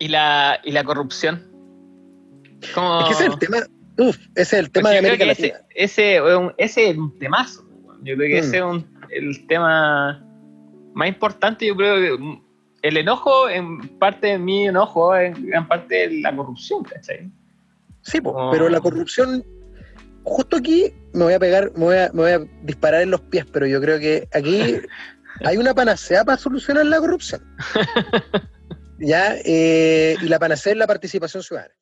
¿Y 0.00 0.08
la, 0.08 0.58
y 0.64 0.72
la 0.72 0.82
corrupción? 0.82 1.46
¿Cómo... 2.74 3.00
Es 3.00 3.06
que 3.06 3.12
ese 3.12 3.24
es 3.26 3.32
el 3.32 3.38
tema, 3.38 3.58
uf, 3.98 4.16
ese 4.34 4.42
es 4.42 4.52
el 4.54 4.70
tema 4.70 4.90
de 4.90 4.98
América 4.98 5.26
Latina. 5.26 5.60
Ese, 5.74 6.18
ese, 6.56 6.90
es 6.90 6.96
un 6.96 7.18
temazo. 7.18 7.64
Yo 8.02 8.16
creo 8.16 8.28
que 8.28 8.38
ese 8.38 8.56
es 8.56 8.62
un, 8.62 8.86
el 9.10 9.46
tema 9.46 10.26
más 10.94 11.08
importante. 11.08 11.66
Yo 11.66 11.76
creo 11.76 11.96
que 11.96 12.40
el 12.82 12.96
enojo, 12.96 13.50
en 13.50 13.98
parte 13.98 14.28
de 14.28 14.38
mi 14.38 14.68
enojo, 14.68 15.14
en 15.14 15.46
gran 15.46 15.68
parte 15.68 16.08
de 16.08 16.20
la 16.22 16.34
corrupción, 16.34 16.82
¿cachai? 16.82 17.30
Sí, 18.00 18.20
pero 18.50 18.70
la 18.70 18.80
corrupción, 18.80 19.44
justo 20.24 20.56
aquí 20.56 20.94
me 21.12 21.24
voy 21.24 21.34
a 21.34 21.38
pegar, 21.38 21.72
me 21.76 21.84
voy 21.84 21.96
a, 21.96 22.10
me 22.14 22.22
voy 22.22 22.30
a 22.30 22.38
disparar 22.62 23.02
en 23.02 23.10
los 23.10 23.20
pies, 23.20 23.44
pero 23.52 23.66
yo 23.66 23.82
creo 23.82 23.98
que 23.98 24.26
aquí 24.32 24.76
hay 25.44 25.58
una 25.58 25.74
panacea 25.74 26.24
para 26.24 26.38
solucionar 26.38 26.86
la 26.86 27.00
corrupción. 27.00 27.42
¿Ya? 29.00 29.36
Eh, 29.44 30.16
y 30.20 30.28
la 30.28 30.38
panacea 30.38 30.72
es 30.72 30.78
la 30.78 30.86
participación 30.86 31.42
ciudadana. 31.42 31.74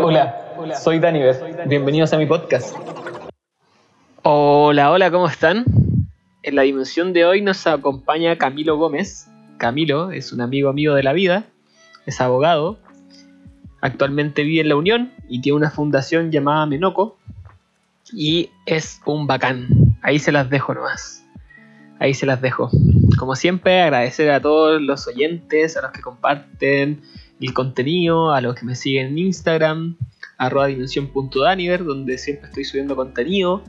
Hola, 0.00 0.78
soy 0.80 1.00
Daniver. 1.00 1.66
Bienvenidos 1.66 2.12
a 2.12 2.18
mi 2.18 2.26
podcast. 2.26 2.76
Hola, 4.22 4.92
hola, 4.92 5.10
¿cómo 5.10 5.26
están? 5.26 5.64
En 6.44 6.54
la 6.54 6.62
dimensión 6.62 7.12
de 7.12 7.24
hoy 7.24 7.42
nos 7.42 7.66
acompaña 7.66 8.38
Camilo 8.38 8.76
Gómez. 8.76 9.28
Camilo 9.58 10.12
es 10.12 10.32
un 10.32 10.40
amigo 10.40 10.68
amigo 10.68 10.94
de 10.94 11.02
la 11.02 11.12
vida, 11.12 11.46
es 12.06 12.20
abogado, 12.20 12.78
actualmente 13.80 14.44
vive 14.44 14.60
en 14.60 14.68
la 14.68 14.76
Unión 14.76 15.12
y 15.28 15.40
tiene 15.40 15.56
una 15.56 15.70
fundación 15.70 16.30
llamada 16.30 16.64
Menoco 16.66 17.18
y 18.12 18.50
es 18.66 19.00
un 19.04 19.26
bacán. 19.26 19.66
Ahí 20.00 20.20
se 20.20 20.30
las 20.30 20.48
dejo 20.48 20.74
nomás. 20.74 21.21
Ahí 22.02 22.14
se 22.14 22.26
las 22.26 22.40
dejo 22.42 22.70
como 23.22 23.36
siempre, 23.36 23.80
agradecer 23.80 24.32
a 24.32 24.40
todos 24.40 24.82
los 24.82 25.06
oyentes, 25.06 25.76
a 25.76 25.82
los 25.82 25.92
que 25.92 26.00
comparten 26.00 27.02
el 27.40 27.54
contenido, 27.54 28.32
a 28.32 28.40
los 28.40 28.56
que 28.56 28.66
me 28.66 28.74
siguen 28.74 29.06
en 29.06 29.18
Instagram, 29.18 29.96
arroba 30.38 30.66
dimensión.daniver, 30.66 31.84
donde 31.84 32.18
siempre 32.18 32.48
estoy 32.48 32.64
subiendo 32.64 32.96
contenido. 32.96 33.62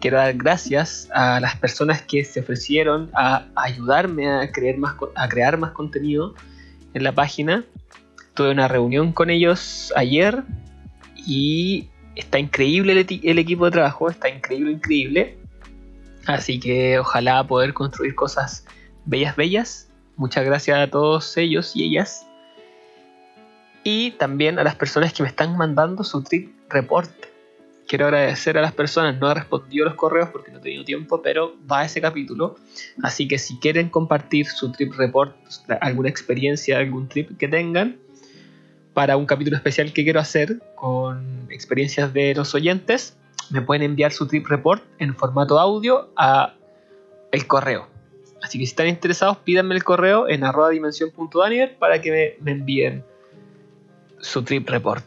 Quiero 0.00 0.16
dar 0.16 0.34
gracias 0.34 1.08
a 1.12 1.38
las 1.38 1.54
personas 1.54 2.02
que 2.02 2.24
se 2.24 2.40
ofrecieron 2.40 3.10
a 3.14 3.46
ayudarme 3.54 4.28
a 4.28 4.50
crear 4.50 4.76
más, 4.76 5.70
contenido 5.72 6.34
en 6.92 7.04
la 7.04 7.12
página. 7.12 7.64
Tuve 8.34 8.50
una 8.50 8.66
reunión 8.66 9.12
con 9.12 9.30
ellos 9.30 9.92
ayer 9.94 10.42
y 11.14 11.90
está 12.16 12.40
increíble 12.40 12.92
el, 12.92 13.20
el 13.22 13.38
equipo 13.38 13.66
de 13.66 13.70
trabajo, 13.70 14.10
está 14.10 14.28
increíble, 14.28 14.72
increíble. 14.72 15.38
Así 16.26 16.58
que 16.58 16.98
ojalá 16.98 17.46
poder 17.46 17.72
construir 17.72 18.14
cosas 18.14 18.66
bellas, 19.04 19.36
bellas. 19.36 19.88
Muchas 20.16 20.44
gracias 20.44 20.78
a 20.78 20.90
todos 20.90 21.36
ellos 21.36 21.74
y 21.74 21.84
ellas. 21.84 22.26
Y 23.84 24.12
también 24.12 24.58
a 24.58 24.64
las 24.64 24.74
personas 24.74 25.12
que 25.12 25.22
me 25.22 25.28
están 25.28 25.56
mandando 25.56 26.02
su 26.02 26.22
trip 26.22 26.52
report. 26.68 27.10
Quiero 27.86 28.06
agradecer 28.06 28.58
a 28.58 28.62
las 28.62 28.72
personas, 28.72 29.16
no 29.20 29.30
he 29.30 29.34
respondido 29.34 29.84
los 29.84 29.94
correos 29.94 30.30
porque 30.30 30.50
no 30.50 30.58
he 30.58 30.60
tenido 30.60 30.84
tiempo, 30.84 31.22
pero 31.22 31.54
va 31.70 31.84
ese 31.84 32.00
capítulo. 32.00 32.56
Así 33.04 33.28
que 33.28 33.38
si 33.38 33.58
quieren 33.60 33.90
compartir 33.90 34.46
su 34.46 34.72
trip 34.72 34.94
report, 34.94 35.36
alguna 35.80 36.08
experiencia, 36.08 36.78
algún 36.78 37.08
trip 37.08 37.38
que 37.38 37.46
tengan, 37.46 37.98
para 38.92 39.16
un 39.16 39.26
capítulo 39.26 39.56
especial 39.56 39.92
que 39.92 40.02
quiero 40.02 40.18
hacer 40.18 40.58
con 40.74 41.46
experiencias 41.50 42.12
de 42.12 42.34
los 42.34 42.54
oyentes, 42.56 43.16
me 43.50 43.62
pueden 43.62 43.82
enviar 43.82 44.12
su 44.12 44.26
trip 44.26 44.46
report 44.46 44.82
en 44.98 45.14
formato 45.14 45.58
audio 45.58 46.10
a 46.16 46.54
el 47.32 47.46
correo 47.46 47.88
Así 48.42 48.58
que 48.58 48.66
si 48.66 48.70
están 48.70 48.86
interesados, 48.86 49.38
pídanme 49.38 49.74
el 49.74 49.82
correo 49.82 50.28
en 50.28 50.44
arroba 50.44 50.70
dimensión.daniel 50.70 51.70
para 51.78 52.00
que 52.00 52.38
me, 52.40 52.52
envíen 52.52 53.04
su 54.20 54.42
trip 54.42 54.68
report. 54.68 55.04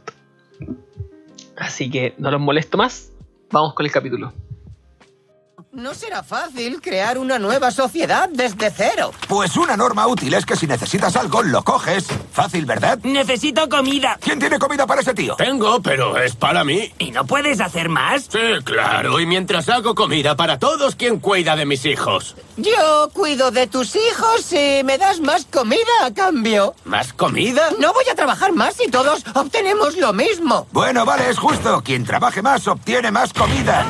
Así 1.56 1.90
que 1.90 2.14
no 2.18 2.32
los 2.32 2.42
molesto 2.42 2.78
más, 2.78 3.14
vamos 3.50 3.74
con 3.74 3.86
el 3.86 3.92
capítulo. 3.94 4.34
No 5.80 5.94
será 5.94 6.24
fácil 6.24 6.82
crear 6.82 7.18
una 7.18 7.40
nueva 7.40 7.72
sociedad 7.72 8.28
desde 8.30 8.70
cero. 8.70 9.14
Pues 9.30 9.56
una 9.56 9.78
norma 9.78 10.08
útil 10.08 10.34
es 10.34 10.46
que 10.46 10.58
si 10.58 10.68
necesitas 10.68 11.16
algo, 11.16 11.42
lo 11.42 11.64
coges. 11.64 12.06
Fácil, 12.34 12.66
¿verdad? 12.66 13.00
Necesito 13.04 13.70
comida. 13.70 14.18
¿Quién 14.20 14.40
tiene 14.40 14.60
comida 14.60 14.86
para 14.86 15.00
ese 15.00 15.14
tío? 15.14 15.38
Tengo, 15.38 15.82
pero 15.82 16.18
es 16.18 16.36
para 16.36 16.66
mí. 16.66 16.94
¿Y 16.98 17.12
no 17.12 17.26
puedes 17.26 17.62
hacer 17.62 17.88
más? 17.88 18.24
Sí, 18.24 18.62
claro. 18.66 19.22
Y 19.22 19.26
mientras 19.26 19.70
hago 19.70 19.96
comida 19.96 20.36
para 20.36 20.60
todos, 20.60 20.96
¿quién 20.96 21.20
cuida 21.20 21.56
de 21.56 21.66
mis 21.66 21.86
hijos? 21.86 22.36
Yo 22.58 23.10
cuido 23.14 23.50
de 23.52 23.68
tus 23.68 23.96
hijos 23.96 24.52
y 24.52 24.84
me 24.84 24.98
das 24.98 25.22
más 25.22 25.46
comida 25.46 25.80
a 26.04 26.14
cambio. 26.14 26.76
¿Más 26.84 27.14
comida? 27.14 27.70
No 27.80 27.94
voy 27.94 28.04
a 28.12 28.16
trabajar 28.16 28.52
más 28.52 28.76
si 28.76 28.92
todos 28.92 29.24
obtenemos 29.34 29.96
lo 29.96 30.12
mismo. 30.12 30.68
Bueno, 30.74 31.06
vale, 31.06 31.30
es 31.30 31.40
justo. 31.40 31.82
Quien 31.86 32.04
trabaje 32.04 32.42
más 32.42 32.68
obtiene 32.68 33.12
más 33.12 33.32
comida. 33.32 33.86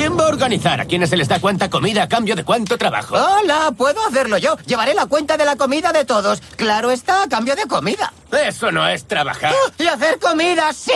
¿Quién 0.00 0.16
va 0.18 0.24
a 0.24 0.28
organizar 0.28 0.80
a 0.80 0.86
quienes 0.86 1.10
se 1.10 1.16
les 1.18 1.28
da 1.28 1.40
cuenta 1.40 1.68
comida 1.68 2.04
a 2.04 2.08
cambio 2.08 2.34
de 2.34 2.42
cuánto 2.42 2.78
trabajo? 2.78 3.16
Hola, 3.16 3.70
puedo 3.76 4.02
hacerlo 4.06 4.38
yo. 4.38 4.56
Llevaré 4.64 4.94
la 4.94 5.04
cuenta 5.04 5.36
de 5.36 5.44
la 5.44 5.56
comida 5.56 5.92
de 5.92 6.06
todos. 6.06 6.40
Claro 6.56 6.90
está, 6.90 7.24
a 7.24 7.28
cambio 7.28 7.54
de 7.54 7.64
comida. 7.64 8.10
Eso 8.32 8.72
no 8.72 8.88
es 8.88 9.04
trabajar. 9.04 9.52
¡Y 9.78 9.86
hacer 9.86 10.18
comida, 10.18 10.72
sí! 10.72 10.90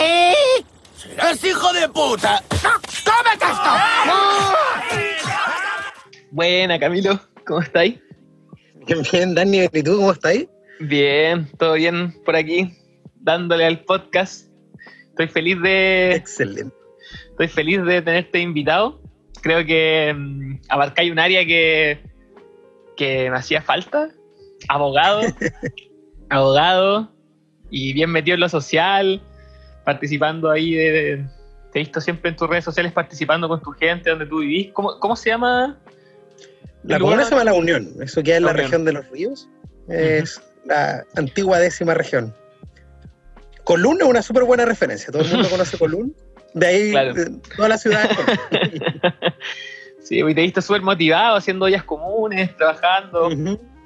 ¡Es 1.31 1.43
hijo 1.43 1.71
de 1.73 1.87
puta! 1.89 2.41
¡Cómete 2.49 3.45
esto! 3.45 3.69
Buena, 6.31 6.79
Camilo. 6.79 7.19
¿Cómo 7.45 7.61
estáis? 7.61 7.99
Bien, 8.87 9.03
bien, 9.11 9.35
Dani. 9.35 9.69
¿Y 9.71 9.83
tú 9.83 9.97
cómo 9.97 10.13
estáis? 10.13 10.47
Bien, 10.79 11.47
todo 11.59 11.73
bien 11.73 12.11
por 12.25 12.35
aquí, 12.35 12.75
dándole 13.17 13.67
al 13.67 13.81
podcast. 13.81 14.47
Estoy 15.09 15.27
feliz 15.27 15.61
de... 15.61 16.15
Excelente 16.15 16.84
Estoy 17.35 17.49
feliz 17.49 17.83
de 17.83 18.01
tenerte 18.01 18.39
invitado. 18.39 19.01
Creo 19.41 19.65
que 19.65 20.13
um, 20.15 20.57
abarcáis 20.69 21.11
un 21.11 21.19
área 21.19 21.45
que, 21.45 21.99
que 22.95 23.29
me 23.29 23.35
hacía 23.35 23.61
falta. 23.61 24.09
Abogado, 24.69 25.21
abogado 26.29 27.11
y 27.69 27.91
bien 27.91 28.09
metido 28.11 28.35
en 28.35 28.39
lo 28.39 28.47
social, 28.47 29.21
participando 29.83 30.49
ahí 30.49 30.75
de, 30.75 31.25
te 31.73 31.79
he 31.79 31.83
visto 31.83 31.99
siempre 31.99 32.29
en 32.29 32.37
tus 32.37 32.49
redes 32.49 32.63
sociales 32.63 32.93
participando 32.93 33.49
con 33.49 33.61
tu 33.61 33.71
gente 33.71 34.11
donde 34.11 34.27
tú 34.27 34.39
vivís. 34.39 34.71
¿Cómo, 34.71 34.97
cómo 34.97 35.17
se 35.17 35.31
llama? 35.31 35.77
La 36.83 36.99
comuna 36.99 37.25
se 37.25 37.31
llama 37.31 37.43
La 37.43 37.53
Unión, 37.53 37.89
eso 38.01 38.23
queda 38.23 38.37
en 38.37 38.45
la, 38.45 38.53
región 38.53 38.85
de 38.85 38.93
los 38.93 39.09
ríos. 39.09 39.49
Es 39.89 40.41
la 40.63 41.03
antigua 41.17 41.59
décima 41.59 41.93
región. 41.93 42.33
Colún 43.65 43.97
es 43.99 44.07
una 44.07 44.21
súper 44.21 44.45
buena 44.45 44.63
referencia. 44.63 45.11
Todo 45.11 45.23
el 45.23 45.31
mundo 45.31 45.49
conoce 45.51 45.77
Colún. 45.77 46.15
De 46.55 46.67
ahí 46.67 46.93
toda 47.57 47.67
la 47.67 47.77
ciudad. 47.77 48.09
sí, 50.01 50.21
y 50.21 50.33
te 50.33 50.41
viste 50.41 50.61
súper 50.61 50.81
motivado 50.81 51.35
haciendo 51.35 51.65
ollas 51.65 51.83
comunes, 51.83 52.55
trabajando. 52.55 53.29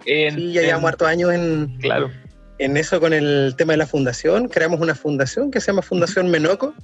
sí, 0.05 0.53
ya 0.53 0.61
llevamos 0.61 0.91
hartos 0.91 1.07
años 1.07 1.33
en, 1.33 1.75
claro. 1.79 2.11
en 2.59 2.77
eso 2.77 2.99
con 2.99 3.11
el 3.11 3.55
tema 3.57 3.73
de 3.73 3.77
la 3.77 3.87
fundación. 3.87 4.47
Creamos 4.47 4.79
una 4.81 4.93
fundación 4.93 5.49
que 5.49 5.59
se 5.59 5.67
llama 5.71 5.81
Fundación 5.81 6.29
Menoco. 6.29 6.75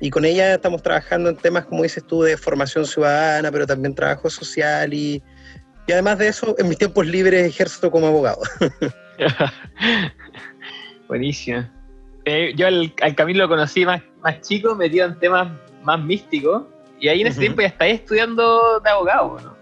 Y 0.00 0.10
con 0.10 0.24
ella 0.24 0.54
estamos 0.54 0.82
trabajando 0.82 1.30
en 1.30 1.36
temas, 1.36 1.66
como 1.66 1.84
dices 1.84 2.04
tú, 2.04 2.22
de 2.22 2.36
formación 2.36 2.84
ciudadana, 2.84 3.52
pero 3.52 3.64
también 3.64 3.94
trabajo 3.94 4.28
social 4.28 4.92
y, 4.92 5.22
y 5.86 5.92
además 5.92 6.18
de 6.18 6.28
eso, 6.28 6.56
en 6.58 6.68
mis 6.68 6.78
tiempos 6.78 7.06
libres 7.06 7.46
ejerzo 7.46 7.92
como 7.92 8.08
abogado. 8.08 8.42
Buenísimo. 11.08 11.75
Eh, 12.26 12.52
yo 12.56 12.66
al, 12.66 12.92
Camilo 13.14 13.44
lo 13.44 13.48
conocí 13.48 13.86
más, 13.86 14.02
más 14.20 14.40
chico, 14.40 14.74
metido 14.74 15.06
en 15.06 15.18
temas 15.18 15.48
más 15.84 16.00
místicos, 16.00 16.64
y 16.98 17.08
ahí 17.08 17.20
en 17.20 17.28
ese 17.28 17.40
tiempo 17.40 17.62
ya 17.62 17.68
estáis 17.68 18.00
estudiando 18.00 18.80
de 18.80 18.90
abogado, 18.90 19.38
¿no? 19.42 19.56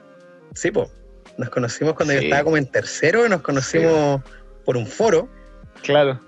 Sí, 0.55 0.71
pues. 0.71 0.91
Nos 1.37 1.51
conocimos 1.51 1.95
cuando 1.95 2.15
yo 2.15 2.21
estaba 2.21 2.45
como 2.45 2.57
en 2.57 2.67
tercero, 2.67 3.29
nos 3.29 3.43
conocimos 3.43 4.23
por 4.65 4.77
un 4.77 4.87
foro. 4.87 5.29
Claro. 5.83 6.21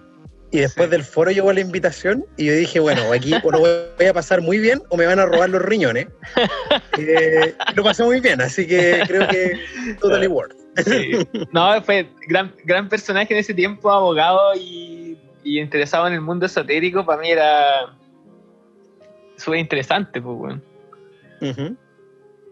Y 0.51 0.59
después 0.59 0.91
del 0.91 1.05
foro 1.05 1.31
llegó 1.31 1.53
la 1.53 1.61
invitación 1.61 2.27
y 2.37 2.47
yo 2.47 2.53
dije, 2.55 2.81
bueno, 2.81 3.13
aquí 3.13 3.33
o 3.43 3.51
lo 3.53 3.61
voy 3.61 4.07
a 4.07 4.13
pasar 4.13 4.41
muy 4.43 4.59
bien 4.59 4.83
o 4.89 4.97
me 4.97 5.07
van 5.07 5.21
a 5.21 5.27
robar 5.27 5.49
los 5.49 5.63
riñones. 5.63 6.09
lo 7.77 7.85
pasé 7.85 8.03
muy 8.03 8.21
bien, 8.21 8.41
así 8.41 8.67
que 8.67 9.01
creo 9.07 9.29
que 9.29 9.61
totally 10.01 10.27
worth. 10.27 10.57
No, 11.53 11.81
fue 11.83 12.09
gran, 12.29 12.53
gran 12.65 12.89
personaje 12.89 13.33
en 13.33 13.41
ese 13.41 13.55
tiempo, 13.55 13.91
abogado 13.91 14.55
y, 14.57 15.17
y 15.47 15.61
interesado 15.61 16.09
en 16.09 16.15
el 16.15 16.21
mundo 16.21 16.47
esotérico. 16.47 17.07
Para 17.07 17.23
mí 17.23 17.31
era 17.31 17.97
súper 19.37 19.61
interesante, 19.61 20.21
pues, 20.21 20.37
bueno. 20.37 20.61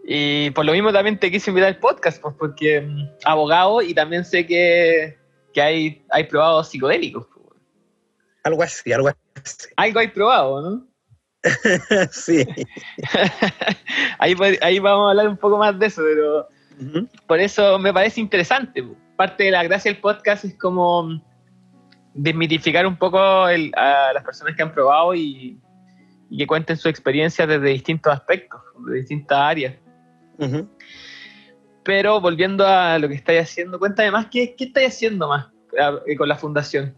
Y 0.07 0.49
por 0.51 0.65
lo 0.65 0.71
mismo 0.71 0.93
también 0.93 1.19
te 1.19 1.29
quise 1.29 1.49
invitar 1.49 1.69
al 1.69 1.79
podcast, 1.79 2.21
pues, 2.21 2.35
porque 2.39 2.81
mm, 2.81 3.09
abogado 3.25 3.81
y 3.81 3.93
también 3.93 4.23
sé 4.23 4.45
que, 4.45 5.17
que 5.53 5.61
hay, 5.61 6.05
hay 6.09 6.23
probados 6.23 6.69
psicodélicos. 6.69 7.27
Pues, 7.27 7.45
bueno. 7.45 7.61
Algo 8.43 8.63
así, 8.63 8.93
algo 8.93 9.09
así. 9.09 9.67
Algo 9.75 9.99
hay 9.99 10.07
probado, 10.07 10.61
¿no? 10.61 10.87
sí. 12.11 12.45
ahí, 14.19 14.35
ahí 14.61 14.79
vamos 14.79 15.07
a 15.07 15.09
hablar 15.11 15.27
un 15.27 15.37
poco 15.37 15.57
más 15.57 15.77
de 15.77 15.87
eso, 15.87 16.01
pero 16.01 16.47
por 17.27 17.39
eso 17.39 17.77
me 17.77 17.93
parece 17.93 18.21
interesante. 18.21 18.81
pues. 18.81 18.97
Parte 19.17 19.43
de 19.45 19.51
la 19.51 19.63
gracia 19.63 19.91
del 19.91 20.01
podcast 20.01 20.45
es 20.45 20.55
como 20.55 21.03
mm, 21.03 21.21
desmitificar 22.15 22.87
un 22.87 22.97
poco 22.97 23.47
el- 23.49 23.71
a 23.75 24.13
las 24.13 24.23
personas 24.23 24.55
que 24.55 24.63
han 24.63 24.73
probado 24.73 25.13
y, 25.13 25.59
y 26.29 26.37
que 26.37 26.47
cuenten 26.47 26.77
su 26.77 26.89
experiencia 26.89 27.45
desde 27.45 27.67
distintos 27.67 28.13
aspectos, 28.13 28.61
de 28.87 28.95
distintas 28.97 29.37
áreas. 29.37 29.75
Pero 31.83 32.19
volviendo 32.19 32.65
a 32.65 32.97
lo 32.97 33.07
que 33.07 33.15
estáis 33.15 33.41
haciendo, 33.43 33.77
cuéntame 33.77 34.11
más, 34.11 34.27
¿qué, 34.31 34.55
qué 34.57 34.65
estáis 34.65 34.87
haciendo 34.87 35.27
más 35.27 35.47
eh, 36.07 36.15
con 36.15 36.27
la 36.27 36.35
fundación? 36.35 36.95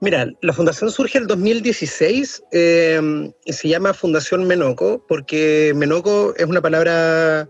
Mira, 0.00 0.26
la 0.42 0.52
fundación 0.52 0.90
surge 0.90 1.18
en 1.18 1.24
el 1.24 1.28
2016 1.28 2.42
eh, 2.52 3.00
y 3.44 3.52
se 3.52 3.68
llama 3.68 3.92
Fundación 3.92 4.46
Menoco 4.46 5.04
porque 5.06 5.72
Menoco 5.76 6.34
es 6.36 6.46
una 6.46 6.62
palabra 6.62 7.48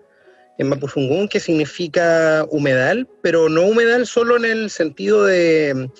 en 0.58 0.68
Mapuzungún 0.68 1.28
que 1.28 1.40
significa 1.40 2.44
humedal, 2.50 3.08
pero 3.22 3.48
no 3.48 3.62
humedal 3.62 4.06
solo 4.06 4.36
en 4.36 4.44
el 4.44 4.70
sentido 4.70 5.24
de, 5.24 5.90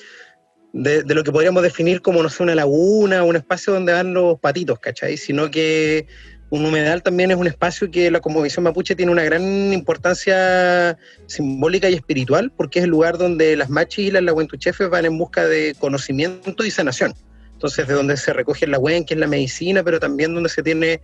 de, 0.72 1.02
lo 1.14 1.24
que 1.24 1.32
podríamos 1.32 1.62
definir 1.62 2.00
como, 2.00 2.22
no 2.22 2.28
sé, 2.28 2.42
una 2.42 2.54
laguna, 2.54 3.24
un 3.24 3.36
espacio 3.36 3.72
donde 3.72 3.92
van 3.92 4.14
los 4.14 4.38
patitos, 4.38 4.78
¿cachai? 4.78 5.16
Sino 5.16 5.50
que 5.50 6.06
un 6.50 6.64
humedal 6.64 7.02
también 7.02 7.30
es 7.30 7.36
un 7.36 7.46
espacio 7.46 7.90
que 7.90 8.10
la 8.10 8.20
cosmovisión 8.20 8.64
mapuche 8.64 8.96
tiene 8.96 9.12
una 9.12 9.22
gran 9.22 9.72
importancia 9.72 10.98
simbólica 11.26 11.88
y 11.88 11.94
espiritual, 11.94 12.52
porque 12.56 12.80
es 12.80 12.84
el 12.84 12.90
lugar 12.90 13.18
donde 13.18 13.56
las 13.56 13.70
machis 13.70 14.08
y 14.08 14.10
las 14.10 14.22
lahuentuchefes 14.22 14.90
van 14.90 15.04
en 15.04 15.16
busca 15.16 15.46
de 15.46 15.74
conocimiento 15.78 16.64
y 16.64 16.70
sanación. 16.70 17.14
Entonces, 17.52 17.86
de 17.86 17.94
donde 17.94 18.16
se 18.16 18.32
recoge 18.32 18.66
la 18.66 18.78
huen, 18.78 19.04
que 19.04 19.14
es 19.14 19.20
la 19.20 19.26
medicina, 19.26 19.84
pero 19.84 20.00
también 20.00 20.34
donde 20.34 20.48
se 20.48 20.62
tiene 20.62 21.00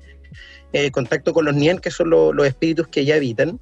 eh, 0.73 0.91
contacto 0.91 1.33
con 1.33 1.45
los 1.45 1.55
nien, 1.55 1.79
que 1.79 1.91
son 1.91 2.11
lo- 2.11 2.33
los 2.33 2.47
espíritus 2.47 2.89
que 2.89 3.05
ya 3.05 3.15
habitan. 3.17 3.61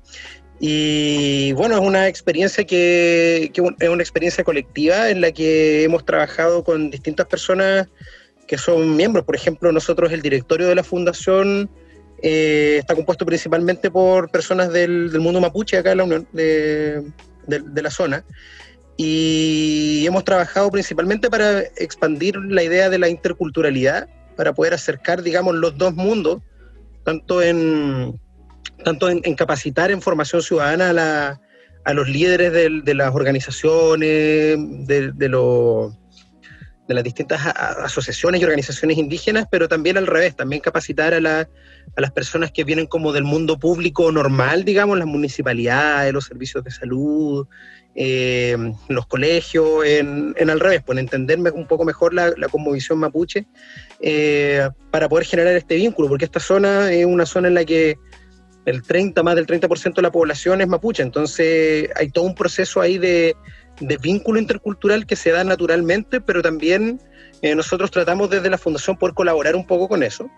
Y 0.67 1.53
bueno, 1.53 1.75
es 1.75 1.83
una 1.83 2.09
experiencia 2.09 2.65
que, 2.65 3.51
que 3.53 3.63
es 3.81 3.89
una 3.91 4.03
experiencia 4.03 4.43
colectiva 4.45 5.11
en 5.11 5.21
la 5.21 5.31
que 5.31 5.83
hemos 5.85 6.07
trabajado 6.07 6.65
con 6.65 6.91
distintas 6.91 7.27
personas 7.27 7.87
que 8.49 8.57
son 8.57 8.97
miembros. 8.97 9.27
Por 9.27 9.37
ejemplo, 9.37 9.71
nosotros, 9.73 10.11
el 10.11 10.23
directorio 10.23 10.67
de 10.67 10.75
la 10.75 10.83
fundación, 10.83 11.69
eh, 12.23 12.79
está 12.79 12.95
compuesto 12.95 13.27
principalmente 13.27 13.91
por 13.91 14.31
personas 14.31 14.73
del, 14.73 15.13
del 15.13 15.21
mundo 15.21 15.39
mapuche 15.39 15.77
acá 15.77 15.93
en 15.93 15.99
la 15.99 16.05
Unión, 16.05 16.29
de, 16.33 17.03
de- 17.47 17.61
de 17.61 17.83
la 17.83 17.91
zona. 17.91 18.25
Y 18.97 20.05
hemos 20.07 20.25
trabajado 20.25 20.71
principalmente 20.71 21.29
para 21.29 21.61
expandir 21.77 22.37
la 22.37 22.63
idea 22.63 22.89
de 22.89 22.99
la 22.99 23.11
interculturalidad, 23.11 24.09
para 24.35 24.55
poder 24.55 24.73
acercar, 24.73 25.23
digamos, 25.23 25.57
los 25.57 25.77
dos 25.77 25.95
mundos, 25.95 26.41
tanto 27.05 27.43
en, 27.43 28.19
tanto 28.83 29.09
en, 29.09 29.21
capacitar 29.35 29.91
en 29.91 30.01
formación 30.03 30.43
ciudadana 30.43 30.91
a, 30.91 30.93
la- 30.93 31.41
a 31.85 31.93
los 31.93 32.09
líderes 32.09 32.53
del- 32.53 32.83
de, 32.83 32.95
las 32.95 33.15
organizaciones, 33.15 34.09
de, 34.87 35.13
de 35.15 35.29
los 35.29 35.93
de 36.87 36.93
las 36.93 37.03
distintas 37.03 37.41
asociaciones 37.47 38.43
y 38.43 38.45
organizaciones 38.45 38.99
indígenas, 38.99 39.47
pero 39.51 39.69
también 39.69 39.97
al 39.97 40.07
revés, 40.07 40.37
también 40.37 40.61
capacitar 40.61 41.15
a, 41.15 41.21
la- 41.21 41.49
a 41.97 42.01
las 42.01 42.13
personas 42.13 42.51
que 42.53 42.63
vienen 42.63 42.85
como 42.87 43.11
del 43.15 43.25
mundo 43.25 43.59
público 43.59 44.13
normal, 44.13 44.67
digamos, 44.67 44.99
las 44.99 45.07
municipalidades, 45.07 46.13
los 46.13 46.27
servicios 46.27 46.63
de 46.63 46.71
salud, 46.71 47.47
eh, 47.95 48.55
los 48.89 49.07
colegios, 49.07 49.83
en, 49.87 50.35
en 50.37 50.51
al 50.51 50.61
revés, 50.61 50.83
pues 50.85 50.99
en 50.99 51.05
entender 51.05 51.39
me- 51.39 51.51
un 51.51 51.67
poco 51.67 51.87
mejor 51.87 52.13
la, 52.13 52.35
la 52.37 52.49
cosmovisión 52.49 52.99
mapuche, 52.99 53.47
eh, 54.01 54.69
para 54.91 55.09
poder 55.09 55.25
generar 55.25 55.55
este 55.57 55.77
vínculo, 55.77 56.09
porque 56.09 56.27
esta 56.27 56.41
zona 56.41 56.93
es 56.93 57.07
una 57.07 57.25
zona 57.25 57.49
en 57.49 57.55
la 57.55 57.65
que 57.65 57.97
el 58.67 58.83
30, 58.83 59.23
más 59.23 59.37
del 59.37 59.47
30% 59.47 59.95
de 59.95 60.03
la 60.03 60.13
población 60.13 60.61
es 60.61 60.69
mapuche, 60.69 61.03
entonces 61.03 61.91
hay 61.97 62.09
todo 62.11 62.25
un 62.25 62.35
proceso 62.35 62.81
ahí 62.81 62.99
de, 62.99 63.37
de 63.81 63.97
vínculo 63.99 64.39
intercultural 64.39 65.07
que 65.07 65.17
se 65.17 65.31
da 65.31 65.45
naturalmente, 65.45 66.21
pero 66.21 66.43
también 66.43 67.01
eh, 67.43 67.55
nosotros 67.55 67.91
tratamos 67.91 68.31
desde 68.31 68.51
la 68.51 68.59
Fundación 68.59 68.97
poder 68.97 69.15
colaborar 69.15 69.57
un 69.57 69.67
poco 69.67 69.89
con 69.89 70.03
eso. 70.03 70.31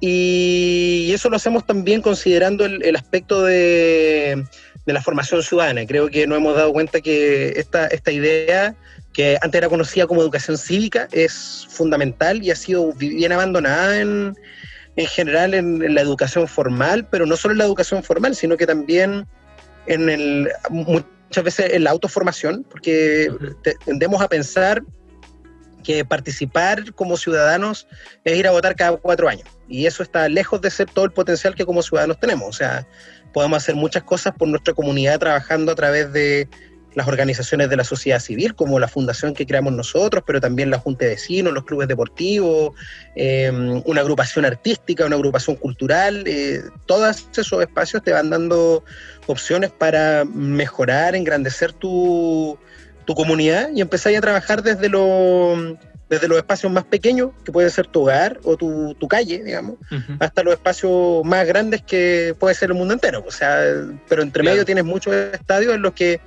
Y 0.00 1.12
eso 1.14 1.30
lo 1.30 1.36
hacemos 1.36 1.64
también 1.64 2.02
considerando 2.02 2.64
el, 2.64 2.82
el 2.82 2.96
aspecto 2.96 3.44
de, 3.44 4.44
de 4.84 4.92
la 4.92 5.00
formación 5.00 5.42
ciudadana. 5.42 5.86
Creo 5.86 6.08
que 6.08 6.26
nos 6.26 6.38
hemos 6.38 6.56
dado 6.56 6.72
cuenta 6.72 7.00
que 7.00 7.50
esta, 7.50 7.86
esta 7.86 8.10
idea, 8.10 8.74
que 9.12 9.38
antes 9.40 9.58
era 9.58 9.68
conocida 9.68 10.08
como 10.08 10.22
educación 10.22 10.58
cívica, 10.58 11.06
es 11.12 11.68
fundamental 11.70 12.42
y 12.42 12.50
ha 12.50 12.56
sido 12.56 12.92
bien 12.92 13.30
abandonada 13.30 14.00
en, 14.00 14.34
en 14.96 15.06
general 15.06 15.54
en, 15.54 15.82
en 15.82 15.94
la 15.94 16.00
educación 16.00 16.46
formal, 16.46 17.06
pero 17.10 17.26
no 17.26 17.36
solo 17.36 17.52
en 17.52 17.58
la 17.58 17.64
educación 17.64 18.02
formal, 18.02 18.34
sino 18.34 18.56
que 18.56 18.66
también 18.66 19.26
en 19.86 20.08
el, 20.08 20.50
muchas 20.70 21.44
veces 21.44 21.72
en 21.72 21.84
la 21.84 21.90
autoformación, 21.90 22.64
porque 22.68 23.30
te- 23.62 23.76
tendemos 23.84 24.20
a 24.20 24.28
pensar 24.28 24.82
que 25.82 26.04
participar 26.04 26.94
como 26.94 27.16
ciudadanos 27.16 27.88
es 28.24 28.38
ir 28.38 28.46
a 28.46 28.52
votar 28.52 28.76
cada 28.76 28.96
cuatro 28.98 29.28
años. 29.28 29.48
Y 29.68 29.86
eso 29.86 30.02
está 30.02 30.28
lejos 30.28 30.60
de 30.60 30.70
ser 30.70 30.88
todo 30.88 31.04
el 31.04 31.10
potencial 31.10 31.54
que 31.54 31.64
como 31.66 31.82
ciudadanos 31.82 32.20
tenemos. 32.20 32.48
O 32.48 32.52
sea, 32.52 32.86
podemos 33.32 33.56
hacer 33.56 33.74
muchas 33.74 34.02
cosas 34.04 34.34
por 34.38 34.46
nuestra 34.46 34.74
comunidad 34.74 35.18
trabajando 35.18 35.72
a 35.72 35.74
través 35.74 36.12
de 36.12 36.48
las 36.94 37.08
organizaciones 37.08 37.70
de 37.70 37.76
la 37.76 37.84
sociedad 37.84 38.20
civil, 38.20 38.54
como 38.54 38.78
la 38.78 38.88
fundación 38.88 39.32
que 39.34 39.46
creamos 39.46 39.72
nosotros, 39.72 40.22
pero 40.26 40.40
también 40.40 40.70
la 40.70 40.78
Junta 40.78 41.04
de 41.04 41.12
Vecinos, 41.12 41.52
los 41.52 41.64
clubes 41.64 41.88
deportivos, 41.88 42.72
eh, 43.16 43.50
una 43.84 44.00
agrupación 44.00 44.44
artística, 44.44 45.06
una 45.06 45.16
agrupación 45.16 45.56
cultural. 45.56 46.24
eh, 46.26 46.60
todos 46.86 47.28
esos 47.36 47.60
espacios 47.62 48.02
te 48.02 48.12
van 48.12 48.30
dando 48.30 48.84
opciones 49.26 49.70
para 49.70 50.24
mejorar, 50.24 51.14
engrandecer 51.14 51.72
tu, 51.72 52.58
tu 53.04 53.14
comunidad 53.14 53.70
y 53.74 53.80
empezar 53.80 54.14
a 54.14 54.20
trabajar 54.20 54.62
desde, 54.62 54.88
lo- 54.88 55.76
desde 56.10 56.28
los 56.28 56.36
espacios 56.36 56.70
más 56.70 56.84
pequeños, 56.84 57.30
que 57.44 57.52
puede 57.52 57.70
ser 57.70 57.86
tu 57.86 58.02
hogar 58.02 58.38
o 58.44 58.56
tu, 58.56 58.94
tu 59.00 59.08
calle, 59.08 59.42
digamos, 59.42 59.76
hasta 60.18 60.42
los 60.42 60.52
espacios 60.54 61.24
más 61.24 61.46
grandes 61.46 61.80
que 61.82 62.34
puede 62.38 62.54
ser 62.54 62.68
el 62.70 62.76
mundo 62.76 62.92
entero. 62.92 63.24
O 63.26 63.30
sea, 63.30 63.62
pero 64.08 64.22
entre 64.22 64.42
Claro. 64.42 64.54
medio 64.54 64.64
tienes 64.66 64.84
muchos 64.84 65.14
estadios 65.14 65.74
en 65.74 65.80
los 65.82 65.94
que 65.94 66.20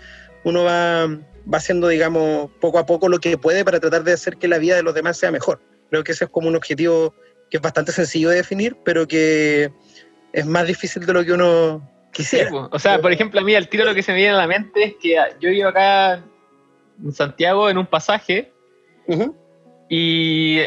uno 0.45 0.63
va, 0.63 1.07
va 1.07 1.57
haciendo, 1.57 1.87
digamos, 1.87 2.49
poco 2.61 2.79
a 2.79 2.85
poco 2.85 3.09
lo 3.09 3.19
que 3.19 3.37
puede 3.37 3.65
para 3.65 3.79
tratar 3.79 4.03
de 4.03 4.13
hacer 4.13 4.37
que 4.37 4.47
la 4.47 4.59
vida 4.59 4.75
de 4.75 4.83
los 4.83 4.93
demás 4.93 5.17
sea 5.17 5.31
mejor. 5.31 5.61
Creo 5.89 6.03
que 6.03 6.13
ese 6.13 6.25
es 6.25 6.29
como 6.29 6.47
un 6.47 6.55
objetivo 6.55 7.13
que 7.49 7.57
es 7.57 7.61
bastante 7.61 7.91
sencillo 7.91 8.29
de 8.29 8.37
definir, 8.37 8.77
pero 8.85 9.07
que 9.07 9.71
es 10.33 10.45
más 10.45 10.67
difícil 10.67 11.05
de 11.05 11.13
lo 11.13 11.25
que 11.25 11.33
uno 11.33 11.89
quisiera. 12.11 12.49
po. 12.49 12.69
o 12.71 12.79
sea, 12.79 13.01
por 13.01 13.11
ejemplo, 13.11 13.39
a 13.39 13.43
mí 13.43 13.55
al 13.55 13.67
tiro 13.67 13.85
lo 13.85 13.95
que 13.95 14.03
se 14.03 14.11
me 14.11 14.19
viene 14.19 14.33
a 14.33 14.37
la 14.37 14.47
mente 14.47 14.83
es 14.83 14.95
que 15.01 15.15
yo 15.39 15.49
vivo 15.49 15.69
acá 15.69 16.23
en 17.03 17.11
Santiago 17.11 17.69
en 17.69 17.77
un 17.77 17.85
pasaje 17.87 18.51
y 19.89 20.59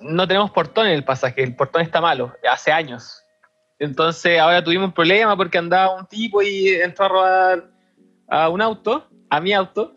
no 0.00 0.28
tenemos 0.28 0.50
portón 0.50 0.86
en 0.86 0.92
el 0.92 1.04
pasaje, 1.04 1.42
el 1.42 1.56
portón 1.56 1.82
está 1.82 2.00
malo, 2.00 2.34
hace 2.50 2.70
años. 2.70 3.22
Entonces 3.78 4.38
ahora 4.38 4.62
tuvimos 4.62 4.88
un 4.88 4.94
problema 4.94 5.36
porque 5.36 5.58
andaba 5.58 5.96
un 5.96 6.06
tipo 6.06 6.42
y 6.42 6.68
entró 6.68 7.04
a 7.04 7.08
robar 7.08 7.70
a 8.28 8.48
un 8.48 8.62
auto, 8.62 9.08
a 9.32 9.40
mi 9.40 9.52
auto. 9.54 9.94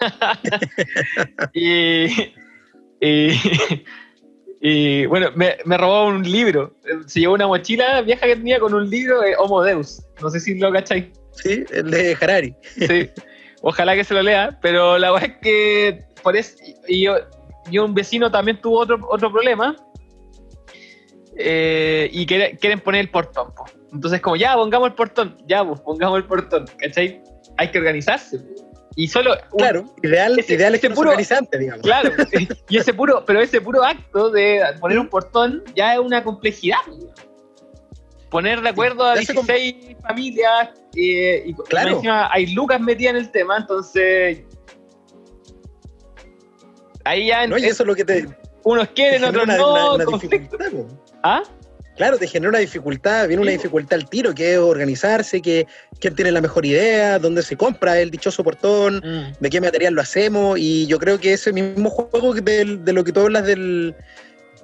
y, 1.54 2.06
y, 3.00 3.30
y, 4.60 5.06
bueno, 5.06 5.30
me, 5.36 5.56
me 5.64 5.76
robó 5.78 6.06
un 6.06 6.22
libro. 6.22 6.74
Se 7.06 7.20
llevó 7.20 7.34
una 7.34 7.46
mochila 7.46 8.00
vieja 8.02 8.26
que 8.26 8.36
tenía 8.36 8.58
con 8.58 8.74
un 8.74 8.90
libro 8.90 9.20
de 9.20 9.36
Homo 9.36 9.62
Deus. 9.62 10.02
No 10.20 10.30
sé 10.30 10.40
si 10.40 10.58
lo 10.58 10.72
cacháis. 10.72 11.06
Sí, 11.32 11.64
el 11.70 11.90
de 11.90 12.16
Harari. 12.20 12.54
Sí. 12.76 13.08
Ojalá 13.62 13.94
que 13.94 14.02
se 14.04 14.14
lo 14.14 14.22
lea, 14.22 14.58
pero 14.60 14.98
la 14.98 15.12
verdad 15.12 15.30
es 15.30 15.36
que 15.40 16.04
por 16.22 16.36
eso, 16.36 16.56
y 16.88 17.02
yo, 17.04 17.14
yo 17.70 17.84
un 17.84 17.94
vecino 17.94 18.30
también 18.30 18.60
tuvo 18.60 18.80
otro, 18.80 18.98
otro 19.08 19.30
problema 19.30 19.76
eh, 21.36 22.10
y 22.12 22.26
quiere- 22.26 22.56
quieren 22.58 22.80
poner 22.80 23.02
el 23.02 23.10
portón. 23.10 23.54
po. 23.54 23.64
Entonces 23.92 24.20
como, 24.20 24.34
ya, 24.34 24.54
pongamos 24.54 24.88
el 24.88 24.94
portón, 24.94 25.36
ya, 25.46 25.64
pues, 25.64 25.80
pongamos 25.80 26.18
el 26.18 26.24
portón, 26.24 26.64
¿cachai? 26.78 27.22
Hay 27.58 27.70
que 27.70 27.78
organizarse. 27.78 28.40
Y 28.94 29.08
solo... 29.08 29.32
un- 29.52 29.58
Claro, 29.58 29.94
ideal, 30.02 30.38
ese- 30.38 30.54
ideal 30.54 30.74
es 30.74 30.84
ese 30.84 30.94
puro- 30.94 31.16
digamos. 31.58 31.82
Claro, 31.82 32.10
y 32.68 32.76
ese 32.76 32.92
puro, 32.92 33.24
pero 33.26 33.40
ese 33.40 33.60
puro 33.60 33.82
acto 33.84 34.30
de 34.30 34.60
poner 34.80 34.98
un 34.98 35.08
portón 35.08 35.62
ya 35.74 35.94
es 35.94 36.00
una 36.00 36.22
complejidad. 36.22 36.78
poner 38.30 38.60
de 38.60 38.68
acuerdo 38.70 39.04
a 39.04 39.14
16 39.16 39.96
familias 40.02 40.70
eh, 40.96 41.42
y 41.46 41.54
claro. 41.54 41.96
encima 41.96 42.30
hay 42.32 42.46
lucas 42.54 42.80
metidas 42.80 43.14
en 43.14 43.20
el 43.20 43.30
tema, 43.30 43.58
entonces 43.58 44.42
ahí 47.04 47.26
ya 47.28 47.46
no, 47.46 47.58
y 47.58 47.64
eso 47.64 47.82
es 47.82 47.86
lo 47.86 47.94
que 47.94 48.04
te 48.04 48.26
unos 48.64 48.88
quieren, 48.88 49.24
otros 49.24 49.46
no, 49.46 49.96
¿Ah? 51.22 51.42
Claro, 51.96 52.16
te 52.16 52.26
genera 52.26 52.48
una 52.48 52.58
dificultad, 52.58 53.28
viene 53.28 53.42
una 53.42 53.50
dificultad 53.50 53.98
al 53.98 54.08
tiro, 54.08 54.34
que 54.34 54.54
es 54.54 54.58
organizarse, 54.58 55.42
que 55.42 55.66
quién 56.00 56.14
tiene 56.14 56.32
la 56.32 56.40
mejor 56.40 56.64
idea, 56.64 57.18
dónde 57.18 57.42
se 57.42 57.56
compra 57.56 58.00
el 58.00 58.10
dichoso 58.10 58.42
portón, 58.42 58.96
mm. 58.96 59.36
de 59.40 59.50
qué 59.50 59.60
material 59.60 59.92
lo 59.92 60.00
hacemos, 60.00 60.58
y 60.58 60.86
yo 60.86 60.98
creo 60.98 61.20
que 61.20 61.34
ese 61.34 61.52
mismo 61.52 61.90
juego 61.90 62.32
de, 62.32 62.78
de 62.78 62.92
lo 62.92 63.04
que 63.04 63.12
tú 63.12 63.20
hablas 63.20 63.44
del, 63.44 63.94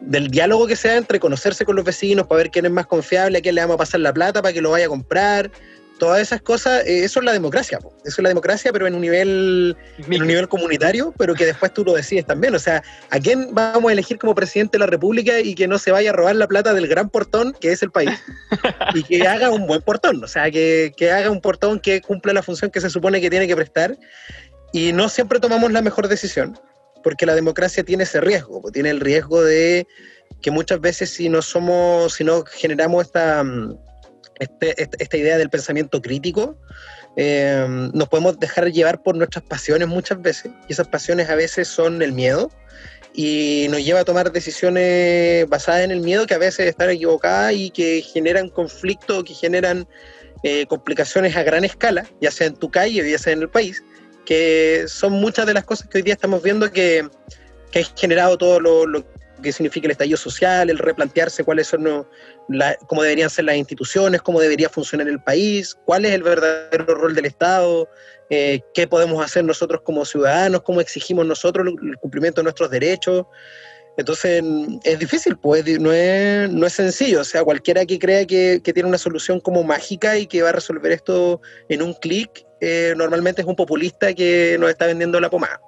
del 0.00 0.28
diálogo 0.28 0.66
que 0.66 0.76
sea 0.76 0.96
entre 0.96 1.20
conocerse 1.20 1.64
con 1.64 1.76
los 1.76 1.84
vecinos 1.84 2.26
para 2.26 2.38
ver 2.38 2.50
quién 2.50 2.66
es 2.66 2.72
más 2.72 2.86
confiable, 2.86 3.38
a 3.38 3.40
quién 3.40 3.54
le 3.54 3.60
vamos 3.60 3.74
a 3.74 3.78
pasar 3.78 4.00
la 4.00 4.12
plata 4.12 4.42
para 4.42 4.52
que 4.52 4.60
lo 4.60 4.70
vaya 4.70 4.86
a 4.86 4.88
comprar. 4.88 5.50
Todas 5.98 6.20
esas 6.20 6.40
cosas, 6.40 6.86
eh, 6.86 7.04
eso 7.04 7.20
es 7.20 7.24
la 7.24 7.32
democracia, 7.32 7.78
eso 7.78 7.92
es 8.04 8.18
la 8.18 8.28
democracia, 8.28 8.72
pero 8.72 8.86
en 8.86 8.94
un 8.94 9.00
nivel 9.00 9.76
en 9.98 10.22
un 10.22 10.28
nivel 10.28 10.48
comunitario, 10.48 11.12
pero 11.18 11.34
que 11.34 11.44
después 11.44 11.72
tú 11.72 11.84
lo 11.84 11.94
decides 11.94 12.26
también. 12.26 12.54
O 12.54 12.58
sea, 12.58 12.82
¿a 13.10 13.18
quién 13.18 13.48
vamos 13.52 13.90
a 13.90 13.92
elegir 13.92 14.18
como 14.18 14.34
presidente 14.34 14.78
de 14.78 14.80
la 14.80 14.86
República 14.86 15.40
y 15.40 15.54
que 15.54 15.66
no 15.66 15.78
se 15.78 15.90
vaya 15.90 16.10
a 16.10 16.12
robar 16.12 16.36
la 16.36 16.46
plata 16.46 16.72
del 16.72 16.86
gran 16.86 17.10
portón 17.10 17.54
que 17.60 17.72
es 17.72 17.82
el 17.82 17.90
país? 17.90 18.10
y 18.94 19.02
que 19.02 19.26
haga 19.26 19.50
un 19.50 19.66
buen 19.66 19.82
portón, 19.82 20.22
o 20.22 20.28
sea, 20.28 20.50
que, 20.50 20.92
que 20.96 21.10
haga 21.10 21.30
un 21.30 21.40
portón 21.40 21.80
que 21.80 22.00
cumpla 22.00 22.32
la 22.32 22.42
función 22.42 22.70
que 22.70 22.80
se 22.80 22.90
supone 22.90 23.20
que 23.20 23.30
tiene 23.30 23.46
que 23.46 23.56
prestar. 23.56 23.96
Y 24.72 24.92
no 24.92 25.08
siempre 25.08 25.40
tomamos 25.40 25.72
la 25.72 25.82
mejor 25.82 26.08
decisión 26.08 26.58
porque 27.02 27.26
la 27.26 27.34
democracia 27.34 27.84
tiene 27.84 28.04
ese 28.04 28.20
riesgo, 28.20 28.62
tiene 28.72 28.90
el 28.90 29.00
riesgo 29.00 29.42
de 29.42 29.86
que 30.42 30.50
muchas 30.50 30.80
veces 30.80 31.10
si 31.10 31.28
no 31.28 31.42
somos, 31.42 32.14
si 32.14 32.24
no 32.24 32.44
generamos 32.44 33.06
esta, 33.06 33.44
mm, 34.40 34.42
este, 34.78 35.02
esta 35.02 35.16
idea 35.16 35.38
del 35.38 35.50
pensamiento 35.50 36.00
crítico, 36.00 36.56
eh, 37.16 37.66
nos 37.92 38.08
podemos 38.08 38.38
dejar 38.38 38.70
llevar 38.70 39.02
por 39.02 39.16
nuestras 39.16 39.44
pasiones 39.44 39.88
muchas 39.88 40.20
veces, 40.22 40.52
y 40.68 40.72
esas 40.72 40.88
pasiones 40.88 41.28
a 41.30 41.34
veces 41.34 41.68
son 41.68 42.02
el 42.02 42.12
miedo, 42.12 42.50
y 43.14 43.66
nos 43.70 43.84
lleva 43.84 44.00
a 44.00 44.04
tomar 44.04 44.30
decisiones 44.30 45.48
basadas 45.48 45.82
en 45.82 45.90
el 45.90 46.00
miedo 46.00 46.26
que 46.26 46.34
a 46.34 46.38
veces 46.38 46.66
están 46.66 46.90
equivocadas 46.90 47.52
y 47.54 47.70
que 47.70 48.02
generan 48.02 48.48
conflicto, 48.48 49.24
que 49.24 49.34
generan 49.34 49.88
eh, 50.44 50.66
complicaciones 50.66 51.34
a 51.36 51.42
gran 51.42 51.64
escala, 51.64 52.06
ya 52.20 52.30
sea 52.30 52.46
en 52.46 52.54
tu 52.54 52.70
calle 52.70 53.02
o 53.02 53.04
ya 53.04 53.18
sea 53.18 53.32
en 53.32 53.42
el 53.42 53.48
país, 53.48 53.82
que 54.24 54.84
son 54.86 55.14
muchas 55.14 55.46
de 55.46 55.54
las 55.54 55.64
cosas 55.64 55.88
que 55.88 55.98
hoy 55.98 56.02
día 56.02 56.14
estamos 56.14 56.42
viendo 56.42 56.70
que, 56.70 57.08
que 57.72 57.80
ha 57.80 57.84
generado 57.96 58.38
todo 58.38 58.60
lo, 58.60 59.04
que 59.42 59.52
significa 59.52 59.86
el 59.86 59.92
estallido 59.92 60.16
social, 60.16 60.70
el 60.70 60.78
replantearse 60.78 61.44
cuáles 61.44 61.66
son 61.66 62.06
cómo 62.86 63.02
deberían 63.02 63.30
ser 63.30 63.44
las 63.44 63.56
instituciones, 63.56 64.22
cómo 64.22 64.40
debería 64.40 64.68
funcionar 64.68 65.08
el 65.08 65.22
país, 65.22 65.76
cuál 65.84 66.04
es 66.04 66.12
el 66.12 66.22
verdadero 66.22 66.94
rol 66.94 67.14
del 67.14 67.26
Estado, 67.26 67.88
eh, 68.30 68.60
qué 68.74 68.86
podemos 68.86 69.24
hacer 69.24 69.44
nosotros 69.44 69.82
como 69.84 70.04
ciudadanos, 70.04 70.62
cómo 70.62 70.80
exigimos 70.80 71.26
nosotros 71.26 71.66
el 71.82 71.96
cumplimiento 71.98 72.40
de 72.40 72.44
nuestros 72.44 72.70
derechos. 72.70 73.26
Entonces 73.96 74.44
es 74.84 74.98
difícil, 74.98 75.36
pues 75.36 75.64
no 75.80 75.92
es, 75.92 76.48
no 76.50 76.66
es 76.66 76.72
sencillo. 76.72 77.20
O 77.20 77.24
sea, 77.24 77.42
cualquiera 77.42 77.84
que 77.84 77.98
crea 77.98 78.24
que, 78.26 78.60
que 78.62 78.72
tiene 78.72 78.88
una 78.88 78.98
solución 78.98 79.40
como 79.40 79.64
mágica 79.64 80.16
y 80.16 80.26
que 80.26 80.42
va 80.42 80.50
a 80.50 80.52
resolver 80.52 80.92
esto 80.92 81.40
en 81.68 81.82
un 81.82 81.94
clic, 81.94 82.46
eh, 82.60 82.94
normalmente 82.96 83.42
es 83.42 83.48
un 83.48 83.56
populista 83.56 84.14
que 84.14 84.56
nos 84.60 84.70
está 84.70 84.86
vendiendo 84.86 85.20
la 85.20 85.30
pomada. 85.30 85.60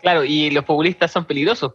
Claro, 0.00 0.24
y 0.24 0.50
los 0.50 0.64
populistas 0.64 1.12
son 1.12 1.26
peligrosos. 1.26 1.72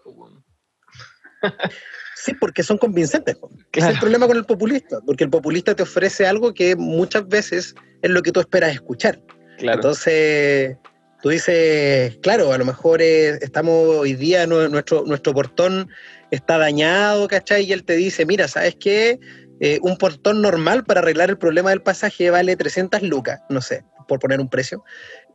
Sí, 2.23 2.33
porque 2.33 2.63
son 2.63 2.77
convincentes. 2.77 3.37
Es 3.73 3.83
el 3.83 3.99
problema 3.99 4.27
con 4.27 4.37
el 4.37 4.45
populista, 4.45 4.99
porque 5.05 5.23
el 5.23 5.29
populista 5.29 5.75
te 5.75 5.83
ofrece 5.83 6.25
algo 6.25 6.53
que 6.53 6.75
muchas 6.75 7.27
veces 7.27 7.75
es 8.01 8.09
lo 8.09 8.21
que 8.21 8.31
tú 8.31 8.39
esperas 8.39 8.73
escuchar. 8.73 9.19
Entonces, 9.59 10.77
tú 11.21 11.29
dices, 11.29 12.17
claro, 12.21 12.51
a 12.51 12.57
lo 12.57 12.65
mejor 12.65 13.01
estamos 13.01 13.73
hoy 13.73 14.13
día, 14.13 14.47
nuestro, 14.47 15.03
nuestro 15.05 15.33
portón 15.33 15.89
está 16.31 16.57
dañado, 16.57 17.27
¿cachai? 17.27 17.65
Y 17.65 17.73
él 17.73 17.83
te 17.83 17.95
dice, 17.95 18.25
mira, 18.25 18.47
¿sabes 18.47 18.75
qué? 18.79 19.19
Eh, 19.59 19.79
un 19.83 19.97
portón 19.97 20.41
normal 20.41 20.83
para 20.83 21.01
arreglar 21.01 21.29
el 21.29 21.37
problema 21.37 21.69
del 21.69 21.83
pasaje 21.83 22.31
vale 22.31 22.55
300 22.55 23.03
lucas, 23.03 23.41
no 23.49 23.61
sé 23.61 23.83
por 24.07 24.19
poner 24.19 24.39
un 24.39 24.49
precio, 24.49 24.83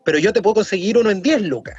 pero 0.05 0.19
yo 0.19 0.33
te 0.33 0.43
puedo 0.43 0.55
conseguir 0.55 0.99
uno 0.99 1.11
en 1.11 1.23
10 1.23 1.43
lucas. 1.43 1.76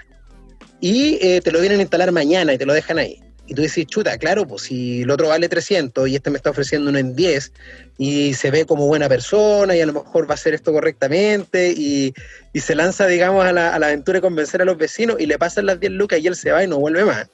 Y 0.80 1.20
eh, 1.22 1.42
te 1.42 1.52
lo 1.52 1.60
vienen 1.60 1.80
a 1.80 1.82
instalar 1.84 2.12
mañana 2.12 2.54
y 2.54 2.58
te 2.58 2.66
lo 2.66 2.74
dejan 2.74 2.98
ahí. 2.98 3.20
Y 3.48 3.54
tú 3.54 3.62
dices, 3.62 3.86
chuta, 3.88 4.18
claro, 4.18 4.46
pues 4.46 4.64
si 4.64 5.04
el 5.04 5.10
otro 5.10 5.30
vale 5.30 5.48
300 5.48 6.08
y 6.10 6.16
este 6.16 6.30
me 6.30 6.38
está 6.38 6.50
ofreciendo 6.50 6.90
uno 6.90 7.00
en 7.00 7.16
10 7.16 7.54
y 7.98 8.34
se 8.34 8.52
ve 8.52 8.66
como 8.66 8.88
buena 8.88 9.08
persona 9.08 9.76
y 9.76 9.82
a 9.82 9.86
lo 9.86 9.94
mejor 9.94 10.28
va 10.28 10.32
a 10.32 10.34
hacer 10.34 10.54
esto 10.54 10.74
correctamente 10.74 11.74
y, 11.76 12.14
y 12.54 12.60
se 12.60 12.76
lanza, 12.76 13.08
digamos, 13.08 13.46
a 13.46 13.54
la, 13.54 13.74
a 13.74 13.80
la, 13.80 13.88
aventura 13.88 14.18
de 14.18 14.22
convencer 14.22 14.62
a 14.62 14.66
los 14.66 14.78
vecinos 14.78 15.16
y 15.20 15.26
le 15.26 15.40
pasan 15.40 15.66
las 15.66 15.80
10 15.80 15.94
lucas 15.94 16.20
y 16.20 16.28
él 16.28 16.36
se 16.36 16.52
va 16.52 16.64
y 16.64 16.68
no 16.68 16.78
vuelve 16.78 17.06
más. 17.06 17.30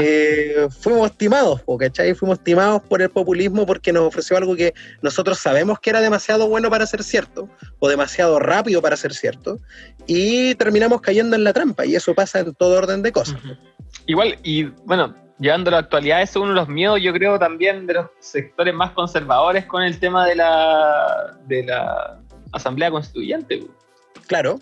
Eh, 0.00 0.68
fuimos 0.80 1.10
estimados, 1.10 1.60
¿cachai? 1.78 2.14
Fuimos 2.14 2.38
estimados 2.38 2.80
por 2.82 3.02
el 3.02 3.10
populismo 3.10 3.66
porque 3.66 3.92
nos 3.92 4.04
ofreció 4.04 4.38
algo 4.38 4.56
que 4.56 4.72
nosotros 5.02 5.38
sabemos 5.38 5.78
que 5.80 5.90
era 5.90 6.00
demasiado 6.00 6.48
bueno 6.48 6.70
para 6.70 6.86
ser 6.86 7.02
cierto 7.02 7.50
o 7.78 7.88
demasiado 7.88 8.38
rápido 8.38 8.80
para 8.80 8.96
ser 8.96 9.12
cierto 9.12 9.58
y 10.06 10.54
terminamos 10.54 11.02
cayendo 11.02 11.36
en 11.36 11.44
la 11.44 11.52
trampa 11.52 11.84
y 11.84 11.94
eso 11.94 12.14
pasa 12.14 12.40
en 12.40 12.54
todo 12.54 12.78
orden 12.78 13.02
de 13.02 13.12
cosas. 13.12 13.38
Igual, 14.06 14.38
y 14.42 14.64
bueno, 14.64 15.14
llevando 15.38 15.70
la 15.70 15.78
actualidad, 15.78 16.22
es 16.22 16.34
uno 16.36 16.48
de 16.48 16.54
los 16.54 16.68
miedos, 16.68 17.00
yo 17.02 17.12
creo, 17.12 17.38
también 17.38 17.86
de 17.86 17.94
los 17.94 18.06
sectores 18.20 18.74
más 18.74 18.92
conservadores 18.92 19.66
con 19.66 19.82
el 19.82 19.98
tema 19.98 20.26
de 20.26 20.36
la, 20.36 21.36
de 21.46 21.64
la 21.64 22.18
Asamblea 22.52 22.90
Constituyente. 22.90 23.66
Claro. 24.26 24.60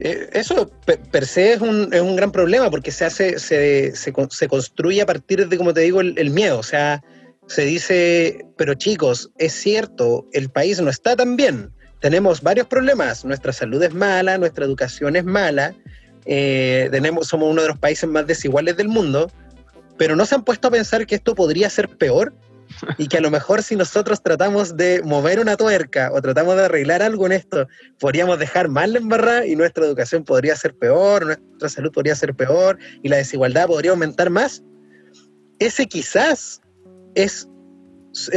Eh, 0.00 0.28
eso 0.32 0.70
per, 0.84 1.26
se 1.26 1.52
es 1.52 1.60
un, 1.60 1.88
es 1.92 2.00
un, 2.00 2.16
gran 2.16 2.32
problema 2.32 2.70
porque 2.70 2.90
se 2.90 3.04
hace, 3.04 3.38
se, 3.38 3.94
se, 3.94 4.12
se, 4.30 4.48
construye 4.48 5.00
a 5.00 5.06
partir 5.06 5.46
de, 5.48 5.56
como 5.56 5.72
te 5.72 5.82
digo, 5.82 6.00
el, 6.00 6.30
miedo. 6.30 6.58
O 6.58 6.62
sea, 6.62 7.02
se 7.46 7.64
dice, 7.64 8.46
pero 8.56 8.74
chicos, 8.74 9.30
es 9.38 9.52
cierto, 9.52 10.26
el 10.32 10.50
país 10.50 10.80
no 10.80 10.90
está 10.90 11.14
tan 11.16 11.36
bien. 11.36 11.70
Tenemos 12.00 12.42
varios 12.42 12.66
problemas. 12.66 13.24
Nuestra 13.24 13.52
salud 13.52 13.82
es 13.82 13.94
mala, 13.94 14.38
nuestra 14.38 14.64
educación 14.64 15.14
es 15.14 15.24
mala, 15.24 15.74
eh, 16.24 16.88
tenemos, 16.90 17.28
somos 17.28 17.50
uno 17.50 17.62
de 17.62 17.68
los 17.68 17.78
países 17.78 18.08
más 18.08 18.26
desiguales 18.26 18.76
del 18.76 18.88
mundo, 18.88 19.30
pero 19.98 20.16
no 20.16 20.26
se 20.26 20.34
han 20.34 20.44
puesto 20.44 20.68
a 20.68 20.70
pensar 20.70 21.06
que 21.06 21.14
esto 21.14 21.34
podría 21.34 21.70
ser 21.70 21.88
peor 21.96 22.34
y 22.98 23.08
que 23.08 23.18
a 23.18 23.20
lo 23.20 23.30
mejor 23.30 23.62
si 23.62 23.76
nosotros 23.76 24.22
tratamos 24.22 24.76
de 24.76 25.02
mover 25.04 25.40
una 25.40 25.56
tuerca 25.56 26.10
o 26.12 26.20
tratamos 26.20 26.56
de 26.56 26.64
arreglar 26.64 27.02
algo 27.02 27.26
en 27.26 27.32
esto, 27.32 27.68
podríamos 27.98 28.38
dejar 28.38 28.68
mal 28.68 28.92
la 28.92 28.98
embarrada 28.98 29.46
y 29.46 29.56
nuestra 29.56 29.84
educación 29.84 30.24
podría 30.24 30.56
ser 30.56 30.74
peor, 30.74 31.26
nuestra 31.26 31.68
salud 31.68 31.92
podría 31.92 32.14
ser 32.14 32.34
peor 32.34 32.78
y 33.02 33.08
la 33.08 33.16
desigualdad 33.16 33.66
podría 33.66 33.92
aumentar 33.92 34.30
más. 34.30 34.62
Ese 35.58 35.86
quizás 35.86 36.60
es, 37.14 37.48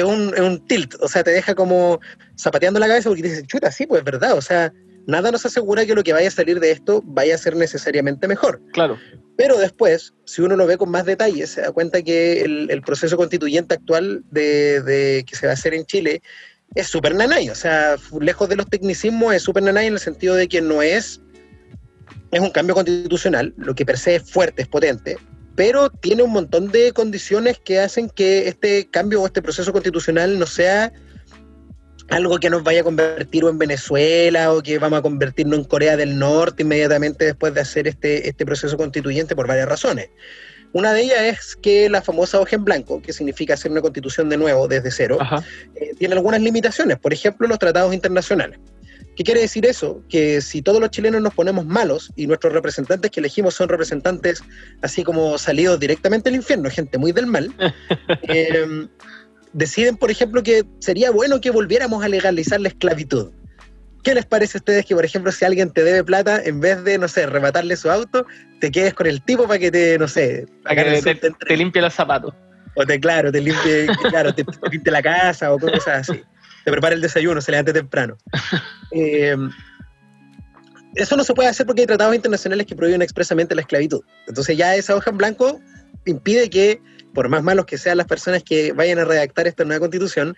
un, 0.03 0.33
un 0.39 0.65
tilt, 0.67 0.95
o 1.01 1.07
sea, 1.07 1.23
te 1.23 1.31
deja 1.31 1.55
como 1.55 1.99
zapateando 2.39 2.79
la 2.79 2.87
cabeza 2.87 3.09
porque 3.09 3.23
dices, 3.23 3.47
chuta, 3.47 3.71
sí, 3.71 3.87
pues 3.87 3.99
es 3.99 4.05
verdad, 4.05 4.33
o 4.33 4.41
sea, 4.41 4.71
nada 5.07 5.31
nos 5.31 5.45
asegura 5.45 5.85
que 5.85 5.95
lo 5.95 6.03
que 6.03 6.13
vaya 6.13 6.27
a 6.27 6.31
salir 6.31 6.59
de 6.59 6.71
esto 6.71 7.01
vaya 7.05 7.35
a 7.35 7.37
ser 7.37 7.55
necesariamente 7.55 8.27
mejor. 8.27 8.61
Claro. 8.73 8.97
Pero 9.37 9.57
después, 9.57 10.13
si 10.25 10.41
uno 10.41 10.55
lo 10.55 10.65
ve 10.65 10.77
con 10.77 10.89
más 10.89 11.05
detalle, 11.05 11.45
se 11.47 11.61
da 11.61 11.71
cuenta 11.71 12.01
que 12.01 12.41
el, 12.41 12.81
proceso 12.81 13.17
constituyente 13.17 13.75
actual 13.75 14.23
de, 14.31 15.25
que 15.27 15.35
se 15.35 15.45
va 15.45 15.51
a 15.51 15.55
hacer 15.55 15.73
en 15.73 15.85
Chile 15.85 16.21
es 16.73 16.87
súper 16.87 17.15
nanay. 17.15 17.49
O 17.49 17.55
sea, 17.55 17.97
lejos 18.19 18.47
de 18.47 18.55
los 18.55 18.67
tecnicismos, 18.67 19.33
es 19.33 19.43
súper 19.43 19.63
nanay 19.63 19.87
en 19.87 19.93
el 19.93 19.99
sentido 19.99 20.35
de 20.35 20.47
que 20.47 20.61
no 20.61 20.81
es, 20.81 21.21
es 22.31 22.39
un 22.39 22.51
cambio 22.51 22.75
constitucional, 22.75 23.53
lo 23.57 23.75
que 23.75 23.85
per 23.85 23.97
se 23.97 24.15
es 24.15 24.31
fuerte, 24.31 24.61
es 24.61 24.67
potente, 24.67 25.17
pero 25.55 25.89
tiene 25.89 26.23
un 26.23 26.31
montón 26.31 26.71
de 26.71 26.91
condiciones 26.91 27.59
que 27.59 27.79
hacen 27.79 28.09
que 28.09 28.47
este 28.47 28.89
cambio 28.89 29.21
o 29.21 29.25
este 29.25 29.41
proceso 29.41 29.71
constitucional 29.71 30.37
no 30.37 30.45
sea 30.45 30.91
algo 32.09 32.39
que 32.39 32.49
nos 32.49 32.63
vaya 32.63 32.81
a 32.81 32.83
convertir 32.83 33.43
en 33.43 33.57
Venezuela 33.57 34.53
o 34.53 34.61
que 34.61 34.77
vamos 34.77 34.99
a 34.99 35.01
convertirnos 35.01 35.59
en 35.59 35.65
Corea 35.65 35.97
del 35.97 36.17
Norte 36.19 36.63
inmediatamente 36.63 37.25
después 37.25 37.53
de 37.53 37.61
hacer 37.61 37.87
este, 37.87 38.27
este 38.29 38.45
proceso 38.45 38.77
constituyente 38.77 39.35
por 39.35 39.47
varias 39.47 39.67
razones. 39.67 40.09
Una 40.73 40.93
de 40.93 41.03
ellas 41.03 41.21
es 41.21 41.55
que 41.55 41.89
la 41.89 42.01
famosa 42.01 42.39
hoja 42.39 42.57
en 42.57 42.65
blanco, 42.65 43.01
que 43.01 43.13
significa 43.13 43.53
hacer 43.53 43.71
una 43.71 43.81
constitución 43.81 44.27
de 44.27 44.37
nuevo 44.37 44.67
desde 44.67 44.91
cero, 44.91 45.17
eh, 45.75 45.91
tiene 45.97 46.15
algunas 46.15 46.41
limitaciones, 46.41 46.99
por 46.99 47.13
ejemplo, 47.13 47.47
los 47.47 47.59
tratados 47.59 47.93
internacionales. 47.93 48.59
¿Qué 49.15 49.23
quiere 49.23 49.39
decir 49.39 49.65
eso? 49.65 50.03
Que 50.09 50.41
si 50.41 50.61
todos 50.61 50.81
los 50.81 50.89
chilenos 50.89 51.21
nos 51.21 51.33
ponemos 51.33 51.65
malos 51.65 52.11
y 52.17 52.27
nuestros 52.27 52.51
representantes 52.51 53.09
que 53.09 53.21
elegimos 53.21 53.53
son 53.53 53.69
representantes 53.69 54.43
así 54.81 55.03
como 55.03 55.37
salidos 55.37 55.79
directamente 55.79 56.29
del 56.29 56.39
infierno, 56.39 56.69
gente 56.69 56.97
muy 56.97 57.13
del 57.13 57.27
mal, 57.27 57.53
eh, 58.23 58.87
deciden, 59.55 59.95
por 59.95 60.11
ejemplo, 60.11 60.43
que 60.43 60.65
sería 60.79 61.11
bueno 61.11 61.39
que 61.39 61.49
volviéramos 61.49 62.03
a 62.03 62.09
legalizar 62.09 62.59
la 62.59 62.67
esclavitud. 62.67 63.31
¿Qué 64.03 64.13
les 64.13 64.25
parece 64.25 64.57
a 64.57 64.59
ustedes 64.59 64.85
que, 64.85 64.93
por 64.93 65.05
ejemplo, 65.05 65.31
si 65.31 65.45
alguien 65.45 65.71
te 65.71 65.83
debe 65.83 66.03
plata, 66.03 66.41
en 66.43 66.59
vez 66.59 66.83
de, 66.83 66.97
no 66.97 67.07
sé, 67.07 67.25
rematarle 67.25 67.75
su 67.77 67.89
auto, 67.89 68.27
te 68.59 68.69
quedes 68.69 68.93
con 68.93 69.07
el 69.07 69.21
tipo 69.21 69.47
para 69.47 69.57
que 69.57 69.71
te, 69.71 69.97
no 69.97 70.07
sé, 70.07 70.45
para 70.61 70.83
que 70.83 71.33
te, 71.47 71.57
limpie 71.57 71.81
los 71.81 71.93
zapatos? 71.93 72.33
O 72.75 72.85
te, 72.85 72.99
claro, 72.99 73.31
te 73.31 73.41
limpie, 73.41 73.87
claro, 74.09 74.35
te, 74.35 74.45
limpie 74.69 74.91
la 74.91 75.01
casa 75.01 75.51
o 75.53 75.57
cosas 75.57 76.09
así. 76.09 76.21
te 76.65 76.71
prepara 76.71 76.93
el 76.93 77.01
desayuno, 77.01 77.41
se 77.41 77.51
levanta 77.51 77.73
temprano. 77.73 78.17
Eh, 78.91 79.35
eso 80.93 81.17
no 81.17 81.23
se 81.25 81.33
puede 81.33 81.49
hacer 81.49 81.65
porque 81.65 81.81
hay 81.81 81.87
tratados 81.87 82.15
internacionales 82.15 82.65
que 82.65 82.75
prohíben 82.75 83.01
expresamente 83.01 83.55
la 83.55 83.61
esclavitud. 83.61 84.01
Entonces 84.27 84.55
ya 84.55 84.75
esa 84.75 84.95
hoja 84.95 85.09
en 85.09 85.17
blanco 85.17 85.59
impide 86.05 86.49
que, 86.49 86.79
por 87.15 87.29
más 87.29 87.41
malos 87.41 87.65
que 87.65 87.79
sean 87.79 87.97
las 87.97 88.05
personas 88.05 88.43
que 88.43 88.73
vayan 88.73 88.99
a 88.99 89.05
redactar 89.05 89.47
esta 89.47 89.65
nueva 89.65 89.79
constitución, 89.79 90.37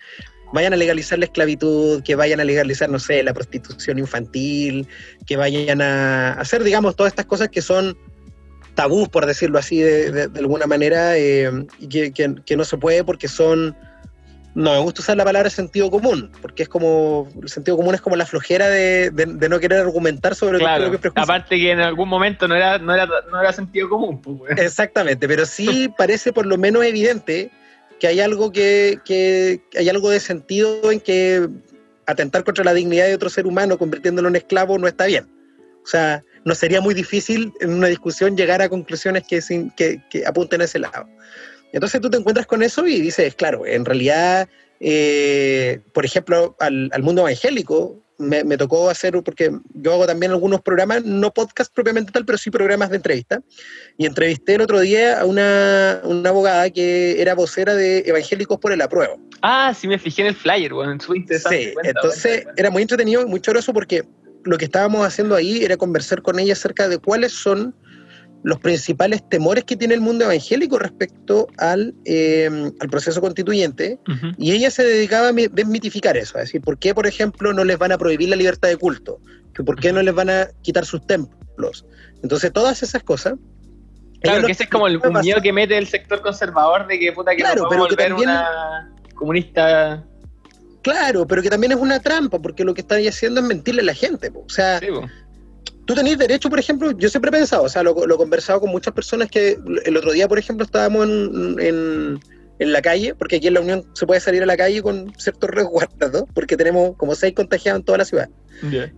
vayan 0.52 0.72
a 0.72 0.76
legalizar 0.76 1.18
la 1.18 1.26
esclavitud, 1.26 2.02
que 2.02 2.14
vayan 2.14 2.40
a 2.40 2.44
legalizar, 2.44 2.88
no 2.88 2.98
sé, 2.98 3.22
la 3.22 3.34
prostitución 3.34 3.98
infantil, 3.98 4.88
que 5.26 5.36
vayan 5.36 5.82
a 5.82 6.32
hacer, 6.32 6.64
digamos, 6.64 6.96
todas 6.96 7.12
estas 7.12 7.26
cosas 7.26 7.50
que 7.50 7.60
son 7.60 7.98
tabús, 8.74 9.08
por 9.08 9.26
decirlo 9.26 9.58
así, 9.58 9.80
de, 9.80 10.30
alguna 10.36 10.66
manera, 10.66 11.18
eh, 11.18 11.50
y 11.80 11.88
que, 11.88 12.12
que, 12.12 12.56
no 12.56 12.64
se 12.64 12.78
puede 12.78 13.04
porque 13.04 13.28
son 13.28 13.76
no 14.58 14.72
me 14.72 14.78
gusta 14.80 15.02
usar 15.02 15.16
la 15.16 15.24
palabra 15.24 15.48
sentido 15.50 15.88
común, 15.88 16.32
porque 16.42 16.64
es 16.64 16.68
como, 16.68 17.28
el 17.40 17.48
sentido 17.48 17.76
común 17.76 17.94
es 17.94 18.00
como 18.00 18.16
la 18.16 18.26
flojera 18.26 18.68
de, 18.68 19.12
no 19.48 19.60
querer 19.60 19.78
argumentar 19.78 20.34
sobre 20.34 20.58
lo 20.58 20.90
que 20.90 20.98
prejuicio. 20.98 21.22
Aparte 21.22 21.56
que 21.56 21.70
en 21.70 21.78
algún 21.78 22.08
momento 22.08 22.48
no 22.48 22.56
era, 22.56 22.76
no 22.78 22.92
era, 22.92 23.52
sentido 23.52 23.88
común. 23.88 24.20
Pues, 24.20 24.58
Exactamente, 24.58 25.28
pero 25.28 25.46
sí 25.46 25.88
parece 25.96 26.32
por 26.32 26.44
lo 26.44 26.58
menos 26.58 26.82
evidente 26.82 27.52
que 28.00 28.08
hay 28.08 28.20
algo 28.20 28.50
que, 28.50 28.98
que, 29.04 29.62
hay 29.76 29.88
algo 29.88 30.10
de 30.10 30.18
sentido 30.18 30.90
en 30.90 30.98
que 30.98 31.48
atentar 32.06 32.42
contra 32.42 32.64
la 32.64 32.74
dignidad 32.74 33.06
de 33.06 33.14
otro 33.14 33.30
ser 33.30 33.46
humano 33.46 33.78
convirtiéndolo 33.78 34.28
en 34.28 34.36
esclavo 34.36 34.76
no 34.76 34.88
está 34.88 35.06
bien. 35.06 35.28
O 35.84 35.86
sea, 35.86 36.24
no 36.44 36.56
sería 36.56 36.80
muy 36.80 36.94
difícil 36.94 37.52
en 37.60 37.74
una 37.74 37.86
discusión 37.86 38.36
llegar 38.36 38.60
a 38.60 38.68
conclusiones 38.68 39.22
que, 39.28 39.40
que, 39.76 40.02
que 40.10 40.26
apunten 40.26 40.62
a 40.62 40.64
ese 40.64 40.80
lado. 40.80 41.08
Entonces 41.72 42.00
tú 42.00 42.10
te 42.10 42.18
encuentras 42.18 42.46
con 42.46 42.62
eso 42.62 42.86
y 42.86 43.00
dices, 43.00 43.34
claro, 43.34 43.66
en 43.66 43.84
realidad, 43.84 44.48
eh, 44.80 45.80
por 45.92 46.04
ejemplo, 46.04 46.56
al, 46.60 46.90
mundo 47.02 47.22
evangélico 47.22 48.02
me, 48.18 48.56
tocó 48.56 48.90
hacer, 48.90 49.12
porque 49.22 49.52
yo 49.74 49.92
hago 49.92 50.06
también 50.06 50.32
algunos 50.32 50.60
programas, 50.60 51.04
no 51.04 51.32
podcast 51.32 51.72
propiamente 51.72 52.10
tal, 52.10 52.24
pero 52.24 52.36
sí 52.36 52.50
programas 52.50 52.90
de 52.90 52.96
entrevista. 52.96 53.40
Y 53.96 54.06
entrevisté 54.06 54.54
el 54.54 54.62
otro 54.62 54.80
día 54.80 55.20
a 55.20 55.24
una, 55.24 56.00
abogada 56.24 56.68
que 56.70 57.20
era 57.20 57.34
vocera 57.34 57.74
de 57.74 58.00
Evangélicos 58.06 58.58
por 58.58 58.72
el 58.72 58.80
Apruebo. 58.80 59.20
Ah, 59.42 59.72
sí, 59.72 59.86
me 59.86 59.98
fijé 59.98 60.22
en 60.22 60.28
el 60.28 60.34
flyer, 60.34 60.74
bueno, 60.74 60.92
en 60.92 61.00
su 61.00 61.14
Sí, 61.14 61.74
entonces 61.84 62.44
era 62.56 62.70
muy 62.70 62.82
entretenido 62.82 63.22
y 63.22 63.26
muy 63.26 63.40
choroso 63.40 63.72
porque 63.72 64.04
lo 64.44 64.58
que 64.58 64.64
estábamos 64.64 65.06
haciendo 65.06 65.36
ahí 65.36 65.62
era 65.62 65.76
conversar 65.76 66.22
con 66.22 66.38
ella 66.40 66.54
acerca 66.54 66.88
de 66.88 66.98
cuáles 66.98 67.32
son 67.32 67.74
los 68.42 68.60
principales 68.60 69.28
temores 69.28 69.64
que 69.64 69.76
tiene 69.76 69.94
el 69.94 70.00
mundo 70.00 70.24
evangélico 70.24 70.78
respecto 70.78 71.48
al, 71.58 71.94
eh, 72.04 72.70
al 72.78 72.88
proceso 72.88 73.20
constituyente, 73.20 73.98
y 74.36 74.52
ella 74.52 74.70
se 74.70 74.84
dedicaba 74.84 75.28
a 75.28 75.32
desmitificar 75.32 76.16
eso, 76.16 76.38
a 76.38 76.42
decir, 76.42 76.60
¿por 76.60 76.78
qué, 76.78 76.94
por 76.94 77.06
ejemplo, 77.06 77.52
no 77.52 77.64
les 77.64 77.78
van 77.78 77.92
a 77.92 77.98
prohibir 77.98 78.28
la 78.28 78.36
libertad 78.36 78.68
de 78.68 78.76
culto? 78.76 79.20
¿Por 79.64 79.80
qué 79.80 79.92
no 79.92 80.02
les 80.02 80.14
van 80.14 80.30
a 80.30 80.48
quitar 80.62 80.84
sus 80.84 81.04
templos? 81.06 81.84
Entonces, 82.22 82.52
todas 82.52 82.82
esas 82.82 83.02
cosas... 83.02 83.34
Claro, 84.20 84.46
que 84.46 84.52
ese 84.52 84.64
es 84.64 84.70
como 84.70 84.86
el 84.86 85.00
miedo 85.22 85.40
que 85.40 85.52
mete 85.52 85.78
el 85.78 85.86
sector 85.86 86.20
conservador 86.22 86.86
de 86.88 86.98
que 86.98 87.12
puta 87.12 87.36
que 87.36 87.42
no 87.42 87.68
pero 87.68 87.80
volver 87.80 88.12
una 88.12 88.92
comunista... 89.14 90.04
Claro, 90.82 91.26
pero 91.26 91.42
que 91.42 91.50
también 91.50 91.72
es 91.72 91.78
una 91.78 92.00
trampa, 92.00 92.38
porque 92.38 92.64
lo 92.64 92.72
que 92.72 92.80
están 92.80 93.06
haciendo 93.06 93.40
es 93.40 93.46
mentirle 93.46 93.82
a 93.82 93.84
la 93.84 93.94
gente. 93.94 94.30
O 94.34 94.48
sea, 94.48 94.80
tú 95.88 95.94
tenés 95.94 96.18
derecho, 96.18 96.50
por 96.50 96.60
ejemplo, 96.60 96.90
yo 96.90 97.08
siempre 97.08 97.30
he 97.30 97.32
pensado, 97.32 97.62
o 97.62 97.68
sea, 97.68 97.82
lo, 97.82 97.92
he 97.92 98.16
conversado 98.18 98.60
con 98.60 98.70
muchas 98.70 98.92
personas 98.92 99.30
que 99.30 99.58
el 99.86 99.96
otro 99.96 100.12
día, 100.12 100.28
por 100.28 100.38
ejemplo, 100.38 100.66
estábamos 100.66 101.08
en, 101.08 102.20
la 102.58 102.82
calle, 102.82 103.14
porque 103.14 103.36
aquí 103.36 103.46
en 103.46 103.54
la 103.54 103.60
Unión 103.60 103.84
se 103.94 104.06
puede 104.06 104.20
salir 104.20 104.42
a 104.42 104.46
la 104.46 104.56
calle 104.56 104.82
con 104.82 105.14
ciertos 105.16 105.48
resguardos, 105.48 106.24
porque 106.34 106.58
tenemos 106.58 106.94
como 106.98 107.14
seis 107.14 107.32
contagiados 107.34 107.80
en 107.80 107.84
toda 107.86 107.98
la 107.98 108.04
ciudad. 108.04 108.28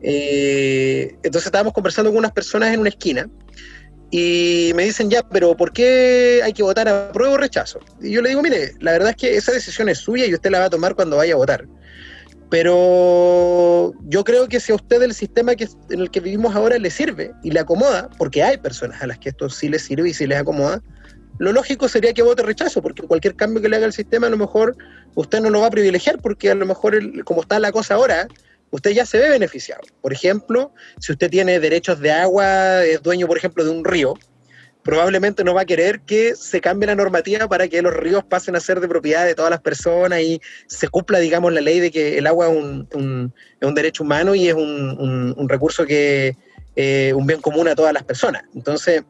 Eh, 0.03 1.15
entonces 1.23 1.47
estábamos 1.47 1.75
conversando 1.75 2.11
con 2.11 2.19
unas 2.19 2.33
personas 2.33 2.75
en 2.75 2.81
una 2.81 2.89
esquina 2.89 3.29
y 4.11 4.73
me 4.75 4.83
dicen 4.83 5.11
ya, 5.11 5.23
pero 5.23 5.57
¿por 5.57 5.73
qué 5.73 6.41
hay 6.43 6.53
que 6.53 6.65
votar 6.65 6.89
a 6.89 7.13
prueba 7.13 7.35
o 7.35 7.37
rechazo? 7.37 7.79
Y 8.01 8.11
yo 8.11 8.23
le 8.23 8.31
digo, 8.31 8.43
mire, 8.43 8.73
la 8.81 8.93
verdad 8.93 9.11
es 9.11 9.17
que 9.17 9.37
esa 9.37 9.53
decisión 9.53 9.89
es 9.89 9.99
suya 9.99 10.27
y 10.27 10.35
usted 10.35 10.51
la 10.51 10.59
va 10.59 10.65
a 10.65 10.71
tomar 10.71 10.97
cuando 10.97 11.19
vaya 11.19 11.35
a 11.35 11.37
votar. 11.37 11.67
Pero 12.51 13.93
yo 14.09 14.25
creo 14.25 14.49
que 14.49 14.59
si 14.59 14.73
a 14.73 14.75
usted 14.75 15.01
el 15.03 15.15
sistema 15.15 15.55
que, 15.55 15.69
en 15.91 16.01
el 16.01 16.11
que 16.11 16.21
vivimos 16.21 16.55
ahora 16.55 16.79
le 16.79 16.91
sirve 16.91 17.33
y 17.45 17.53
le 17.53 17.61
acomoda, 17.61 18.11
porque 18.19 18.43
hay 18.43 18.59
personas 18.59 19.01
a 19.03 19.07
las 19.07 19.19
que 19.19 19.29
esto 19.29 19.49
sí 19.49 19.69
les 19.69 19.83
sirve 19.83 20.09
y 20.09 20.15
sí 20.15 20.27
les 20.27 20.39
acomoda, 20.39 20.83
lo 21.39 21.53
lógico 21.53 21.89
sería 21.89 22.13
que 22.13 22.23
vote 22.23 22.43
rechazo, 22.43 22.83
porque 22.83 23.03
cualquier 23.03 23.37
cambio 23.37 23.63
que 23.63 23.69
le 23.69 23.77
haga 23.77 23.87
el 23.87 23.93
sistema 23.93 24.27
a 24.27 24.31
lo 24.31 24.37
mejor 24.37 24.77
usted 25.15 25.41
no 25.41 25.49
lo 25.49 25.61
va 25.61 25.69
a 25.69 25.71
privilegiar, 25.71 26.19
porque 26.19 26.51
a 26.51 26.55
lo 26.55 26.67
mejor 26.67 26.99
como 27.25 27.43
está 27.43 27.59
la 27.61 27.73
cosa 27.73 27.95
ahora, 27.95 28.27
usted 28.71 28.91
ya 28.91 29.07
se 29.07 29.19
ve 29.19 29.31
beneficiado. 29.31 29.83
Por 30.03 30.13
ejemplo, 30.13 30.73
si 30.99 31.13
usted 31.13 31.31
tiene 31.31 31.61
derechos 31.61 32.01
de 32.01 32.11
agua, 32.11 32.85
es 32.85 33.01
dueño, 33.03 33.27
por 33.27 33.39
ejemplo, 33.39 33.65
de 33.65 33.71
un 33.71 33.85
río, 33.85 34.15
probablemente 34.83 35.45
no 35.45 35.55
va 35.55 35.63
a 35.63 35.67
querer 35.67 36.01
que 36.01 36.35
se 36.35 36.61
cambie 36.61 36.87
la 36.87 36.95
normativa 36.95 37.49
para 37.49 37.69
que 37.69 37.83
los 37.83 37.95
ríos 37.95 38.25
pasen 38.25 38.57
a 38.57 38.61
ser 38.61 38.81
de 38.81 38.89
propiedad 38.89 39.27
de 39.27 39.35
todas 39.35 39.51
las 39.51 39.61
personas 39.61 40.21
y 40.21 40.41
se 40.67 40.89
cumpla, 40.89 41.19
digamos, 41.19 41.53
la 41.53 41.61
ley 41.61 41.81
de 41.81 41.91
que 41.91 42.19
el 42.19 42.27
agua 42.27 42.49
es 42.49 42.57
un, 42.95 43.35
derecho 43.75 44.05
humano 44.05 44.35
y 44.35 44.49
es 44.49 44.55
un, 44.55 45.49
recurso 45.49 45.85
que 45.85 46.37
eh, 46.77 47.13
un 47.15 47.27
bien 47.27 47.41
común 47.41 47.69
a 47.69 47.75
todas 47.75 47.93
las 47.93 48.05
personas. 48.05 48.43
Entonces, 48.55 49.03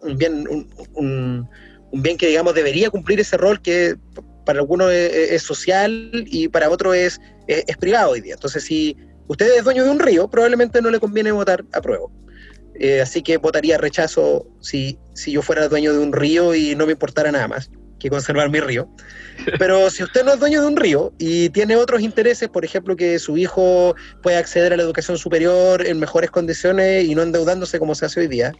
un 0.00 0.16
bien, 0.16 0.46
un, 0.94 1.48
bien 1.92 2.16
que, 2.16 2.28
digamos, 2.28 2.54
debería 2.54 2.90
cumplir 2.90 3.20
ese 3.20 3.36
rol 3.36 3.60
que 3.60 3.96
para 4.46 4.60
algunos 4.60 4.90
es, 4.90 5.42
social 5.42 6.10
y 6.26 6.48
para 6.48 6.70
otros 6.70 6.96
es, 6.96 7.20
es, 7.46 7.76
privado 7.76 8.12
hoy 8.12 8.22
día. 8.22 8.34
Entonces, 8.34 8.64
si 8.64 8.96
usted 9.26 9.58
es 9.58 9.64
dueño 9.64 9.84
de 9.84 9.90
un 9.90 9.98
río, 9.98 10.28
probablemente 10.28 10.80
no 10.80 10.90
le 10.90 11.00
conviene 11.00 11.32
votar 11.32 11.64
a 11.72 11.82
prueba. 11.82 12.06
Eh, 12.78 13.00
así 13.00 13.22
que 13.22 13.38
votaría 13.38 13.76
rechazo 13.76 14.46
si, 14.60 14.98
si 15.14 15.32
yo 15.32 15.42
fuera 15.42 15.68
dueño 15.68 15.92
de 15.92 15.98
un 15.98 16.12
río 16.12 16.54
y 16.54 16.76
no 16.76 16.86
me 16.86 16.92
importara 16.92 17.32
nada 17.32 17.48
más 17.48 17.70
que 17.98 18.10
conservar 18.10 18.50
mi 18.50 18.60
río. 18.60 18.88
Pero 19.58 19.90
si 19.90 20.04
usted 20.04 20.24
no 20.24 20.34
es 20.34 20.40
dueño 20.40 20.60
de 20.60 20.68
un 20.68 20.76
río 20.76 21.12
y 21.18 21.50
tiene 21.50 21.76
otros 21.76 22.00
intereses, 22.00 22.48
por 22.48 22.64
ejemplo, 22.64 22.96
que 22.96 23.18
su 23.18 23.36
hijo 23.36 23.94
pueda 24.22 24.38
acceder 24.38 24.72
a 24.72 24.76
la 24.76 24.82
educación 24.82 25.18
superior 25.18 25.84
en 25.86 25.98
mejores 25.98 26.30
condiciones 26.30 27.04
y 27.04 27.14
no 27.14 27.22
endeudándose 27.22 27.78
como 27.78 27.94
se 27.94 28.06
hace 28.06 28.20
hoy 28.20 28.28
día, 28.28 28.52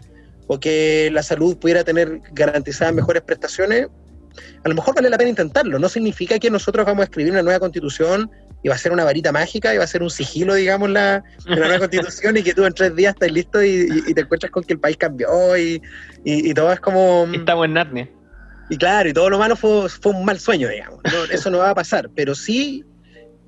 o 0.47 0.59
que 0.59 1.11
la 1.13 1.23
salud 1.23 1.57
pudiera 1.59 1.85
tener 1.85 2.21
garantizadas 2.33 2.95
mejores 2.95 3.23
prestaciones, 3.23 3.87
a 4.65 4.69
lo 4.69 4.75
mejor 4.75 4.95
vale 4.95 5.11
la 5.11 5.19
pena 5.19 5.31
intentarlo. 5.31 5.79
No 5.79 5.89
significa 5.89 6.39
que 6.39 6.51
nosotros 6.51 6.87
vamos 6.87 7.03
a 7.03 7.05
escribir 7.05 7.33
una 7.33 7.43
nueva 7.43 7.61
constitución 7.61 8.31
y 8.63 8.69
va 8.69 8.75
a 8.75 8.79
ser 8.79 8.93
una 8.93 9.05
varita 9.05 9.33
mágica 9.33 9.75
y 9.75 9.79
va 9.79 9.85
a 9.85 9.89
ser 9.89 10.03
un 10.03 10.11
sigilo, 10.11 10.55
digamos, 10.55 10.91
la, 10.91 11.23
la 11.45 11.57
nueva 11.57 11.79
constitución 11.79 12.37
y 12.37 12.43
que 12.43 12.55
tú 12.55 12.65
en 12.65 12.75
tres 12.75 12.95
días 12.97 13.15
estás 13.15 13.31
listo 13.31 13.63
y, 13.63 14.13
te 14.15 14.21
encuentras 14.21 14.51
con 14.51 14.65
que 14.65 14.73
el 14.73 14.81
país 14.81 14.97
cambió 14.97 15.57
y, 15.57 15.81
y 16.25 16.53
todo 16.55 16.73
es 16.73 16.81
como... 16.81 17.29
Estamos 17.33 17.67
en 17.67 17.75
Narnia. 17.75 18.09
Y 18.71 18.77
claro, 18.77 19.09
y 19.09 19.13
todo 19.13 19.31
lo 19.31 19.39
malo 19.39 19.57
fue, 19.57 19.89
fue 19.89 20.13
un 20.13 20.25
mal 20.25 20.39
sueño, 20.39 20.69
digamos. 20.69 21.01
eso 21.31 21.51
no 21.51 21.59
va 21.59 21.71
a 21.71 21.75
pasar, 21.75 22.11
pero 22.15 22.35
sí 22.35 22.85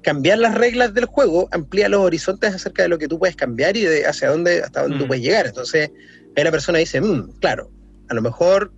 cambiar 0.02 0.38
las 0.38 0.54
reglas 0.54 0.94
del 0.94 1.04
juego 1.04 1.48
amplía 1.52 1.88
los 1.88 2.00
horizontes 2.00 2.54
acerca 2.54 2.82
de 2.82 2.88
lo 2.88 2.98
que 2.98 3.08
tú 3.08 3.18
puedes 3.18 3.36
cambiar 3.36 3.76
y 3.76 3.84
de 3.84 4.06
hacia 4.06 4.30
dónde, 4.30 4.62
hasta 4.62 4.82
dónde 4.82 4.98
tú 4.98 5.04
mm. 5.04 5.08
puedes 5.08 5.24
llegar. 5.24 5.46
Entonces, 5.46 5.90
ahí 6.36 6.44
la 6.44 6.50
persona 6.50 6.78
dice, 6.78 7.00
mm, 7.00 7.38
claro, 7.40 7.70
a 8.08 8.14
lo 8.14 8.22
mejor, 8.22 8.72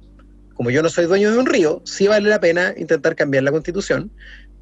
como 0.54 0.70
yo 0.70 0.82
no 0.82 0.88
soy 0.88 1.06
dueño 1.06 1.30
de 1.30 1.38
un 1.38 1.46
río, 1.46 1.80
sí 1.84 2.08
vale 2.08 2.28
la 2.28 2.40
pena 2.40 2.74
intentar 2.76 3.14
cambiar 3.14 3.44
la 3.44 3.52
constitución, 3.52 4.10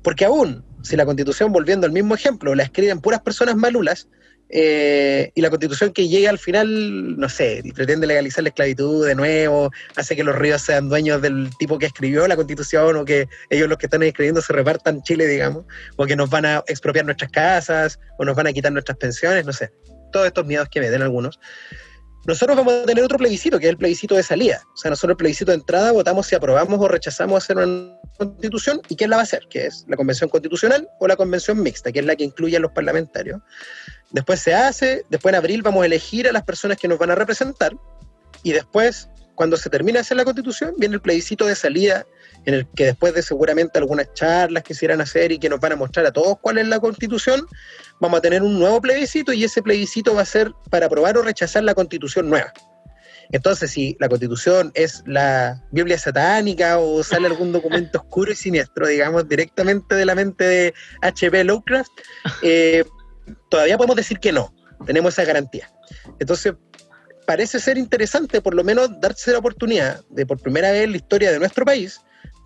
porque 0.03 0.25
aún, 0.25 0.65
si 0.83 0.97
la 0.97 1.05
constitución, 1.05 1.53
volviendo 1.53 1.87
al 1.87 1.93
mismo 1.93 2.15
ejemplo, 2.15 2.55
la 2.55 2.63
escriben 2.63 3.01
puras 3.01 3.21
personas 3.21 3.57
malulas, 3.57 4.09
eh, 4.53 5.31
y 5.37 5.43
la 5.43 5.51
constitución 5.51 5.93
que 5.93 6.09
llega 6.09 6.29
al 6.29 6.39
final, 6.39 7.17
no 7.17 7.29
sé, 7.29 7.63
pretende 7.73 8.07
legalizar 8.09 8.43
la 8.43 8.49
esclavitud 8.49 9.07
de 9.07 9.15
nuevo, 9.15 9.71
hace 9.95 10.17
que 10.17 10.25
los 10.25 10.35
ríos 10.35 10.61
sean 10.63 10.89
dueños 10.89 11.23
del 11.23 11.51
tipo 11.59 11.79
que 11.79 11.87
escribió 11.87 12.27
la 12.27 12.35
constitución, 12.35 12.97
o 12.97 13.05
que 13.05 13.29
ellos 13.49 13.69
los 13.69 13.79
que 13.79 13.87
están 13.87 14.03
escribiendo 14.03 14.43
se 14.43 14.53
repartan 14.53 15.03
Chile, 15.03 15.27
digamos, 15.29 15.65
o 15.97 16.05
que 16.05 16.17
nos 16.17 16.31
van 16.31 16.47
a 16.47 16.65
expropiar 16.67 17.05
nuestras 17.05 17.31
casas, 17.31 18.01
o 18.19 18.25
nos 18.25 18.35
van 18.35 18.49
a 18.49 18.53
quitar 18.53 18.73
nuestras 18.73 18.99
pensiones, 18.99 19.47
no 19.47 19.53
sé. 19.53 19.71
Todos 20.13 20.27
estos 20.27 20.45
miedos 20.45 20.69
que 20.69 20.81
me 20.81 20.91
den 20.91 21.03
algunos 21.03 21.39
nosotros 22.27 22.57
vamos 22.57 22.75
a 22.75 22.85
tener 22.85 23.03
otro 23.03 23.19
plebiscito, 23.19 23.59
que 23.59 23.67
es 23.67 23.71
el 23.71 23.79
plebiscito 23.79 24.15
de 24.15 24.23
salida. 24.23 24.63
O 24.75 24.77
sea, 24.77 24.91
nosotros 24.91 25.13
el 25.13 25.17
plebiscito 25.17 25.53
de 25.53 25.59
entrada 25.59 25.93
votamos 25.93 26.27
si 26.27 26.35
aprobamos 26.35 26.79
o 26.79 26.89
rechazamos 26.89 27.43
hacer 27.43 27.57
una 27.57 27.97
constitución 28.27 28.83
y 28.89 28.97
quién 28.97 29.11
la 29.11 29.17
va 29.17 29.23
a 29.23 29.25
hacer, 29.25 29.47
que 29.49 29.67
es 29.67 29.85
la 29.89 29.97
convención 29.97 30.29
constitucional 30.29 30.89
o 30.99 31.09
la 31.09 31.17
convención 31.17 31.63
mixta, 31.63 31.91
que 31.91 32.01
es 32.01 32.05
la 32.05 32.15
que 32.17 32.25
incluye 32.25 32.57
a 32.57 32.61
los 32.61 32.73
parlamentarios. 32.73 33.41
Después 34.11 34.41
se 34.41 34.55
hace, 34.55 35.05
después 35.09 35.33
en 35.33 35.37
abril 35.37 35.63
vamos 35.63 35.83
a 35.83 35.87
elegir 35.87 36.29
a 36.29 36.33
las 36.33 36.43
personas 36.43 36.77
que 36.77 36.89
nos 36.89 36.99
van 36.99 37.11
a 37.11 37.15
representar 37.15 37.73
y 38.43 38.53
después, 38.53 39.09
cuando 39.35 39.57
se 39.57 39.71
termine 39.71 39.99
de 39.99 40.01
hacer 40.01 40.17
la 40.17 40.25
constitución, 40.25 40.75
viene 40.77 40.97
el 40.97 41.01
plebiscito 41.01 41.47
de 41.47 41.55
salida 41.55 42.05
en 42.45 42.55
el 42.55 42.67
que 42.69 42.87
después 42.87 43.15
de 43.15 43.23
seguramente 43.23 43.79
algunas 43.79 44.13
charlas 44.15 44.63
que 44.63 44.75
quisieran 44.75 45.01
hacer 45.01 45.33
y 45.33 45.39
que 45.39 45.49
nos 45.49 45.61
van 45.61 45.73
a 45.73 45.77
mostrar 45.77 46.07
a 46.07 46.13
todos 46.13 46.39
cuál 46.41 46.59
es 46.59 46.69
la 46.69 46.81
constitución, 46.81 47.47
vamos 48.01 48.19
a 48.19 48.21
tener 48.21 48.43
un 48.43 48.59
nuevo 48.59 48.81
plebiscito 48.81 49.33
y 49.33 49.45
ese 49.45 49.63
plebiscito 49.63 50.15
va 50.15 50.23
a 50.23 50.27
ser 50.27 50.53
para 50.71 50.87
aprobar 50.87 51.17
o 51.17 51.23
rechazar 51.23 51.65
la 51.65 51.75
constitución 51.75 52.29
nueva. 52.29 52.53
Entonces, 53.33 53.71
si 53.71 53.97
la 54.01 54.09
constitución 54.09 54.73
es 54.75 55.03
la 55.07 55.63
Biblia 55.71 55.99
satánica 55.99 56.79
o 56.79 57.03
sale 57.03 57.27
algún 57.27 57.53
documento 57.53 57.99
oscuro 57.99 58.33
y 58.33 58.37
siniestro, 58.37 58.87
digamos, 58.87 59.29
directamente 59.29 59.95
de 59.95 60.05
la 60.05 60.15
mente 60.15 60.45
de 60.45 60.75
H.P. 61.03 61.45
Lovecraft, 61.45 61.93
eh, 62.43 62.85
todavía 63.49 63.77
podemos 63.77 63.97
decir 63.97 64.19
que 64.19 64.33
no, 64.33 64.55
tenemos 64.87 65.15
esa 65.15 65.25
garantía. 65.25 65.71
Entonces, 66.19 66.55
parece 67.27 67.61
ser 67.61 67.79
interesante 67.79 68.41
por 68.41 68.55
lo 68.55 68.65
menos 68.65 69.01
darse 69.01 69.33
la 69.33 69.39
oportunidad 69.39 70.03
de 70.11 70.27
por 70.27 70.41
primera 70.41 70.73
vez 70.73 70.85
en 70.85 70.91
la 70.93 70.97
historia 70.97 71.31
de 71.31 71.39
nuestro 71.39 71.65
país 71.65 72.01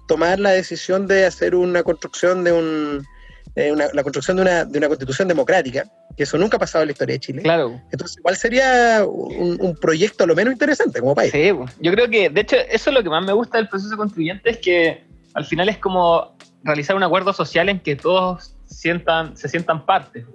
tomar 0.07 0.39
la 0.39 0.51
decisión 0.51 1.07
de 1.07 1.27
hacer 1.27 1.55
una 1.55 1.83
construcción 1.83 2.45
de 2.45 2.53
un 2.53 3.07
la 3.55 4.03
construcción 4.03 4.37
de 4.37 4.43
una, 4.43 4.65
de 4.65 4.79
una 4.79 4.89
constitución 4.89 5.29
democrática, 5.29 5.85
que 6.17 6.25
eso 6.25 6.37
nunca 6.39 6.57
ha 6.57 6.61
pasado 6.61 6.83
en 6.83 6.89
la 6.89 6.93
historia 6.93 7.15
de 7.15 7.21
Chile. 7.21 7.43
Claro. 7.43 7.81
Entonces, 7.93 8.19
¿cuál 8.21 8.37
sería 8.37 9.05
un, 9.07 9.77
proyecto 9.81 10.25
a 10.25 10.27
lo 10.27 10.35
menos 10.35 10.53
interesante 10.53 11.01
como 11.01 11.15
país? 11.15 11.31
Sí, 11.31 11.53
yo 11.81 11.93
creo 11.93 12.09
que, 12.09 12.31
de 12.31 12.41
hecho, 12.41 12.57
eso 12.57 12.91
es 12.91 12.95
lo 12.95 13.03
que 13.03 13.11
más 13.11 13.25
me 13.25 13.33
gusta 13.33 13.59
del 13.59 13.69
proceso 13.69 13.97
constituyente, 13.97 14.51
es 14.51 14.59
que 14.59 15.05
al 15.35 15.45
final 15.45 15.69
es 15.69 15.79
como 15.79 16.37
realizar 16.65 16.97
un 16.97 17.03
acuerdo 17.03 17.33
social 17.33 17.69
en 17.69 17.81
que 17.81 17.95
todos 17.95 18.57
sientan, 18.67 19.37
se 19.37 19.49
sientan 19.49 19.87
parte. 19.87 20.27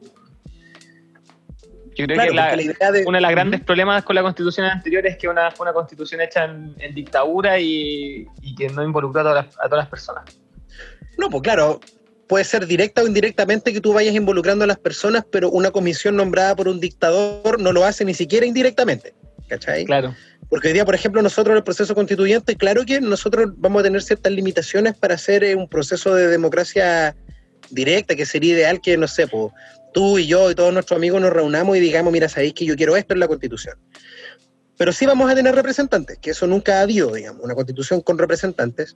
Yo 1.95 2.05
creo 2.05 2.17
que 2.17 2.33
la, 2.33 2.57
uno 3.05 3.17
de 3.17 3.21
los 3.21 3.31
grandes 3.31 3.59
problemas 3.59 4.03
con 4.03 4.15
la 4.15 4.21
constitución 4.21 4.65
anterior 4.65 5.05
es 5.05 5.17
que 5.17 5.27
una, 5.27 5.51
fue 5.51 5.65
una 5.65 5.73
constitución 5.73 6.21
hecha 6.21 6.45
en, 6.45 6.95
dictadura 6.95 7.59
y, 7.59 8.25
que 8.57 8.69
no 8.69 8.81
involucró 8.83 9.19
a 9.19 9.23
todas, 9.23 9.45
las, 9.45 9.59
a 9.59 9.63
todas 9.63 9.83
las 9.83 9.89
personas. 9.89 10.23
No, 11.17 11.29
pues 11.29 11.43
claro, 11.43 11.81
puede 12.29 12.45
ser 12.45 12.67
directa 12.67 13.01
o 13.01 13.07
indirectamente 13.07 13.73
que 13.73 13.81
tú 13.81 13.91
vayas 13.91 14.13
involucrando 14.13 14.63
a 14.63 14.67
las 14.67 14.77
personas, 14.77 15.25
pero 15.31 15.49
una 15.49 15.71
comisión 15.71 16.15
nombrada 16.15 16.55
por 16.55 16.67
un 16.67 16.79
dictador 16.79 17.59
no 17.59 17.73
lo 17.73 17.83
hace 17.83 18.05
ni 18.05 18.13
siquiera 18.13 18.45
indirectamente. 18.45 19.15
¿Cachai? 19.47 19.83
Claro. 19.85 20.15
Porque 20.47 20.67
hoy 20.67 20.75
día, 20.75 20.85
por 20.85 20.93
ejemplo, 20.93 21.23
nosotros 21.23 21.53
en 21.53 21.57
el 21.57 21.63
proceso 21.63 21.95
constituyente, 21.95 22.55
claro 22.55 22.85
que 22.85 23.01
nosotros 23.01 23.49
vamos 23.57 23.79
a 23.79 23.83
tener 23.83 24.03
ciertas 24.03 24.31
limitaciones 24.31 24.93
para 24.95 25.15
hacer 25.15 25.43
eh, 25.43 25.55
un 25.55 25.67
proceso 25.67 26.13
de 26.13 26.27
democracia 26.27 27.15
directa, 27.71 28.15
que 28.15 28.27
sería 28.27 28.53
ideal 28.53 28.79
que, 28.79 28.95
no 28.95 29.07
sé, 29.07 29.27
tú 29.91 30.19
y 30.19 30.27
yo 30.27 30.51
y 30.51 30.55
todos 30.55 30.71
nuestros 30.71 30.97
amigos 30.97 31.19
nos 31.19 31.33
reunamos 31.33 31.77
y 31.77 31.79
digamos, 31.79 32.13
mira, 32.13 32.29
sabéis 32.29 32.53
que 32.53 32.63
yo 32.63 32.75
quiero 32.75 32.95
esto 32.95 33.15
en 33.15 33.21
la 33.21 33.27
constitución. 33.27 33.75
Pero 34.77 34.93
sí 34.93 35.07
vamos 35.07 35.31
a 35.31 35.35
tener 35.35 35.55
representantes, 35.55 36.19
que 36.19 36.29
eso 36.29 36.45
nunca 36.45 36.77
ha 36.77 36.81
habido, 36.81 37.11
digamos, 37.11 37.43
una 37.43 37.55
constitución 37.55 38.01
con 38.01 38.19
representantes. 38.19 38.95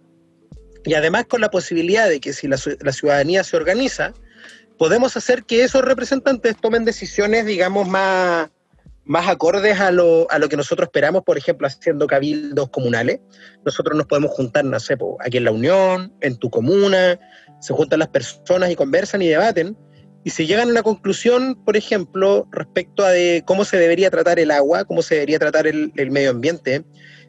Y 0.85 0.93
además 0.95 1.25
con 1.25 1.41
la 1.41 1.49
posibilidad 1.49 2.09
de 2.09 2.19
que 2.19 2.33
si 2.33 2.47
la, 2.47 2.57
ciudadanía 2.57 3.43
se 3.43 3.55
organiza, 3.55 4.13
podemos 4.77 5.15
hacer 5.15 5.43
que 5.43 5.63
esos 5.63 5.83
representantes 5.83 6.55
tomen 6.59 6.83
decisiones, 6.83 7.45
digamos, 7.45 7.87
más, 7.87 8.49
más 9.05 9.27
acordes 9.27 9.79
a 9.79 9.91
lo, 9.91 10.29
a 10.29 10.39
lo 10.39 10.49
que 10.49 10.57
nosotros 10.57 10.87
esperamos, 10.87 11.23
por 11.23 11.37
ejemplo, 11.37 11.67
haciendo 11.67 12.07
cabildos 12.07 12.69
comunales. 12.69 13.19
Nosotros 13.65 13.97
nos 13.97 14.07
podemos 14.07 14.31
juntar, 14.31 14.65
no 14.65 14.79
sé, 14.79 14.97
aquí 15.19 15.37
en 15.37 15.45
la 15.45 15.51
Unión, 15.51 16.13
en 16.21 16.37
tu 16.37 16.49
comuna, 16.49 17.19
se 17.61 17.73
juntan 17.73 17.99
las 17.99 18.09
personas 18.09 18.69
y 18.69 18.75
conversan 18.75 19.21
y 19.21 19.29
debaten, 19.29 19.77
y 20.25 20.29
se 20.29 20.45
llegan 20.45 20.69
a 20.69 20.71
una 20.71 20.83
conclusión, 20.83 21.55
por 21.63 21.77
ejemplo, 21.77 22.47
respecto 22.51 23.05
a 23.05 23.11
de 23.11 23.43
cómo 23.45 23.65
se 23.65 23.77
debería 23.77 24.09
tratar 24.09 24.39
el 24.39 24.51
agua, 24.51 24.85
cómo 24.85 25.01
se 25.01 25.15
debería 25.15 25.39
tratar 25.39 25.67
el, 25.67 25.91
el 25.95 26.11
medio 26.11 26.31
ambiente, 26.31 26.83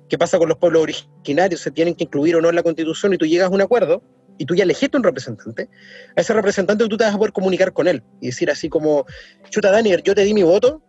qué 0.08 0.18
pasa 0.18 0.38
con 0.38 0.48
los 0.48 0.58
pueblos 0.58 0.82
originarios, 0.82 1.60
se 1.60 1.70
tienen 1.70 1.94
que 1.94 2.04
incluir 2.04 2.36
o 2.36 2.40
no 2.40 2.48
en 2.48 2.56
la 2.56 2.62
constitución 2.62 3.14
y 3.14 3.18
tú 3.18 3.26
llegas 3.26 3.48
a 3.48 3.54
un 3.54 3.60
acuerdo 3.60 4.02
y 4.38 4.46
tú 4.46 4.54
ya 4.54 4.64
elegiste 4.64 4.96
un 4.96 5.04
representante, 5.04 5.68
a 6.16 6.20
ese 6.20 6.32
representante 6.32 6.88
tú 6.88 6.96
te 6.96 7.04
vas 7.04 7.14
a 7.14 7.18
poder 7.18 7.32
comunicar 7.32 7.72
con 7.72 7.86
él 7.86 8.02
y 8.20 8.26
decir 8.26 8.50
así 8.50 8.68
como, 8.68 9.06
chuta 9.48 9.70
Daniel, 9.70 10.02
yo 10.02 10.14
te 10.14 10.22
di 10.22 10.34
mi 10.34 10.42
voto 10.42 10.82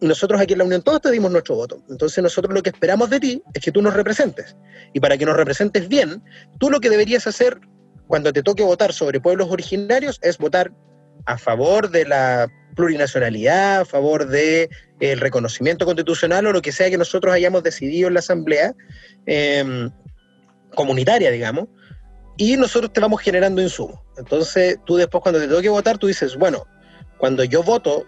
nosotros 0.00 0.40
aquí 0.40 0.54
en 0.54 0.58
la 0.58 0.64
Unión 0.64 0.82
todos 0.82 1.00
te 1.02 1.10
dimos 1.10 1.30
nuestro 1.30 1.54
voto. 1.56 1.82
Entonces 1.88 2.22
nosotros 2.22 2.54
lo 2.54 2.62
que 2.62 2.70
esperamos 2.70 3.10
de 3.10 3.20
ti 3.20 3.42
es 3.54 3.62
que 3.62 3.72
tú 3.72 3.82
nos 3.82 3.94
representes. 3.94 4.56
Y 4.92 5.00
para 5.00 5.16
que 5.16 5.26
nos 5.26 5.36
representes 5.36 5.88
bien, 5.88 6.22
tú 6.58 6.70
lo 6.70 6.80
que 6.80 6.90
deberías 6.90 7.26
hacer 7.26 7.60
cuando 8.06 8.32
te 8.32 8.42
toque 8.42 8.62
votar 8.62 8.92
sobre 8.92 9.20
pueblos 9.20 9.50
originarios 9.50 10.18
es 10.22 10.38
votar 10.38 10.72
a 11.26 11.38
favor 11.38 11.90
de 11.90 12.06
la 12.06 12.48
plurinacionalidad, 12.74 13.80
a 13.80 13.84
favor 13.84 14.26
de 14.26 14.70
el 15.00 15.20
reconocimiento 15.20 15.84
constitucional 15.84 16.46
o 16.46 16.52
lo 16.52 16.62
que 16.62 16.72
sea 16.72 16.90
que 16.90 16.98
nosotros 16.98 17.34
hayamos 17.34 17.62
decidido 17.62 18.08
en 18.08 18.14
la 18.14 18.20
asamblea 18.20 18.74
em, 19.26 19.90
comunitaria, 20.74 21.30
digamos, 21.30 21.68
y 22.36 22.56
nosotros 22.56 22.92
te 22.92 23.00
vamos 23.00 23.20
generando 23.20 23.60
insumos. 23.60 24.00
Entonces, 24.16 24.78
tú 24.86 24.96
después 24.96 25.22
cuando 25.22 25.40
te 25.40 25.48
toque 25.48 25.68
votar, 25.68 25.98
tú 25.98 26.06
dices, 26.06 26.36
bueno, 26.36 26.66
cuando 27.18 27.44
yo 27.44 27.62
voto, 27.62 28.04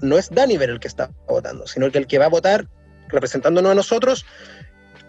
no 0.00 0.18
es 0.18 0.30
Daniver 0.30 0.70
el 0.70 0.80
que 0.80 0.88
está 0.88 1.10
votando, 1.28 1.66
sino 1.66 1.90
que 1.90 1.98
el 1.98 2.06
que 2.06 2.18
va 2.18 2.26
a 2.26 2.28
votar 2.28 2.68
representándonos 3.08 3.72
a 3.72 3.74
nosotros 3.74 4.26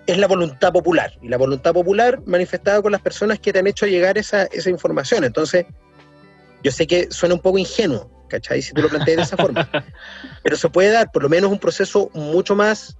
es 0.05 0.17
la 0.17 0.27
voluntad 0.27 0.71
popular, 0.71 1.11
y 1.21 1.27
la 1.27 1.37
voluntad 1.37 1.73
popular 1.73 2.21
manifestada 2.25 2.81
con 2.81 2.93
las 2.93 3.01
personas 3.01 3.39
que 3.39 3.51
te 3.51 3.59
han 3.59 3.67
hecho 3.67 3.85
llegar 3.85 4.17
esa, 4.17 4.43
esa 4.43 4.69
información. 4.69 5.25
Entonces, 5.25 5.65
yo 6.63 6.71
sé 6.71 6.87
que 6.87 7.11
suena 7.11 7.35
un 7.35 7.41
poco 7.41 7.57
ingenuo, 7.57 8.09
¿cachai? 8.27 8.61
Si 8.61 8.73
tú 8.73 8.81
lo 8.81 8.89
planteas 8.89 9.17
de 9.17 9.23
esa 9.23 9.37
forma. 9.37 9.69
Pero 10.43 10.55
se 10.55 10.69
puede 10.69 10.91
dar 10.91 11.11
por 11.11 11.23
lo 11.23 11.29
menos 11.29 11.51
un 11.51 11.59
proceso 11.59 12.09
mucho 12.13 12.55
más 12.55 12.97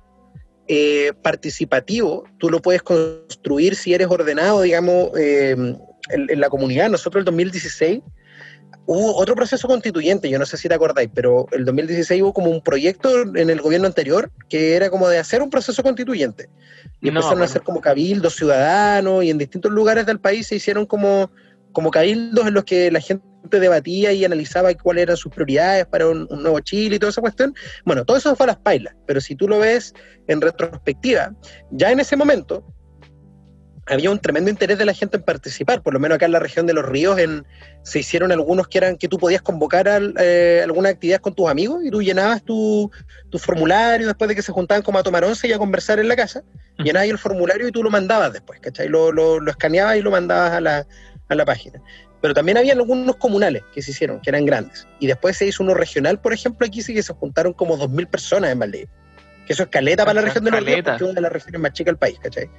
eh, 0.68 1.14
participativo. 1.22 2.26
Tú 2.40 2.50
lo 2.50 2.62
puedes 2.62 2.82
construir 2.82 3.76
si 3.76 3.94
eres 3.94 4.08
ordenado, 4.10 4.62
digamos, 4.62 5.12
eh, 5.18 5.56
en, 6.10 6.40
la 6.42 6.50
comunidad. 6.50 6.90
Nosotros 6.90 7.22
el 7.22 7.26
2016 7.26 8.02
hubo 8.86 9.16
otro 9.16 9.36
proceso 9.36 9.68
constituyente, 9.68 10.30
yo 10.30 10.40
no 10.40 10.46
sé 10.46 10.58
si 10.58 10.68
te 10.68 10.74
acordáis, 10.74 11.10
pero 11.14 11.46
el 11.52 11.64
2016 11.66 12.22
hubo 12.22 12.34
como 12.34 12.50
un 12.50 12.62
proyecto 12.62 13.10
en 13.36 13.50
el 13.50 13.62
gobierno 13.62 13.88
anterior 13.88 14.32
que 14.50 14.76
era 14.76 14.90
como 14.90 15.08
de 15.08 15.20
hacer 15.20 15.42
un 15.42 15.50
proceso 15.50 15.84
constituyente. 15.84 16.50
Y 17.02 17.10
empezaron 17.10 17.42
a 17.42 17.46
hacer 17.46 17.62
como 17.62 17.80
cabildos 17.80 18.36
ciudadanos 18.36 19.24
y 19.24 19.30
en 19.30 19.38
distintos 19.38 19.72
lugares 19.72 20.06
del 20.06 20.20
país 20.20 20.48
se 20.48 20.56
hicieron 20.56 20.86
como, 20.86 21.32
como 21.72 21.92
cabildos 21.92 22.46
en 22.48 22.54
los 22.54 22.66
que 22.66 22.92
la 22.92 23.00
gente 23.00 23.24
debatía 23.44 24.12
y 24.12 24.26
analizaba 24.26 24.74
cuáles 24.74 25.04
eran 25.04 25.18
sus 25.18 25.32
prioridades 25.32 25.86
para 25.86 26.08
un, 26.08 26.28
nuevo 26.30 26.60
Chile 26.60 26.98
y 26.98 27.00
toda 27.00 27.12
esa 27.12 27.22
cuestión. 27.22 27.56
Bueno, 27.86 28.06
todo 28.06 28.18
eso 28.18 28.36
fue 28.36 28.46
a 28.46 28.48
las 28.48 28.58
pailas, 28.58 28.96
pero 29.06 29.22
si 29.22 29.36
tú 29.36 29.48
lo 29.48 29.60
ves 29.60 29.94
en 30.28 30.42
retrospectiva, 30.42 31.34
ya 31.72 31.92
en 31.92 32.00
ese 32.00 32.16
momento 32.16 32.66
había 33.90 34.12
un 34.12 34.20
tremendo 34.20 34.50
interés 34.50 34.78
de 34.78 34.86
la 34.86 34.94
gente 34.94 35.18
en 35.18 35.24
participar, 35.24 35.82
por 35.82 35.94
lo 35.94 36.00
menos 36.00 36.18
acá 36.18 36.26
en 36.26 36.34
la 36.34 36.40
región 36.40 36.68
de 36.68 36.74
los 36.74 36.86
ríos 36.86 37.18
en, 37.20 37.46
se 37.84 38.00
hicieron 38.00 38.32
algunos 38.32 38.68
que 38.68 38.80
eran 38.80 38.98
que 38.98 39.08
tú 39.08 39.18
podías 39.18 39.42
convocar 39.42 39.88
a, 39.88 40.00
eh, 40.20 40.62
alguna 40.64 40.90
actividad 40.90 41.22
con 41.22 41.34
tus 41.34 41.50
amigos 41.50 41.84
y 41.86 41.90
tú 41.90 42.02
llenabas 42.02 42.44
tu, 42.44 42.92
tu, 43.30 43.40
formulario 43.40 44.08
después 44.08 44.28
de 44.28 44.36
que 44.36 44.42
se 44.42 44.52
juntaban 44.52 44.84
como 44.84 45.00
a 45.00 45.04
tomar 45.04 45.24
once 45.24 45.48
y 45.48 45.54
a 45.54 45.58
conversar 45.58 46.00
en 46.00 46.10
la 46.10 46.18
casa, 46.18 46.44
llenabas 46.80 47.10
el 47.10 47.18
formulario 47.18 47.68
y 47.68 47.72
tú 47.72 47.82
lo 47.82 47.90
mandabas 47.90 48.34
después, 48.34 48.60
¿cachai? 48.60 48.90
Lo, 48.90 49.12
lo, 49.12 49.40
lo 49.40 49.52
escaneabas 49.52 49.96
y 49.96 50.02
lo 50.02 50.12
mandabas 50.12 50.52
a 50.52 50.62
la, 50.62 50.88
a 51.30 51.36
la 51.36 51.46
página. 51.46 51.82
Pero 52.28 52.36
también 52.36 52.58
había 52.58 52.74
algunos 52.74 53.16
comunales 53.16 53.64
que 53.74 53.82
se 53.82 53.92
hicieron, 53.92 54.20
que 54.20 54.30
eran 54.30 54.46
grandes. 54.46 54.86
Y 55.00 55.08
después 55.08 55.38
se 55.38 55.48
hizo 55.48 55.64
uno 55.64 55.74
regional, 55.74 56.20
por 56.20 56.34
ejemplo, 56.34 56.68
aquí 56.68 56.82
sí 56.82 56.94
que 56.94 57.02
se 57.02 57.14
juntaron 57.14 57.54
como 57.54 57.78
2.000 57.78 58.06
personas 58.10 58.52
en 58.52 58.60
Valdivia. 58.60 58.90
Que 59.46 59.54
eso 59.54 59.64
es 59.64 59.70
caleta 59.70 60.04
para 60.04 60.16
la 60.16 60.28
región 60.28 60.44
de 60.44 60.52
ríos, 60.52 60.82
porque 60.84 60.96
es 60.98 61.02
una 61.04 61.14
de 61.14 61.22
las 61.22 61.32
regiones 61.32 61.62
más 61.62 61.72
chicas 61.72 61.94
del 61.94 61.98
país, 61.98 62.20
¿cachai? 62.22 62.50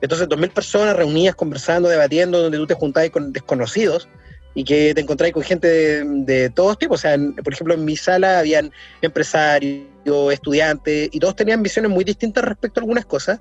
Entonces, 0.00 0.28
2.000 0.28 0.50
personas 0.50 0.96
reunidas, 0.96 1.34
conversando, 1.34 1.90
debatiendo, 1.90 2.40
donde 2.40 2.56
tú 2.56 2.66
te 2.66 2.72
juntabas 2.72 3.10
con 3.10 3.34
desconocidos 3.34 4.08
y 4.54 4.64
que 4.64 4.94
te 4.94 5.02
encontrabas 5.02 5.34
con 5.34 5.42
gente 5.42 5.68
de, 5.68 6.04
de, 6.24 6.48
todos 6.48 6.78
tipos. 6.78 7.00
O 7.00 7.02
sea, 7.02 7.18
por 7.44 7.52
ejemplo, 7.52 7.74
en 7.74 7.84
mi 7.84 7.96
sala 7.96 8.38
habían 8.38 8.72
empresarios, 9.02 9.84
estudiantes, 10.32 11.10
y 11.12 11.20
todos 11.20 11.36
tenían 11.36 11.62
visiones 11.62 11.90
muy 11.90 12.02
distintas 12.02 12.44
respecto 12.44 12.80
a 12.80 12.82
algunas 12.82 13.04
cosas, 13.04 13.40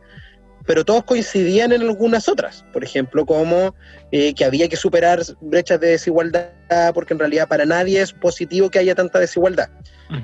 pero 0.65 0.84
todos 0.84 1.04
coincidían 1.04 1.71
en 1.71 1.82
algunas 1.82 2.28
otras. 2.28 2.65
Por 2.73 2.84
ejemplo, 2.84 3.25
como 3.25 3.75
eh, 4.12 4.34
que 4.34 4.45
había 4.45 4.67
que 4.67 4.75
superar 4.75 5.21
brechas 5.41 5.80
de 5.80 5.89
desigualdad, 5.89 6.49
porque 6.93 7.13
en 7.13 7.19
realidad 7.19 7.47
para 7.47 7.65
nadie 7.65 8.01
es 8.01 8.13
positivo 8.13 8.69
que 8.69 8.80
haya 8.80 8.95
tanta 8.95 9.19
desigualdad. 9.19 9.69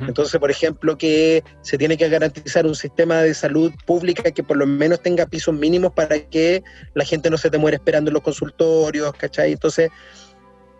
Entonces, 0.08 0.39
por 0.39 0.51
ejemplo, 0.51 0.95
que 0.95 1.43
se 1.62 1.75
tiene 1.75 1.97
que 1.97 2.08
garantizar 2.08 2.67
un 2.67 2.75
sistema 2.75 3.23
de 3.23 3.34
salud 3.34 3.73
pública 3.88 4.30
que 4.30 4.43
por 4.43 4.58
lo 4.58 4.67
menos 4.67 5.01
tenga 5.01 5.25
pisos 5.25 5.56
mínimos 5.56 5.91
para 5.93 6.19
que 6.19 6.63
la 6.93 7.04
gente 7.04 7.32
no 7.32 7.38
se 7.38 7.49
te 7.49 7.58
muera 7.58 7.77
esperando 7.77 8.12
en 8.12 8.13
los 8.13 8.21
consultorios, 8.21 9.12
¿cachai? 9.13 9.54
Entonces, 9.54 9.89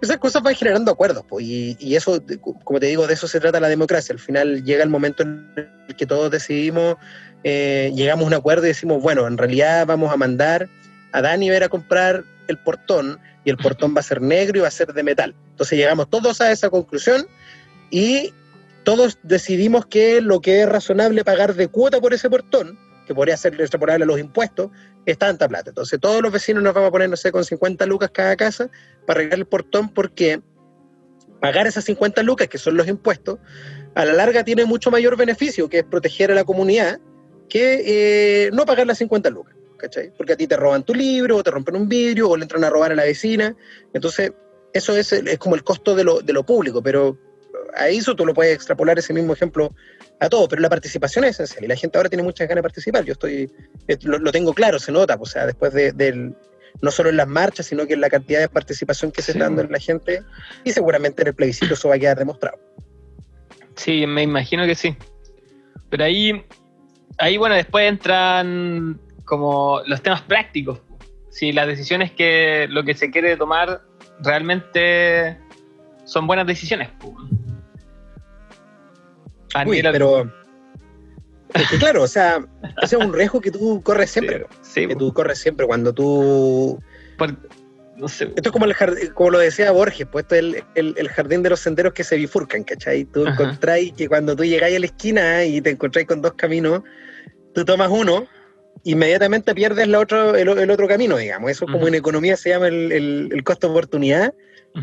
esas 0.02 0.17
cosas 0.17 0.41
van 0.41 0.56
generando 0.56 0.91
acuerdos, 0.91 1.24
pues, 1.28 1.45
y, 1.45 1.78
y, 1.80 1.95
eso, 1.95 2.24
como 2.63 2.80
te 2.80 2.88
digo, 2.88 3.06
de 3.08 3.13
eso 3.13 3.28
se 3.28 3.39
trata 3.39 3.60
la 3.60 3.69
democracia. 3.69 4.13
Al 4.13 4.19
final 4.19 4.63
llega 4.63 4.84
el 4.84 4.89
momento 4.89 5.24
en 5.24 5.52
el 5.88 5.95
que 5.95 6.06
todos 6.06 6.32
decidimos 6.32 6.95
eh, 7.43 7.91
llegamos 7.95 8.25
a 8.25 8.27
un 8.27 8.34
acuerdo 8.34 8.65
y 8.65 8.69
decimos, 8.69 9.01
bueno, 9.01 9.27
en 9.27 9.38
realidad 9.38 9.86
vamos 9.86 10.12
a 10.13 10.17
mandar 10.17 10.69
a 11.12 11.21
Dani 11.21 11.49
ver 11.49 11.63
a 11.63 11.69
comprar 11.69 12.23
el 12.47 12.58
portón 12.58 13.19
y 13.43 13.49
el 13.49 13.58
portón 13.58 13.95
va 13.95 13.99
a 14.01 14.04
ser 14.04 14.21
negro 14.21 14.60
y 14.60 14.62
va 14.62 14.67
a 14.67 14.71
ser 14.71 14.93
de 14.93 15.04
metal. 15.04 15.36
Entonces 15.49 15.77
llegamos 15.77 16.10
todos 16.10 16.41
a 16.41 16.51
esa 16.51 16.69
conclusión 16.69 17.27
y 17.89 18.34
todos 18.84 19.17
decidimos 19.23 19.86
que 19.86 20.21
lo 20.21 20.41
que 20.41 20.62
es 20.62 20.69
razonable 20.69 21.23
pagar 21.23 21.56
de 21.56 21.67
cuota 21.67 21.99
por 21.99 22.13
ese 22.13 22.30
portón, 22.30 22.77
que 23.06 23.15
podría 23.15 23.38
ser 23.38 23.60
extrapolable 23.60 24.04
a 24.04 24.08
los 24.08 24.19
impuestos, 24.19 24.69
es 25.06 25.17
tanta 25.17 25.47
plata. 25.47 25.69
Entonces 25.69 25.99
todos 25.99 26.21
los 26.21 26.32
vecinos 26.32 26.63
nos 26.63 26.73
vamos 26.73 26.89
a 26.89 26.91
poner, 26.91 27.10
no 27.10 27.17
sé, 27.17 27.32
con 27.32 27.43
50 27.43 27.86
lucas 27.86 28.12
cada 28.13 28.36
casa 28.36 28.69
para 29.06 29.19
arreglar 29.19 29.39
el 29.39 29.45
portón 29.45 29.89
porque 29.89 30.41
pagar 31.39 31.65
esas 31.65 31.86
50 31.86 32.21
lucas, 32.23 32.47
que 32.47 32.58
son 32.58 32.77
los 32.77 32.88
impuestos, 32.88 33.39
a 33.95 34.06
la 34.06 34.13
larga 34.13 34.43
tiene 34.43 34.65
mucho 34.65 34.91
mayor 34.91 35.17
beneficio, 35.17 35.67
que 35.67 35.80
es 35.80 35.84
proteger 35.84 36.32
a 36.32 36.36
la 36.36 36.43
comunidad 36.43 36.99
que 37.52 38.46
eh, 38.46 38.50
no 38.54 38.66
pagar 38.66 38.88
las 38.88 38.98
50 39.00 39.30
lucas, 39.30 39.54
¿cachai? 39.76 40.10
Porque 40.16 40.34
a 40.34 40.38
ti 40.38 40.48
te 40.48 40.56
roban 40.56 40.84
tu 40.84 40.94
libro, 40.94 41.36
o 41.36 41.44
te 41.44 41.52
rompen 41.52 41.76
un 41.76 41.90
vidrio, 41.90 42.30
o 42.30 42.38
le 42.38 42.44
entran 42.44 42.64
a 42.64 42.70
robar 42.70 42.94
a 42.94 42.96
la 42.96 43.04
vecina. 43.04 43.54
Entonces, 43.94 44.32
eso 44.72 44.96
es, 44.96 45.12
es 45.12 45.38
como 45.38 45.56
el 45.56 45.64
costo 45.66 45.94
de 45.94 46.06
lo, 46.06 46.22
de 46.22 46.32
lo 46.32 46.46
público, 46.46 46.82
pero 46.82 47.18
a 47.76 47.90
eso 47.90 48.16
tú 48.16 48.26
lo 48.26 48.34
puedes 48.34 48.56
extrapolar 48.56 48.98
ese 48.98 49.14
mismo 49.14 49.34
ejemplo 49.34 49.76
a 50.22 50.30
todo, 50.30 50.48
pero 50.48 50.62
la 50.62 50.70
participación 50.70 51.26
es 51.26 51.32
esencial 51.32 51.66
y 51.66 51.68
la 51.68 51.76
gente 51.76 51.98
ahora 51.98 52.10
tiene 52.10 52.24
muchas 52.24 52.48
ganas 52.48 52.60
de 52.60 52.64
participar. 52.64 53.04
Yo 53.04 53.12
estoy, 53.12 53.52
eh, 53.90 53.98
lo, 54.04 54.32
tengo 54.32 54.54
claro, 54.54 54.80
se 54.80 54.94
nota, 54.94 55.18
o 55.20 55.26
sea, 55.26 55.46
después 55.46 55.74
de, 55.74 55.92
del, 55.92 56.34
no 56.82 56.90
solo 56.90 57.10
en 57.10 57.18
las 57.18 57.28
marchas, 57.28 57.66
sino 57.66 57.86
que 57.86 57.96
en 57.96 58.02
la 58.02 58.10
cantidad 58.10 58.40
de 58.40 58.48
participación 58.48 59.12
que 59.12 59.22
se 59.22 59.34
está 59.34 59.44
dando 59.44 59.62
en 59.62 59.74
la 59.74 59.80
gente 59.80 60.24
y 60.64 60.72
seguramente 60.72 61.22
en 61.22 61.28
el 61.28 61.36
plebiscito 61.36 61.74
eso 61.74 61.90
va 61.90 61.96
a 61.96 62.00
quedar 62.00 62.18
demostrado. 62.18 62.58
Sí, 63.76 64.08
me 64.08 64.24
imagino 64.24 64.66
que 64.66 64.76
sí. 64.76 64.96
Pero 65.92 66.06
ahí, 66.06 66.46
ahí 67.17 67.38
bueno, 67.38 67.56
después 67.56 67.88
entran 67.88 69.00
como 69.26 69.82
los 69.86 70.02
temas 70.02 70.21
prácticos. 70.21 70.82
Si 71.30 71.52
las 71.52 71.67
decisiones 71.67 72.12
que 72.12 72.67
lo 72.69 72.84
que 72.84 72.93
se 72.93 73.10
quiere 73.10 73.38
tomar 73.38 73.82
realmente 74.19 75.38
son 76.06 76.28
buenas 76.28 76.45
decisiones. 76.45 76.89
Uy, 79.65 79.82
pero 79.82 80.32
claro, 81.80 82.04
o 82.04 82.08
sea, 82.08 82.45
ese 82.82 82.97
es 82.97 83.06
un 83.06 83.13
riesgo 83.13 83.41
que 83.41 83.52
tú 83.52 83.82
corres 83.84 84.12
siempre. 84.12 84.45
que 84.74 84.95
tú 84.95 85.13
corres 85.13 85.39
siempre 85.39 85.65
cuando 85.65 85.93
tú. 85.93 86.82
No 88.02 88.08
sé. 88.08 88.26
Esto 88.36 88.50
es 88.50 88.52
como, 88.52 88.66
el 88.66 88.74
jardín, 88.74 89.12
como 89.14 89.30
lo 89.30 89.38
decía 89.38 89.72
Borges, 89.72 90.08
pues 90.12 90.24
esto 90.24 90.36
es 90.36 90.64
el, 90.74 91.10
jardín 91.10 91.44
de 91.44 91.52
los 91.52 91.60
senderos 91.60 91.94
que 91.94 92.04
se 92.04 92.16
bifurcan, 92.16 92.64
¿cachai? 92.64 93.06
Tú 93.06 93.28
encontráis 93.28 93.94
que 93.94 94.08
cuando 94.08 94.36
tú 94.36 94.44
llegáis 94.44 94.76
a 94.76 94.80
la 94.80 94.88
esquina 94.88 95.46
y 95.46 95.62
te 95.62 95.70
encontráis 95.70 96.08
con 96.08 96.20
dos 96.20 96.34
caminos, 96.34 96.82
tú 97.54 97.64
tomas 97.64 97.92
uno, 97.92 98.26
inmediatamente 98.84 99.54
pierdes 99.54 99.88
la 99.88 100.00
otro, 100.00 100.36
el, 100.36 100.50
otro 100.72 100.88
camino, 100.88 101.16
digamos. 101.16 101.52
Eso 101.52 101.68
como 101.68 101.88
en 101.88 101.94
economía 101.94 102.36
se 102.38 102.50
llama 102.50 102.70
el, 102.70 103.42
costo 103.46 103.68
de 103.68 103.72
oportunidad, 103.72 104.34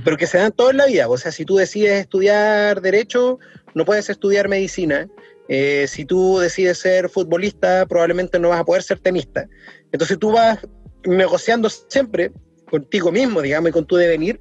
pero 0.04 0.16
que 0.16 0.28
se 0.28 0.38
dan 0.38 0.52
todo 0.52 0.70
en 0.70 0.76
la 0.76 0.86
vida. 0.86 1.08
O 1.08 1.18
sea, 1.18 1.32
si 1.32 1.44
tú 1.44 1.56
decides 1.56 2.02
estudiar 2.02 2.80
derecho, 2.80 3.40
no 3.74 3.84
puedes 3.84 4.08
estudiar 4.08 4.48
medicina. 4.48 5.08
Eh, 5.48 5.86
si 5.88 6.04
tú 6.04 6.38
decides 6.38 6.78
ser 6.78 7.08
futbolista, 7.08 7.84
probablemente 7.86 8.38
no 8.38 8.50
vas 8.50 8.60
a 8.60 8.64
poder 8.64 8.84
ser 8.84 9.00
tenista. 9.00 9.48
Entonces 9.90 10.20
tú 10.20 10.30
vas 10.30 10.60
negociando 11.04 11.68
siempre 11.68 12.30
contigo 12.70 13.12
mismo, 13.12 13.42
digamos, 13.42 13.70
y 13.70 13.72
con 13.72 13.86
tu 13.86 13.96
devenir, 13.96 14.40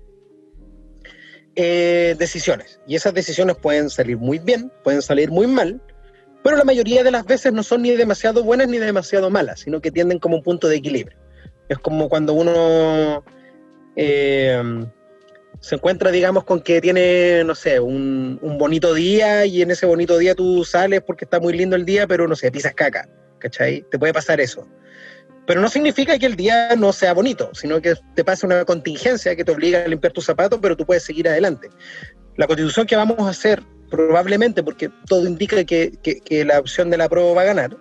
eh, 1.56 2.16
decisiones. 2.20 2.80
Y 2.88 2.96
esas 2.96 3.13
decisiones 3.13 3.58
pueden 3.58 3.90
salir 3.90 4.18
muy 4.18 4.40
bien, 4.40 4.72
pueden 4.84 5.02
salir 5.02 5.32
muy 5.32 5.48
mal, 5.48 5.82
pero 6.44 6.58
la 6.58 6.63
mayoría 6.63 7.04
de 7.04 7.12
las 7.12 7.26
veces 7.26 7.52
no 7.52 7.63
son 7.63 7.82
ni 7.82 7.92
demasiado 7.92 8.44
buenas 8.44 8.68
ni 8.68 8.78
demasiado 8.78 9.30
malas, 9.30 9.62
sino 9.62 9.82
que 9.82 9.92
tienden 9.92 10.20
como 10.20 10.38
un 10.38 10.44
punto 10.44 10.68
de 10.68 10.78
equilibrio. 10.78 11.18
Es 11.68 11.80
como 11.80 12.08
cuando 12.08 12.34
uno 12.34 13.24
eh, 13.96 14.86
se 15.60 15.76
encuentra, 15.76 16.12
digamos, 16.12 16.44
con 16.44 16.62
que 16.62 16.80
tiene, 16.82 17.44
no 17.44 17.56
sé, 17.56 17.80
un, 17.80 18.40
bonito 18.60 18.94
día 18.94 19.46
y 19.46 19.62
en 19.62 19.72
ese 19.72 19.86
bonito 19.86 20.18
día 20.18 20.36
tú 20.36 20.63
sales 20.63 21.02
porque 21.02 21.26
está 21.26 21.40
muy 21.40 21.54
lindo 21.54 21.76
el 21.76 21.86
día, 21.86 22.08
pero 22.08 22.28
no 22.28 22.36
sé, 22.36 22.52
pisas 22.52 22.74
caca, 22.74 23.10
¿cachai? 23.40 23.84
Te 23.90 24.00
puede 24.00 24.13
pasar 24.13 24.40
eso. 24.40 24.68
Pero 25.48 25.62
no 25.62 25.70
significa 25.70 26.20
que 26.20 26.26
el 26.26 26.36
día 26.36 26.76
no 26.76 26.94
sea 26.94 27.14
bonito, 27.14 27.50
sino 27.54 27.82
que 27.82 27.96
te 28.16 28.24
pasa 28.24 28.46
una 28.46 28.66
contingencia 28.66 29.36
que 29.36 29.44
te 29.44 29.52
obliga 29.52 29.84
a 29.84 29.88
limpiar 29.88 30.14
tus 30.14 30.26
zapatos, 30.26 30.60
pero 30.62 30.78
tú 30.78 30.86
puedes 30.86 31.04
seguir 31.04 31.28
adelante. 31.28 31.70
La 32.36 32.46
constitución 32.46 32.86
que 32.86 32.96
vamos 32.96 33.18
a 33.20 33.30
hacer, 33.30 33.64
probablemente, 33.90 34.62
porque 34.62 34.92
todo 35.08 35.26
indica 35.26 35.64
que, 35.64 35.98
la 36.46 36.60
opción 36.60 36.90
de 36.90 36.98
la 36.98 37.10
prueba 37.10 37.34
va 37.34 37.42
a 37.42 37.46
ganar, 37.46 37.78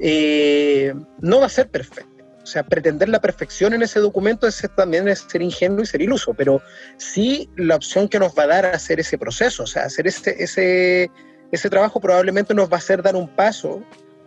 eh, 0.00 0.94
no 1.20 1.40
va 1.40 1.46
a 1.46 1.50
ser 1.50 1.68
perfecta 1.68 2.12
o 2.42 2.46
sea, 2.46 2.64
pretender 2.64 3.08
la 3.08 3.20
perfección 3.20 3.72
en 3.72 3.82
ese 3.82 4.00
documento 4.00 4.46
es 4.46 4.68
también 4.76 5.08
es 5.08 5.20
ser 5.28 5.42
ingenuo 5.42 5.82
y 5.82 5.86
ser 5.86 6.02
iluso, 6.02 6.34
pero 6.34 6.60
sí 6.96 7.48
la 7.56 7.76
opción 7.76 8.08
que 8.08 8.18
nos 8.18 8.36
va 8.36 8.44
a 8.44 8.48
dar 8.48 8.66
a 8.66 8.72
hacer 8.72 8.98
ese 8.98 9.16
proceso, 9.16 9.62
o 9.62 9.66
sea, 9.66 9.84
hacer 9.84 10.08
ese, 10.08 10.42
ese, 10.42 11.10
ese 11.52 11.70
trabajo 11.70 12.00
probablemente 12.00 12.52
nos 12.52 12.68
va 12.68 12.74
a 12.74 12.78
hacer 12.78 13.02
dar 13.02 13.14
un 13.14 13.28
paso 13.28 13.82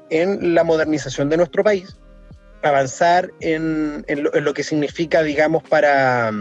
en 0.09 0.55
la 0.55 0.63
modernización 0.63 1.29
de 1.29 1.37
nuestro 1.37 1.63
país, 1.63 1.97
avanzar 2.69 3.31
en, 3.39 4.03
en, 4.07 4.23
lo, 4.23 4.53
que 4.53 4.63
significa, 4.63 5.23
digamos, 5.23 5.63
para, 5.63 6.31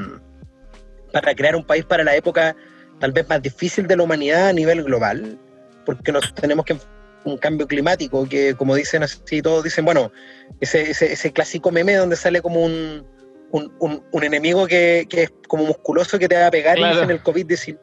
para 1.13 1.35
crear 1.35 1.57
un 1.57 1.65
país 1.65 1.85
para 1.85 2.05
la 2.05 2.17
época 2.17 2.57
tal 3.01 3.13
vez 3.13 3.29
más 3.29 3.43
difícil 3.43 3.87
de 3.87 3.97
la 3.97 4.03
humanidad 4.03 4.49
a 4.49 4.53
nivel 4.53 4.83
global, 4.83 5.39
porque 5.85 6.13
nos 6.13 6.35
tenemos 6.35 6.65
que 6.65 6.77
un 7.25 7.39
cambio 7.39 7.67
climático, 7.67 8.29
que 8.29 8.55
como 8.55 8.75
dicen 8.75 9.03
así, 9.03 9.43
todos 9.43 9.65
dicen, 9.65 9.85
bueno, 9.85 10.13
ese, 10.61 10.91
ese, 10.91 11.33
clásico 11.33 11.71
meme 11.71 11.95
donde 11.95 12.17
sale 12.17 12.43
como 12.43 12.61
un, 12.63 13.07
un, 13.51 14.25
enemigo 14.25 14.67
que, 14.67 15.07
que, 15.09 15.25
es 15.25 15.33
como 15.49 15.65
musculoso 15.65 16.19
que 16.19 16.29
te 16.29 16.37
va 16.37 16.49
a 16.49 16.51
pegar 16.51 16.79
y 16.79 16.85
dicen 16.85 17.11
el 17.11 17.23
COVID-19 17.23 17.79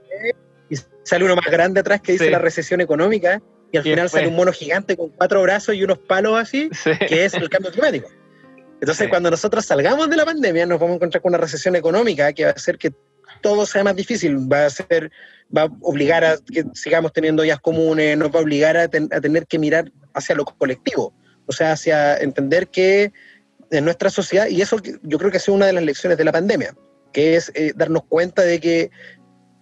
y 0.70 0.76
sale 1.04 1.26
uno 1.26 1.36
más 1.36 1.50
grande 1.50 1.80
atrás 1.80 2.02
que 2.02 2.14
dice 2.14 2.30
la 2.30 2.40
recesión 2.40 2.82
económica 2.82 3.42
y 3.72 3.78
al 3.78 3.84
final 3.84 4.10
sale 4.10 4.28
un 4.28 4.36
mono 4.36 4.52
gigante 4.52 4.98
con 4.98 5.10
cuatro 5.10 5.42
brazos 5.42 5.76
y 5.76 5.84
unos 5.84 5.98
palos 5.98 6.38
así, 6.38 6.70
que 7.08 7.26
es 7.26 7.34
el 7.34 7.50
cambio 7.50 7.72
climático. 7.72 8.10
Entonces, 8.82 9.10
cuando 9.10 9.30
nosotros 9.30 9.64
salgamos 9.64 10.10
de 10.10 10.18
la 10.18 10.26
pandemia, 10.26 10.66
nos 10.66 10.80
vamos 10.80 10.94
a 10.94 10.96
encontrar 10.96 11.22
con 11.22 11.30
una 11.30 11.38
recesión 11.38 11.76
económica 11.76 12.34
que 12.34 12.46
va 12.46 12.50
a 12.50 12.54
hacer 12.54 12.80
que 12.80 12.92
todo 13.42 13.68
sea 13.68 13.84
más 13.84 13.96
difícil, 13.96 14.52
va 14.52 14.66
a 14.66 14.70
ser, 14.72 15.12
va 15.56 15.64
a 15.64 15.70
obligar 15.82 16.26
a 16.26 16.38
que 16.38 16.66
sigamos 16.74 17.14
teniendo 17.14 17.44
ollas 17.44 17.60
comunes, 17.60 18.18
nos 18.18 18.34
va 18.34 18.40
a 18.40 18.42
obligar 18.42 18.78
a, 18.78 18.88
tener 18.88 19.46
que 19.46 19.60
mirar 19.60 19.92
hacia 20.16 20.36
lo 20.36 20.46
colectivo, 20.46 21.14
o 21.46 21.52
sea, 21.52 21.74
hacia 21.74 22.18
entender 22.18 22.70
que 22.70 23.14
en 23.70 23.86
nuestra 23.86 24.10
sociedad, 24.10 24.48
y 24.48 24.62
eso 24.62 24.78
yo 25.04 25.20
creo 25.20 25.30
que 25.30 25.38
ha 25.38 25.40
sido 25.40 25.56
una 25.56 25.68
de 25.68 25.74
las 25.74 25.84
lecciones 25.84 26.18
de 26.18 26.24
la 26.24 26.32
pandemia, 26.32 26.76
que 27.14 27.36
es 27.36 27.52
eh, 27.54 27.74
darnos 27.76 28.04
cuenta 28.06 28.42
de 28.42 28.60
que 28.60 28.90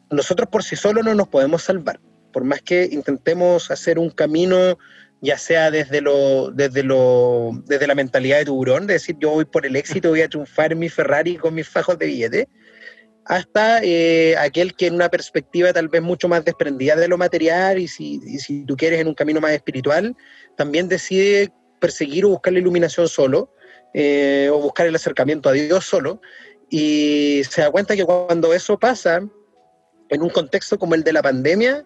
nosotros 0.09 0.47
por 0.49 0.63
sí 0.63 0.77
solos 0.77 1.03
no 1.03 1.13
nos 1.13 1.27
podemos 1.27 1.63
salvar, 1.63 1.99
por 2.31 2.45
más 2.45 2.61
que 2.61 2.87
intentemos 2.89 3.69
hacer 3.69 3.99
un 3.99 4.11
camino 4.11 4.77
ya 5.21 5.37
sea 5.37 5.71
desde 5.71 6.01
lo, 6.01 6.51
desde 6.51 6.83
lo, 6.83 7.51
desde 7.65 7.87
la 7.87 7.95
mentalidad 7.95 8.37
de 8.37 8.45
tiburón, 8.45 8.87
de 8.87 8.93
decir 8.93 9.17
yo 9.19 9.31
voy 9.31 9.45
por 9.45 9.65
el 9.65 9.75
éxito, 9.75 10.09
voy 10.09 10.21
a 10.21 10.29
triunfar 10.29 10.71
en 10.71 10.79
mi 10.79 10.89
Ferrari 10.89 11.35
con 11.35 11.53
mis 11.53 11.67
fajos 11.67 11.97
de 11.99 12.05
billete, 12.05 12.49
hasta 13.25 13.83
eh, 13.83 14.35
aquel 14.37 14.75
que 14.75 14.87
en 14.87 14.95
una 14.95 15.09
perspectiva 15.09 15.71
tal 15.73 15.87
vez 15.87 16.01
mucho 16.01 16.27
más 16.27 16.43
desprendida 16.45 16.95
de 16.95 17.07
lo 17.07 17.17
material 17.17 17.77
y 17.77 17.87
si, 17.87 18.19
si, 18.39 18.65
tú 18.65 18.75
quieres 18.75 18.99
en 18.99 19.07
un 19.07 19.13
camino 19.13 19.39
más 19.39 19.51
espiritual, 19.51 20.15
también 20.55 20.87
decide 20.87 21.51
perseguir 21.79 22.25
o 22.25 22.29
buscar 22.29 22.53
la 22.53 22.59
iluminación 22.59 23.07
solo, 23.07 23.53
eh, 23.93 24.49
o 24.51 24.59
buscar 24.59 24.87
el 24.87 24.95
acercamiento 24.95 25.49
a 25.49 25.51
Dios 25.51 25.85
solo, 25.85 26.21
y 26.69 27.41
se 27.49 27.61
da 27.61 27.71
cuenta 27.71 27.95
que 27.95 28.05
cuando 28.05 28.53
eso 28.53 28.79
pasa, 28.79 29.21
en 30.09 30.21
un 30.21 30.29
contexto 30.29 30.79
como 30.79 30.95
el 30.95 31.03
de 31.03 31.13
la 31.13 31.21
pandemia, 31.21 31.85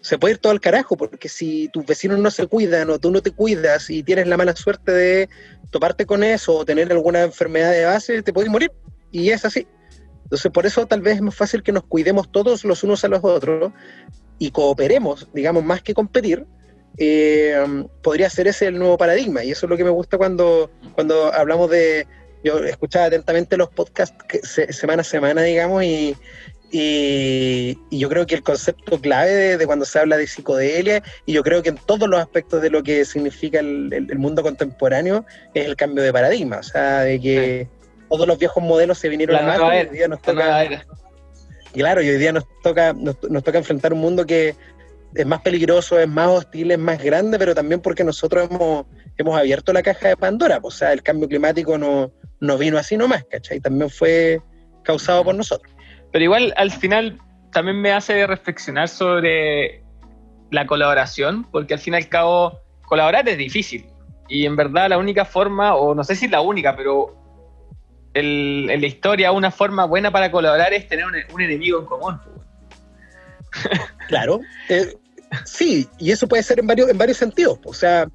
se 0.00 0.18
puede 0.18 0.34
ir 0.34 0.38
todo 0.38 0.52
al 0.52 0.60
carajo, 0.60 0.96
porque 0.96 1.28
si 1.28 1.68
tus 1.68 1.84
vecinos 1.84 2.18
no 2.18 2.30
se 2.30 2.46
cuidan 2.46 2.90
o 2.90 2.98
tú 2.98 3.10
no 3.10 3.22
te 3.22 3.30
cuidas 3.32 3.90
y 3.90 4.02
tienes 4.02 4.26
la 4.26 4.36
mala 4.36 4.56
suerte 4.56 4.92
de 4.92 5.28
toparte 5.70 6.06
con 6.06 6.24
eso 6.24 6.56
o 6.56 6.64
tener 6.64 6.90
alguna 6.90 7.22
enfermedad 7.22 7.72
de 7.72 7.84
base, 7.84 8.22
te 8.22 8.32
puedes 8.32 8.50
morir. 8.50 8.72
Y 9.12 9.30
es 9.30 9.44
así. 9.44 9.66
Entonces, 10.24 10.50
por 10.52 10.64
eso 10.64 10.86
tal 10.86 11.02
vez 11.02 11.16
es 11.16 11.22
más 11.22 11.34
fácil 11.34 11.62
que 11.62 11.72
nos 11.72 11.84
cuidemos 11.84 12.30
todos 12.30 12.64
los 12.64 12.84
unos 12.84 13.04
a 13.04 13.08
los 13.08 13.24
otros 13.24 13.72
y 14.38 14.50
cooperemos, 14.52 15.28
digamos, 15.34 15.64
más 15.64 15.82
que 15.82 15.92
competir. 15.92 16.46
Eh, 16.96 17.84
podría 18.02 18.30
ser 18.30 18.48
ese 18.48 18.68
el 18.68 18.78
nuevo 18.78 18.96
paradigma. 18.96 19.44
Y 19.44 19.50
eso 19.50 19.66
es 19.66 19.70
lo 19.70 19.76
que 19.76 19.84
me 19.84 19.90
gusta 19.90 20.18
cuando, 20.18 20.70
cuando 20.94 21.32
hablamos 21.32 21.70
de. 21.70 22.06
Yo 22.42 22.58
escuchaba 22.64 23.06
atentamente 23.06 23.58
los 23.58 23.68
podcasts 23.68 24.16
semana 24.70 25.02
a 25.02 25.04
semana, 25.04 25.42
digamos, 25.42 25.84
y, 25.84 26.16
y, 26.72 27.78
yo 27.90 28.08
creo 28.08 28.26
que 28.26 28.36
el 28.36 28.42
concepto 28.42 29.00
clave 29.00 29.56
de, 29.56 29.66
cuando 29.66 29.84
se 29.84 29.98
habla 29.98 30.16
de 30.16 30.26
psicodelia, 30.26 31.02
y 31.26 31.32
yo 31.32 31.42
creo 31.42 31.62
que 31.62 31.70
en 31.70 31.76
todos 31.76 32.08
los 32.08 32.20
aspectos 32.20 32.62
de 32.62 32.70
lo 32.70 32.82
que 32.82 33.04
significa 33.04 33.58
el, 33.58 33.92
el, 33.92 34.18
mundo 34.18 34.42
contemporáneo, 34.42 35.24
es 35.54 35.66
el 35.66 35.76
cambio 35.76 36.04
de 36.04 36.12
paradigma. 36.12 36.58
O 36.58 36.62
sea, 36.62 37.00
de 37.00 37.20
que 37.20 37.68
todos 38.08 38.26
los 38.26 38.38
viejos 38.38 38.62
modelos 38.62 38.98
se 38.98 39.08
vinieron 39.08 39.36
abajo 39.36 39.72
y 39.72 39.76
hoy 39.76 39.96
día 39.96 40.08
nos 40.08 40.22
toca. 40.22 40.68
Claro, 41.72 42.02
y 42.02 42.08
hoy 42.08 42.18
día 42.18 42.32
nos 42.32 42.44
toca, 42.62 42.92
nos, 42.92 43.18
toca 43.18 43.58
enfrentar 43.58 43.92
un 43.92 44.00
mundo 44.00 44.26
que 44.26 44.56
es 45.14 45.26
más 45.26 45.40
peligroso, 45.40 45.98
es 45.98 46.08
más 46.08 46.28
hostil, 46.28 46.72
es 46.72 46.78
más 46.78 47.02
grande, 47.02 47.38
pero 47.38 47.54
también 47.54 47.80
porque 47.80 48.02
nosotros 48.02 48.48
hemos, 48.50 48.86
hemos 49.16 49.38
abierto 49.38 49.72
la 49.72 49.82
caja 49.82 50.08
de 50.08 50.16
Pandora. 50.16 50.58
O 50.62 50.70
sea, 50.70 50.92
el 50.92 51.02
cambio 51.02 51.28
climático 51.28 51.78
no, 51.78 52.12
no 52.40 52.58
vino 52.58 52.78
así 52.78 52.96
nomás, 52.96 53.24
¿cachai? 53.30 53.60
También 53.60 53.90
fue 53.90 54.40
causado 54.82 55.24
por 55.24 55.34
nosotros. 55.34 55.72
Pero 56.12 56.24
igual 56.24 56.52
al 56.56 56.70
final 56.70 57.18
también 57.52 57.80
me 57.80 57.92
hace 57.92 58.26
reflexionar 58.26 58.88
sobre 58.88 59.82
la 60.50 60.66
colaboración, 60.66 61.44
porque 61.50 61.74
al 61.74 61.80
fin 61.80 61.94
y 61.94 61.98
al 61.98 62.08
cabo 62.08 62.60
colaborar 62.86 63.28
es 63.28 63.38
difícil. 63.38 63.86
Y 64.28 64.46
en 64.46 64.56
verdad 64.56 64.88
la 64.88 64.98
única 64.98 65.24
forma, 65.24 65.74
o 65.74 65.94
no 65.94 66.04
sé 66.04 66.14
si 66.14 66.28
la 66.28 66.40
única, 66.40 66.76
pero 66.76 67.16
el, 68.14 68.68
en 68.70 68.80
la 68.80 68.86
historia 68.86 69.32
una 69.32 69.50
forma 69.50 69.84
buena 69.84 70.10
para 70.10 70.30
colaborar 70.30 70.72
es 70.72 70.88
tener 70.88 71.04
un, 71.06 71.40
enemigo 71.40 71.80
en 71.80 71.86
común. 71.86 72.20
Claro, 74.08 74.40
eh, 74.68 74.96
sí, 75.44 75.88
y 75.98 76.10
eso 76.10 76.26
puede 76.26 76.42
ser 76.42 76.58
en 76.58 76.66
varios, 76.66 76.88
en 76.88 76.98
varios 76.98 77.16
sentidos. 77.16 77.60
O 77.64 77.72
sea, 77.72 78.08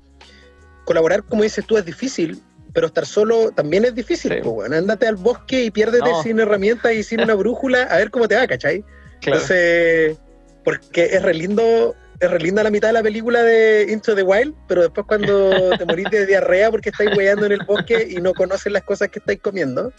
colaborar, 0.83 1.23
como 1.23 1.43
dices 1.43 1.65
tú, 1.65 1.77
es 1.77 1.85
difícil, 1.85 2.41
pero 2.75 2.87
estar 2.87 3.05
solo 3.05 3.51
también 3.51 3.85
es 3.85 3.95
difícil. 3.95 4.31
Sí. 4.33 4.39
pues, 4.43 4.53
bueno, 4.53 4.75
ándate 4.75 5.07
al 5.07 5.15
bosque 5.15 5.63
y 5.63 5.71
piérdete 5.71 6.09
No. 6.11 6.21
sin 6.21 6.39
herramientas 6.39 6.91
y 6.93 7.01
sin 7.03 7.21
una 7.21 7.33
brújula, 7.41 7.83
a 7.83 7.97
ver 7.97 8.11
cómo 8.11 8.27
te 8.27 8.35
va, 8.35 8.45
¿cachai? 8.45 8.81
Claro. 9.21 9.39
Entonces, 9.41 10.17
porque 10.65 11.05
es 11.05 11.21
re 11.23 11.33
lindo, 11.33 11.95
es 12.19 12.29
re 12.29 12.39
linda 12.39 12.63
la 12.63 12.69
mitad 12.69 12.89
de 12.89 12.93
la 12.93 13.01
película 13.03 13.41
de 13.43 13.87
Into 13.89 14.13
the 14.13 14.23
Wild, 14.23 14.53
pero 14.67 14.81
después 14.81 15.07
cuando 15.07 15.49
te 15.79 15.85
morís 15.85 16.09
de 16.11 16.25
diarrea 16.25 16.69
porque 16.69 16.89
estáis 16.89 17.15
hueando 17.15 17.45
en 17.45 17.53
el 17.53 17.63
bosque 17.65 18.07
y 18.09 18.17
no 18.17 18.33
conoces 18.33 18.71
las 18.73 18.83
cosas 18.83 19.07
que 19.07 19.19
estáis 19.19 19.39
comiendo, 19.41 19.93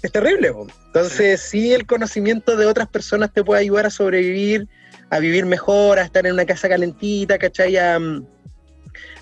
es 0.00 0.12
terrible. 0.12 0.52
po. 0.52 0.68
Entonces, 0.86 1.40
sí, 1.40 1.74
el 1.74 1.86
conocimiento 1.86 2.56
de 2.56 2.66
otras 2.66 2.86
personas 2.88 3.32
te 3.32 3.42
puede 3.42 3.62
ayudar 3.62 3.86
a 3.86 3.90
sobrevivir, 3.90 4.68
a 5.10 5.18
vivir 5.18 5.44
mejor, 5.44 5.98
a 5.98 6.02
estar 6.02 6.24
en 6.24 6.34
una 6.34 6.46
casa 6.46 6.68
calentita, 6.68 7.36
¿cachai? 7.36 7.76
A, 7.78 7.98
mm, 7.98 8.35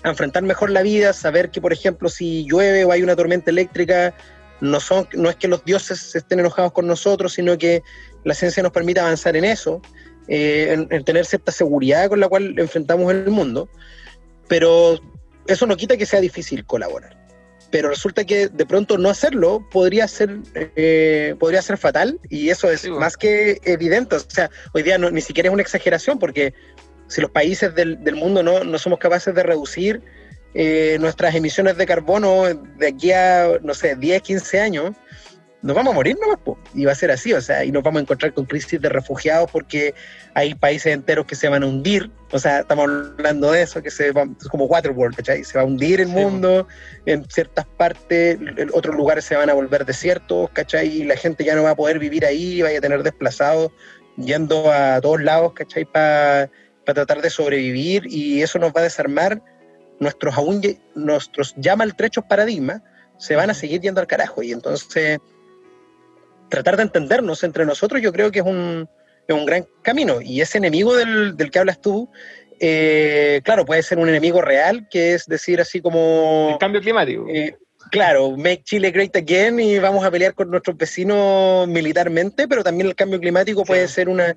a 0.03 0.09
enfrentar 0.09 0.43
mejor 0.43 0.69
la 0.69 0.81
vida, 0.81 1.13
saber 1.13 1.49
que, 1.51 1.61
por 1.61 1.73
ejemplo, 1.73 2.09
si 2.09 2.45
llueve 2.45 2.85
o 2.85 2.91
hay 2.91 3.03
una 3.03 3.15
tormenta 3.15 3.51
eléctrica, 3.51 4.13
no, 4.61 4.79
son, 4.79 5.07
no 5.13 5.29
es 5.29 5.35
que 5.35 5.47
los 5.47 5.63
dioses 5.65 6.15
estén 6.15 6.39
enojados 6.39 6.71
con 6.71 6.87
nosotros, 6.87 7.33
sino 7.33 7.57
que 7.57 7.81
la 8.23 8.33
ciencia 8.33 8.63
nos 8.63 8.71
permite 8.71 8.99
avanzar 8.99 9.35
en 9.35 9.45
eso, 9.45 9.81
eh, 10.27 10.69
en, 10.71 10.87
en 10.89 11.03
tener 11.03 11.25
cierta 11.25 11.51
seguridad 11.51 12.07
con 12.09 12.19
la 12.19 12.27
cual 12.27 12.55
enfrentamos 12.57 13.11
el 13.11 13.27
mundo, 13.29 13.69
pero 14.47 14.99
eso 15.47 15.65
no 15.65 15.75
quita 15.75 15.97
que 15.97 16.05
sea 16.05 16.21
difícil 16.21 16.65
colaborar. 16.65 17.15
Pero 17.71 17.89
resulta 17.89 18.23
que 18.23 18.47
de 18.47 18.65
pronto 18.65 18.97
no 18.97 19.09
hacerlo 19.09 19.67
podría 19.71 20.07
ser, 20.07 20.37
eh, 20.55 21.35
podría 21.39 21.61
ser 21.61 21.77
fatal 21.77 22.19
y 22.29 22.49
eso 22.49 22.71
es 22.71 22.81
Sí, 22.81 22.87
bueno. 22.87 23.01
más 23.01 23.17
que 23.17 23.59
evidente. 23.65 24.15
O 24.15 24.19
sea, 24.19 24.49
hoy 24.73 24.83
día 24.83 24.97
no- 24.97 25.11
ni 25.11 25.19
siquiera 25.21 25.49
es 25.49 25.53
una 25.53 25.63
exageración 25.63 26.17
porque 26.17 26.53
si 27.07 27.21
los 27.21 27.31
países 27.31 27.73
del, 27.75 28.03
del 28.03 28.15
mundo 28.15 28.43
no, 28.43 28.63
no 28.63 28.77
somos 28.77 28.99
capaces 28.99 29.33
de 29.33 29.43
reducir 29.43 30.01
eh, 30.53 30.97
nuestras 31.01 31.35
emisiones 31.35 31.75
de 31.77 31.85
carbono 31.85 32.45
de 32.45 32.87
aquí 32.87 33.11
a, 33.11 33.59
no 33.61 33.73
sé, 33.73 33.95
10, 33.95 34.21
15 34.21 34.61
años, 34.61 34.91
nos 35.61 35.75
vamos 35.75 35.91
a 35.91 35.95
morir 35.95 36.15
nomás, 36.21 36.37
po. 36.37 36.57
y 36.73 36.85
va 36.85 36.91
a 36.91 36.95
ser 36.95 37.11
así, 37.11 37.33
o 37.33 37.41
sea, 37.41 37.65
y 37.65 37.71
nos 37.71 37.83
vamos 37.83 37.99
a 37.99 38.01
encontrar 38.03 38.33
con 38.33 38.45
crisis 38.45 38.79
de 38.79 38.87
refugiados 38.87 39.49
porque 39.51 39.95
hay 40.35 40.53
países 40.53 40.93
enteros 40.93 41.25
que 41.25 41.35
se 41.35 41.49
van 41.49 41.63
a 41.63 41.65
hundir, 41.65 42.09
o 42.31 42.39
sea, 42.39 42.59
estamos 42.59 42.85
hablando 42.85 43.51
de 43.51 43.63
eso, 43.63 43.81
que 43.81 43.89
se 43.89 44.11
va, 44.11 44.27
es 44.39 44.47
como 44.47 44.65
Waterworld, 44.65 45.15
¿cachai? 45.15 45.43
Se 45.43 45.57
va 45.57 45.63
a 45.63 45.65
hundir 45.65 45.99
el 45.99 46.07
Sí, 46.07 46.13
mundo, 46.13 46.67
en 47.05 47.25
ciertas 47.25 47.65
partes, 47.65 48.37
en 48.39 48.69
otros 48.73 48.95
lugares 48.95 49.25
se 49.25 49.35
van 49.35 49.49
a 49.49 49.53
volver 49.53 49.85
desiertos, 49.85 50.51
¿cachai? 50.51 50.87
Y 50.87 51.03
la 51.03 51.17
gente 51.17 51.43
ya 51.43 51.55
no 51.55 51.63
va 51.63 51.71
a 51.71 51.75
poder 51.75 51.99
vivir 51.99 52.25
ahí, 52.25 52.61
vaya 52.61 52.77
a 52.77 52.81
tener 52.81 53.01
desplazados 53.03 53.71
yendo 54.17 54.71
a 54.71 55.01
todos 55.01 55.21
lados, 55.21 55.53
¿cachai? 55.53 55.83
Para 55.83 56.49
tratar 56.93 57.21
de 57.21 57.29
sobrevivir 57.29 58.03
y 58.07 58.41
eso 58.41 58.59
nos 58.59 58.71
va 58.71 58.81
a 58.81 58.83
desarmar 58.83 59.41
nuestros 59.99 60.35
aún 60.35 60.61
nuestros 60.93 61.53
ya 61.57 61.75
maltrechos 61.75 62.25
paradigmas 62.25 62.81
se 63.17 63.35
van 63.35 63.49
a 63.49 63.53
seguir 63.53 63.81
yendo 63.81 64.01
al 64.01 64.07
carajo. 64.07 64.43
Y 64.43 64.51
entonces 64.51 65.19
tratar 66.49 66.77
de 66.77 66.83
entendernos 66.83 67.43
entre 67.43 67.65
nosotros 67.65 68.01
yo 68.01 68.11
creo 68.11 68.31
que 68.31 68.39
es 68.39 68.45
un, 68.45 68.87
es 69.27 69.35
un 69.35 69.45
gran 69.45 69.65
camino. 69.81 70.21
Y 70.21 70.41
ese 70.41 70.57
enemigo 70.57 70.95
del, 70.95 71.35
del 71.35 71.51
que 71.51 71.59
hablas 71.59 71.81
tú 71.81 72.09
eh, 72.59 73.41
claro 73.43 73.65
puede 73.65 73.83
ser 73.83 73.97
un 73.97 74.07
enemigo 74.07 74.41
real 74.41 74.87
que 74.89 75.13
es 75.13 75.25
decir 75.25 75.59
así 75.59 75.81
como 75.81 76.51
El 76.53 76.57
cambio 76.57 76.79
climático. 76.79 77.25
eh, 77.29 77.57
claro, 77.91 78.31
make 78.31 78.63
Chile 78.63 78.91
great 78.91 79.15
again 79.15 79.59
y 79.59 79.77
vamos 79.79 80.05
a 80.05 80.11
pelear 80.11 80.33
con 80.33 80.49
nuestros 80.49 80.77
vecinos 80.77 81.67
militarmente, 81.67 82.47
pero 82.47 82.63
también 82.63 82.87
el 82.87 82.95
cambio 82.95 83.19
climático 83.19 83.63
puede 83.63 83.87
ser 83.87 84.09
una, 84.09 84.35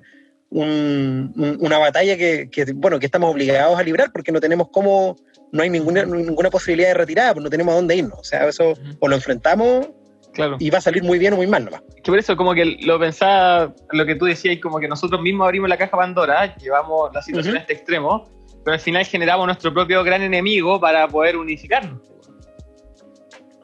un- 0.51 1.33
un- 1.35 1.57
una 1.59 1.77
batalla 1.77 2.17
que, 2.17 2.49
que, 2.51 2.65
bueno, 2.73 2.99
que 2.99 3.05
estamos 3.05 3.31
obligados 3.31 3.77
a 3.79 3.83
librar 3.83 4.11
porque 4.11 4.31
no 4.31 4.39
tenemos 4.39 4.69
cómo, 4.71 5.15
no 5.51 5.61
hay 5.63 5.69
ninguna, 5.69 6.05
ninguna 6.05 6.49
posibilidad 6.49 6.89
de 6.89 6.93
retirada, 6.95 7.33
pues 7.33 7.43
no 7.43 7.49
tenemos 7.49 7.73
a 7.73 7.75
dónde 7.75 7.95
irnos. 7.95 8.19
O 8.19 8.23
sea, 8.23 8.47
eso 8.47 8.73
o 8.99 9.07
lo 9.07 9.15
enfrentamos 9.15 9.89
claro. 10.33 10.57
y 10.59 10.69
va 10.69 10.79
a 10.79 10.81
salir 10.81 11.03
muy 11.03 11.19
bien 11.19 11.33
o 11.33 11.37
muy 11.37 11.47
mal 11.47 11.65
nomás. 11.65 11.81
que 12.03 12.11
por 12.11 12.17
eso 12.17 12.35
como 12.35 12.53
que 12.53 12.65
lo 12.81 12.99
pensaba, 12.99 13.73
lo 13.91 14.05
que 14.05 14.15
tú 14.15 14.25
decías, 14.25 14.57
como 14.61 14.79
que 14.79 14.87
nosotros 14.87 15.21
mismos 15.21 15.45
abrimos 15.45 15.69
la 15.69 15.77
caja 15.77 15.95
Pandora, 15.97 16.55
llevamos 16.57 17.11
la 17.13 17.21
situación 17.21 17.53
Ujú. 17.53 17.59
a 17.59 17.61
este 17.61 17.73
extremo, 17.73 18.29
pero 18.65 18.73
al 18.73 18.79
final 18.79 19.05
generamos 19.05 19.45
nuestro 19.45 19.73
propio 19.73 20.03
gran 20.03 20.21
enemigo 20.21 20.79
para 20.79 21.07
poder 21.07 21.37
unificarnos. 21.37 22.01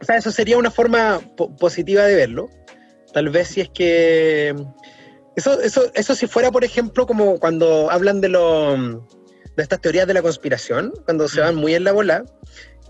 O 0.02 0.04
sea, 0.06 0.17
eso 0.17 0.32
sería 0.32 0.58
una 0.58 0.69
forma 0.69 1.19
po- 1.36 1.56
positiva 1.56 2.04
de 2.04 2.15
verlo. 2.15 2.50
Tal 3.13 3.30
vez 3.30 3.48
si 3.48 3.62
es 3.62 3.69
que... 3.69 4.54
Eso, 5.36 5.60
eso, 5.62 5.91
eso 5.93 6.15
si 6.15 6.28
fuera, 6.28 6.52
por 6.52 6.63
ejemplo, 6.63 7.06
como 7.06 7.39
cuando 7.39 7.89
hablan 7.91 8.21
de, 8.21 8.30
lo, 8.30 8.78
de 8.78 9.63
estas 9.63 9.82
teorías 9.82 10.08
de 10.08 10.13
la 10.13 10.21
conspiración, 10.21 10.93
cuando 11.06 11.28
se 11.28 11.41
Mm. 11.41 11.43
van 11.43 11.56
muy 11.56 11.76
en 11.76 11.84
la 11.84 11.91
bola, 11.91 12.24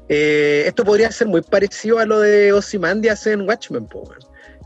eh, 0.09 0.63
esto 0.67 0.83
podría 0.85 1.11
ser 1.11 1.27
muy 1.27 1.41
parecido 1.41 1.97
a 1.99 2.05
lo 2.05 2.19
de 2.19 2.53
Ozymandias 2.53 3.25
en 3.25 3.41
Watchmen, 3.41 3.87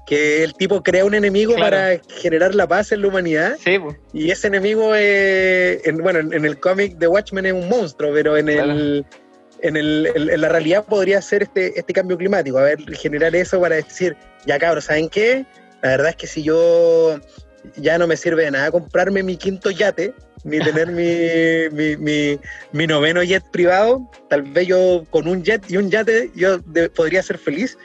que 0.05 0.43
el 0.43 0.53
tipo 0.55 0.83
crea 0.83 1.05
un 1.05 1.13
enemigo 1.13 1.53
Claro. 1.55 1.69
para 1.77 2.01
generar 2.19 2.53
la 2.55 2.67
paz 2.67 2.91
en 2.91 3.01
la 3.03 3.07
humanidad 3.07 3.55
Sí, 3.63 3.77
y 4.11 4.31
ese 4.31 4.47
enemigo, 4.47 4.91
eh, 4.95 5.79
en, 5.85 5.97
bueno, 5.99 6.19
en, 6.19 6.33
en 6.33 6.43
el 6.45 6.59
cómic 6.59 6.97
de 6.97 7.07
Watchmen 7.07 7.45
es 7.45 7.53
un 7.53 7.69
monstruo, 7.69 8.11
pero 8.13 8.35
en, 8.35 8.49
el, 8.49 9.05
en, 9.61 9.77
el, 9.77 10.11
en- 10.13 10.29
en 10.29 10.41
la 10.41 10.49
realidad 10.49 10.83
podría 10.85 11.21
ser 11.21 11.43
este, 11.43 11.77
este 11.79 11.93
cambio 11.93 12.17
climático. 12.17 12.57
A 12.57 12.63
ver, 12.63 12.79
generar 12.97 13.33
eso 13.35 13.61
para 13.61 13.75
decir, 13.75 14.17
ya 14.45 14.57
cabros, 14.59 14.85
¿saben 14.85 15.07
qué? 15.09 15.45
La 15.81 15.91
verdad 15.91 16.09
es 16.09 16.15
que 16.17 16.27
si 16.27 16.43
yo 16.43 17.17
ya 17.77 17.97
no 17.97 18.07
me 18.07 18.15
sirve 18.17 18.43
de 18.45 18.51
nada 18.51 18.71
comprarme 18.71 19.23
mi 19.23 19.37
quinto 19.37 19.69
yate, 19.71 20.13
ni 20.43 20.59
tener 20.59 20.87
mi, 20.87 21.69
mi, 21.75 21.97
mi, 21.97 22.39
mi 22.71 22.87
noveno 22.87 23.21
jet 23.23 23.43
privado, 23.51 24.09
tal 24.29 24.43
vez 24.43 24.67
yo 24.67 25.03
con 25.09 25.27
un 25.27 25.43
jet 25.43 25.63
y 25.69 25.77
un 25.77 25.89
yate 25.91 26.31
yo 26.35 26.57
de- 26.59 26.89
podría 26.89 27.21
ser 27.23 27.37
feliz 27.37 27.77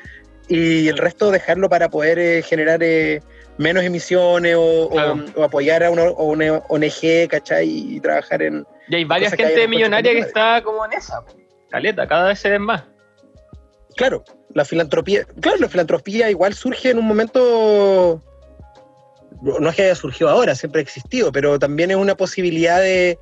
y 0.49 0.89
el 0.89 0.99
resto 0.99 1.31
dejarlo 1.31 1.69
para 1.69 1.89
poder 1.89 2.19
eh, 2.19 2.43
generar 2.43 2.83
eh, 2.83 3.23
menos 3.59 3.83
emisiones 3.85 4.55
o, 4.57 4.85
o- 4.85 4.91
Claro. 4.91 5.25
o 5.37 5.43
apoyar 5.45 5.83
a 5.85 5.91
una, 5.91 6.03
o 6.05 6.25
una 6.27 6.59
ONG, 6.69 7.29
¿cachai? 7.29 7.69
Y 7.69 8.01
trabajar 8.01 8.43
en... 8.43 8.67
Y 8.89 8.97
hay 8.97 9.05
varias 9.05 9.31
Cosa 9.31 9.37
que 9.39 9.45
hay 9.47 9.53
gente 9.55 9.69
millonaria 9.69 10.13
que 10.13 10.19
está 10.19 10.61
como 10.63 10.85
en 10.85 10.93
esa. 10.93 11.23
Caleta, 11.71 12.07
cada 12.07 12.29
vez 12.29 12.39
se 12.39 12.51
ven 12.51 12.63
más. 12.63 12.85
Claro, 13.97 14.23
la 14.53 14.65
filantropía, 14.65 15.25
claro, 15.41 15.59
la 15.59 15.69
filantropía 15.69 16.29
igual 16.31 16.53
surge 16.55 16.91
en 16.91 16.99
un 16.99 17.07
momento, 17.07 18.21
no 19.45 19.71
es 19.71 19.77
que 19.77 19.83
haya 19.83 19.95
surgido 19.95 20.31
ahora, 20.31 20.55
siempre 20.55 20.81
ha 20.81 20.83
existido, 20.83 21.31
pero 21.33 21.59
también 21.59 21.91
es 21.91 21.97
una 21.97 22.17
posibilidad 22.17 22.81
de, 22.81 23.19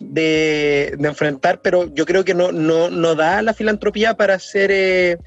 de, 0.00 0.94
de 0.98 1.08
enfrentar, 1.08 1.60
pero 1.62 1.92
yo 1.94 2.06
creo 2.06 2.24
que 2.24 2.34
no, 2.34 2.52
no, 2.52 2.90
no 2.90 3.14
da 3.14 3.42
la 3.42 3.54
filantropía 3.54 4.14
para 4.14 4.34
hacer 4.34 4.70
eh, 4.72 5.18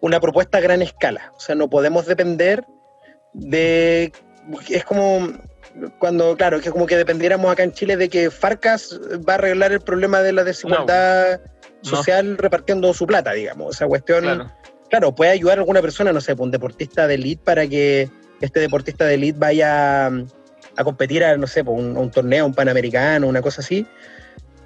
una 0.00 0.20
propuesta 0.20 0.58
a 0.58 0.60
gran 0.60 0.82
escala. 0.82 1.32
O 1.36 1.40
sea, 1.40 1.54
no 1.54 1.68
podemos 1.68 2.06
depender 2.06 2.64
de... 3.32 4.12
Es 4.68 4.84
como 4.84 5.28
cuando, 5.98 6.36
claro, 6.36 6.60
que 6.60 6.66
es 6.68 6.72
como 6.72 6.86
que 6.86 6.96
dependiéramos 6.96 7.50
acá 7.52 7.62
en 7.62 7.72
Chile 7.72 7.96
de 7.96 8.08
que 8.08 8.30
Farcas 8.30 8.98
va 9.28 9.34
a 9.34 9.36
arreglar 9.36 9.72
el 9.72 9.80
problema 9.80 10.20
de 10.20 10.32
la 10.32 10.42
desigualdad 10.44 11.40
No. 11.84 11.88
social 11.90 12.36
repartiendo 12.36 12.92
su 12.92 13.06
plata, 13.06 13.32
digamos. 13.32 13.76
Esa 13.76 13.86
cuestión, 13.86 14.24
Claro. 14.24 14.50
claro, 14.88 15.14
puede 15.14 15.30
ayudar 15.30 15.58
a 15.58 15.60
alguna 15.60 15.80
persona, 15.80 16.12
no 16.12 16.20
sé, 16.20 16.34
pues, 16.34 16.44
un 16.44 16.50
deportista 16.50 17.06
de 17.06 17.14
elite 17.14 17.42
para 17.44 17.66
que 17.68 18.10
este 18.40 18.60
deportista 18.60 19.04
de 19.04 19.14
elite 19.14 19.38
vaya 19.38 20.10
mm, 20.10 20.26
a 20.76 20.84
competir 20.84 21.24
a, 21.24 21.36
no 21.36 21.46
sé, 21.46 21.64
pues, 21.64 21.78
un, 21.78 21.96
un 21.96 22.10
torneo, 22.10 22.46
un 22.46 22.54
panamericano, 22.54 23.26
una 23.26 23.42
cosa 23.42 23.60
así. 23.60 23.86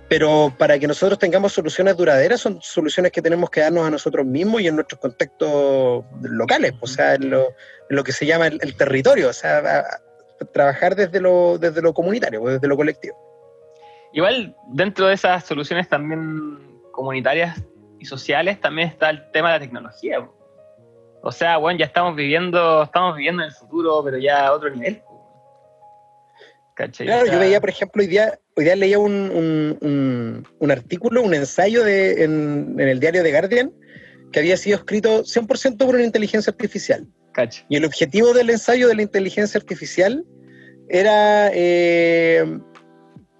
Pero 0.09 0.53
para 0.59 0.79
que 0.79 0.87
nosotros 0.87 1.19
tengamos 1.19 1.53
soluciones 1.53 1.97
duraderas, 1.97 2.41
son 2.41 2.61
soluciones 2.61 3.11
que 3.11 3.23
tenemos 3.23 3.49
que 3.51 3.61
darnos 3.61 3.87
a 3.87 3.91
nosotros 3.91 4.27
mismos 4.27 4.61
y 4.61 4.69
en 4.69 4.77
nuestros 4.77 5.01
contextos 5.01 6.05
locales, 6.23 6.75
o 6.81 6.87
sea, 6.87 7.15
en 7.15 7.31
lo, 7.31 8.05
que 8.05 8.13
se 8.13 8.27
llama 8.27 8.49
el, 8.49 8.77
territorio, 8.77 9.31
o 9.31 9.33
sea, 9.33 9.85
trabajar 10.53 10.95
desde 10.95 11.21
lo, 11.21 11.59
desde 11.59 11.81
lo 11.81 11.95
comunitario, 11.95 12.41
pues, 12.41 12.55
desde 12.55 12.69
lo 12.69 12.77
colectivo. 12.77 13.17
Igual 14.13 14.55
dentro 14.69 15.09
de 15.09 15.15
esas 15.15 15.45
soluciones 15.45 15.89
también 15.89 16.81
comunitarias 16.93 17.61
y 17.99 18.05
sociales 18.05 18.61
también 18.61 18.89
está 18.89 19.11
el 19.11 19.31
tema 19.33 19.53
de 19.53 19.59
la 19.59 19.65
tecnología. 19.65 20.29
O 21.27 21.33
sea, 21.33 21.57
bueno, 21.57 21.79
ya 21.79 21.87
estamos 21.87 22.15
viviendo, 22.15 22.83
estamos 22.83 23.17
viviendo 23.17 23.43
en 23.43 23.49
el 23.49 23.55
futuro, 23.55 24.03
pero 24.05 24.19
ya 24.19 24.47
a 24.47 24.53
otro 24.53 24.69
nivel. 24.71 25.03
¿Cachai? 26.77 27.07
Claro, 27.07 27.23
O 27.23 27.25
sea, 27.27 27.35
yo 27.35 27.41
veía, 27.41 27.61
por 27.61 27.71
ejemplo, 27.71 28.03
hoy 28.03 28.09
día, 28.09 28.39
hoy 28.57 28.65
día 28.65 28.77
leía 28.77 28.99
un, 28.99 29.13
un- 29.13 29.79
un- 29.81 30.49
un 30.59 30.71
artículo, 30.71 31.23
un 31.23 31.33
ensayo 31.35 31.83
de, 31.85 32.25
en, 32.25 32.77
en 32.79 32.89
el 32.89 33.01
diario 33.01 33.23
The 33.23 33.31
Guardian, 33.31 33.73
que 34.33 34.41
había 34.41 34.57
sido 34.57 34.77
escrito 34.79 35.23
100% 35.25 35.79
por 35.87 35.95
una 35.95 36.05
inteligencia 36.05 36.51
artificial. 36.51 37.07
cacha. 37.33 37.65
Y 37.69 37.77
el 37.77 37.85
objetivo 37.85 38.33
del 38.35 38.51
ensayo 38.51 38.89
de 38.89 38.97
la 38.97 39.03
inteligencia 39.03 39.57
artificial 39.59 40.25
era 40.89 41.51
eh, 41.55 42.45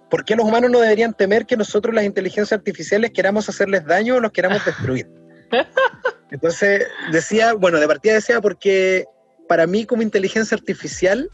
por 0.09 0.25
qué 0.25 0.37
los 0.37 0.47
humanos 0.47 0.71
no 0.71 0.79
deberían 0.81 1.13
temer 1.13 1.45
que 1.45 1.57
nosotros 1.57 1.95
las 1.95 2.05
inteligencias 2.05 2.53
artificiales 2.59 3.11
queramos 3.11 3.49
hacerles 3.49 3.85
daño 3.85 4.15
o 4.17 4.21
los 4.21 4.31
queramos 4.33 4.65
destruir. 4.65 5.07
Entonces 6.31 6.87
decía, 7.13 7.55
bueno, 7.55 7.79
de 7.79 7.87
partida 7.87 8.15
decía 8.15 8.41
porque 8.41 9.07
para 9.49 9.67
mí 9.67 9.85
como 9.85 10.03
inteligencia 10.03 10.57
artificial 10.57 11.31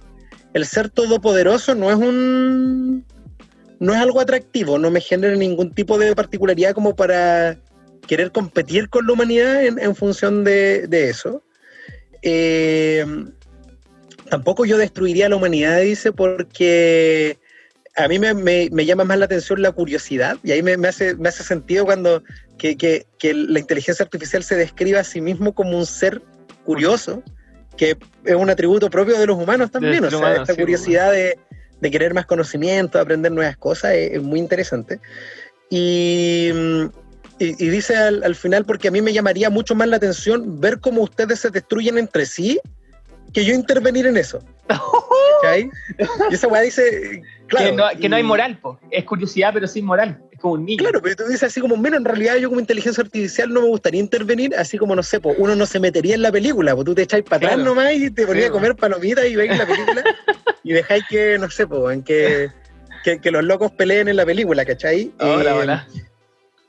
el 0.53 0.67
ser 0.67 0.91
todopoderoso 0.91 1.75
no 1.75 1.91
es 1.91 1.97
un 1.97 3.05
no 3.79 3.95
es 3.95 4.01
algo 4.01 4.21
atractivo, 4.21 4.79
no 4.79 4.91
me 4.91 5.01
genera 5.01 5.35
ningún 5.35 5.73
tipo 5.73 5.97
de 5.97 6.15
particularidad 6.15 6.75
como 6.75 6.95
para 6.95 7.59
querer 8.07 8.31
competir 8.31 8.91
con 8.91 9.07
la 9.07 9.15
humanidad 9.15 9.65
en, 9.65 9.97
función 9.97 10.45
de, 10.45 10.87
eso. 10.91 11.43
Eh, 12.21 13.07
tampoco 14.29 14.67
yo 14.67 14.77
destruiría 14.77 15.31
la 15.31 15.37
humanidad, 15.37 15.81
dice, 15.81 16.13
porque 16.13 17.39
a 17.97 18.09
mí 18.09 18.19
me, 18.19 18.87
llama 18.87 19.05
más 19.05 19.19
la 19.19 19.25
atención 19.25 19.63
la 19.63 19.73
curiosidad 19.73 20.39
y 20.43 20.53
ahí 20.53 20.63
me, 20.63 20.75
hace, 20.87 21.15
me 21.17 21.29
hace 21.29 21.43
sentido 21.43 21.85
cuando 21.85 22.23
que, 22.59 23.07
la 23.23 23.59
inteligencia 23.59 24.05
artificial 24.05 24.43
se 24.43 24.57
describa 24.57 25.01
a 25.01 25.05
sí 25.05 25.21
mismo 25.21 25.55
como 25.55 25.79
un 25.79 25.87
ser 25.87 26.23
curioso, 26.65 27.23
que 27.77 27.97
es 28.25 28.35
un 28.35 28.51
atributo 28.51 28.91
propio 28.91 29.19
de 29.19 29.27
los 29.27 29.39
humanos 29.39 29.71
también, 29.71 30.05
o 30.05 30.11
sea, 30.11 30.43
esta 30.43 30.55
curiosidad 30.55 31.13
de, 31.13 31.39
querer 31.91 32.13
más 32.15 32.27
conocimiento, 32.27 32.99
de 32.99 33.03
aprender 33.03 33.33
nuevas 33.33 33.57
cosas, 33.57 33.93
es, 33.95 34.23
muy 34.23 34.39
interesante. 34.39 35.01
Y, 35.71 36.51
dice 37.39 37.97
al, 37.97 38.35
final, 38.35 38.67
porque 38.67 38.89
a 38.89 38.91
mí 38.91 39.01
me 39.01 39.13
llamaría 39.13 39.49
mucho 39.49 39.75
más 39.75 39.89
la 39.89 39.97
atención 39.97 40.61
ver 40.61 40.81
cómo 40.81 41.03
ustedes 41.03 41.41
se 41.41 41.51
destruyen 41.51 41.97
entre 41.97 42.27
sí 42.27 42.61
que 43.33 43.45
yo 43.45 43.55
intervenir 43.55 44.07
en 44.07 44.17
eso. 44.17 44.45
y 46.31 46.35
esa 46.35 46.49
weá 46.49 46.61
dice, 46.61 47.23
claro. 47.51 47.99
Que 48.01 48.09
no, 48.09 48.17
hay 48.17 48.23
moral, 48.23 48.59
po. 48.59 48.79
es 48.91 49.05
curiosidad, 49.05 49.51
pero 49.53 49.67
sin 49.67 49.85
moral. 49.85 50.23
Es 50.31 50.39
como 50.41 50.55
un 50.55 50.65
niño. 50.65 50.79
Claro, 50.79 51.01
pero 51.03 51.17
tú 51.17 51.25
dices 51.25 51.45
así 51.45 51.61
como, 51.61 51.77
menos 51.77 51.99
en 51.99 52.05
realidad 52.05 52.37
yo 52.37 52.49
como 52.49 52.61
inteligencia 52.61 53.03
artificial 53.03 53.53
no 53.53 53.61
me 53.63 53.69
gustaría 53.69 54.01
intervenir, 54.01 54.55
así 54.57 54.79
como, 54.79 54.97
no 54.97 55.03
sé, 55.03 55.21
po, 55.21 55.35
uno 55.37 55.55
no 55.55 55.67
se 55.67 55.79
metería 55.81 56.15
en 56.15 56.23
la 56.23 56.33
película, 56.33 56.75
pues 56.75 56.87
tú 56.87 56.95
te 56.95 57.03
echáis 57.03 57.25
para 57.25 57.49
atrás 57.49 57.65
nomás 57.65 57.93
y 57.93 58.11
te 58.11 58.27
ponías 58.27 58.49
a 58.49 58.53
comer 58.53 58.75
palomitas 58.77 59.27
y 59.27 59.37
veis 59.37 59.57
la 59.57 59.67
película 59.67 60.05
y 60.65 60.73
dejáis 60.73 61.05
que, 61.09 61.39
no 61.39 61.51
sé, 61.51 61.67
po, 61.67 61.91
en 61.91 62.03
que, 62.03 62.51
que, 63.05 63.31
los 63.31 63.45
locos 63.45 63.73
peleen 63.73 64.09
en 64.09 64.17
la 64.17 64.25
película, 64.25 64.65
¿cachai? 64.65 65.13
Hola, 65.19 65.87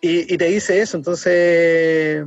y, 0.04 0.34
y 0.34 0.38
te 0.38 0.46
dice 0.46 0.82
eso, 0.82 0.98
entonces 0.98 2.26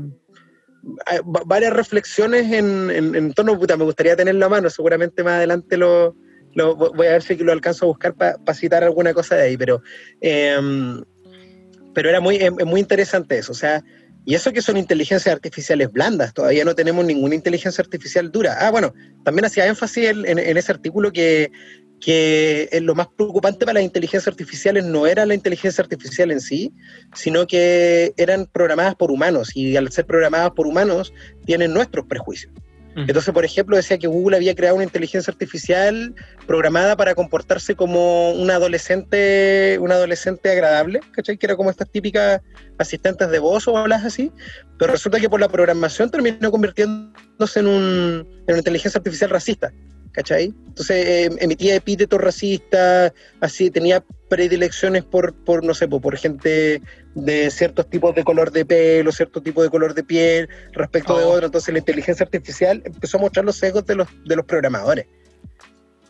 varias 1.47 1.73
reflexiones 1.73 2.53
en, 2.53 2.91
en, 3.15 3.33
torno, 3.33 3.59
puta, 3.59 3.77
me 3.77 3.85
gustaría 3.85 4.17
tenerlo 4.17 4.47
a 4.47 4.49
mano, 4.49 4.71
seguramente 4.71 5.23
más 5.23 5.35
adelante 5.35 5.77
lo, 5.77 6.15
voy 6.55 7.07
a 7.07 7.13
ver 7.13 7.23
si 7.23 7.37
lo 7.37 7.53
alcanzo 7.53 7.85
a 7.85 7.89
buscar 7.89 8.15
para 8.15 8.55
citar 8.55 8.85
alguna 8.85 9.13
cosa 9.13 9.37
de 9.37 9.43
ahí, 9.43 9.57
pero, 9.57 9.83
em, 10.21 11.03
pero 11.95 12.09
era 12.09 12.21
muy, 12.21 12.37
em, 12.37 12.55
muy 12.67 12.81
interesante 12.81 13.39
eso, 13.39 13.53
o 13.53 13.57
sea, 13.57 13.83
y 14.27 14.35
eso 14.35 14.53
que 14.53 14.63
son 14.63 14.77
inteligencias 14.77 15.35
artificiales 15.35 15.93
blandas, 15.93 16.33
todavía 16.33 16.65
no 16.65 16.75
tenemos 16.75 17.05
ninguna 17.05 17.35
inteligencia 17.35 17.83
artificial 17.83 18.33
dura. 18.33 18.57
Ah, 18.59 18.71
bueno, 18.71 18.95
también 19.23 19.45
hacía 19.45 19.67
énfasis 19.67 20.09
en, 20.09 20.39
en 20.39 20.57
ese 20.57 20.73
artículo 20.73 21.13
que 21.13 21.51
que 22.05 22.69
lo 22.83 22.95
más 22.95 23.09
preocupante 23.17 23.65
para 23.65 23.75
las 23.75 23.83
inteligencias 23.83 24.29
artificiales 24.29 24.85
no 24.85 25.07
era 25.07 25.25
la 25.25 25.35
inteligencia 25.35 25.81
artificial 25.83 26.31
en 26.31 26.41
sí, 26.41 26.71
sino 27.15 27.47
que 27.47 28.13
eran 28.19 28.47
programadas 28.47 28.95
por 28.95 29.11
humanos 29.11 29.57
y 29.57 29.75
al 29.77 29.91
ser 29.91 30.05
programadas 30.05 30.51
por 30.51 30.67
humanos 30.67 31.15
tienen 31.47 31.73
nuestros 31.73 32.05
prejuicios. 32.07 32.53
Entonces, 32.97 33.35
por 33.35 33.45
ejemplo, 33.45 33.77
decía 33.77 33.99
que 33.99 34.07
Google 34.07 34.37
había 34.37 34.55
creado 34.55 34.77
una 34.77 34.85
inteligencia 34.85 35.31
artificial 35.31 36.15
programada 36.47 36.97
para 36.97 37.15
comportarse 37.15 37.75
como 37.75 38.33
un 38.33 38.51
adolescente, 38.51 39.79
un 39.81 39.91
adolescente 39.91 40.51
agradable, 40.51 41.01
¿cachai? 41.13 41.37
Que 41.37 41.47
era 41.47 41.57
como 41.57 41.71
estas 41.71 41.91
típicas 41.91 42.41
asistentes 42.79 43.31
de 43.31 43.39
voz 43.39 43.67
o 43.67 43.77
hablas 43.77 44.05
así, 44.05 44.31
pero 44.79 44.93
resulta 44.93 45.19
que 45.19 45.29
por 45.29 45.41
la 45.41 45.49
programación 45.49 46.11
terminó 46.11 46.51
convirtiéndose 46.51 47.61
en, 47.61 47.67
un, 47.67 48.29
en 48.29 48.49
una 48.49 48.59
inteligencia 48.59 48.99
artificial 48.99 49.31
racista. 49.31 49.73
¿cachai? 50.15 50.55
Entonces 50.69 51.07
eh, 51.07 51.31
emitía 51.41 51.75
epítetos 51.75 52.21
racistas, 52.21 53.13
así 53.41 53.69
tenía 53.71 54.03
predilecciones 54.35 55.05
por, 55.05 55.33
por 55.33 55.63
no 55.65 55.75
sé, 55.75 55.87
por, 55.87 56.17
gente 56.17 56.83
de 57.15 57.51
ciertos 57.53 57.89
tipos 57.89 58.17
de 58.17 58.25
color 58.25 58.51
de 58.51 58.65
pelo, 58.65 59.13
cierto 59.13 59.41
tipo 59.41 59.63
de 59.63 59.71
color 59.71 59.95
de 59.95 60.03
piel 60.03 60.49
respecto 60.73 61.17
de 61.17 61.25
oh. 61.25 61.29
otro. 61.29 61.47
Entonces 61.47 61.73
la 61.73 61.79
inteligencia 61.79 62.25
artificial 62.25 62.83
empezó 62.85 63.19
a 63.19 63.21
mostrar 63.21 63.45
los 63.45 63.57
sesgos 63.57 63.87
de 63.87 63.95
los, 63.95 64.09
de 64.25 64.35
los 64.35 64.45
programadores. 64.45 65.07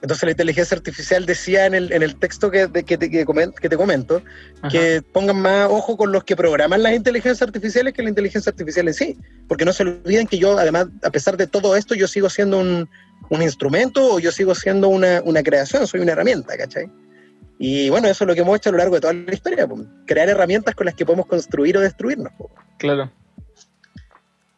Entonces 0.00 0.22
la 0.24 0.30
inteligencia 0.30 0.74
artificial 0.74 1.26
decía 1.26 1.66
en 1.66 1.74
el, 1.74 1.92
en 1.92 2.02
el 2.02 2.16
texto 2.16 2.50
que, 2.50 2.70
que, 2.72 2.96
te, 2.96 3.10
que, 3.10 3.26
que 3.60 3.68
te 3.68 3.76
comento 3.76 4.22
que 4.70 5.02
pongan 5.12 5.40
más 5.40 5.68
ojo 5.70 5.98
con 5.98 6.10
los 6.10 6.24
que 6.24 6.34
programan 6.34 6.82
las 6.82 6.94
inteligencias 6.94 7.42
artificiales 7.42 7.92
que 7.92 8.02
la 8.02 8.08
inteligencia 8.08 8.48
artificial 8.48 8.88
en 8.88 8.94
sí. 8.94 9.18
Porque 9.48 9.66
no 9.66 9.74
se 9.74 9.82
olviden 9.82 10.26
que 10.26 10.38
yo, 10.38 10.58
además, 10.58 10.86
a 11.02 11.10
pesar 11.10 11.36
de 11.36 11.46
todo 11.46 11.76
esto, 11.76 11.94
yo 11.94 12.08
sigo 12.08 12.30
siendo 12.30 12.58
un, 12.58 12.88
un 13.28 13.42
instrumento 13.42 14.14
o 14.14 14.18
yo 14.18 14.32
sigo 14.32 14.54
siendo 14.54 14.88
una, 14.88 15.20
una, 15.24 15.42
creación, 15.42 15.86
soy 15.86 16.00
una 16.00 16.12
herramienta, 16.12 16.56
¿cachai? 16.56 16.90
Y 17.58 17.88
bueno, 17.88 18.08
eso 18.08 18.24
es 18.24 18.28
lo 18.28 18.34
que 18.34 18.40
hemos 18.40 18.56
hecho 18.56 18.70
a 18.70 18.72
lo 18.72 18.78
largo 18.78 18.96
de 18.96 19.00
toda 19.00 19.12
la 19.12 19.32
historia, 19.32 19.68
crear 20.06 20.28
herramientas 20.28 20.74
con 20.74 20.86
las 20.86 20.94
que 20.94 21.06
podemos 21.06 21.26
construir 21.26 21.76
o 21.76 21.80
destruirnos. 21.80 22.32
Claro. 22.78 23.10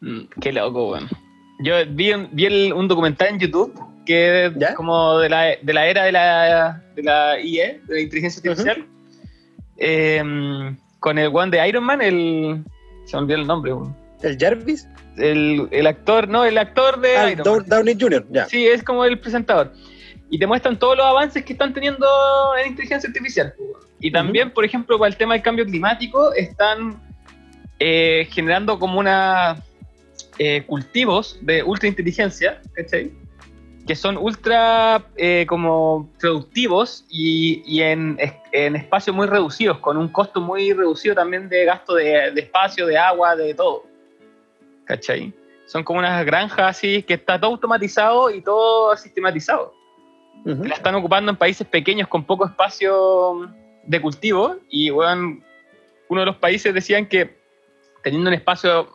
Mm, 0.01 0.21
qué 0.41 0.51
loco, 0.51 0.91
weón. 0.91 1.07
Yo 1.59 1.73
vi, 1.89 2.11
un, 2.13 2.29
vi 2.31 2.71
un 2.71 2.87
documental 2.87 3.29
en 3.29 3.39
YouTube 3.39 3.73
que 4.05 4.45
es 4.45 4.75
como 4.75 5.19
de 5.19 5.29
la, 5.29 5.55
de 5.61 5.73
la 5.73 5.87
era 5.87 6.05
de 6.05 6.11
la, 6.11 6.81
de 6.95 7.03
la 7.03 7.39
IE, 7.39 7.81
de 7.87 7.93
la 7.93 7.99
inteligencia 7.99 8.39
artificial, 8.39 8.87
em, 9.77 10.77
con 10.99 11.17
el 11.17 11.29
one 11.33 11.51
de 11.51 11.67
Iron 11.67 11.83
Man, 11.83 12.01
el... 12.01 12.63
Se 13.05 13.15
me 13.17 13.23
olvidó 13.23 13.39
el 13.39 13.47
nombre, 13.47 13.73
weón. 13.73 13.95
¿El 14.23 14.37
Jarvis? 14.37 14.87
el, 15.17 15.87
actor, 15.87 16.27
no, 16.27 16.45
el 16.45 16.57
actor 16.57 16.99
de 16.99 17.17
ah, 17.17 17.35
Downey 17.65 17.97
Jr., 17.99 18.25
ya. 18.29 18.45
Sí, 18.45 18.67
es 18.67 18.83
como 18.83 19.05
el 19.05 19.19
presentador. 19.19 19.73
Y 20.29 20.39
te 20.39 20.47
muestran 20.47 20.77
todos 20.77 20.97
los 20.97 21.05
avances 21.05 21.43
que 21.43 21.53
están 21.53 21.73
teniendo 21.73 22.05
en 22.59 22.71
inteligencia 22.71 23.07
artificial. 23.07 23.53
Y 23.99 24.11
también, 24.11 24.51
por 24.51 24.65
ejemplo, 24.65 24.99
para 24.99 25.09
el 25.09 25.17
tema 25.17 25.33
del 25.33 25.43
cambio 25.43 25.65
climático, 25.65 26.33
están 26.33 27.01
eh, 27.79 28.27
generando 28.31 28.77
como 28.77 28.99
una 28.99 29.63
eh, 30.37 30.63
cultivos 30.65 31.39
de 31.41 31.63
ultra 31.63 31.87
inteligencia, 31.87 32.61
¿cachai? 32.73 33.11
Que 33.87 33.95
son 33.95 34.17
ultra 34.17 35.05
eh, 35.15 35.45
como 35.47 36.09
productivos 36.19 37.05
y, 37.09 37.63
y 37.65 37.81
en, 37.81 38.17
en, 38.51 38.75
espacios 38.75 39.15
muy 39.15 39.27
reducidos, 39.27 39.79
con 39.79 39.95
un 39.95 40.09
costo 40.09 40.41
muy 40.41 40.73
reducido 40.73 41.15
también 41.15 41.47
de 41.47 41.63
gasto 41.63 41.95
de, 41.95 42.31
de 42.31 42.41
espacio, 42.41 42.85
de 42.85 42.97
agua, 42.97 43.35
de 43.35 43.53
todo. 43.53 43.87
¿cachai? 44.87 45.33
Son 45.67 45.83
como 45.83 45.99
unas 45.99 46.25
granjas 46.25 46.77
así 46.77 47.03
que 47.03 47.15
está 47.15 47.39
todo 47.39 47.51
automatizado 47.51 48.31
y 48.31 48.41
todo 48.41 48.95
sistematizado. 48.95 49.73
La 50.45 50.75
están 50.75 50.95
ocupando 50.95 51.31
en 51.31 51.37
países 51.37 51.67
pequeños 51.67 52.07
con 52.07 52.23
poco 52.23 52.45
espacio 52.45 53.49
de 53.85 54.01
cultivo 54.01 54.57
y 54.69 54.89
bueno, 54.89 55.39
uno 56.09 56.21
de 56.21 56.25
los 56.25 56.37
países 56.37 56.73
decían 56.73 57.05
que 57.07 57.37
teniendo 58.03 58.29
un 58.29 58.33
espacio, 58.33 58.87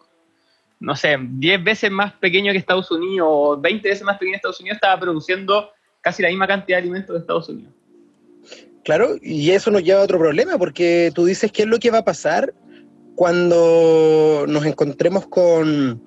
no 0.80 0.96
sé, 0.96 1.16
10 1.20 1.62
veces 1.62 1.90
más 1.90 2.12
pequeño 2.14 2.52
que 2.52 2.58
Estados 2.58 2.90
Unidos 2.90 3.28
o 3.30 3.60
20 3.60 3.86
veces 3.86 4.02
más 4.02 4.18
pequeño 4.18 4.32
que 4.32 4.36
Estados 4.36 4.60
Unidos, 4.60 4.76
estaba 4.76 4.98
produciendo 4.98 5.70
casi 6.00 6.22
la 6.22 6.28
misma 6.28 6.46
cantidad 6.46 6.78
de 6.78 6.82
alimentos 6.82 7.14
de 7.14 7.20
Estados 7.20 7.48
Unidos. 7.48 7.72
Claro, 8.84 9.10
y 9.20 9.50
eso 9.50 9.70
nos 9.70 9.84
lleva 9.84 10.00
a 10.00 10.04
otro 10.04 10.18
problema, 10.18 10.58
porque 10.58 11.12
tú 11.14 11.24
dices 11.24 11.52
qué 11.52 11.62
es 11.62 11.68
lo 11.68 11.78
que 11.78 11.90
va 11.90 11.98
a 11.98 12.04
pasar 12.04 12.52
cuando 13.14 14.44
nos 14.48 14.64
encontremos 14.64 15.26
con, 15.26 16.02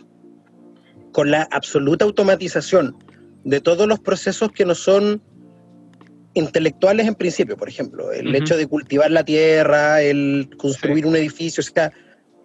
con 1.12 1.32
la 1.32 1.48
absoluta 1.52 2.04
automatización 2.04 2.98
de 3.46 3.62
todos 3.62 3.88
los 3.88 4.00
procesos 4.00 4.52
que 4.52 4.66
no 4.66 4.76
son 4.76 5.22
intelectuales 6.34 7.08
en 7.08 7.16
principio, 7.16 7.56
por 7.56 7.70
ejemplo, 7.70 8.12
el 8.12 8.36
hecho 8.36 8.58
de 8.58 8.68
cultivar 8.68 9.10
la 9.10 9.24
tierra, 9.24 10.02
el 10.02 10.50
construir 10.58 11.06
un 11.06 11.16
edificio, 11.16 11.62
o 11.62 11.64
sea, 11.64 11.94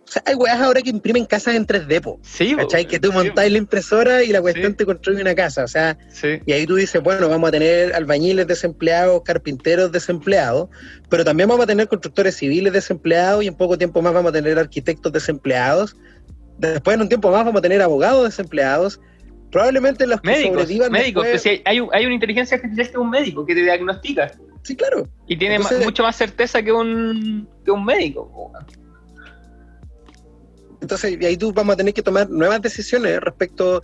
o 0.06 0.12
sea, 0.12 0.22
hay 0.26 0.34
weas 0.34 0.60
ahora 0.60 0.82
que 0.82 0.90
imprimen 0.90 1.24
casas 1.24 1.54
en 1.54 1.66
3D, 1.66 2.00
po, 2.00 2.20
sí, 2.22 2.54
¿cachai? 2.54 2.84
Que 2.86 3.00
tú 3.00 3.12
montáis 3.12 3.50
la 3.50 3.58
impresora 3.58 4.22
y 4.22 4.28
la 4.28 4.40
cuestión 4.40 4.74
te 4.74 4.84
construye 4.84 5.22
una 5.22 5.34
casa, 5.34 5.64
o 5.64 5.68
sea, 5.68 5.96
y 6.44 6.52
ahí 6.52 6.66
tú 6.66 6.76
dices, 6.76 7.02
bueno, 7.02 7.28
vamos 7.28 7.48
a 7.48 7.52
tener 7.52 7.94
albañiles 7.94 8.46
desempleados, 8.46 9.22
carpinteros 9.24 9.90
desempleados, 9.90 10.68
pero 11.08 11.24
también 11.24 11.48
vamos 11.48 11.64
a 11.64 11.66
tener 11.66 11.88
constructores 11.88 12.36
civiles 12.36 12.72
desempleados 12.72 13.42
y 13.42 13.46
en 13.46 13.54
poco 13.54 13.78
tiempo 13.78 14.02
más 14.02 14.12
vamos 14.12 14.30
a 14.30 14.32
tener 14.32 14.58
arquitectos 14.58 15.12
desempleados, 15.12 15.96
después 16.58 16.94
en 16.94 17.02
un 17.02 17.08
tiempo 17.08 17.30
más 17.30 17.44
vamos 17.44 17.58
a 17.58 17.62
tener 17.62 17.80
abogados 17.80 18.24
desempleados, 18.24 19.00
probablemente 19.50 20.06
los 20.06 20.20
que 20.20 20.30
médicos, 20.30 20.62
sobrevivan 20.62 20.92
médicos, 20.92 21.26
pues 21.28 21.46
hay, 21.46 21.62
hay, 21.64 22.06
una 22.06 22.14
inteligencia 22.14 22.56
artificial 22.56 22.86
que 22.86 22.92
es 22.92 22.98
un 22.98 23.10
médico 23.10 23.44
que 23.44 23.54
te 23.54 23.62
diagnostica. 23.62 24.32
Sí, 24.62 24.76
claro. 24.76 25.08
Y 25.26 25.36
tiene 25.36 25.58
mucho 25.58 26.02
más 26.02 26.16
certeza 26.16 26.62
que 26.62 26.72
un, 26.72 27.48
que 27.64 27.70
un 27.70 27.84
médico. 27.84 28.52
Entonces, 30.80 31.18
ahí 31.24 31.36
tú 31.36 31.52
vamos 31.52 31.74
a 31.74 31.76
tener 31.76 31.94
que 31.94 32.02
tomar 32.02 32.28
nuevas 32.28 32.60
decisiones 32.62 33.20
respecto 33.20 33.82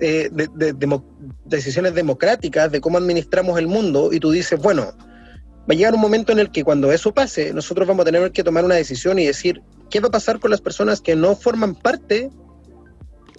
eh, 0.00 0.28
de, 0.32 1.00
decisiones 1.44 1.94
democráticas 1.94 2.70
de 2.70 2.80
cómo 2.80 2.98
administramos 2.98 3.58
el 3.58 3.66
mundo 3.66 4.10
y 4.12 4.20
tú 4.20 4.30
dices, 4.30 4.60
bueno, 4.60 4.92
va 4.92 5.70
a 5.70 5.74
llegar 5.74 5.94
un 5.94 6.00
momento 6.00 6.32
en 6.32 6.38
el 6.38 6.50
que 6.50 6.64
cuando 6.64 6.92
eso 6.92 7.12
pase, 7.12 7.52
nosotros 7.52 7.86
vamos 7.86 8.02
a 8.02 8.10
tener 8.10 8.32
que 8.32 8.42
tomar 8.42 8.64
una 8.64 8.74
decisión 8.74 9.18
y 9.18 9.26
decir, 9.26 9.62
¿qué 9.90 10.00
va 10.00 10.08
a 10.08 10.10
pasar 10.10 10.40
con 10.40 10.50
las 10.50 10.60
personas 10.60 11.00
que 11.00 11.16
no 11.16 11.36
forman 11.36 11.74
parte 11.74 12.30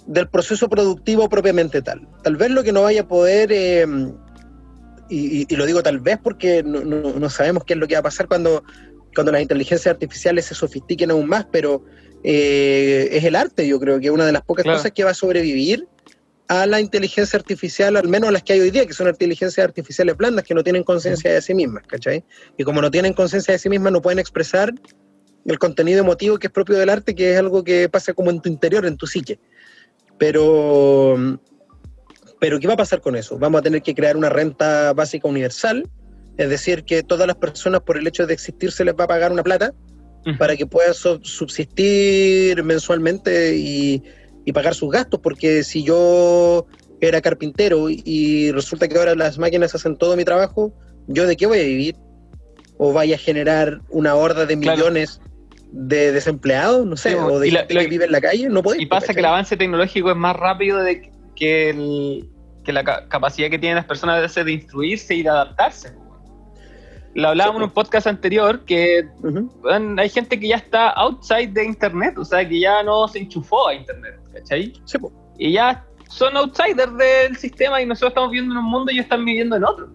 del 0.06 0.28
proceso 0.28 0.68
productivo 0.68 1.28
propiamente 1.28 1.82
tal? 1.82 2.06
Tal 2.22 2.36
vez 2.36 2.50
lo 2.50 2.62
que 2.62 2.72
no 2.72 2.82
vaya 2.82 3.02
a 3.02 3.08
poder, 3.08 3.50
eh, 3.52 3.86
y, 5.08 5.54
lo 5.54 5.66
digo 5.66 5.82
tal 5.82 6.00
vez 6.00 6.18
porque 6.22 6.62
no, 6.62 6.82
no, 6.82 7.30
sabemos 7.30 7.64
qué 7.64 7.74
es 7.74 7.78
lo 7.78 7.86
que 7.86 7.94
va 7.94 8.00
a 8.00 8.04
pasar 8.04 8.28
cuando, 8.28 8.64
cuando 9.14 9.32
las 9.32 9.42
inteligencias 9.42 9.92
artificiales 9.92 10.46
se 10.46 10.54
sofistiquen 10.54 11.10
aún 11.10 11.28
más, 11.28 11.46
pero 11.50 11.84
eh, 12.24 13.08
es 13.12 13.24
el 13.24 13.36
arte, 13.36 13.66
yo 13.66 13.78
creo 13.78 14.00
que 14.00 14.06
es 14.06 14.12
una 14.12 14.26
de 14.26 14.32
las 14.32 14.42
pocas 14.42 14.64
cosas 14.64 14.90
que 14.92 15.04
va 15.04 15.10
a 15.10 15.14
sobrevivir 15.14 15.86
a 16.48 16.66
la 16.66 16.80
inteligencia 16.80 17.38
artificial, 17.38 17.96
al 17.96 18.08
menos 18.08 18.32
las 18.32 18.42
que 18.42 18.52
hay 18.52 18.60
hoy 18.60 18.70
día, 18.70 18.86
que 18.86 18.92
son 18.92 19.08
inteligencias 19.08 19.64
artificiales 19.64 20.16
blandas, 20.16 20.44
que 20.44 20.54
no 20.54 20.62
tienen 20.62 20.84
conciencia 20.84 21.32
de 21.32 21.42
sí 21.42 21.54
mismas, 21.54 21.84
¿cachai? 21.86 22.24
Y 22.56 22.64
como 22.64 22.80
no 22.80 22.90
tienen 22.90 23.14
conciencia 23.14 23.52
de 23.52 23.58
sí 23.58 23.68
mismas, 23.68 23.92
no 23.92 24.00
pueden 24.00 24.18
expresar 24.18 24.72
el 25.44 25.58
contenido 25.58 26.00
emotivo 26.00 26.38
que 26.38 26.48
es 26.48 26.52
propio 26.52 26.76
del 26.76 26.88
arte, 26.88 27.14
que 27.14 27.32
es 27.32 27.38
algo 27.38 27.64
que 27.64 27.88
pasa 27.88 28.12
como 28.12 28.30
en 28.30 28.40
tu 28.40 28.48
interior, 28.48 28.86
en 28.86 28.96
tu 28.96 29.06
psique. 29.06 29.38
Pero, 30.18 31.38
pero 32.40 32.58
¿qué 32.58 32.66
va 32.66 32.74
a 32.74 32.78
pasar 32.78 33.00
con 33.00 33.16
eso? 33.16 33.38
Vamos 33.38 33.60
a 33.60 33.62
tener 33.62 33.82
que 33.82 33.94
crear 33.94 34.16
una 34.16 34.28
renta 34.28 34.92
básica 34.92 35.28
universal, 35.28 35.88
es 36.36 36.48
decir, 36.50 36.84
que 36.84 37.02
todas 37.02 37.26
las 37.26 37.36
personas 37.36 37.80
por 37.82 37.96
el 37.96 38.06
hecho 38.06 38.26
de 38.26 38.34
existir 38.34 38.72
se 38.72 38.84
les 38.84 38.94
va 38.94 39.04
a 39.04 39.08
pagar 39.08 39.32
una 39.32 39.42
plata 39.42 39.72
para 40.38 40.56
que 40.56 40.66
puedan 40.66 40.92
subsistir 40.92 42.62
mensualmente 42.64 43.56
y, 43.56 44.02
pagar 44.52 44.74
sus 44.74 44.90
gastos, 44.90 45.20
porque 45.20 45.62
si 45.64 45.82
yo 45.82 46.66
era 47.00 47.20
carpintero 47.20 47.88
y 47.90 48.50
resulta 48.52 48.88
que 48.88 48.96
ahora 48.96 49.14
las 49.14 49.38
máquinas 49.38 49.74
hacen 49.74 49.96
todo 49.96 50.16
mi 50.16 50.24
trabajo, 50.24 50.72
¿yo 51.08 51.26
de 51.26 51.36
qué 51.36 51.46
voy 51.46 51.60
a 51.60 51.64
vivir? 51.64 51.96
¿O 52.78 52.92
vaya 52.92 53.16
a 53.16 53.18
generar 53.18 53.80
una 53.90 54.14
horda 54.14 54.46
de 54.46 54.56
millones 54.56 55.20
de 55.78 56.12
desempleados? 56.12 56.86
No 56.86 56.96
sé, 56.96 57.14
o 57.14 57.38
de 57.38 57.50
gente 57.50 57.74
que 57.74 57.86
vive 57.86 58.06
en 58.06 58.12
la 58.12 58.20
calle, 58.20 58.48
no 58.48 58.62
puede. 58.62 58.82
Y 58.82 58.86
pasa 58.86 59.12
que 59.12 59.20
el 59.20 59.26
avance 59.26 59.56
tecnológico 59.56 60.10
es 60.10 60.16
más 60.16 60.36
rápido 60.36 60.78
de 60.78 61.10
que, 61.34 62.24
que 62.64 62.72
la 62.72 62.84
capacidad 63.08 63.50
que 63.50 63.58
tienen 63.58 63.76
las 63.76 63.84
personas 63.84 64.34
de, 64.34 64.44
de 64.44 64.52
instruirse 64.52 65.14
y 65.14 65.22
de 65.22 65.28
adaptarse 65.28 65.92
lo 67.16 67.28
hablábamos 67.28 67.62
en 67.62 67.68
un 67.68 67.70
podcast 67.70 68.06
anterior, 68.06 68.60
que 68.66 69.08
hay 69.98 70.08
gente 70.10 70.38
que 70.38 70.48
ya 70.48 70.56
está 70.56 70.90
outside 70.90 71.48
de 71.48 71.64
Internet, 71.64 72.18
o 72.18 72.24
sea, 72.24 72.46
que 72.46 72.60
ya 72.60 72.82
no 72.82 73.08
se 73.08 73.20
enchufó 73.20 73.68
a 73.68 73.74
Internet, 73.74 74.20
¿cachai? 74.34 74.74
Sí, 74.84 74.98
y 75.38 75.52
ya 75.52 75.82
son 76.10 76.36
outsiders 76.36 76.94
del 76.96 77.36
sistema 77.36 77.80
y 77.80 77.86
nosotros 77.86 78.10
estamos 78.10 78.30
viviendo 78.30 78.54
en 78.54 78.58
un 78.58 78.70
mundo 78.70 78.92
y 78.92 78.96
ellos 78.96 79.04
están 79.04 79.24
viviendo 79.24 79.56
en 79.56 79.64
otro. 79.64 79.88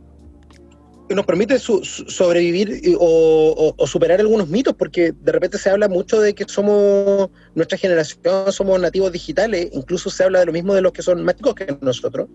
Nos 1.16 1.26
permite 1.26 1.60
sobrevivir 1.60 2.96
o, 3.00 3.76
superar 3.86 4.20
algunos 4.20 4.48
mitos, 4.48 4.76
porque 4.76 5.12
de 5.12 5.32
repente 5.32 5.58
se 5.58 5.70
habla 5.70 5.88
mucho 5.88 6.22
de 6.22 6.34
que 6.34 6.46
somos, 6.48 7.30
nuestra 7.56 7.78
generación, 7.78 8.52
somos 8.52 8.80
nativos 8.80 9.12
digitales, 9.12 9.70
incluso 9.74 10.10
se 10.10 10.24
habla 10.24 10.40
de 10.40 10.46
lo 10.46 10.54
mismo 10.54 10.74
de 10.74 10.82
los 10.82 10.92
que 10.94 11.02
son 11.02 11.24
más 11.24 11.36
chicos 11.36 11.56
que 11.56 11.78
nosotros, 11.82 12.30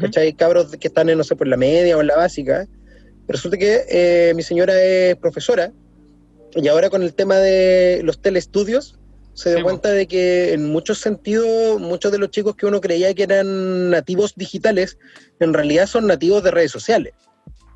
¿cachai? 0.00 0.32
Cabros 0.34 0.76
que 0.76 0.88
están 0.88 1.08
en, 1.08 1.18
no 1.18 1.24
sé, 1.24 1.36
por 1.36 1.48
la 1.48 1.56
media 1.56 1.96
o 1.96 2.00
en 2.00 2.06
la 2.06 2.16
básica, 2.16 2.68
Resulta 3.28 3.56
que 3.56 3.84
eh, 3.88 4.32
mi 4.34 4.42
señora 4.42 4.80
es 4.82 5.16
profesora 5.16 5.72
y 6.54 6.68
ahora 6.68 6.90
con 6.90 7.02
el 7.02 7.14
tema 7.14 7.36
de 7.36 8.02
los 8.04 8.20
telestudios 8.20 8.98
se 9.34 9.54
dio 9.54 9.64
cuenta 9.64 9.90
de 9.90 10.06
que 10.06 10.52
en 10.52 10.70
muchos 10.70 10.98
sentidos 10.98 11.80
muchos 11.80 12.12
de 12.12 12.18
los 12.18 12.30
chicos 12.30 12.54
que 12.56 12.66
uno 12.66 12.82
creía 12.82 13.14
que 13.14 13.22
eran 13.22 13.90
nativos 13.90 14.34
digitales 14.36 14.98
en 15.40 15.54
realidad 15.54 15.86
son 15.86 16.06
nativos 16.06 16.42
de 16.42 16.50
redes 16.50 16.70
sociales. 16.70 17.14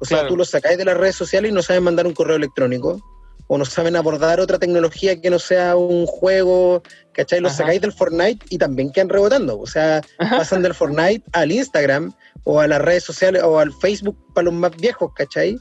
O 0.00 0.04
sea, 0.04 0.26
tú 0.26 0.36
los 0.36 0.50
sacáis 0.50 0.78
de 0.78 0.84
las 0.84 0.96
redes 0.96 1.16
sociales 1.16 1.50
y 1.50 1.54
no 1.54 1.62
saben 1.62 1.82
mandar 1.82 2.06
un 2.06 2.14
correo 2.14 2.36
electrónico 2.36 3.00
o 3.48 3.58
no 3.58 3.64
saben 3.64 3.96
abordar 3.96 4.40
otra 4.40 4.58
tecnología 4.58 5.20
que 5.20 5.30
no 5.30 5.38
sea 5.38 5.76
un 5.76 6.06
juego, 6.06 6.82
¿cachai? 7.12 7.40
Los 7.40 7.54
sacáis 7.54 7.80
del 7.80 7.92
Fortnite 7.92 8.44
y 8.50 8.58
también 8.58 8.90
quedan 8.90 9.08
rebotando. 9.08 9.58
O 9.58 9.66
sea, 9.66 10.00
pasan 10.18 10.62
del 10.62 10.74
Fortnite 10.74 11.22
al 11.32 11.52
Instagram 11.52 12.12
o 12.44 12.60
a 12.60 12.66
las 12.66 12.80
redes 12.80 13.04
sociales 13.04 13.42
o 13.44 13.58
al 13.58 13.72
Facebook 13.72 14.16
para 14.34 14.46
los 14.46 14.54
más 14.54 14.76
viejos, 14.76 15.12
¿cachai? 15.14 15.58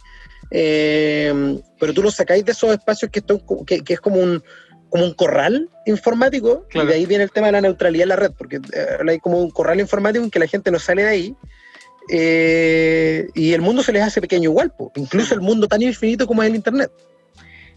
Eh, 0.52 1.60
pero 1.80 1.94
tú 1.94 2.02
lo 2.02 2.12
sacáis 2.12 2.46
de 2.46 2.54
esos 2.54 2.72
espacios 2.72 3.12
que, 3.12 3.22
que, 3.84 3.94
es 3.94 4.00
como 4.00 4.18
un, 4.18 4.44
como 4.90 5.06
un 5.06 5.14
corral 5.14 5.70
informático, 5.86 6.66
y 6.74 6.86
de 6.86 6.94
ahí 6.94 7.06
viene 7.06 7.24
el 7.24 7.32
tema 7.32 7.48
de 7.48 7.54
la 7.54 7.62
neutralidad 7.62 8.04
en 8.04 8.10
la 8.10 8.16
red, 8.16 8.32
porque 8.38 8.58
eh, 8.58 8.98
hay 9.08 9.20
como 9.20 9.40
un 9.40 9.52
corral 9.52 9.80
informático 9.80 10.24
en 10.24 10.32
que 10.32 10.40
la 10.40 10.48
gente 10.48 10.72
no 10.72 10.80
sale 10.80 11.04
de 11.04 11.10
ahí, 11.10 11.36
eh, 12.10 13.28
y 13.34 13.54
el 13.54 13.62
mundo 13.62 13.84
se 13.84 13.92
les 13.92 14.04
hace 14.04 14.22
pequeño 14.22 14.50
igual, 14.50 14.74
incluso 14.96 15.34
el 15.34 15.42
mundo 15.42 15.68
tan 15.68 15.82
infinito 15.82 16.28
como 16.28 16.44
es 16.44 16.50
el 16.50 16.56
Internet. 16.56 16.92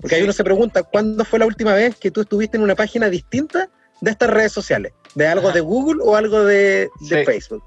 Porque 0.00 0.14
ahí 0.14 0.22
uno 0.22 0.32
se 0.32 0.44
pregunta, 0.44 0.82
¿cuándo 0.82 1.24
fue 1.24 1.38
la 1.38 1.46
última 1.46 1.74
vez 1.74 1.96
que 1.96 2.10
tú 2.10 2.20
estuviste 2.20 2.56
en 2.56 2.62
una 2.62 2.76
página 2.76 3.10
distinta 3.10 3.68
de 4.00 4.10
estas 4.10 4.30
redes 4.30 4.52
sociales? 4.52 4.92
¿De 5.14 5.26
algo 5.26 5.50
de 5.50 5.60
Google 5.60 6.02
o 6.04 6.14
algo 6.14 6.44
de, 6.44 6.88
de 7.00 7.24
Facebook? 7.24 7.64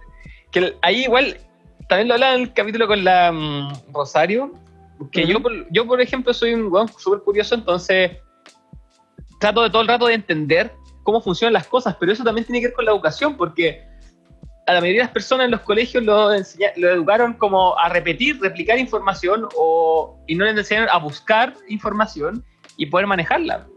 que 0.51 0.75
ahí 0.81 1.03
igual, 1.03 1.37
también 1.87 2.09
lo 2.09 2.15
hablaba 2.15 2.35
en 2.35 2.41
el 2.41 2.53
capítulo 2.53 2.87
con 2.87 3.03
la 3.03 3.31
mm, 3.31 3.93
Rosario, 3.93 4.53
que 5.11 5.25
yo, 5.25 5.39
yo, 5.71 5.87
por 5.87 5.99
ejemplo, 6.01 6.33
soy 6.33 6.53
un 6.53 6.71
weón 6.71 6.87
súper 6.97 7.21
curioso, 7.21 7.55
entonces 7.55 8.11
trato 9.39 9.63
de 9.63 9.69
todo 9.69 9.81
el 9.81 9.87
rato 9.87 10.05
de 10.05 10.13
entender 10.13 10.71
cómo 11.03 11.21
funcionan 11.21 11.53
las 11.53 11.67
cosas, 11.67 11.95
pero 11.99 12.11
eso 12.11 12.23
también 12.23 12.45
tiene 12.45 12.59
que 12.59 12.67
ver 12.67 12.75
con 12.75 12.85
la 12.85 12.91
educación, 12.91 13.35
porque 13.35 13.83
a 14.67 14.73
la 14.73 14.81
mayoría 14.81 15.01
de 15.01 15.05
las 15.05 15.13
personas 15.13 15.45
en 15.45 15.51
los 15.51 15.61
colegios 15.61 16.03
lo, 16.03 16.29
lo 16.31 16.89
educaron 16.89 17.33
como 17.33 17.77
a 17.77 17.89
repetir, 17.89 18.39
replicar 18.39 18.77
información 18.77 19.47
o, 19.55 20.23
y 20.27 20.35
no 20.35 20.45
les 20.45 20.57
enseñaron 20.57 20.89
a 20.91 20.97
buscar 20.97 21.53
información 21.67 22.45
y 22.77 22.85
poder 22.85 23.07
manejarla. 23.07 23.67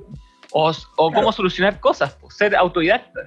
O, 0.52 0.70
o 0.96 1.12
cómo 1.12 1.32
solucionar 1.32 1.80
cosas, 1.80 2.16
ser 2.30 2.54
autodidacta. 2.54 3.26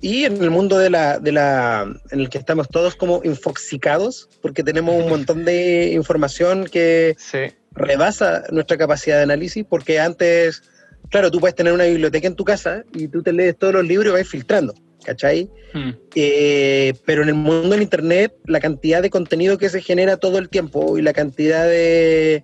Y 0.00 0.24
en 0.24 0.42
el 0.42 0.50
mundo 0.50 0.78
de 0.78 0.90
la, 0.90 1.18
de 1.18 1.32
la, 1.32 1.92
en 2.12 2.20
el 2.20 2.28
que 2.28 2.38
estamos 2.38 2.68
todos 2.68 2.94
como 2.94 3.20
infoxicados, 3.24 4.28
porque 4.42 4.62
tenemos 4.62 4.94
un 4.94 5.08
montón 5.08 5.44
de 5.44 5.92
información 5.92 6.66
que 6.66 7.16
rebasa 7.72 8.44
nuestra 8.52 8.76
capacidad 8.76 9.16
de 9.16 9.24
análisis, 9.24 9.64
porque 9.68 9.98
antes, 9.98 10.62
claro, 11.10 11.30
tú 11.30 11.40
puedes 11.40 11.56
tener 11.56 11.72
una 11.72 11.84
biblioteca 11.84 12.28
en 12.28 12.36
tu 12.36 12.44
casa 12.44 12.84
y 12.94 13.08
tú 13.08 13.22
te 13.22 13.32
lees 13.32 13.58
todos 13.58 13.74
los 13.74 13.84
libros 13.84 14.14
y 14.14 14.22
vas 14.22 14.28
filtrando, 14.28 14.74
¿cachai? 15.06 15.48
Hmm. 15.72 15.90
Eh, 16.14 16.94
pero 17.04 17.22
en 17.22 17.28
el 17.28 17.34
mundo 17.34 17.70
del 17.70 17.82
Internet, 17.82 18.34
la 18.44 18.60
cantidad 18.60 19.00
de 19.00 19.08
contenido 19.08 19.56
que 19.56 19.68
se 19.68 19.80
genera 19.80 20.16
todo 20.16 20.38
el 20.38 20.48
tiempo 20.48 20.98
y 20.98 21.02
la 21.02 21.12
cantidad 21.12 21.64
de, 21.64 22.42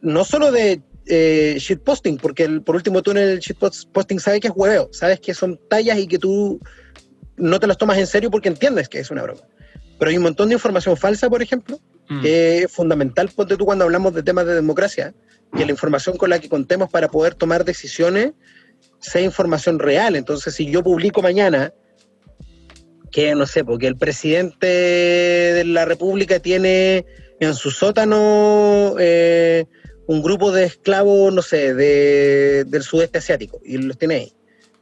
no 0.00 0.24
solo 0.24 0.50
de 0.50 0.80
eh, 1.06 1.56
shitposting, 1.58 2.16
porque 2.16 2.48
por 2.60 2.74
último 2.74 3.02
tú 3.02 3.10
en 3.10 3.18
el 3.18 3.38
shitposting 3.38 4.18
sabes 4.18 4.40
que 4.40 4.48
es 4.48 4.54
hueveo, 4.56 4.88
sabes 4.92 5.20
que 5.20 5.34
son 5.34 5.60
tallas 5.68 5.98
y 5.98 6.08
que 6.08 6.18
tú 6.18 6.58
no 7.36 7.60
te 7.60 7.66
las 7.66 7.76
tomas 7.76 7.98
en 7.98 8.06
serio 8.06 8.30
porque 8.30 8.48
entiendes 8.48 8.88
que 8.88 9.00
es 9.00 9.10
una 9.10 9.22
broma. 9.22 9.42
Pero 9.98 10.10
hay 10.10 10.16
un 10.16 10.22
montón 10.22 10.48
de 10.48 10.54
información 10.54 10.96
falsa, 10.96 11.28
por 11.28 11.42
ejemplo, 11.42 11.78
mm. 12.08 12.22
que 12.22 12.58
es 12.60 12.72
fundamental, 12.72 13.28
ponte 13.34 13.56
tú 13.56 13.66
cuando 13.66 13.84
hablamos 13.84 14.14
de 14.14 14.22
temas 14.22 14.46
de 14.46 14.54
democracia, 14.54 15.12
que 15.56 15.64
la 15.64 15.72
información 15.72 16.16
con 16.16 16.30
la 16.30 16.38
que 16.38 16.48
contemos 16.48 16.88
para 16.90 17.08
poder 17.08 17.34
tomar 17.34 17.64
decisiones 17.64 18.32
sea 19.00 19.22
información 19.22 19.78
real. 19.78 20.16
Entonces, 20.16 20.54
si 20.54 20.70
yo 20.70 20.82
publico 20.82 21.22
mañana 21.22 21.72
que, 23.10 23.34
no 23.34 23.46
sé, 23.46 23.64
porque 23.64 23.86
el 23.86 23.96
presidente 23.96 24.66
de 24.66 25.64
la 25.64 25.84
República 25.84 26.38
tiene 26.40 27.06
en 27.40 27.54
su 27.54 27.70
sótano 27.70 28.96
eh, 28.98 29.64
un 30.06 30.22
grupo 30.22 30.52
de 30.52 30.64
esclavos, 30.64 31.32
no 31.32 31.42
sé, 31.42 31.74
de, 31.74 32.64
del 32.64 32.82
sudeste 32.82 33.18
asiático, 33.18 33.60
y 33.64 33.78
los 33.78 33.98
tiene 33.98 34.14
ahí. 34.14 34.32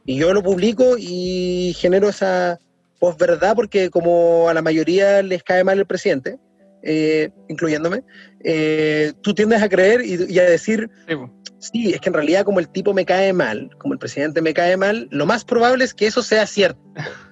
Y 0.05 0.17
yo 0.17 0.33
lo 0.33 0.41
publico 0.41 0.95
y 0.97 1.75
genero 1.77 2.09
esa 2.09 2.59
posverdad 2.99 3.55
porque 3.55 3.89
como 3.89 4.49
a 4.49 4.53
la 4.53 4.61
mayoría 4.61 5.21
les 5.21 5.43
cae 5.43 5.63
mal 5.63 5.79
el 5.79 5.85
presidente, 5.85 6.37
eh, 6.81 7.29
incluyéndome, 7.49 8.03
eh, 8.43 9.11
tú 9.21 9.33
tiendes 9.33 9.61
a 9.61 9.69
creer 9.69 10.01
y, 10.05 10.39
a 10.39 10.43
decir, 10.43 10.89
es 11.59 11.99
que 11.99 12.09
en 12.09 12.13
realidad 12.13 12.45
como 12.45 12.59
el 12.59 12.69
tipo 12.69 12.93
me 12.93 13.05
cae 13.05 13.33
mal, 13.33 13.69
como 13.77 13.93
el 13.93 13.99
presidente 13.99 14.41
me 14.41 14.53
cae 14.53 14.77
mal, 14.77 15.07
lo 15.11 15.25
más 15.25 15.43
probable 15.43 15.83
es 15.83 15.93
que 15.93 16.07
eso 16.07 16.21
sea 16.21 16.45
cierto. 16.45 16.79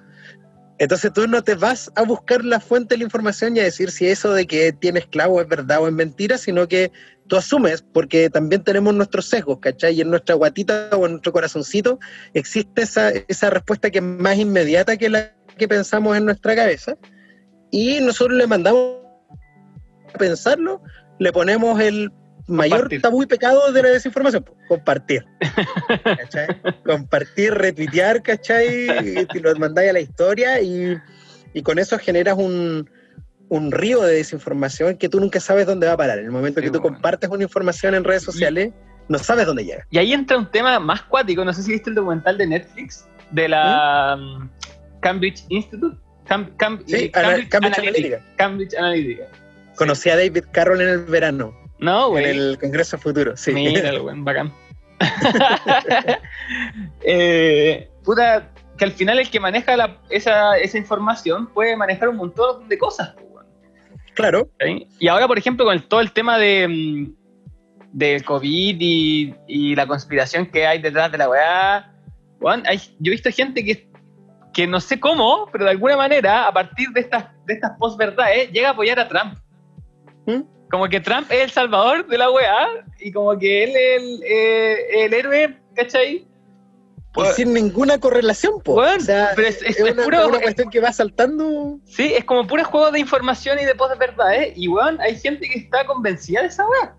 Entonces 0.78 1.10
tú 1.12 1.26
no 1.26 1.42
te 1.42 1.54
vas 1.54 1.90
a 1.94 2.02
buscar 2.02 2.44
la 2.44 2.60
fuente 2.60 2.94
de 2.94 2.98
la 2.98 3.04
información 3.04 3.56
y 3.56 3.60
a 3.60 3.64
decir 3.64 3.90
si 3.90 4.08
eso 4.08 4.34
de 4.34 4.46
que 4.46 4.72
tiene 4.72 4.98
esclavo 4.98 5.40
es 5.40 5.48
verdad 5.48 5.80
o 5.80 5.88
es 5.88 5.94
mentira, 5.94 6.36
sino 6.36 6.68
que 6.68 6.92
tú 7.28 7.36
asumes, 7.36 7.82
porque 7.94 8.28
también 8.28 8.62
tenemos 8.62 8.94
nuestros 8.94 9.26
sesgos, 9.26 9.58
¿cachai? 9.60 9.94
Y 9.94 10.02
en 10.02 10.10
nuestra 10.10 10.34
guatita 10.34 10.90
o 10.92 11.06
en 11.06 11.12
nuestro 11.12 11.32
corazoncito 11.32 11.98
existe 12.34 12.82
esa, 12.82 13.10
esa 13.10 13.48
respuesta 13.48 13.90
que 13.90 13.98
es 13.98 14.04
más 14.04 14.36
inmediata 14.36 14.98
que 14.98 15.08
la 15.08 15.32
que 15.56 15.66
pensamos 15.66 16.14
en 16.14 16.26
nuestra 16.26 16.54
cabeza. 16.54 16.96
Y 17.70 18.00
nosotros 18.00 18.36
le 18.36 18.46
mandamos 18.46 18.98
a 20.14 20.18
pensarlo, 20.18 20.82
le 21.18 21.32
ponemos 21.32 21.80
el 21.80 22.12
mayor 22.46 22.88
tabú 23.00 23.22
y 23.22 23.26
pecado 23.26 23.72
de 23.72 23.82
la 23.82 23.88
desinformación, 23.90 24.44
compartir. 24.68 25.24
¿cachai? 26.04 26.46
compartir, 26.84 27.54
retuitear, 27.54 28.22
¿cachai? 28.22 29.26
Y 29.34 29.38
lo 29.38 29.54
mandáis 29.56 29.90
a 29.90 29.92
la 29.92 30.00
historia 30.00 30.60
y, 30.60 30.96
y 31.54 31.62
con 31.62 31.78
eso 31.78 31.98
generas 31.98 32.36
un, 32.38 32.88
un 33.48 33.72
río 33.72 34.02
de 34.02 34.14
desinformación 34.14 34.96
que 34.96 35.08
tú 35.08 35.20
nunca 35.20 35.40
sabes 35.40 35.66
dónde 35.66 35.86
va 35.86 35.94
a 35.94 35.96
parar. 35.96 36.18
En 36.18 36.26
el 36.26 36.30
momento 36.30 36.60
que 36.60 36.70
tú 36.70 36.80
compartes 36.80 37.28
una 37.30 37.44
información 37.44 37.94
en 37.94 38.04
redes 38.04 38.22
sociales, 38.22 38.72
no 39.08 39.18
sabes 39.18 39.46
dónde 39.46 39.64
llega. 39.64 39.86
Y 39.90 39.98
ahí 39.98 40.12
entra 40.12 40.36
un 40.36 40.50
tema 40.50 40.78
más 40.80 41.02
cuático. 41.02 41.44
No 41.44 41.52
sé 41.52 41.62
si 41.62 41.72
viste 41.72 41.90
el 41.90 41.96
documental 41.96 42.38
de 42.38 42.46
Netflix 42.46 43.06
de 43.30 43.48
la 43.48 44.16
¿Mm? 44.16 44.42
um, 44.42 44.48
Cambridge 45.00 45.44
Institute. 45.48 45.96
sí, 46.86 47.10
Cambridge, 47.10 47.54
Analytica. 47.54 48.20
Cambridge 48.36 48.74
Analytica. 48.76 49.24
Conocí 49.76 50.10
a 50.10 50.16
David 50.16 50.44
Carroll 50.52 50.80
en 50.80 50.88
el 50.88 51.04
verano. 51.04 51.54
No, 51.78 52.10
güey. 52.10 52.24
En 52.24 52.30
el 52.30 52.58
Congreso 52.58 52.98
Futuro, 52.98 53.36
sí. 53.36 53.52
Mira, 53.52 53.98
buen 54.00 54.24
bacán. 54.24 54.52
eh, 57.02 57.90
puta, 58.02 58.50
que 58.78 58.84
al 58.84 58.92
final 58.92 59.18
el 59.18 59.30
que 59.30 59.40
maneja 59.40 59.76
la, 59.76 59.98
esa, 60.08 60.56
esa, 60.56 60.78
información 60.78 61.48
puede 61.48 61.76
manejar 61.76 62.08
un 62.08 62.16
montón 62.16 62.68
de 62.68 62.78
cosas. 62.78 63.14
Claro. 64.14 64.48
Y 64.98 65.08
ahora, 65.08 65.28
por 65.28 65.36
ejemplo, 65.36 65.66
con 65.66 65.78
todo 65.88 66.00
el 66.00 66.12
tema 66.12 66.38
de, 66.38 66.66
mm, 66.66 68.24
COVID 68.24 68.76
y, 68.80 69.34
y, 69.46 69.74
la 69.74 69.86
conspiración 69.86 70.46
que 70.46 70.66
hay 70.66 70.80
detrás 70.80 71.12
de 71.12 71.18
la 71.18 71.28
weá, 71.28 71.92
hay, 72.64 72.78
yo 72.98 73.10
he 73.10 73.10
visto 73.10 73.30
gente 73.30 73.62
que, 73.62 73.90
que 74.54 74.66
no 74.66 74.80
sé 74.80 74.98
cómo, 74.98 75.48
pero 75.52 75.64
de 75.64 75.72
alguna 75.72 75.98
manera, 75.98 76.48
a 76.48 76.52
partir 76.52 76.88
de 76.90 77.00
estas, 77.00 77.26
de 77.44 77.54
estas 77.54 77.72
post-verdades, 77.78 78.50
llega 78.52 78.68
a 78.68 78.72
apoyar 78.72 78.98
a 78.98 79.08
Trump. 79.08 79.38
¿Mm? 80.26 80.55
Como 80.70 80.88
que 80.88 81.00
Trump 81.00 81.30
es 81.30 81.44
el 81.44 81.50
salvador 81.50 82.06
de 82.06 82.18
la 82.18 82.30
weá 82.30 82.66
y 82.98 83.12
como 83.12 83.38
que 83.38 83.64
él 83.64 83.70
es 83.70 84.02
el, 84.02 84.22
eh, 84.24 85.04
el 85.04 85.14
héroe, 85.14 85.58
¿cachai? 85.74 86.26
Pues, 87.16 87.34
sin 87.36 87.54
ninguna 87.54 87.98
correlación, 87.98 88.60
po. 88.60 88.74
o 88.74 89.00
sea, 89.00 89.30
es, 89.32 89.80
una, 89.80 90.04
puro, 90.04 90.30
cuestión 90.38 90.68
que 90.68 90.80
va 90.80 90.92
saltando. 90.92 91.78
Sí, 91.86 92.12
es 92.12 92.24
como 92.24 92.46
puro 92.46 92.62
juego 92.64 92.90
de 92.90 93.00
información 93.00 93.58
y 93.58 93.64
de 93.64 93.74
post 93.74 93.98
verdad, 93.98 94.34
¿eh? 94.34 94.52
Y 94.54 94.68
weón, 94.68 95.00
hay 95.00 95.18
gente 95.18 95.48
que 95.48 95.60
está 95.60 95.86
convencida 95.86 96.42
de 96.42 96.48
esa 96.48 96.66
weá. 96.68 96.94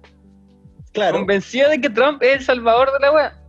Claro. 0.91 1.19
Convencida 1.19 1.69
de 1.69 1.79
que 1.79 1.89
Trump 1.91 2.23
es 2.23 2.37
el 2.37 2.45
salvador 2.45 2.91
de 2.93 2.99
la 2.99 3.11
weá. 3.11 3.43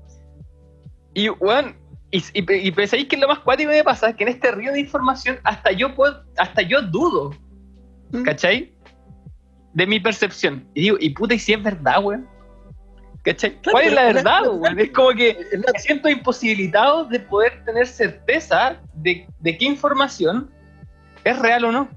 Y 1.14 1.30
weón, 1.30 1.74
y, 2.10 2.18
y, 2.18 2.68
y 2.68 2.70
pensáis 2.70 3.08
que 3.08 3.16
lo 3.16 3.28
más 3.28 3.38
cuático 3.38 3.70
me 3.70 3.82
pasa 3.82 4.10
es 4.10 4.16
que 4.16 4.24
en 4.24 4.28
este 4.28 4.50
río 4.50 4.70
de 4.72 4.80
información 4.80 5.38
hasta 5.44 5.72
yo 5.72 5.94
puedo, 5.94 6.22
hasta 6.36 6.60
yo 6.60 6.82
dudo. 6.82 7.30
Mm. 8.10 8.24
¿Cachai? 8.24 8.74
De 9.78 9.86
mi 9.86 10.00
percepción. 10.00 10.66
Y 10.74 10.82
digo, 10.82 10.96
y 10.98 11.10
puta, 11.10 11.34
y 11.34 11.38
si 11.38 11.52
es 11.52 11.62
verdad, 11.62 12.02
weón. 12.02 12.28
¿Cuál 13.70 13.84
es 13.84 13.92
la 13.92 14.06
verdad, 14.06 14.42
Es 14.76 14.90
como 14.90 15.10
que 15.10 15.36
me 15.52 15.78
siento 15.78 16.08
imposibilitado 16.08 17.04
de 17.04 17.20
poder 17.20 17.62
tener 17.64 17.86
certeza 17.86 18.80
de, 18.94 19.28
qué 19.44 19.64
información 19.64 20.50
es 21.22 21.38
real 21.38 21.66
o 21.66 21.70
no. 21.70 21.88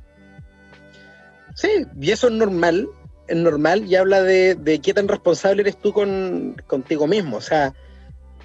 Sí, 1.55 1.87
y 1.99 2.11
eso 2.11 2.27
es 2.27 2.33
normal, 2.33 2.87
es 3.27 3.37
normal 3.37 3.85
y 3.87 3.95
habla 3.95 4.21
de, 4.21 4.79
qué 4.83 4.93
tan 4.93 5.07
responsable 5.07 5.63
eres 5.63 5.81
tú 5.81 5.91
con, 5.91 6.61
contigo 6.67 7.07
mismo. 7.07 7.37
O 7.37 7.41
sea, 7.41 7.73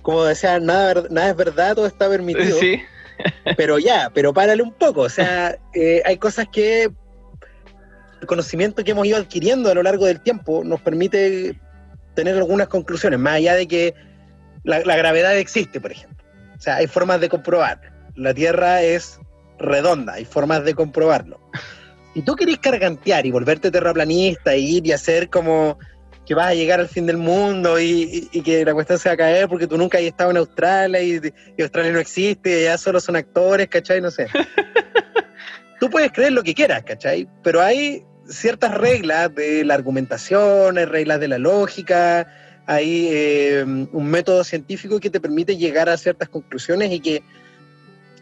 como 0.00 0.24
decía, 0.24 0.58
nada, 0.60 1.04
nada 1.10 1.28
es 1.28 1.36
verdad, 1.36 1.74
todo 1.74 1.86
está 1.86 2.08
permitido. 2.08 2.58
Sí. 2.58 2.80
pero 3.58 3.78
ya, 3.78 4.10
pero 4.14 4.32
párale 4.32 4.62
un 4.62 4.72
poco. 4.72 5.02
O 5.02 5.10
sea, 5.10 5.58
eh, 5.74 6.00
hay 6.06 6.16
cosas 6.16 6.48
que 6.48 6.90
el 8.26 8.28
conocimiento 8.28 8.82
que 8.82 8.90
hemos 8.90 9.06
ido 9.06 9.18
adquiriendo 9.18 9.70
a 9.70 9.74
lo 9.74 9.84
largo 9.84 10.04
del 10.04 10.20
tiempo 10.20 10.64
nos 10.64 10.80
permite 10.80 11.56
tener 12.14 12.36
algunas 12.36 12.66
conclusiones, 12.66 13.20
más 13.20 13.34
allá 13.34 13.54
de 13.54 13.68
que 13.68 13.94
la, 14.64 14.80
gravedad 14.80 15.38
existe, 15.38 15.80
por 15.80 15.92
ejemplo. 15.92 16.24
O 16.58 16.60
sea, 16.60 16.76
hay 16.76 16.88
formas 16.88 17.20
de 17.20 17.28
comprobar. 17.28 17.80
La 18.16 18.34
Tierra 18.34 18.82
es 18.82 19.20
redonda, 19.60 20.14
hay 20.14 20.24
formas 20.24 20.64
de 20.64 20.74
comprobarlo. 20.74 21.38
Y 22.14 22.22
tú 22.22 22.34
querés 22.34 22.58
cargantear 22.58 23.26
y 23.26 23.30
volverte 23.30 23.70
terraplanista 23.70 24.54
e 24.54 24.58
ir 24.58 24.86
y 24.86 24.92
hacer 24.92 25.30
como 25.30 25.78
que 26.26 26.34
vas 26.34 26.48
a 26.48 26.54
llegar 26.54 26.80
al 26.80 26.88
fin 26.88 27.06
del 27.06 27.18
mundo 27.18 27.78
y, 27.78 28.28
que 28.44 28.64
la 28.64 28.74
cuestión 28.74 28.98
se 28.98 29.08
va 29.08 29.12
a 29.12 29.18
caer 29.18 29.48
porque 29.48 29.68
tú 29.68 29.78
nunca 29.78 29.98
has 29.98 30.04
estado 30.04 30.32
en 30.32 30.38
Australia 30.38 31.00
y, 31.00 31.20
Australia 31.62 31.92
no 31.92 32.00
existe 32.00 32.50
y 32.50 32.66
allá 32.66 32.76
solo 32.76 32.98
son 32.98 33.14
actores, 33.14 33.68
¿cachai? 33.68 34.00
No 34.00 34.10
sé. 34.10 34.26
tú 35.80 35.88
puedes 35.90 36.10
creer 36.10 36.32
lo 36.32 36.42
que 36.42 36.54
quieras, 36.54 36.82
¿cachai? 36.82 37.28
Pero 37.44 37.60
hay 37.60 38.04
ciertas 38.28 38.74
reglas 38.74 39.34
de 39.34 39.64
la 39.64 39.74
argumentación, 39.74 40.76
reglas 40.76 41.20
de 41.20 41.28
la 41.28 41.38
lógica, 41.38 42.26
hay 42.66 43.08
eh, 43.10 43.64
un 43.64 44.06
método 44.10 44.42
científico 44.42 44.98
que 44.98 45.10
te 45.10 45.20
permite 45.20 45.56
llegar 45.56 45.88
a 45.88 45.96
ciertas 45.96 46.28
conclusiones 46.28 46.92
y 46.92 47.00
que, 47.00 47.22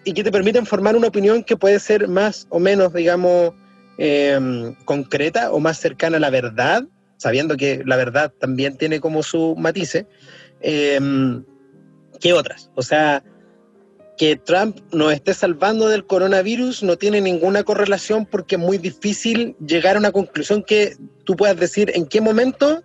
y 0.04 0.12
que 0.12 0.22
te 0.22 0.30
permiten 0.30 0.66
formar 0.66 0.96
una 0.96 1.08
opinión 1.08 1.42
que 1.42 1.56
puede 1.56 1.80
ser 1.80 2.08
más 2.08 2.46
o 2.50 2.58
menos, 2.60 2.92
digamos, 2.92 3.54
em, 3.96 4.74
concreta 4.84 5.50
o 5.50 5.60
más 5.60 5.78
cercana 5.78 6.18
a 6.18 6.20
la 6.20 6.30
verdad, 6.30 6.84
sabiendo 7.16 7.56
que 7.56 7.82
la 7.86 7.96
verdad 7.96 8.32
también 8.38 8.76
tiene 8.76 9.00
como 9.00 9.22
su 9.22 9.54
matice, 9.56 10.06
em, 10.60 11.42
que 12.20 12.34
otras. 12.34 12.70
O 12.74 12.82
sea, 12.82 13.22
que 14.16 14.36
Trump 14.36 14.78
nos 14.92 15.12
esté 15.12 15.34
salvando 15.34 15.88
del 15.88 16.06
coronavirus 16.06 16.82
no 16.82 16.96
tiene 16.96 17.20
ninguna 17.20 17.64
correlación 17.64 18.26
porque 18.26 18.54
es 18.54 18.60
muy 18.60 18.78
difícil 18.78 19.56
llegar 19.64 19.96
a 19.96 19.98
una 19.98 20.12
conclusión 20.12 20.62
que 20.62 20.96
tú 21.24 21.36
puedas 21.36 21.56
decir 21.56 21.90
en 21.94 22.06
qué 22.06 22.20
momento 22.20 22.82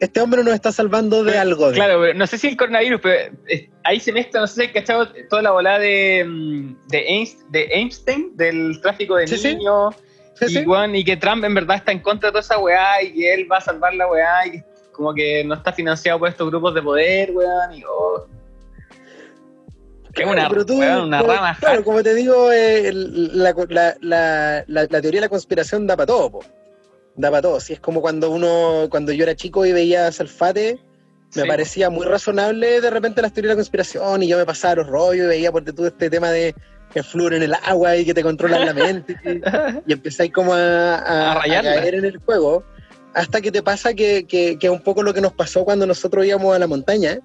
este 0.00 0.20
hombre 0.20 0.44
nos 0.44 0.54
está 0.54 0.70
salvando 0.70 1.24
de 1.24 1.38
algo. 1.38 1.72
Claro, 1.72 2.14
no 2.14 2.26
sé 2.26 2.38
si 2.38 2.48
el 2.48 2.56
coronavirus, 2.56 3.00
pero 3.02 3.36
ahí 3.84 3.98
se 4.00 4.12
mezcla, 4.12 4.40
no 4.40 4.46
sé 4.46 4.66
si 4.66 4.72
cachado 4.72 5.08
toda 5.28 5.42
la 5.42 5.50
volada 5.50 5.80
de, 5.80 6.24
mm, 6.26 6.76
de, 6.88 7.64
Einstein, 7.70 8.36
del 8.36 8.80
tráfico 8.80 9.16
de 9.16 9.26
niños, 9.26 9.94
y, 10.40 10.98
y 10.98 11.04
que 11.04 11.16
Trump 11.16 11.44
en 11.44 11.54
verdad 11.54 11.78
está 11.78 11.92
en 11.92 12.00
contra 12.00 12.28
de 12.28 12.32
toda 12.32 12.42
esa 12.42 12.58
weá 12.58 13.02
y 13.02 13.12
que 13.12 13.34
él 13.34 13.48
va 13.50 13.58
a 13.58 13.60
salvar 13.60 13.94
la 13.94 14.06
weá 14.06 14.46
y 14.46 14.62
como 14.92 15.12
que 15.14 15.42
no 15.44 15.54
está 15.54 15.72
financiado 15.72 16.18
por 16.18 16.28
estos 16.28 16.48
grupos 16.48 16.74
de 16.74 16.82
poder, 16.82 17.30
weón, 17.32 17.74
y 17.74 17.82
oh, 17.84 18.26
una, 20.24 20.48
rama. 21.22 21.56
Claro, 21.58 21.84
como 21.84 22.02
te 22.02 22.14
digo, 22.14 22.50
eh, 22.52 22.92
la, 22.92 23.54
teoría 23.54 25.10
de 25.10 25.20
la 25.20 25.28
conspiración 25.28 25.86
da 25.86 25.96
para 25.96 26.06
todo, 26.06 26.40
da 27.16 27.30
para 27.30 27.42
todo. 27.42 27.60
Si 27.60 27.72
es 27.72 27.80
como 27.80 28.00
cuando 28.00 28.30
uno, 28.30 28.88
cuando 28.90 29.12
yo 29.12 29.24
era 29.24 29.34
chico 29.34 29.66
y 29.66 29.72
veía 29.72 30.10
Salfate, 30.12 30.78
me 31.34 31.44
parecía 31.44 31.90
muy 31.90 32.06
razonable 32.06 32.80
de 32.80 32.90
repente 32.90 33.20
la 33.20 33.30
teoría 33.30 33.50
de 33.50 33.54
la 33.54 33.58
conspiración 33.58 34.22
y 34.22 34.28
yo 34.28 34.38
me 34.38 34.46
pasaba 34.46 34.76
los 34.76 34.86
rollos 34.86 35.26
y 35.26 35.28
veía 35.28 35.52
por 35.52 35.64
todo 35.64 35.86
este 35.86 36.08
tema 36.08 36.30
de 36.30 36.54
que 36.92 37.02
flúor 37.02 37.34
en 37.34 37.42
el 37.42 37.54
agua 37.64 37.96
y 37.96 38.04
que 38.06 38.14
te 38.14 38.22
controlan 38.22 38.64
la 38.64 38.72
mente 38.72 39.14
y, 39.86 39.92
empezáis 39.92 40.32
como 40.32 40.54
a, 40.54 41.36
a, 41.36 41.42
caer 41.44 41.96
en 41.96 42.06
el 42.06 42.16
juego 42.18 42.64
hasta 43.12 43.40
que 43.40 43.52
te 43.52 43.62
pasa 43.62 43.92
que, 43.92 44.26
que, 44.26 44.58
que, 44.58 44.68
es 44.68 44.72
un 44.72 44.80
poco 44.80 45.02
lo 45.02 45.12
que 45.12 45.20
nos 45.20 45.32
pasó 45.32 45.64
cuando 45.64 45.86
nosotros 45.86 46.24
íbamos 46.24 46.54
a 46.54 46.58
la 46.58 46.66
montaña 46.66 47.20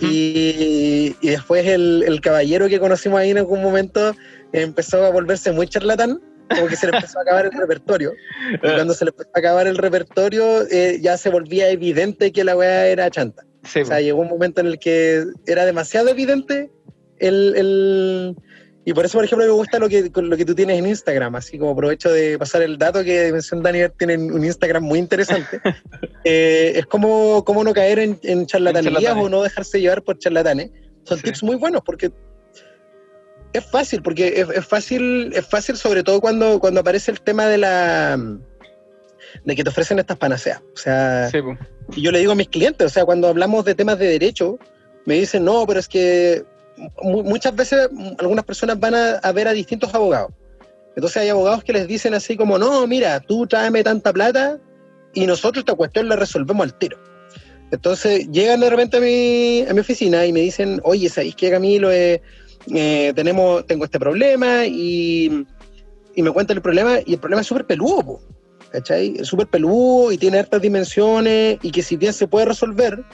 y, 0.00 1.14
después 1.22 1.66
el, 1.66 2.20
caballero 2.22 2.68
que 2.68 2.78
conocimos 2.78 3.20
ahí 3.20 3.30
en 3.30 3.38
algún 3.38 3.62
momento 3.62 4.14
empezó 4.52 5.04
a 5.04 5.10
volverse 5.10 5.52
muy 5.52 5.66
charlatán, 5.66 6.20
como 6.48 6.66
que 6.66 6.76
se 6.76 6.86
le 6.86 6.96
empezó 6.96 7.18
a 7.18 7.22
acabar 7.22 7.46
el 7.46 7.52
repertorio. 7.52 8.12
Y 8.54 8.58
cuando 8.58 8.94
se 8.94 9.04
le 9.04 9.10
empezó 9.10 9.30
a 9.34 9.38
acabar 9.38 9.66
el 9.66 9.76
repertorio, 9.76 10.66
eh, 10.70 10.98
ya 11.00 11.16
se 11.16 11.30
volvía 11.30 11.70
evidente 11.70 12.32
que 12.32 12.44
la 12.44 12.56
weá 12.56 12.86
era 12.86 13.10
chanta. 13.10 13.44
o 13.64 13.84
sea, 13.84 14.00
llegó 14.00 14.20
un 14.20 14.28
momento 14.28 14.60
en 14.60 14.68
el 14.68 14.78
que 14.78 15.24
era 15.46 15.64
demasiado 15.64 16.08
evidente 16.08 16.70
el, 17.18 18.36
y 18.88 18.94
por 18.94 19.04
eso, 19.04 19.18
por 19.18 19.24
ejemplo, 19.26 19.46
me 19.46 19.52
gusta 19.52 19.78
lo 19.78 19.86
que, 19.86 20.10
lo 20.14 20.34
que 20.34 20.46
tú 20.46 20.54
tienes 20.54 20.78
en 20.78 20.86
Instagram, 20.86 21.36
así 21.36 21.58
como 21.58 21.72
aprovecho 21.72 22.10
de 22.10 22.38
pasar 22.38 22.62
el 22.62 22.78
dato 22.78 23.04
que 23.04 23.26
Dimensión 23.26 23.62
Daniel 23.62 23.92
tiene 23.98 24.16
un 24.16 24.42
Instagram 24.42 24.82
muy 24.82 24.98
interesante. 24.98 25.60
Eh, 26.24 26.72
es 26.76 26.86
como, 26.86 27.44
como 27.44 27.64
no 27.64 27.72
caer 27.72 27.98
en, 28.00 28.18
en 28.22 28.44
charlatanerías 28.46 29.16
o 29.16 29.28
no 29.28 29.42
dejarse 29.42 29.80
llevar 29.80 30.02
por 30.02 30.18
charlatanes. 30.18 30.70
Son 31.04 31.20
tips 31.20 31.42
muy 31.42 31.56
buenos 31.56 31.80
porque 31.82 32.10
es 33.52 33.64
fácil, 33.70 34.02
porque 34.02 34.44
es, 34.54 34.66
fácil, 34.66 35.32
es 35.34 35.46
fácil 35.46 35.76
sobre 35.76 36.02
todo 36.02 36.20
cuando, 36.20 36.58
cuando 36.60 36.80
aparece 36.80 37.10
el 37.10 37.20
tema 37.20 37.46
de 37.46 37.58
la 37.58 38.18
de 39.44 39.56
que 39.56 39.64
te 39.64 39.70
ofrecen 39.70 39.98
estas 39.98 40.16
panaceas. 40.18 40.60
O 40.74 40.76
sea, 40.76 41.30
y 41.94 42.02
yo 42.02 42.10
le 42.10 42.18
digo 42.18 42.32
a 42.32 42.36
mis 42.36 42.48
clientes, 42.48 42.86
o 42.86 42.90
sea, 42.90 43.04
cuando 43.04 43.28
hablamos 43.28 43.64
de 43.64 43.74
temas 43.74 43.98
de 43.98 44.06
derecho, 44.06 44.58
me 45.06 45.14
dicen, 45.14 45.44
no, 45.44 45.66
pero 45.66 45.80
es 45.80 45.88
que 45.88 46.44
muchas 47.02 47.54
veces 47.54 47.88
algunas 48.18 48.44
personas 48.44 48.78
van 48.78 48.94
a, 48.94 49.32
ver 49.32 49.48
a 49.48 49.52
distintos 49.52 49.94
abogados. 49.94 50.32
Entonces 50.94 51.22
hay 51.22 51.28
abogados 51.28 51.62
que 51.62 51.72
les 51.72 51.86
dicen 51.86 52.14
así 52.14 52.36
como, 52.36 52.58
no, 52.58 52.86
mira, 52.86 53.20
tú 53.20 53.46
tráeme 53.46 53.84
tanta 53.84 54.12
plata 54.12 54.58
y 55.14 55.26
nosotros 55.26 55.62
esta 55.62 55.74
cuestión 55.74 56.08
la 56.08 56.16
resolvemos 56.16 56.64
al 56.64 56.74
tiro. 56.74 56.98
Entonces 57.70 58.28
llegan 58.30 58.60
de 58.60 58.70
repente 58.70 58.96
a 58.96 59.00
mi, 59.00 59.64
a 59.68 59.74
mi 59.74 59.80
oficina 59.80 60.24
y 60.26 60.32
me 60.32 60.40
dicen, 60.40 60.80
oye, 60.84 61.08
¿sabéis 61.08 61.36
que 61.36 61.50
Camilo? 61.50 61.92
Eh, 61.92 62.20
eh, 62.74 63.12
tenemos, 63.14 63.66
tengo 63.66 63.84
este 63.84 63.98
problema 63.98 64.66
y, 64.66 65.46
y, 66.14 66.22
me 66.22 66.30
cuentan 66.30 66.56
el 66.56 66.62
problema 66.62 66.98
y 67.04 67.14
el 67.14 67.20
problema 67.20 67.42
es 67.42 67.46
súper 67.46 67.66
peludo, 67.66 68.20
¿cachai? 68.72 69.16
Es 69.18 69.28
súper 69.28 69.46
peludo 69.46 70.12
y 70.12 70.18
tiene 70.18 70.38
hartas 70.38 70.60
dimensiones 70.60 71.58
y 71.62 71.70
que 71.70 71.82
si 71.82 71.96
bien 71.96 72.12
se 72.12 72.26
puede 72.26 72.46
resolver, 72.46 73.04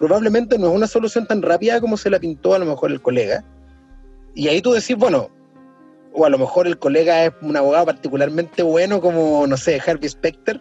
probablemente 0.00 0.58
no 0.58 0.70
es 0.70 0.74
una 0.74 0.86
solución 0.86 1.26
tan 1.26 1.42
rápida 1.42 1.78
como 1.78 1.98
se 1.98 2.08
la 2.08 2.18
pintó 2.18 2.54
a 2.54 2.58
lo 2.58 2.64
mejor 2.64 2.90
el 2.90 3.02
colega. 3.02 3.44
Y 4.34 4.48
ahí 4.48 4.62
tú 4.62 4.72
decís, 4.72 4.96
bueno, 4.96 5.30
o 6.14 6.24
a 6.24 6.30
lo 6.30 6.38
mejor 6.38 6.66
el 6.66 6.78
colega 6.78 7.26
es 7.26 7.32
un 7.42 7.54
abogado 7.54 7.84
particularmente 7.84 8.62
bueno 8.62 9.02
como, 9.02 9.46
no 9.46 9.58
sé, 9.58 9.78
Harvey 9.86 10.08
Specter, 10.08 10.58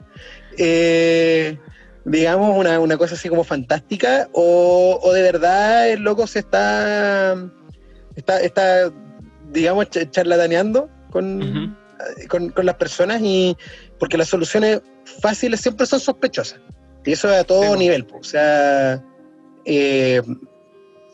eh, 0.57 1.57
digamos, 2.03 2.57
una, 2.57 2.97
cosa 2.97 3.15
así 3.15 3.29
como 3.29 3.45
fantástica, 3.45 4.27
o, 4.33 5.09
de 5.13 5.21
verdad 5.21 5.89
el 5.89 6.01
loco 6.01 6.27
se 6.27 6.39
está, 6.39 7.37
está, 8.17 8.41
está 8.41 8.91
digamos, 9.53 9.89
charlataneando 9.89 10.89
con, 11.11 11.77
con, 12.27 12.49
con, 12.49 12.65
las 12.65 12.75
personas 12.75 13.21
y 13.23 13.55
porque 13.99 14.17
las 14.17 14.27
soluciones 14.27 14.81
fáciles 15.21 15.61
siempre 15.61 15.85
son 15.85 16.01
sospechosas. 16.01 16.59
Y 17.05 17.13
eso 17.13 17.29
a 17.29 17.45
todo 17.45 17.77
nivel, 17.77 18.05
o 18.13 18.23
sea, 18.23 19.01
Eh, 19.71 20.21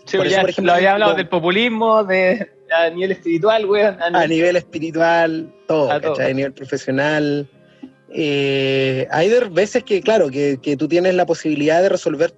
sí, 0.05 0.17
por 0.17 0.27
ya, 0.27 0.41
por 0.41 0.49
ejemplo, 0.49 0.71
lo 0.71 0.77
había 0.77 0.93
hablado 0.93 1.13
del 1.15 1.27
populismo, 1.27 2.03
de, 2.03 2.49
a 2.71 2.89
nivel 2.89 3.11
espiritual, 3.11 3.65
weón. 3.65 3.97
A, 4.01 4.27
nivel, 4.27 4.55
espiritual, 4.55 5.53
todo, 5.67 5.91
a, 5.91 5.95
a 5.95 6.33
nivel 6.33 6.53
profesional. 6.53 7.49
Eh, 8.11 9.07
hay 9.11 9.29
veces 9.51 9.83
que, 9.83 10.01
claro, 10.01 10.29
que, 10.29 10.57
que, 10.61 10.77
tú 10.77 10.87
tienes 10.87 11.15
la 11.15 11.25
posibilidad 11.25 11.81
de 11.81 11.89
resolver 11.89 12.33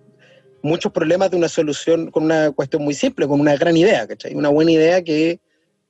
muchos 0.64 0.92
problemas 0.92 1.30
de 1.30 1.38
una 1.38 1.50
solución 1.50 2.10
con 2.10 2.24
una 2.24 2.52
cuestión 2.52 2.84
muy 2.84 2.94
simple, 2.94 3.28
con 3.28 3.40
una 3.40 3.56
gran 3.56 3.78
idea, 3.78 4.08
¿cachai? 4.08 4.34
Una 4.34 4.50
buena 4.50 4.72
idea 4.72 5.04
que 5.04 5.40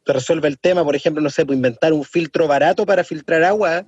te 0.04 0.14
resuelve 0.14 0.48
el 0.48 0.60
tema, 0.60 0.84
por 0.84 0.96
ejemplo, 0.96 1.22
no 1.22 1.30
sé, 1.30 1.46
pues 1.46 1.56
inventar 1.56 1.94
un 1.94 2.04
filtro 2.04 2.48
barato 2.48 2.86
para 2.86 3.04
filtrar 3.04 3.44
agua 3.44 3.86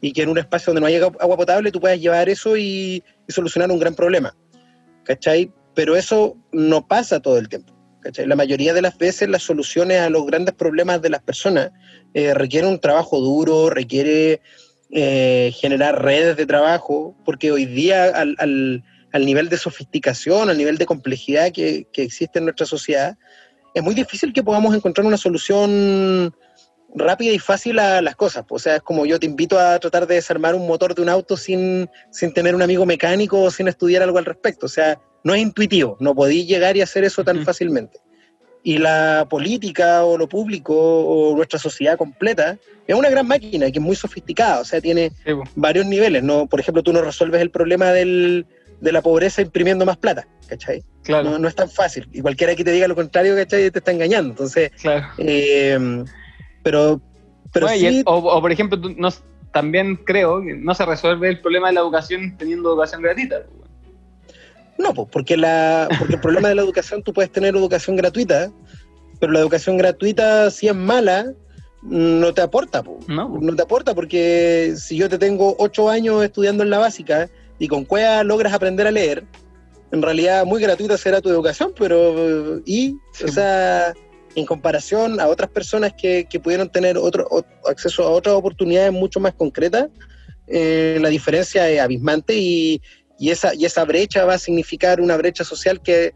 y 0.00 0.12
que 0.12 0.22
en 0.22 0.28
un 0.28 0.38
espacio 0.38 0.72
donde 0.72 0.80
no 0.80 0.86
haya 0.86 1.06
agua 1.20 1.36
potable 1.36 1.72
tú 1.72 1.80
puedas 1.80 2.00
llevar 2.00 2.28
eso 2.28 2.56
y, 2.56 3.02
solucionar 3.28 3.70
un 3.70 3.78
gran 3.78 3.94
problema, 3.94 4.34
¿cachai? 5.04 5.52
Pero 5.78 5.94
eso 5.94 6.36
no 6.50 6.88
pasa 6.88 7.20
todo 7.20 7.38
el 7.38 7.48
tiempo. 7.48 7.72
La 8.26 8.34
mayoría 8.34 8.74
de 8.74 8.82
las 8.82 8.98
veces 8.98 9.28
las 9.28 9.44
soluciones 9.44 10.00
a 10.00 10.10
los 10.10 10.26
grandes 10.26 10.52
problemas 10.52 11.00
de 11.00 11.08
las 11.08 11.22
personas 11.22 11.70
eh, 12.14 12.34
requieren 12.34 12.70
un 12.70 12.80
trabajo 12.80 13.20
duro, 13.20 13.70
requiere 13.70 14.40
eh, 14.90 15.52
generar 15.54 16.02
redes 16.02 16.36
de 16.36 16.46
trabajo, 16.46 17.14
porque 17.24 17.52
hoy 17.52 17.64
día 17.64 18.06
al, 18.06 18.34
al, 18.40 19.24
nivel 19.24 19.48
de 19.48 19.56
sofisticación, 19.56 20.50
al 20.50 20.58
nivel 20.58 20.78
de 20.78 20.86
complejidad 20.86 21.52
que, 21.52 21.86
que 21.92 22.02
existe 22.02 22.40
en 22.40 22.46
nuestra 22.46 22.66
sociedad, 22.66 23.16
es 23.72 23.80
muy 23.80 23.94
difícil 23.94 24.32
que 24.32 24.42
podamos 24.42 24.74
encontrar 24.74 25.06
una 25.06 25.16
solución 25.16 26.34
rápida 26.92 27.30
y 27.32 27.38
fácil 27.38 27.78
a 27.78 28.02
las 28.02 28.16
cosas. 28.16 28.44
O 28.48 28.58
sea, 28.58 28.76
es 28.76 28.82
como 28.82 29.06
yo 29.06 29.20
te 29.20 29.26
invito 29.26 29.60
a 29.60 29.78
tratar 29.78 30.08
de 30.08 30.16
desarmar 30.16 30.56
un 30.56 30.66
motor 30.66 30.96
de 30.96 31.02
un 31.02 31.08
auto 31.08 31.36
sin, 31.36 31.88
sin 32.10 32.32
tener 32.32 32.56
un 32.56 32.62
amigo 32.62 32.84
mecánico 32.84 33.40
o 33.40 33.50
sin 33.52 33.68
estudiar 33.68 34.02
algo 34.02 34.18
al 34.18 34.24
respecto. 34.24 34.66
O 34.66 34.68
sea, 34.68 35.00
no 35.24 35.34
es 35.34 35.40
intuitivo, 35.40 35.96
no 36.00 36.14
podéis 36.14 36.46
llegar 36.46 36.76
y 36.76 36.80
hacer 36.80 37.04
eso 37.04 37.24
tan 37.24 37.44
fácilmente. 37.44 37.98
Y 38.62 38.78
la 38.78 39.26
política 39.30 40.04
o 40.04 40.18
lo 40.18 40.28
público 40.28 40.74
o 40.74 41.36
nuestra 41.36 41.58
sociedad 41.58 41.96
completa 41.96 42.58
es 42.86 42.94
una 42.94 43.08
gran 43.08 43.26
máquina 43.26 43.70
que 43.70 43.78
es 43.78 43.84
muy 43.84 43.96
sofisticada, 43.96 44.60
o 44.60 44.64
sea, 44.64 44.80
tiene 44.80 45.12
varios 45.54 45.86
niveles. 45.86 46.22
¿no? 46.22 46.46
Por 46.46 46.60
ejemplo, 46.60 46.82
tú 46.82 46.92
no 46.92 47.02
resuelves 47.02 47.40
el 47.40 47.50
problema 47.50 47.92
del, 47.92 48.46
de 48.80 48.92
la 48.92 49.02
pobreza 49.02 49.42
imprimiendo 49.42 49.86
más 49.86 49.96
plata, 49.96 50.26
¿cachai? 50.48 50.82
Claro. 51.02 51.38
No, 51.38 51.48
es 51.48 51.54
tan 51.54 51.70
fácil. 51.70 52.08
Y 52.12 52.20
cualquiera 52.20 52.54
que 52.54 52.64
te 52.64 52.72
diga 52.72 52.88
lo 52.88 52.94
contrario, 52.94 53.34
¿cachai? 53.36 53.70
Te 53.70 53.78
está 53.78 53.92
engañando. 53.92 54.30
Entonces, 54.30 54.70
claro. 54.80 55.06
Eh, 55.18 56.04
pero, 56.62 57.00
pero 57.52 57.68
sí... 57.68 58.02
o, 58.04 58.40
por 58.40 58.52
ejemplo, 58.52 58.78
también 59.52 59.96
creo 59.96 60.42
que 60.42 60.54
no 60.54 60.74
se 60.74 60.84
resuelve 60.84 61.28
el 61.28 61.40
problema 61.40 61.68
de 61.68 61.74
la 61.74 61.80
educación 61.80 62.36
teniendo 62.36 62.70
educación 62.70 63.02
gratuita. 63.02 63.44
No, 64.78 64.94
pues 64.94 65.08
porque, 65.10 65.36
la, 65.36 65.88
porque 65.98 66.14
el 66.14 66.20
problema 66.20 66.48
de 66.48 66.54
la 66.54 66.62
educación, 66.62 67.02
tú 67.02 67.12
puedes 67.12 67.30
tener 67.32 67.54
educación 67.54 67.96
gratuita, 67.96 68.52
pero 69.18 69.32
la 69.32 69.40
educación 69.40 69.76
gratuita, 69.76 70.50
si 70.50 70.68
es 70.68 70.74
mala, 70.74 71.32
no 71.82 72.32
te 72.32 72.40
aporta. 72.40 72.82
No. 73.08 73.38
no 73.40 73.56
te 73.56 73.62
aporta 73.62 73.94
porque 73.94 74.74
si 74.76 74.96
yo 74.96 75.08
te 75.08 75.18
tengo 75.18 75.56
ocho 75.58 75.90
años 75.90 76.24
estudiando 76.24 76.62
en 76.62 76.70
la 76.70 76.78
básica 76.78 77.28
y 77.58 77.68
con 77.68 77.84
cueva 77.84 78.22
logras 78.22 78.52
aprender 78.52 78.86
a 78.86 78.92
leer, 78.92 79.24
en 79.90 80.02
realidad 80.02 80.44
muy 80.44 80.60
gratuita 80.60 80.96
será 80.96 81.20
tu 81.20 81.28
educación, 81.28 81.72
pero 81.76 82.60
y, 82.64 82.96
o 83.24 83.28
sea, 83.28 83.94
en 84.34 84.46
comparación 84.46 85.20
a 85.20 85.26
otras 85.26 85.50
personas 85.50 85.92
que, 85.94 86.26
que 86.28 86.38
pudieron 86.38 86.70
tener 86.70 86.98
otro, 86.98 87.26
acceso 87.68 88.04
a 88.04 88.10
otras 88.10 88.34
oportunidades 88.34 88.92
mucho 88.92 89.18
más 89.18 89.34
concretas, 89.34 89.88
eh, 90.50 90.98
la 91.00 91.10
diferencia 91.10 91.68
es 91.68 91.80
abismante 91.80 92.34
y, 92.36 92.80
y, 93.18 93.30
esa, 93.30 93.54
y 93.54 93.64
esa 93.64 93.84
brecha 93.84 94.24
va 94.24 94.34
a 94.34 94.38
significar 94.38 95.00
una 95.00 95.16
brecha 95.16 95.44
social 95.44 95.80
que 95.80 96.14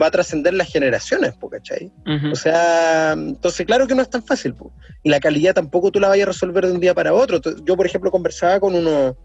va 0.00 0.06
a 0.06 0.10
trascender 0.10 0.54
las 0.54 0.70
generaciones, 0.70 1.34
¿cachai? 1.50 1.90
O 2.32 2.36
sea, 2.36 3.12
entonces 3.12 3.66
claro 3.66 3.86
que 3.86 3.94
no 3.94 4.02
es 4.02 4.10
tan 4.10 4.22
fácil, 4.22 4.54
y 5.02 5.10
la 5.10 5.20
calidad 5.20 5.54
tampoco 5.54 5.90
tú 5.90 6.00
la 6.00 6.08
vayas 6.08 6.28
a 6.28 6.32
resolver 6.32 6.66
de 6.66 6.72
un 6.72 6.80
día 6.80 6.94
para 6.94 7.12
otro. 7.12 7.40
Yo, 7.64 7.76
por 7.76 7.86
ejemplo, 7.86 8.10
conversaba 8.10 8.60
con 8.60 8.74
unos, 8.74 9.16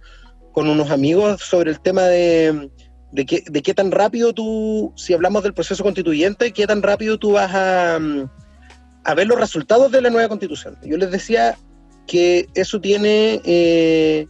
con 0.54 0.68
unos 0.68 0.90
amigos 0.90 1.42
sobre 1.42 1.72
el 1.72 1.80
tema 1.80 2.04
de, 2.04 2.70
de, 3.12 3.26
qué, 3.26 3.44
de 3.48 3.62
qué 3.62 3.74
tan 3.74 3.92
rápido 3.92 4.34
tú, 4.34 4.94
si 4.96 5.14
hablamos 5.14 5.44
del 5.44 5.54
proceso 5.54 5.84
constituyente, 5.84 6.52
qué 6.52 6.66
tan 6.66 6.82
rápido 6.82 7.20
tú 7.20 7.34
vas 7.34 7.54
a, 7.54 8.00
a 9.04 9.14
ver 9.14 9.28
los 9.28 9.40
resultados 9.40 9.92
de 9.92 10.02
la 10.02 10.10
nueva 10.10 10.30
constitución. 10.30 10.78
Yo 10.84 10.98
les 10.98 11.12
decía 11.12 11.58
que 12.08 12.48
eso 12.56 12.80
tiene 12.82 13.42
eh, 13.46 14.28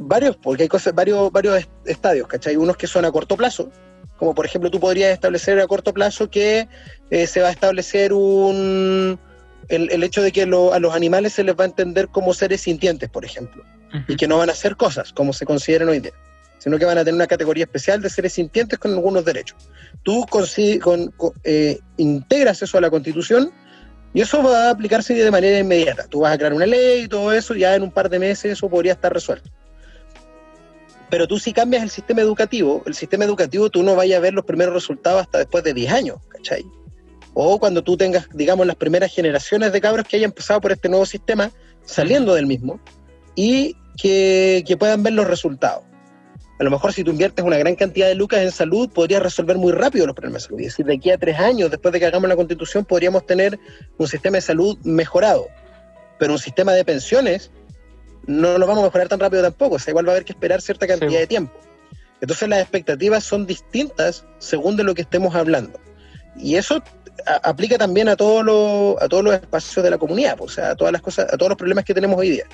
varios, 0.00 0.36
porque 0.36 0.64
hay 0.64 0.68
cosas, 0.68 0.94
varios, 0.94 1.30
varios 1.30 1.68
estadios, 1.84 2.26
¿cachai? 2.26 2.56
Unos 2.56 2.76
que 2.76 2.86
son 2.86 3.04
a 3.04 3.12
corto 3.12 3.36
plazo, 3.36 3.70
como 4.16 4.34
por 4.34 4.46
ejemplo 4.46 4.70
tú 4.70 4.80
podrías 4.80 5.12
establecer 5.12 5.60
a 5.60 5.66
corto 5.66 5.92
plazo 5.92 6.30
que 6.30 6.68
eh, 7.10 7.26
se 7.26 7.40
va 7.40 7.48
a 7.48 7.52
establecer 7.52 8.12
un, 8.12 9.18
el, 9.68 10.02
hecho 10.02 10.22
de 10.22 10.32
que 10.32 10.42
a 10.42 10.46
los 10.46 10.94
animales 10.94 11.34
se 11.34 11.44
les 11.44 11.54
va 11.54 11.64
a 11.64 11.66
entender 11.66 12.08
como 12.08 12.32
seres 12.32 12.62
sintientes, 12.62 13.10
por 13.10 13.24
ejemplo, 13.24 13.62
y 14.08 14.16
que 14.16 14.26
no 14.26 14.38
van 14.38 14.48
a 14.48 14.52
hacer 14.52 14.76
cosas 14.76 15.12
como 15.12 15.32
se 15.32 15.44
consideran 15.44 15.90
hoy 15.90 16.00
día, 16.00 16.12
sino 16.58 16.78
que 16.78 16.86
van 16.86 16.96
a 16.96 17.04
tener 17.04 17.14
una 17.14 17.26
categoría 17.26 17.64
especial 17.64 18.00
de 18.00 18.08
seres 18.08 18.32
sintientes 18.32 18.78
con 18.78 18.92
algunos 18.92 19.24
derechos. 19.24 19.58
Tú 20.02 20.26
con, 20.30 20.46
eh, 21.44 21.78
integras 21.98 22.62
eso 22.62 22.78
a 22.78 22.80
la 22.80 22.90
constitución 22.90 23.52
y 24.14 24.22
eso 24.22 24.42
va 24.42 24.68
a 24.68 24.70
aplicarse 24.70 25.12
de 25.12 25.30
manera 25.30 25.58
inmediata. 25.58 26.06
Tú 26.08 26.20
vas 26.20 26.34
a 26.34 26.38
crear 26.38 26.54
una 26.54 26.66
ley 26.66 27.02
y 27.02 27.08
todo 27.08 27.32
eso, 27.32 27.54
ya 27.54 27.74
en 27.74 27.82
un 27.82 27.92
par 27.92 28.08
de 28.08 28.18
meses 28.18 28.52
eso 28.52 28.68
podría 28.68 28.92
estar 28.92 29.12
resuelto. 29.12 29.50
Pero 31.10 31.26
tú 31.26 31.38
si 31.38 31.52
cambias 31.52 31.82
el 31.82 31.90
sistema 31.90 32.20
educativo, 32.20 32.82
el 32.86 32.94
sistema 32.94 33.24
educativo 33.24 33.68
tú 33.68 33.82
no 33.82 33.96
vayas 33.96 34.18
a 34.18 34.20
ver 34.20 34.32
los 34.32 34.44
primeros 34.44 34.74
resultados 34.74 35.22
hasta 35.22 35.38
después 35.38 35.64
de 35.64 35.74
10 35.74 35.92
años, 35.92 36.18
¿cachai? 36.28 36.64
O 37.34 37.58
cuando 37.58 37.82
tú 37.82 37.96
tengas, 37.96 38.28
digamos, 38.32 38.66
las 38.66 38.76
primeras 38.76 39.12
generaciones 39.12 39.72
de 39.72 39.80
cabros 39.80 40.06
que 40.06 40.16
hayan 40.16 40.32
pasado 40.32 40.60
por 40.60 40.72
este 40.72 40.88
nuevo 40.88 41.06
sistema, 41.06 41.50
saliendo 41.84 42.34
del 42.34 42.46
mismo, 42.46 42.80
y 43.34 43.76
que, 44.00 44.64
que 44.66 44.76
puedan 44.76 45.02
ver 45.02 45.12
los 45.14 45.26
resultados 45.26 45.84
a 46.60 46.62
lo 46.62 46.70
mejor 46.70 46.92
si 46.92 47.02
tú 47.02 47.10
inviertes 47.10 47.42
una 47.42 47.56
gran 47.56 47.74
cantidad 47.74 48.06
de 48.06 48.14
lucas 48.14 48.42
en 48.42 48.52
salud, 48.52 48.90
podrías 48.90 49.22
resolver 49.22 49.56
muy 49.56 49.72
rápido 49.72 50.06
los 50.06 50.14
problemas 50.14 50.42
de 50.42 50.48
salud. 50.48 50.60
Es 50.60 50.66
decir, 50.66 50.84
de 50.84 50.94
aquí 50.94 51.10
a 51.10 51.16
tres 51.16 51.38
años, 51.38 51.70
después 51.70 51.90
de 51.90 51.98
que 51.98 52.04
hagamos 52.04 52.28
la 52.28 52.36
constitución, 52.36 52.84
podríamos 52.84 53.24
tener 53.24 53.58
un 53.96 54.06
sistema 54.06 54.36
de 54.36 54.42
salud 54.42 54.76
mejorado. 54.84 55.46
Pero 56.18 56.34
un 56.34 56.38
sistema 56.38 56.74
de 56.74 56.84
pensiones 56.84 57.50
no 58.30 58.58
lo 58.58 58.66
vamos 58.66 58.84
a 58.84 58.86
mejorar 58.86 59.08
tan 59.08 59.20
rápido 59.20 59.42
tampoco. 59.42 59.76
O 59.76 59.78
sea, 59.78 59.90
igual 59.90 60.06
va 60.06 60.12
a 60.12 60.14
haber 60.14 60.24
que 60.24 60.32
esperar 60.32 60.60
cierta 60.60 60.86
cantidad 60.86 61.18
de 61.18 61.26
tiempo. 61.26 61.58
Entonces 62.20 62.48
las 62.48 62.60
expectativas 62.60 63.24
son 63.24 63.46
distintas 63.46 64.24
según 64.38 64.76
de 64.76 64.84
lo 64.84 64.94
que 64.94 65.02
estemos 65.02 65.34
hablando. 65.34 65.80
Y 66.36 66.54
eso 66.54 66.82
aplica 67.42 67.76
también 67.76 68.08
a, 68.08 68.16
todos 68.16 69.02
a 69.02 69.08
todos 69.08 69.24
los 69.24 69.34
espacios 69.34 69.82
de 69.82 69.90
la 69.90 69.98
comunidad, 69.98 70.36
o 70.40 70.48
sea, 70.48 70.70
a 70.70 70.76
todas 70.76 70.92
las 70.92 71.02
cosas, 71.02 71.26
a 71.32 71.36
todos 71.36 71.50
los 71.50 71.58
problemas 71.58 71.84
que 71.84 71.92
tenemos 71.92 72.18
hoy 72.18 72.30
día. 72.30 72.44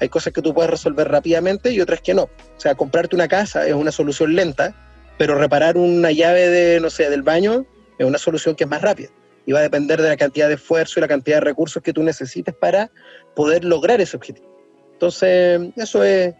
Hay 0.00 0.08
cosas 0.08 0.32
que 0.32 0.42
tú 0.42 0.54
puedes 0.54 0.70
resolver 0.70 1.08
rápidamente 1.08 1.70
y 1.70 1.80
otras 1.80 2.00
que 2.00 2.14
no. 2.14 2.24
O 2.24 2.60
sea, 2.60 2.74
comprarte 2.74 3.14
una 3.14 3.28
casa 3.28 3.66
es 3.66 3.74
una 3.74 3.92
solución 3.92 4.34
lenta, 4.34 4.74
pero 5.18 5.36
reparar 5.36 5.76
una 5.76 6.12
llave 6.12 6.48
de, 6.48 6.80
no 6.80 6.90
sé, 6.90 7.10
del 7.10 7.22
baño 7.22 7.66
es 7.98 8.06
una 8.06 8.18
solución 8.18 8.54
que 8.54 8.64
es 8.64 8.70
más 8.70 8.82
rápida. 8.82 9.08
Y 9.44 9.52
va 9.52 9.60
a 9.60 9.62
depender 9.62 10.00
de 10.02 10.08
la 10.08 10.16
cantidad 10.16 10.48
de 10.48 10.54
esfuerzo 10.54 10.98
y 10.98 11.02
la 11.02 11.08
cantidad 11.08 11.36
de 11.36 11.42
recursos 11.42 11.82
que 11.82 11.92
tú 11.92 12.02
necesites 12.02 12.54
para 12.54 12.90
poder 13.34 13.64
lograr 13.64 14.00
ese 14.00 14.16
objetivo. 14.16 14.55
Entonces, 14.96 15.60
eso 15.76 16.02
es, 16.02 16.34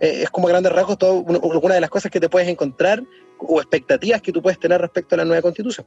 es 0.00 0.30
como 0.30 0.48
grandes 0.48 0.72
rasgos 0.72 0.96
todo, 0.96 1.20
una 1.20 1.74
de 1.74 1.80
las 1.82 1.90
cosas 1.90 2.10
que 2.10 2.18
te 2.18 2.30
puedes 2.30 2.48
encontrar 2.48 3.02
o 3.38 3.60
expectativas 3.60 4.22
que 4.22 4.32
tú 4.32 4.40
puedes 4.40 4.58
tener 4.58 4.80
respecto 4.80 5.14
a 5.14 5.18
la 5.18 5.26
nueva 5.26 5.42
constitución. 5.42 5.86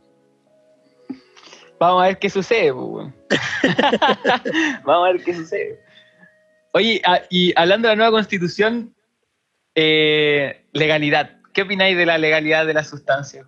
Vamos 1.79 2.03
a 2.03 2.05
ver 2.05 2.19
qué 2.19 2.29
sucede. 2.29 2.69
Vamos 2.71 3.11
a 4.85 5.11
ver 5.11 5.23
qué 5.23 5.33
sucede. 5.33 5.79
Oye, 6.73 7.01
ah, 7.03 7.21
y 7.27 7.51
hablando 7.55 7.87
de 7.87 7.93
la 7.93 7.97
nueva 7.97 8.11
constitución, 8.11 8.93
eh, 9.73 10.67
legalidad. 10.73 11.37
¿Qué 11.53 11.63
opináis 11.63 11.97
de 11.97 12.05
la 12.05 12.19
legalidad 12.19 12.67
de 12.67 12.75
las 12.75 12.87
sustancias? 12.87 13.47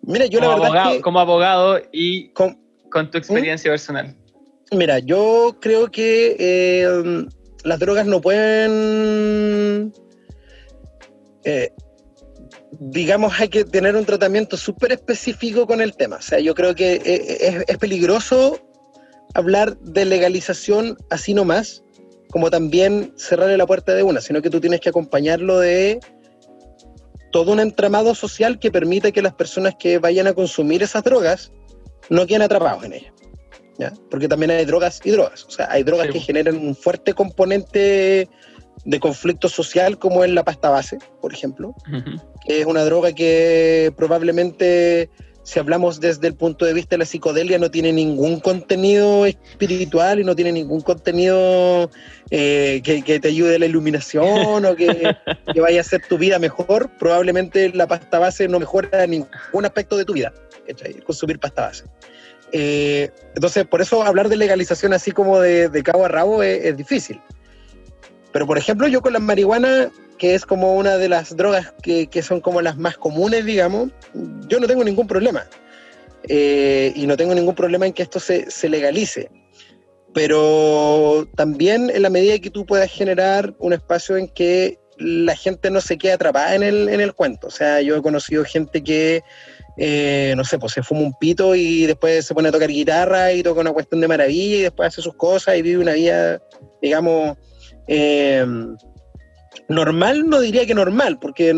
Mira, 0.00 0.24
yo 0.24 0.40
como 0.40 0.52
la 0.52 0.56
verdad 0.56 0.68
abogado, 0.68 1.02
como 1.02 1.20
abogado 1.20 1.82
y 1.92 2.30
con, 2.30 2.58
tu 3.10 3.18
experiencia 3.18 3.70
personal. 3.70 4.16
Mira, 4.72 4.98
yo 4.98 5.56
creo 5.60 5.90
que 5.90 6.36
eh, 6.38 7.26
las 7.64 7.78
drogas 7.78 8.06
no 8.06 8.20
pueden 8.20 9.92
eh, 11.44 11.70
digamos, 12.80 13.38
hay 13.38 13.48
que 13.48 13.64
tener 13.64 13.96
un 13.96 14.04
tratamiento 14.04 14.56
súper 14.56 14.92
específico 14.92 15.66
con 15.66 15.80
el 15.80 15.96
tema. 15.96 16.16
O 16.16 16.22
sea, 16.22 16.40
yo 16.40 16.54
creo 16.54 16.74
que 16.74 16.94
es, 17.04 17.64
es, 17.68 17.78
peligroso 17.78 18.58
hablar 19.34 19.78
de 19.78 20.04
legalización 20.04 20.96
así 21.10 21.34
nomás, 21.34 21.82
como 22.30 22.50
también 22.50 23.12
cerrarle 23.16 23.56
la 23.56 23.66
puerta 23.66 23.94
de 23.94 24.02
una, 24.02 24.20
sino 24.20 24.42
que 24.42 24.50
tú 24.50 24.60
tienes 24.60 24.80
que 24.80 24.88
acompañarlo 24.88 25.60
de 25.60 26.00
todo 27.32 27.52
un 27.52 27.60
entramado 27.60 28.14
social 28.14 28.58
que 28.58 28.70
permita 28.70 29.12
que 29.12 29.22
las 29.22 29.34
personas 29.34 29.74
que 29.78 29.98
vayan 29.98 30.26
a 30.26 30.34
consumir 30.34 30.82
esas 30.82 31.04
drogas 31.04 31.52
no 32.08 32.26
queden 32.26 32.42
atrapados 32.42 32.84
en 32.84 32.94
ellas. 32.94 33.12
¿Ya? 33.78 33.92
Porque 34.10 34.28
también 34.28 34.50
hay 34.50 34.64
drogas 34.64 35.00
y 35.04 35.10
drogas. 35.10 35.44
O 35.44 35.50
sea, 35.50 35.70
hay 35.70 35.82
drogas 35.82 36.08
que 36.08 36.20
generan 36.20 36.56
un 36.56 36.74
fuerte 36.74 37.14
componente 37.14 38.28
de 38.84 39.00
conflicto 39.00 39.48
social, 39.48 39.98
como 39.98 40.24
es 40.24 40.30
la 40.30 40.44
pasta 40.44 40.70
base, 40.70 40.98
por 41.20 41.32
ejemplo, 41.32 41.74
que 42.46 42.60
es 42.60 42.66
una 42.66 42.84
droga 42.84 43.12
que 43.12 43.92
probablemente 43.96 45.10
si 45.46 45.60
hablamos 45.60 46.00
desde 46.00 46.26
el 46.26 46.34
punto 46.34 46.64
de 46.64 46.74
vista 46.74 46.96
de 46.96 46.98
la 46.98 47.04
psicodelia, 47.04 47.56
no 47.56 47.70
tiene 47.70 47.92
ningún 47.92 48.40
contenido 48.40 49.26
espiritual 49.26 50.18
y 50.18 50.24
no 50.24 50.34
tiene 50.34 50.50
ningún 50.50 50.80
contenido 50.80 51.88
eh, 52.32 52.80
que, 52.82 53.20
te 53.20 53.28
ayude 53.28 53.54
a 53.54 53.58
la 53.60 53.66
iluminación 53.66 54.64
o 54.64 54.74
que, 54.76 55.14
vaya 55.60 55.78
a 55.78 55.80
hacer 55.82 56.02
tu 56.08 56.18
vida 56.18 56.40
mejor. 56.40 56.90
Probablemente 56.98 57.72
la 57.72 57.86
pasta 57.86 58.18
base 58.18 58.48
no 58.48 58.58
mejora 58.58 59.06
ningún 59.06 59.64
aspecto 59.64 59.96
de 59.96 60.04
tu 60.04 60.14
vida, 60.14 60.32
consumir 61.04 61.38
pasta 61.38 61.62
base. 61.62 61.84
Eh, 62.52 63.10
entonces, 63.34 63.66
por 63.66 63.82
eso 63.82 64.02
hablar 64.02 64.28
de 64.28 64.36
legalización 64.36 64.92
así 64.92 65.10
como 65.10 65.40
de, 65.40 65.82
cabo 65.84 66.04
a 66.04 66.08
rabo 66.08 66.42
es 66.42 66.76
difícil. 66.76 67.20
Pero, 68.32 68.46
por 68.46 68.58
ejemplo, 68.58 68.86
yo 68.88 69.00
con 69.00 69.12
la 69.12 69.18
marihuana 69.18 69.90
que 70.16 70.34
es 70.34 70.46
como 70.46 70.76
una 70.76 70.96
de 70.96 71.08
las 71.08 71.36
drogas 71.36 71.72
que, 71.82 72.22
son 72.22 72.40
como 72.40 72.60
las 72.62 72.76
más 72.76 72.96
comunes, 72.96 73.44
digamos, 73.44 73.90
yo 74.48 74.60
no 74.60 74.66
tengo 74.66 74.84
ningún 74.84 75.06
problema. 75.06 75.46
Eh, 76.28 76.92
y 76.96 77.06
no 77.06 77.16
tengo 77.16 77.34
ningún 77.34 77.54
problema 77.54 77.86
en 77.86 77.92
que 77.92 78.02
esto 78.02 78.18
se, 78.18 78.68
legalice. 78.68 79.30
Pero 80.12 81.28
también 81.36 81.90
en 81.90 82.02
la 82.02 82.10
medida 82.10 82.38
que 82.38 82.50
tú 82.50 82.64
puedas 82.64 82.90
generar 82.90 83.54
un 83.58 83.72
espacio 83.72 84.16
en 84.16 84.28
que 84.28 84.78
la 84.98 85.36
gente 85.36 85.70
no 85.70 85.80
se 85.80 85.98
quede 85.98 86.12
atrapada 86.12 86.54
en 86.54 86.62
el, 86.62 86.88
en 86.88 87.00
el 87.00 87.12
cuento. 87.12 87.48
O 87.48 87.50
sea, 87.50 87.82
yo 87.82 87.96
he 87.96 88.02
conocido 88.02 88.44
gente 88.44 88.82
que, 88.82 89.22
eh, 89.76 90.34
no 90.36 90.44
sé, 90.44 90.58
pues 90.58 90.72
se 90.72 90.82
fuma 90.82 91.02
un 91.02 91.14
pito 91.14 91.54
y 91.54 91.86
después 91.86 92.24
se 92.24 92.34
pone 92.34 92.48
a 92.48 92.52
tocar 92.52 92.68
guitarra 92.68 93.32
y 93.32 93.42
toca 93.42 93.60
una 93.60 93.72
cuestión 93.72 94.00
de 94.00 94.08
maravilla 94.08 94.56
y 94.56 94.62
después 94.62 94.88
hace 94.88 95.02
sus 95.02 95.14
cosas 95.14 95.56
y 95.56 95.62
vive 95.62 95.82
una 95.82 95.92
vida, 95.92 96.40
digamos, 96.80 97.36
eh, 97.86 98.46
normal 99.68 100.28
no 100.28 100.40
diría 100.40 100.66
que 100.66 100.74
normal, 100.74 101.18
porque 101.20 101.54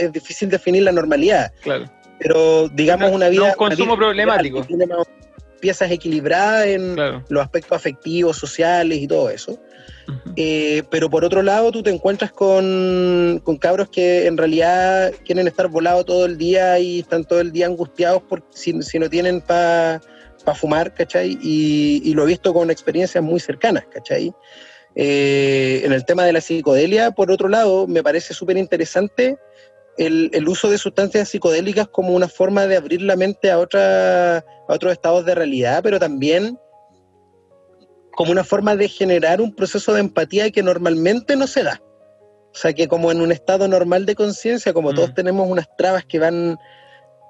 es 0.00 0.12
difícil 0.12 0.48
definir 0.48 0.82
la 0.84 0.92
normalidad. 0.92 1.52
Claro. 1.62 1.84
Pero 2.18 2.68
digamos 2.68 3.12
una 3.12 3.28
vida... 3.28 3.50
un 3.50 3.52
consumo 3.52 3.96
problemático. 3.96 4.66
piezas 5.60 5.90
equilibradas 5.90 6.66
en 6.66 6.96
los 6.96 7.42
aspectos 7.42 7.76
afectivos, 7.76 8.38
sociales 8.38 8.98
y 8.98 9.06
todo 9.06 9.28
eso. 9.28 9.58
Eh, 10.36 10.82
pero 10.90 11.08
por 11.08 11.24
otro 11.24 11.42
lado, 11.42 11.72
tú 11.72 11.82
te 11.82 11.90
encuentras 11.90 12.32
con, 12.32 13.42
cabros 13.60 13.88
que 13.88 14.26
en 14.26 14.36
realidad 14.36 15.12
quieren 15.24 15.48
estar 15.48 15.68
volados 15.68 16.04
todo 16.04 16.26
el 16.26 16.36
día 16.36 16.78
y 16.78 17.00
están 17.00 17.24
todo 17.24 17.40
el 17.40 17.52
día 17.52 17.66
angustiados 17.66 18.22
por, 18.22 18.44
si, 18.50 18.72
no 18.72 19.10
tienen 19.10 19.40
para 19.40 20.00
fumar, 20.54 20.94
¿cachai? 20.94 21.38
Y, 21.42 22.12
lo 22.14 22.24
he 22.24 22.26
visto 22.26 22.52
con 22.52 22.70
experiencias 22.70 23.22
muy 23.22 23.40
cercanas, 23.40 23.84
¿cachai? 23.92 24.32
Eh, 24.94 25.82
en 25.84 25.92
el 25.92 26.04
tema 26.04 26.24
de 26.24 26.32
la 26.32 26.40
psicodelia, 26.40 27.10
por 27.10 27.30
otro 27.30 27.48
lado, 27.48 27.86
me 27.86 28.02
parece 28.02 28.32
súper 28.34 28.56
interesante 28.56 29.38
el, 29.98 30.48
uso 30.48 30.70
de 30.70 30.78
sustancias 30.78 31.28
psicodélicas 31.28 31.88
como 31.88 32.14
una 32.14 32.28
forma 32.28 32.66
de 32.66 32.76
abrir 32.76 33.02
la 33.02 33.16
mente 33.16 33.50
a, 33.50 33.58
otra, 33.58 34.38
a 34.38 34.44
otros 34.68 34.92
estados 34.92 35.24
de 35.24 35.34
realidad, 35.34 35.80
pero 35.82 35.98
también 35.98 36.58
como 38.16 38.32
una 38.32 38.42
forma 38.42 38.74
de 38.74 38.88
generar 38.88 39.40
un 39.40 39.54
proceso 39.54 39.94
de 39.94 40.00
empatía 40.00 40.50
que 40.50 40.62
normalmente 40.62 41.36
no 41.36 41.46
se 41.46 41.62
da. 41.62 41.80
O 42.52 42.58
sea, 42.58 42.72
que 42.72 42.88
como 42.88 43.12
en 43.12 43.20
un 43.20 43.30
estado 43.30 43.68
normal 43.68 44.06
de 44.06 44.14
conciencia, 44.14 44.72
como 44.72 44.94
todos 44.94 45.10
mm. 45.10 45.14
tenemos 45.14 45.48
unas 45.48 45.68
trabas 45.76 46.04
que 46.06 46.18
van 46.18 46.58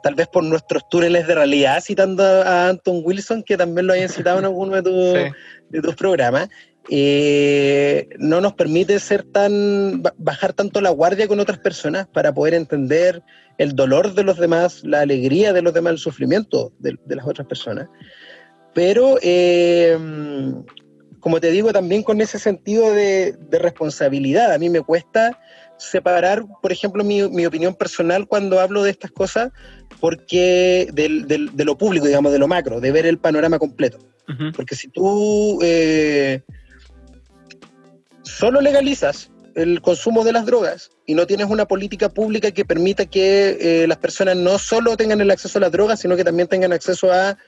tal 0.02 0.14
vez 0.14 0.28
por 0.28 0.44
nuestros 0.44 0.88
túneles 0.88 1.26
de 1.26 1.34
realidad, 1.34 1.82
citando 1.82 2.22
a 2.22 2.68
Anton 2.68 3.02
Wilson, 3.04 3.42
que 3.42 3.56
también 3.56 3.88
lo 3.88 3.92
hayan 3.92 4.08
citado 4.08 4.38
en 4.38 4.44
alguno 4.46 4.80
de, 4.80 5.32
de 5.68 5.82
tus 5.82 5.96
programas, 5.96 6.48
eh, 6.88 8.08
no 8.18 8.40
nos 8.40 8.54
permite 8.54 9.00
ser 9.00 9.24
tan 9.24 10.02
bajar 10.18 10.52
tanto 10.52 10.80
la 10.80 10.90
guardia 10.90 11.26
con 11.26 11.40
otras 11.40 11.58
personas 11.58 12.06
para 12.06 12.32
poder 12.32 12.54
entender 12.54 13.22
el 13.58 13.74
dolor 13.74 14.14
de 14.14 14.22
los 14.22 14.38
demás, 14.38 14.84
la 14.84 15.00
alegría 15.00 15.52
de 15.52 15.62
los 15.62 15.74
demás, 15.74 15.92
el 15.92 15.98
sufrimiento 15.98 16.72
de, 16.78 16.96
las 17.08 17.26
otras 17.26 17.48
personas. 17.48 17.88
Pero, 18.76 19.16
eh, 19.22 19.96
como 21.20 21.40
te 21.40 21.50
digo, 21.50 21.72
también 21.72 22.02
con 22.02 22.20
ese 22.20 22.38
sentido 22.38 22.92
de, 22.92 23.34
responsabilidad, 23.50 24.52
a 24.52 24.58
mí 24.58 24.68
me 24.68 24.82
cuesta 24.82 25.40
separar, 25.78 26.44
por 26.60 26.72
ejemplo, 26.72 27.02
mi, 27.02 27.46
opinión 27.46 27.74
personal 27.74 28.26
cuando 28.28 28.60
hablo 28.60 28.82
de 28.82 28.90
estas 28.90 29.12
cosas, 29.12 29.50
porque 29.98 30.90
de 30.92 31.64
lo 31.64 31.78
público, 31.78 32.04
digamos, 32.04 32.32
de 32.32 32.38
lo 32.38 32.48
macro, 32.48 32.78
de 32.78 32.92
ver 32.92 33.06
el 33.06 33.18
panorama 33.18 33.58
completo. 33.58 33.96
Porque 34.54 34.74
si 34.74 34.88
tú 34.88 35.58
eh, 35.62 36.42
solo 38.24 38.60
legalizas 38.60 39.30
el 39.54 39.80
consumo 39.80 40.22
de 40.22 40.32
las 40.32 40.44
drogas 40.44 40.90
y 41.06 41.14
no 41.14 41.26
tienes 41.26 41.48
una 41.48 41.64
política 41.64 42.10
pública 42.10 42.50
que 42.50 42.66
permita 42.66 43.06
que 43.06 43.56
eh, 43.58 43.86
las 43.86 43.96
personas 43.96 44.36
no 44.36 44.58
solo 44.58 44.98
tengan 44.98 45.22
el 45.22 45.30
acceso 45.30 45.56
a 45.56 45.62
las 45.62 45.72
drogas, 45.72 46.00
sino 46.00 46.14
que 46.14 46.24
también 46.24 46.46
tengan 46.46 46.74
acceso 46.74 47.10
a 47.10 47.38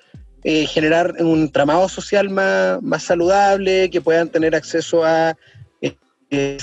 eh, 0.45 0.67
generar 0.67 1.15
un 1.21 1.51
tramado 1.51 1.89
social 1.89 2.31
más, 2.31 2.83
más, 2.83 3.03
saludable, 3.03 3.91
que 3.91 4.01
puedan 4.01 4.29
tener 4.29 4.55
acceso 4.55 5.05
a 5.05 5.37
eh, 5.81 6.59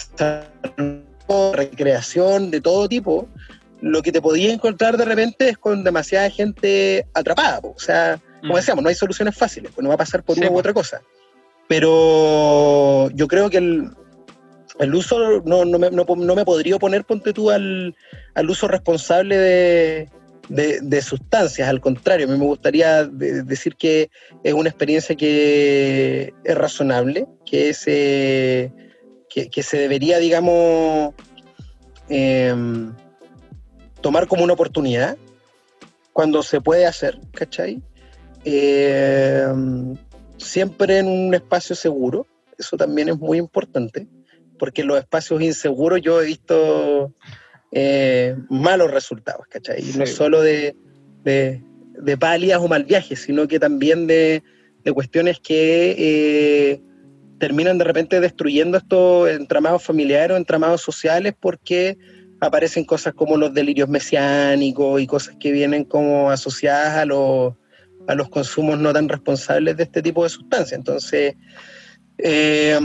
recreación 1.53 2.51
de 2.51 2.61
todo 2.61 2.87
tipo, 2.87 3.27
lo 3.81 4.01
que 4.01 4.11
te 4.11 4.21
podías 4.21 4.53
encontrar 4.53 4.97
de 4.97 5.05
repente 5.05 5.49
es 5.49 5.57
con 5.57 5.83
demasiada 5.83 6.29
gente 6.29 7.05
atrapada. 7.13 7.59
O 7.63 7.79
sea, 7.79 8.19
como 8.41 8.53
mm. 8.53 8.57
decíamos, 8.57 8.83
no 8.83 8.89
hay 8.89 8.95
soluciones 8.95 9.35
fáciles, 9.35 9.71
pues 9.73 9.83
no 9.83 9.89
va 9.89 9.95
a 9.95 9.99
pasar 9.99 10.23
por 10.23 10.37
una 10.37 10.49
u 10.49 10.57
otra 10.57 10.73
cosa. 10.73 11.01
Pero 11.67 13.09
yo 13.11 13.27
creo 13.27 13.49
que 13.49 13.57
el, 13.57 13.89
el 14.79 14.95
uso, 14.95 15.41
no, 15.45 15.65
no, 15.65 15.79
me, 15.79 15.89
no, 15.89 16.35
me 16.35 16.45
podría 16.45 16.75
oponer, 16.75 17.05
ponte 17.05 17.33
tú, 17.33 17.49
al, 17.49 17.95
uso 18.47 18.67
responsable 18.67 19.37
de, 19.37 20.09
sustancias, 21.01 21.67
al 21.67 21.81
contrario, 21.81 22.27
a 22.27 22.31
mí 22.31 22.37
me 22.37 22.45
gustaría 22.45 23.05
decir 23.05 23.75
que 23.75 24.09
es 24.43 24.53
una 24.53 24.69
experiencia 24.69 25.15
que 25.15 26.33
es 26.43 26.55
razonable, 26.57 27.27
que 27.45 27.73
se, 27.73 28.71
que, 29.29 29.63
se 29.63 29.77
debería, 29.77 30.19
digamos, 30.19 31.13
em, 32.09 32.93
tomar 34.01 34.27
como 34.27 34.43
una 34.43 34.53
oportunidad 34.53 35.17
cuando 36.13 36.43
se 36.43 36.61
puede 36.61 36.85
hacer, 36.85 37.19
¿cachai? 37.33 37.81
Em, 38.43 39.95
siempre 40.37 40.99
en 40.99 41.07
un 41.07 41.33
espacio 41.33 41.75
seguro, 41.75 42.27
eso 42.57 42.77
también 42.77 43.09
es 43.09 43.17
muy 43.17 43.37
importante 43.37 44.07
porque 44.57 44.81
en 44.81 44.87
los 44.87 44.97
espacios 44.97 45.41
inseguros 45.41 46.01
yo 46.01 46.21
he 46.21 46.25
visto 46.25 47.13
eh, 47.77 48.37
malos 48.49 48.89
resultados, 48.89 49.45
¿cachai? 49.49 49.83
No 49.97 50.05
solo 50.05 50.41
de, 50.41 50.77
de, 51.25 51.61
de, 52.01 52.17
palias 52.17 52.59
o 52.61 52.69
mal 52.69 52.85
viajes, 52.85 53.23
sino 53.23 53.49
que 53.49 53.59
también 53.59 54.07
de, 54.07 54.41
de 54.85 54.93
cuestiones 54.93 55.41
que 55.41 55.93
eh, 55.97 56.81
terminan 57.37 57.77
de 57.77 57.83
repente 57.83 58.21
destruyendo 58.21 58.77
estos 58.77 59.29
entramados 59.29 59.83
familiares 59.83 60.35
o 60.35 60.37
entramados 60.37 60.81
sociales 60.81 61.33
porque 61.37 61.97
aparecen 62.39 62.85
cosas 62.85 63.13
como 63.13 63.35
los 63.35 63.53
delirios 63.53 63.89
mesiánicos 63.89 65.01
y 65.01 65.05
cosas 65.05 65.35
que 65.37 65.51
vienen 65.51 65.83
como 65.83 66.31
asociadas 66.31 66.95
a 66.95 67.03
los, 67.03 67.55
a 68.07 68.15
los 68.15 68.29
consumos 68.29 68.79
no 68.79 68.93
tan 68.93 69.09
responsables 69.09 69.75
de 69.75 69.83
este 69.83 70.01
tipo 70.01 70.23
de 70.23 70.29
sustancias. 70.29 70.79
Entonces, 70.79 71.35
eh, 72.19 72.79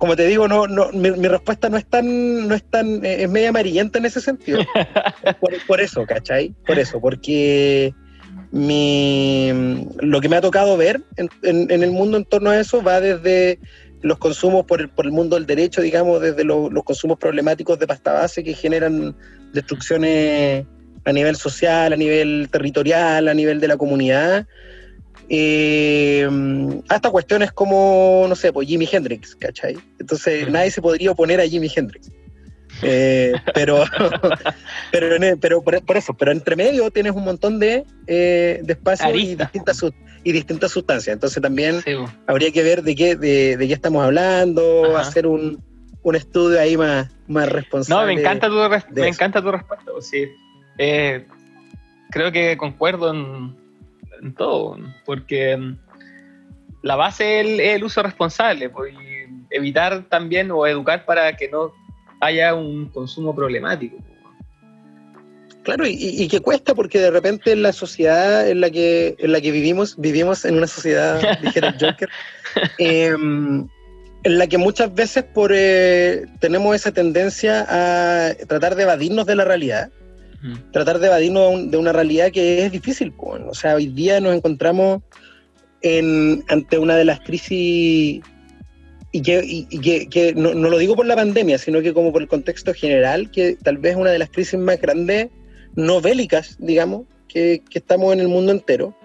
como 0.00 0.16
te 0.16 0.26
digo, 0.26 0.48
no, 0.48 0.66
no, 0.66 0.90
mi, 0.92 1.10
respuesta 1.10 1.68
no 1.68 1.76
es 1.76 1.84
tan, 1.84 2.48
no 2.48 2.54
es 2.54 2.64
tan, 2.64 3.04
eh, 3.04 3.24
es 3.24 3.30
media 3.30 3.50
amarillenta 3.50 3.98
en 3.98 4.06
ese 4.06 4.22
sentido. 4.22 4.60
por, 5.68 5.78
eso, 5.82 6.06
¿cachai? 6.06 6.54
Por 6.66 6.78
eso, 6.78 6.98
porque 7.02 7.92
mi, 8.50 9.52
lo 10.00 10.22
que 10.22 10.30
me 10.30 10.36
ha 10.36 10.40
tocado 10.40 10.78
ver 10.78 11.02
en, 11.16 11.70
el 11.70 11.90
mundo 11.90 12.16
en 12.16 12.24
torno 12.24 12.48
a 12.48 12.58
eso 12.58 12.82
va 12.82 12.98
desde 13.02 13.58
los 14.00 14.16
consumos 14.16 14.64
por 14.64 14.80
el, 14.80 14.88
por 14.88 15.04
el 15.04 15.12
mundo 15.12 15.36
del 15.36 15.44
derecho, 15.44 15.82
digamos, 15.82 16.22
desde 16.22 16.44
los 16.44 16.82
consumos 16.82 17.18
problemáticos 17.18 17.78
de 17.78 17.86
pasta 17.86 18.14
base 18.14 18.42
que 18.42 18.54
generan 18.54 19.14
destrucciones 19.52 20.64
a 21.04 21.12
nivel 21.12 21.36
social, 21.36 21.92
a 21.92 21.96
nivel 21.96 22.48
territorial, 22.50 23.28
a 23.28 23.34
nivel 23.34 23.60
de 23.60 23.68
la 23.68 23.76
comunidad, 23.76 24.46
eh, 25.32 26.28
hasta 26.88 27.08
cuestiones 27.08 27.52
como, 27.52 28.26
no 28.28 28.34
sé, 28.34 28.52
pues 28.52 28.66
Jimi 28.66 28.88
Hendrix, 28.90 29.36
¿cachai? 29.36 29.78
Entonces 30.00 30.50
nadie 30.50 30.72
se 30.72 30.82
podría 30.82 31.12
oponer 31.12 31.40
a 31.40 31.46
Jimi 31.46 31.70
Hendrix. 31.74 32.10
Eh, 32.82 33.32
pero, 33.54 33.84
pero, 34.90 35.38
pero 35.40 35.62
por, 35.62 35.96
eso, 35.96 36.14
pero 36.14 36.32
entre 36.32 36.56
medio 36.56 36.90
tienes 36.90 37.12
un 37.12 37.22
montón 37.22 37.60
de, 37.60 37.84
eh, 38.08 38.60
espacios 38.66 39.14
y 39.14 39.36
distintas, 39.36 39.80
y 40.24 40.32
distintas 40.32 40.72
sustancias. 40.72 41.14
Entonces 41.14 41.40
también 41.40 41.80
habría 42.26 42.50
que 42.50 42.64
ver 42.64 42.82
de 42.82 42.96
qué, 42.96 43.14
de, 43.14 43.56
qué 43.56 43.72
estamos 43.72 44.04
hablando, 44.04 44.96
hacer 44.96 45.28
un, 45.28 45.62
un, 46.02 46.16
estudio 46.16 46.58
ahí 46.58 46.76
más, 46.76 47.08
más 47.28 47.48
responsable. 47.48 48.00
No, 48.00 48.06
me 48.12 48.20
encanta 48.20 48.48
tu, 48.48 49.00
me 49.00 49.06
encanta 49.06 49.40
tu 49.40 49.52
respuesta. 49.52 49.92
Sí. 50.00 50.26
Eh, 50.76 51.24
creo 52.10 52.32
que 52.32 52.56
concuerdo 52.56 53.12
en, 53.12 53.60
en 54.20 54.34
todo, 54.34 54.78
porque 55.04 55.56
mm, 55.56 55.78
la 56.82 56.96
base 56.96 57.40
es 57.40 57.76
el, 57.76 57.84
uso 57.84 58.02
responsable, 58.02 58.70
pues, 58.70 58.94
evitar 59.50 60.04
también 60.08 60.50
o 60.50 60.66
educar 60.66 61.04
para 61.04 61.36
que 61.36 61.48
no 61.48 61.72
haya 62.20 62.54
un 62.54 62.88
consumo 62.88 63.34
problemático. 63.34 63.96
Claro, 65.62 65.84
y, 65.86 66.26
que 66.28 66.40
cuesta 66.40 66.74
porque 66.74 66.98
de 66.98 67.10
repente 67.10 67.52
en 67.52 67.62
la 67.62 67.72
sociedad 67.72 68.48
en 68.48 68.62
la 68.62 68.70
que, 68.70 69.14
en 69.18 69.32
la 69.32 69.42
que 69.42 69.50
vivimos, 69.50 69.94
vivimos 69.98 70.44
en 70.46 70.56
una 70.56 70.66
sociedad, 70.66 71.20
dijera 71.42 71.68
el 71.68 71.74
Joker, 71.78 72.08
em, 72.78 73.68
en 74.22 74.38
la 74.38 74.46
que 74.46 74.56
muchas 74.56 74.94
veces 74.94 75.24
por, 75.24 75.52
eh, 75.54 76.24
tenemos 76.40 76.74
esa 76.74 76.92
tendencia 76.92 77.66
a 77.68 78.34
tratar 78.46 78.74
de 78.74 78.84
evadirnos 78.84 79.26
de 79.26 79.34
la 79.34 79.44
realidad, 79.44 79.90
tratar 80.72 80.98
de 80.98 81.06
evadirnos 81.06 81.70
de 81.70 81.76
una 81.76 81.92
realidad 81.92 82.30
que 82.32 82.64
es 82.64 82.72
difícil. 82.72 83.12
O 83.18 83.54
sea, 83.54 83.74
hoy 83.74 83.86
día 83.86 84.20
nos 84.20 84.34
encontramos 84.34 85.02
en, 85.82 86.44
ante 86.48 86.78
una 86.78 86.96
de 86.96 87.04
las 87.04 87.20
crisis 87.20 88.22
y 89.12 89.22
que, 89.22 90.32
no, 90.36 90.52
lo 90.52 90.78
digo 90.78 90.94
por 90.94 91.06
la 91.06 91.16
pandemia, 91.16 91.58
sino 91.58 91.82
que 91.82 91.92
como 91.92 92.12
por 92.12 92.22
el 92.22 92.28
contexto 92.28 92.72
general, 92.72 93.30
que 93.30 93.56
tal 93.62 93.78
vez 93.78 93.96
una 93.96 94.10
de 94.10 94.20
las 94.20 94.30
crisis 94.30 94.58
más 94.58 94.80
grandes 94.80 95.28
no 95.74 96.00
bélicas, 96.00 96.56
digamos, 96.58 97.06
que, 97.28 97.62
estamos 97.72 98.12
en 98.12 98.20
el 98.20 98.28
mundo 98.28 98.52
entero. 98.52 98.96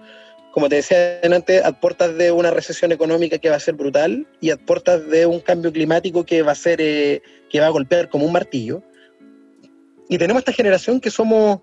Como 0.52 0.68
te 0.68 0.76
decía 0.76 1.20
antes, 1.22 1.62
a 1.64 1.80
puertas 1.80 2.16
de 2.16 2.32
una 2.32 2.50
recesión 2.50 2.92
económica 2.92 3.38
que 3.38 3.50
va 3.50 3.56
a 3.56 3.60
ser 3.60 3.74
brutal 3.74 4.26
y 4.40 4.50
a 4.50 4.56
puertas 4.56 5.06
de 5.08 5.26
un 5.26 5.40
cambio 5.40 5.72
climático 5.72 6.24
que 6.24 6.42
va 6.42 6.52
a 6.52 6.56
ser, 6.56 6.80
eh, 6.80 7.20
que 7.50 7.60
va 7.60 7.66
a 7.66 7.70
golpear 7.70 8.08
como 8.08 8.24
un 8.24 8.32
martillo. 8.32 8.82
Y 10.08 10.18
tenemos 10.18 10.40
esta 10.40 10.52
generación 10.52 11.00
que 11.00 11.10
somos, 11.10 11.60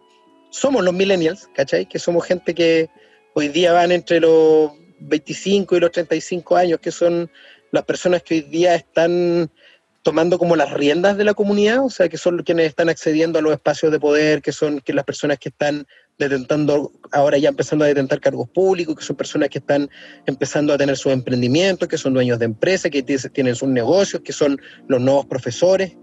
somos 0.50 0.84
los 0.84 0.94
millennials, 0.94 1.50
¿cachai? 1.54 1.88
Que 1.88 2.00
somos 2.00 2.26
gente 2.26 2.54
que 2.54 2.89
hoy 3.34 3.48
día 3.48 3.74
van 3.74 3.91
entre 3.91 4.20
los 4.20 4.72
25 5.00 5.76
y 5.76 5.80
los 5.80 5.91
35 5.91 6.56
años, 6.56 6.80
que 6.80 6.91
son 6.91 7.30
las 7.72 7.84
personas 7.84 8.22
que 8.24 8.36
hoy 8.36 8.41
día 8.41 8.76
están 8.76 9.50
tomando 10.04 10.38
como 10.38 10.56
las 10.58 10.72
riendas 10.72 11.18
de 11.18 11.24
la 11.24 11.34
comunidad, 11.34 11.84
o 11.84 11.89
sea, 11.89 12.10
que 12.10 12.18
son 12.18 12.44
quienes 12.44 12.68
están 12.68 12.89
accediendo 12.89 13.39
a 13.39 13.41
los 13.41 13.54
espacios 13.54 13.91
de 13.91 14.00
poder, 14.00 14.41
que 14.41 14.52
son 14.52 14.82
que 14.82 14.94
las 14.94 15.06
personas 15.06 15.39
que 15.39 15.50
están 15.50 15.88
detentando, 16.20 16.91
ahora 17.12 17.38
ya 17.38 17.50
empezando 17.50 17.86
a 17.86 17.88
detentar 17.88 18.20
cargos 18.20 18.50
públicos, 18.50 18.96
que 18.96 19.04
son 19.04 19.16
personas 19.16 19.50
que 19.50 19.60
están 19.60 19.89
empezando 20.26 20.74
a 20.74 20.78
tener 20.78 20.98
sus 20.98 21.14
emprendimientos, 21.14 21.88
que 21.88 21.98
son 21.98 22.14
dueños 22.14 22.38
de 22.38 22.46
empresas, 22.46 22.91
que 22.91 23.02
tienen 23.02 23.56
sus 23.56 23.70
negocios, 23.70 24.22
que 24.22 24.34
son 24.34 24.62
los 24.88 25.02
nuevos 25.02 25.26
profesores. 25.26 25.96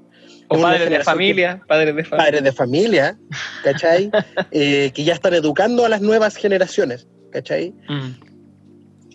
O 0.52 0.60
padres 0.60 0.90
de 0.90 1.04
familia, 1.04 1.62
padres 1.66 1.94
de 1.94 2.04
familia. 2.04 2.24
Padres 2.24 2.42
de 2.44 2.52
familia, 2.52 3.18
¿cachai? 3.62 4.10
Eh, 4.50 4.90
que 4.92 5.04
ya 5.04 5.14
están 5.14 5.34
educando 5.34 5.86
a 5.86 5.88
las 5.88 6.00
nuevas 6.00 6.36
generaciones, 6.36 7.06
¿cachai? 7.30 7.72
Mm 7.88 8.30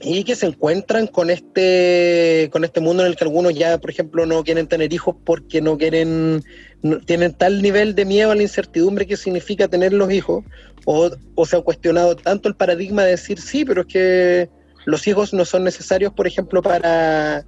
y 0.02 0.24
que 0.24 0.36
se 0.36 0.48
encuentran 0.48 1.08
con 1.08 1.30
este, 1.30 2.50
con 2.52 2.64
este 2.64 2.82
mundo 2.82 3.04
en 3.04 3.10
el 3.10 3.16
que 3.16 3.24
algunos 3.24 3.54
ya, 3.54 3.78
por 3.78 3.90
ejemplo, 3.90 4.26
no 4.26 4.44
quieren 4.44 4.68
tener 4.68 4.92
hijos 4.94 5.16
porque 5.24 5.62
no 5.62 5.78
quieren, 5.78 6.44
tienen 7.06 7.34
tal 7.34 7.62
nivel 7.62 7.96
de 7.96 8.06
miedo 8.06 8.32
a 8.32 8.36
la 8.36 8.42
incertidumbre 8.42 9.08
que 9.08 9.18
significa 9.18 9.68
tener 9.68 9.94
los 9.94 10.12
hijos, 10.12 10.44
o, 10.86 11.10
o 11.36 11.46
se 11.46 11.56
han 11.56 11.62
cuestionado 11.62 12.16
tanto 12.16 12.50
el 12.50 12.56
paradigma 12.56 13.04
de 13.04 13.12
decir, 13.12 13.40
sí, 13.40 13.64
pero 13.64 13.82
es 13.82 13.88
que 13.88 14.50
los 14.86 15.08
hijos 15.08 15.34
no 15.34 15.46
son 15.46 15.64
necesarios, 15.64 16.14
por 16.14 16.28
ejemplo, 16.28 16.62
para, 16.62 17.46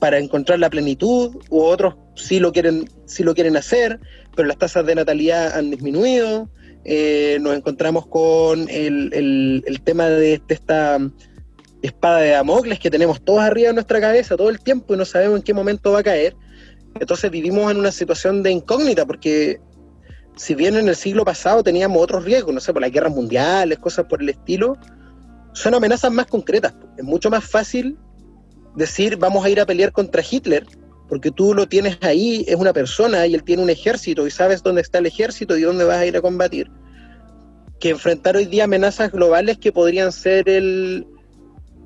para 0.00 0.18
encontrar 0.18 0.58
la 0.58 0.70
plenitud, 0.70 1.36
u 1.50 1.60
otros 1.60 1.94
sí 2.16 2.40
lo 2.40 2.52
quieren, 2.52 2.90
sí 3.04 3.22
lo 3.22 3.34
quieren 3.34 3.56
hacer, 3.56 4.00
pero 4.34 4.48
las 4.48 4.58
tasas 4.58 4.84
de 4.86 4.94
natalidad 4.94 5.56
han 5.56 5.70
disminuido. 5.70 6.48
Eh, 6.84 7.38
nos 7.40 7.54
encontramos 7.54 8.06
con 8.06 8.68
el, 8.70 9.62
el, 9.66 9.80
tema 9.82 10.06
de, 10.06 10.38
de 10.38 10.54
esta 10.54 10.98
espada 11.82 12.20
de 12.20 12.30
Damocles 12.30 12.78
que 12.78 12.90
tenemos 12.90 13.22
todos 13.22 13.40
arriba 13.40 13.68
de 13.68 13.74
nuestra 13.74 14.00
cabeza 14.00 14.36
todo 14.36 14.48
el 14.48 14.60
tiempo 14.60 14.94
y 14.94 14.96
no 14.96 15.04
sabemos 15.04 15.38
en 15.38 15.42
qué 15.42 15.52
momento 15.52 15.92
va 15.92 16.00
a 16.00 16.02
caer. 16.02 16.34
Entonces 16.98 17.30
vivimos 17.30 17.70
en 17.70 17.78
una 17.78 17.92
situación 17.92 18.42
de 18.42 18.50
incógnita 18.50 19.06
porque 19.06 19.60
si 20.36 20.54
bien 20.54 20.74
en 20.76 20.88
el 20.88 20.96
siglo 20.96 21.24
pasado 21.24 21.62
teníamos 21.62 22.02
otros 22.02 22.24
riesgos, 22.24 22.54
no 22.54 22.60
sé, 22.60 22.72
por 22.72 22.80
las 22.80 22.90
guerras 22.90 23.12
mundiales, 23.12 23.78
cosas 23.78 24.06
por 24.06 24.22
el 24.22 24.30
estilo, 24.30 24.76
son 25.52 25.74
amenazas 25.74 26.10
más 26.10 26.26
concretas. 26.26 26.74
Es 26.96 27.04
mucho 27.04 27.28
más 27.30 27.44
fácil 27.44 27.98
decir 28.76 29.16
vamos 29.16 29.44
a 29.44 29.50
ir 29.50 29.60
a 29.60 29.66
pelear 29.66 29.92
contra 29.92 30.22
Hitler, 30.28 30.66
porque 31.08 31.30
tú 31.30 31.54
lo 31.54 31.66
tienes 31.66 31.98
ahí, 32.02 32.44
es 32.46 32.56
una 32.56 32.72
persona 32.72 33.26
y 33.26 33.34
él 33.34 33.42
tiene 33.42 33.62
un 33.62 33.70
ejército 33.70 34.26
y 34.26 34.30
sabes 34.30 34.62
dónde 34.62 34.80
está 34.80 34.98
el 34.98 35.06
ejército 35.06 35.56
y 35.56 35.62
dónde 35.62 35.84
vas 35.84 35.98
a 35.98 36.06
ir 36.06 36.16
a 36.16 36.20
combatir, 36.20 36.70
que 37.80 37.90
enfrentar 37.90 38.36
hoy 38.36 38.46
día 38.46 38.64
amenazas 38.64 39.10
globales 39.10 39.58
que 39.58 39.72
podrían 39.72 40.12
ser 40.12 40.48
el, 40.48 41.06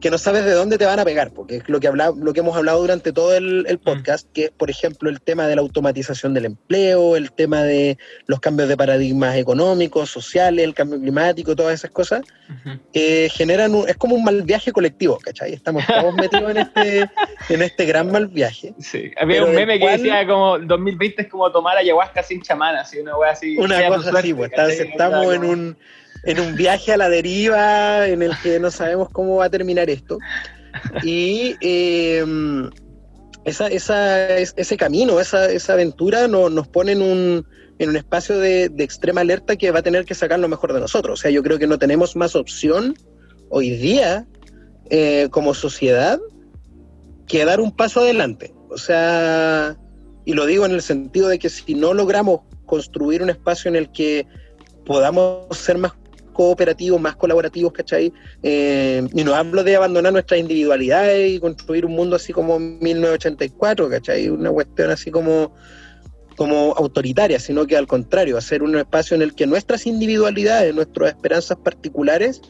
que 0.04 0.10
no 0.10 0.18
sabes 0.18 0.44
de 0.44 0.50
dónde 0.50 0.76
te 0.76 0.84
van 0.84 1.00
a 1.00 1.04
pegar, 1.06 1.30
porque 1.30 1.56
es 1.56 1.66
lo 1.66 1.80
que, 1.80 1.90
lo 1.90 2.32
que 2.34 2.40
hemos 2.40 2.54
hablado 2.54 2.78
durante 2.78 3.10
todo 3.10 3.34
el, 3.34 3.66
mm. 3.66 3.82
podcast, 3.82 4.30
que 4.34 4.44
es, 4.44 4.50
por 4.50 4.68
ejemplo, 4.68 5.08
el 5.08 5.18
tema 5.22 5.46
de 5.46 5.56
la 5.56 5.62
automatización 5.62 6.34
del 6.34 6.44
empleo, 6.44 7.16
el 7.16 7.32
tema 7.32 7.62
de 7.62 7.96
los 8.26 8.38
cambios 8.38 8.68
de 8.68 8.76
paradigmas 8.76 9.34
económicos, 9.34 10.10
sociales, 10.10 10.62
el 10.62 10.74
cambio 10.74 11.00
climático, 11.00 11.56
todas 11.56 11.72
esas 11.72 11.90
cosas, 11.90 12.20
que 12.92 13.30
generan, 13.32 13.74
es 13.88 13.96
como 13.96 14.16
un 14.16 14.24
mal 14.24 14.42
viaje 14.42 14.72
colectivo, 14.72 15.18
¿cachai? 15.20 15.54
Estamos 15.54 15.86
todos 15.86 16.14
metidos 16.16 16.50
en 16.50 16.58
este, 16.58 17.10
en 17.48 17.62
este 17.62 17.86
gran 17.86 18.12
mal 18.12 18.26
viaje. 18.26 18.74
Sí, 18.80 19.10
había 19.16 19.42
un 19.42 19.54
meme 19.54 19.78
que 19.78 19.88
decía 19.88 20.26
como 20.26 20.58
2020 20.58 21.22
es 21.22 21.28
como 21.28 21.50
tomar 21.50 21.78
ayahuasca 21.78 22.22
sin 22.22 22.42
chamán, 22.42 22.76
así, 22.76 22.98
una 22.98 23.16
wea 23.16 23.30
así. 23.30 23.56
Una 23.56 23.88
cosa 23.88 24.10
así, 24.18 24.34
pues, 24.34 24.52
estamos 24.52 25.32
en 25.32 25.44
un 25.44 25.76
en 26.26 26.40
un 26.40 26.54
viaje 26.54 26.92
a 26.92 26.96
la 26.96 27.08
deriva 27.08 28.06
en 28.08 28.22
el 28.22 28.32
que 28.42 28.58
no 28.58 28.70
sabemos 28.70 29.08
cómo 29.10 29.36
va 29.36 29.46
a 29.46 29.50
terminar 29.50 29.90
esto. 29.90 30.18
Y 31.02 31.56
em, 31.60 32.70
esa, 33.44 33.68
ese 33.68 34.76
camino, 34.76 35.20
esa, 35.20 35.72
aventura 35.72 36.28
nos 36.28 36.68
pone 36.68 36.92
en 36.92 37.02
un, 37.02 37.46
en 37.78 37.90
un 37.90 37.96
espacio 37.96 38.38
de, 38.38 38.64
extrema 38.78 39.20
alerta 39.20 39.56
que 39.56 39.70
va 39.70 39.80
a 39.80 39.82
tener 39.82 40.04
que 40.04 40.14
sacar 40.14 40.38
lo 40.38 40.48
mejor 40.48 40.72
de 40.72 40.80
nosotros. 40.80 41.20
O 41.20 41.22
sea, 41.22 41.30
yo 41.30 41.42
creo 41.42 41.58
que 41.58 41.66
no 41.66 41.78
tenemos 41.78 42.16
más 42.16 42.34
opción 42.36 42.94
hoy 43.50 43.70
día 43.70 44.26
eh, 44.90 45.28
como 45.30 45.54
sociedad 45.54 46.18
que 47.26 47.44
dar 47.44 47.60
un 47.60 47.74
paso 47.74 48.00
adelante. 48.00 48.54
O 48.70 48.78
sea, 48.78 49.76
y 50.24 50.32
lo 50.32 50.46
digo 50.46 50.66
en 50.66 50.72
el 50.72 50.82
sentido 50.82 51.28
de 51.28 51.38
que 51.38 51.50
si 51.50 51.74
no 51.74 51.94
logramos 51.94 52.40
construir 52.66 53.22
un 53.22 53.30
espacio 53.30 53.68
en 53.68 53.76
el 53.76 53.92
que 53.92 54.26
podamos 54.84 55.56
ser 55.56 55.78
más 55.78 55.92
cooperativos, 56.34 57.00
más 57.00 57.16
colaborativos, 57.16 57.72
¿cachai? 57.72 58.12
Eh, 58.42 59.02
y 59.14 59.24
no 59.24 59.34
hablo 59.34 59.64
de 59.64 59.76
abandonar 59.76 60.12
nuestras 60.12 60.38
individualidades 60.38 61.32
y 61.32 61.40
construir 61.40 61.86
un 61.86 61.92
mundo 61.92 62.16
así 62.16 62.34
como 62.34 62.58
1984, 62.58 63.88
¿cachai? 63.88 64.28
Una 64.28 64.50
cuestión 64.50 64.90
así 64.90 65.10
como, 65.10 65.54
como 66.36 66.74
autoritaria, 66.76 67.40
sino 67.40 67.66
que 67.66 67.78
al 67.78 67.86
contrario, 67.86 68.36
hacer 68.36 68.62
un 68.62 68.76
espacio 68.76 69.14
en 69.14 69.22
el 69.22 69.34
que 69.34 69.46
nuestras 69.46 69.86
individualidades, 69.86 70.74
nuestras 70.74 71.10
esperanzas 71.10 71.56
particulares, 71.56 72.42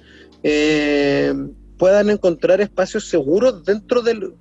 eh, 0.42 1.32
puedan 1.78 2.10
encontrar 2.10 2.60
espacios 2.60 3.08
seguros 3.08 3.64
dentro 3.64 4.02
del 4.02 4.34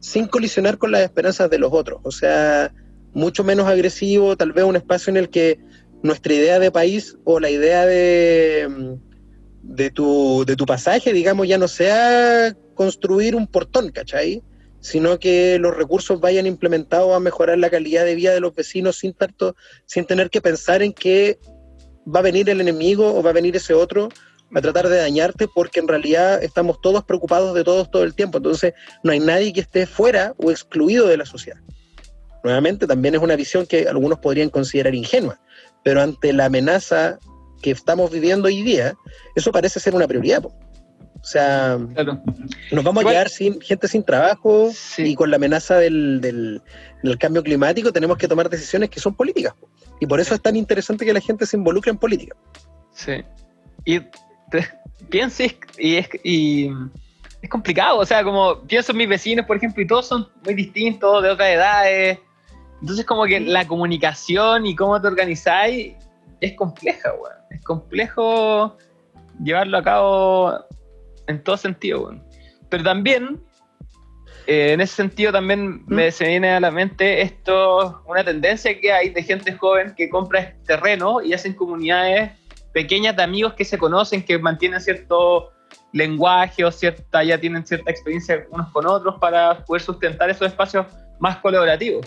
sin 0.00 0.26
colisionar 0.26 0.78
con 0.78 0.92
las 0.92 1.02
esperanzas 1.02 1.50
de 1.50 1.58
los 1.58 1.72
otros. 1.72 2.00
O 2.04 2.10
sea, 2.10 2.72
mucho 3.12 3.44
menos 3.44 3.66
agresivo, 3.66 4.36
tal 4.36 4.52
vez 4.52 4.64
un 4.64 4.76
espacio 4.76 5.10
en 5.10 5.16
el 5.16 5.28
que 5.28 5.60
nuestra 6.02 6.34
idea 6.34 6.58
de 6.58 6.70
país 6.70 7.16
o 7.24 7.40
la 7.40 7.50
idea 7.50 7.86
de, 7.86 8.96
de, 9.62 9.90
tu, 9.90 10.44
de 10.46 10.56
tu 10.56 10.66
pasaje, 10.66 11.12
digamos, 11.12 11.46
ya 11.48 11.58
no 11.58 11.68
sea 11.68 12.54
construir 12.74 13.34
un 13.36 13.46
portón, 13.46 13.90
¿cachai? 13.90 14.42
Sino 14.80 15.18
que 15.18 15.58
los 15.58 15.76
recursos 15.76 16.20
vayan 16.20 16.46
implementados 16.46 17.14
a 17.14 17.20
mejorar 17.20 17.58
la 17.58 17.70
calidad 17.70 18.04
de 18.04 18.14
vida 18.14 18.32
de 18.32 18.40
los 18.40 18.54
vecinos 18.54 18.96
sin 18.96 19.12
tanto, 19.12 19.54
sin 19.84 20.06
tener 20.06 20.30
que 20.30 20.40
pensar 20.40 20.82
en 20.82 20.92
que 20.92 21.38
va 22.12 22.20
a 22.20 22.22
venir 22.22 22.48
el 22.48 22.60
enemigo 22.60 23.14
o 23.14 23.22
va 23.22 23.30
a 23.30 23.34
venir 23.34 23.54
ese 23.56 23.74
otro 23.74 24.08
a 24.52 24.60
tratar 24.60 24.88
de 24.88 24.96
dañarte 24.96 25.46
porque 25.46 25.78
en 25.78 25.86
realidad 25.86 26.42
estamos 26.42 26.80
todos 26.80 27.04
preocupados 27.04 27.54
de 27.54 27.62
todos 27.62 27.90
todo 27.90 28.02
el 28.02 28.14
tiempo. 28.14 28.38
Entonces 28.38 28.72
no 29.04 29.12
hay 29.12 29.20
nadie 29.20 29.52
que 29.52 29.60
esté 29.60 29.86
fuera 29.86 30.34
o 30.38 30.50
excluido 30.50 31.06
de 31.06 31.18
la 31.18 31.26
sociedad. 31.26 31.60
Nuevamente, 32.42 32.86
también 32.86 33.14
es 33.14 33.20
una 33.20 33.36
visión 33.36 33.66
que 33.66 33.86
algunos 33.86 34.18
podrían 34.18 34.48
considerar 34.48 34.94
ingenua 34.94 35.38
pero 35.82 36.02
ante 36.02 36.32
la 36.32 36.46
amenaza 36.46 37.18
que 37.62 37.70
estamos 37.70 38.10
viviendo 38.10 38.48
hoy 38.48 38.62
día, 38.62 38.94
eso 39.34 39.52
parece 39.52 39.80
ser 39.80 39.94
una 39.94 40.08
prioridad. 40.08 40.44
O 41.22 41.24
sea, 41.24 41.78
nos 42.72 42.84
vamos 42.84 43.04
a 43.04 43.08
quedar 43.08 43.28
sin 43.28 43.60
gente 43.60 43.86
sin 43.88 44.02
trabajo 44.02 44.70
y 44.96 45.14
con 45.14 45.30
la 45.30 45.36
amenaza 45.36 45.76
del, 45.76 46.20
del, 46.22 46.62
cambio 47.18 47.42
climático 47.42 47.92
tenemos 47.92 48.16
que 48.16 48.26
tomar 48.26 48.48
decisiones 48.48 48.88
que 48.88 49.00
son 49.00 49.14
políticas. 49.14 49.54
Y 50.00 50.06
por 50.06 50.18
eso 50.18 50.34
es 50.34 50.40
tan 50.40 50.56
interesante 50.56 51.04
que 51.04 51.12
la 51.12 51.20
gente 51.20 51.44
se 51.44 51.58
involucre 51.58 51.90
en 51.90 51.98
política. 51.98 52.34
Sí. 52.92 53.22
Y 53.84 54.00
pienso 55.10 55.42
y 55.76 55.96
es, 55.96 56.08
y 56.24 56.70
es 57.42 57.50
complicado. 57.50 57.98
O 57.98 58.06
sea, 58.06 58.24
como 58.24 58.62
pienso 58.62 58.92
en 58.92 58.98
mis 58.98 59.08
vecinos, 59.08 59.44
por 59.44 59.58
ejemplo, 59.58 59.82
y 59.82 59.86
todos 59.86 60.06
son 60.06 60.26
muy 60.42 60.54
distintos, 60.54 61.22
de 61.22 61.30
otras 61.30 61.50
edades 61.50 62.18
entonces 62.80 63.04
como 63.04 63.24
que 63.24 63.40
la 63.40 63.66
comunicación 63.66 64.66
y 64.66 64.74
cómo 64.74 65.00
te 65.00 65.08
organizáis 65.08 65.94
es 66.40 66.54
compleja, 66.54 67.12
weón. 67.12 67.36
Es 67.50 67.62
complejo 67.62 68.76
llevarlo 69.42 69.78
a 69.78 69.82
cabo 69.82 70.54
en 71.26 71.42
todo 71.42 71.56
sentido, 71.56 72.02
weón. 72.02 72.24
Pero 72.68 72.84
también 72.84 73.42
eh, 74.46 74.72
en 74.72 74.80
ese 74.80 74.94
sentido 74.94 75.32
también 75.32 75.84
me, 75.86 76.08
¿Mm? 76.08 76.12
se 76.12 76.26
viene 76.26 76.50
a 76.50 76.60
la 76.60 76.70
mente 76.70 77.22
esto, 77.22 78.02
una 78.06 78.24
tendencia 78.24 78.78
que 78.80 78.92
hay 78.92 79.10
de 79.10 79.22
gente 79.22 79.52
joven 79.52 79.94
que 79.94 80.08
compra 80.08 80.54
terreno 80.66 81.20
y 81.22 81.32
hacen 81.34 81.52
comunidades 81.52 82.32
pequeñas 82.72 83.16
de 83.16 83.22
amigos 83.22 83.54
que 83.54 83.64
se 83.64 83.78
conocen, 83.78 84.24
que 84.24 84.38
mantienen 84.38 84.80
cierto 84.80 85.52
lenguaje 85.92 86.64
o 86.64 86.70
cierta, 86.70 87.22
ya 87.22 87.38
tienen 87.38 87.66
cierta 87.66 87.90
experiencia 87.90 88.46
unos 88.50 88.68
con 88.70 88.86
otros 88.86 89.16
para 89.20 89.64
poder 89.64 89.82
sustentar 89.82 90.30
esos 90.30 90.48
espacios 90.48 90.86
más 91.18 91.36
colaborativos. 91.38 92.06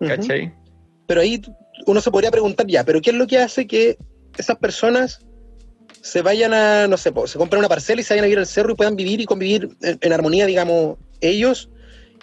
¿Cachai? 0.00 0.52
Pero 1.06 1.20
ahí 1.20 1.42
uno 1.86 2.00
se 2.00 2.10
podría 2.10 2.30
preguntar 2.30 2.66
ya, 2.66 2.84
¿pero 2.84 3.00
qué 3.00 3.10
es 3.10 3.16
lo 3.16 3.26
que 3.26 3.38
hace 3.38 3.66
que 3.66 3.98
esas 4.36 4.56
personas 4.56 5.20
se 6.02 6.22
vayan 6.22 6.54
a, 6.54 6.86
no 6.86 6.96
sé, 6.96 7.12
se 7.26 7.38
compren 7.38 7.58
una 7.58 7.68
parcela 7.68 8.00
y 8.00 8.04
se 8.04 8.14
vayan 8.14 8.24
a 8.24 8.28
ir 8.28 8.38
al 8.38 8.46
cerro 8.46 8.72
y 8.72 8.76
puedan 8.76 8.96
vivir 8.96 9.20
y 9.20 9.26
convivir 9.26 9.68
en, 9.80 10.12
armonía, 10.12 10.46
digamos, 10.46 10.98
ellos, 11.20 11.68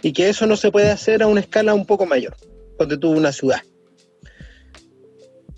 y 0.01 0.13
que 0.13 0.29
eso 0.29 0.47
no 0.47 0.57
se 0.57 0.71
puede 0.71 0.89
hacer 0.89 1.21
a 1.21 1.27
una 1.27 1.41
escala 1.41 1.73
un 1.73 1.85
poco 1.85 2.05
mayor, 2.05 2.35
donde 2.79 2.97
tuvo 2.97 3.17
una 3.17 3.31
ciudad. 3.31 3.61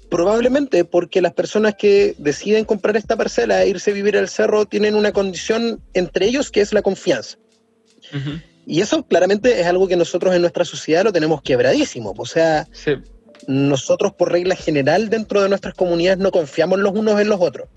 Probablemente 0.09 0.85
porque 0.85 1.21
las 1.21 1.33
personas 1.33 1.75
que 1.75 2.15
deciden 2.17 2.65
comprar 2.65 2.97
esta 2.97 3.15
parcela 3.15 3.63
e 3.63 3.69
irse 3.69 3.91
a 3.91 3.93
vivir 3.93 4.17
al 4.17 4.27
cerro 4.27 4.65
tienen 4.65 4.95
una 4.95 5.11
condición 5.11 5.81
entre 5.93 6.25
ellos 6.25 6.49
que 6.49 6.61
es 6.61 6.73
la 6.73 6.81
confianza. 6.81 7.37
Y 8.65 8.81
eso 8.81 9.03
claramente 9.03 9.59
es 9.59 9.67
algo 9.67 9.87
que 9.87 9.95
nosotros 9.95 10.35
en 10.35 10.41
nuestra 10.41 10.65
sociedad 10.65 11.03
lo 11.03 11.11
tenemos 11.11 11.41
quebradísimo. 11.41 12.13
O 12.17 12.25
sea, 12.25 12.67
nosotros 13.47 14.13
por 14.13 14.31
regla 14.31 14.55
general 14.55 15.09
dentro 15.09 15.41
de 15.41 15.49
nuestras 15.49 15.73
comunidades 15.73 16.19
no 16.19 16.31
confiamos 16.31 16.79
los 16.79 16.93
unos 16.93 17.19
en 17.19 17.29
los 17.29 17.41
otros. 17.41 17.69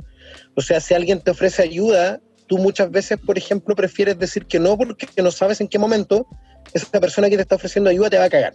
O 0.54 0.60
sea, 0.60 0.80
si 0.80 0.94
alguien 0.94 1.20
te 1.20 1.30
ofrece 1.30 1.62
ayuda, 1.62 2.20
tú 2.46 2.58
muchas 2.58 2.90
veces, 2.90 3.18
por 3.18 3.38
ejemplo, 3.38 3.74
prefieres 3.74 4.18
decir 4.18 4.46
que 4.46 4.60
no 4.60 4.76
porque 4.76 5.06
no 5.22 5.30
sabes 5.30 5.60
en 5.60 5.68
qué 5.68 5.78
momento 5.78 6.26
esa 6.74 7.00
persona 7.00 7.30
que 7.30 7.36
te 7.36 7.42
está 7.42 7.56
ofreciendo 7.56 7.90
ayuda 7.90 8.10
te 8.10 8.18
va 8.18 8.24
a 8.24 8.30
cagar. 8.30 8.54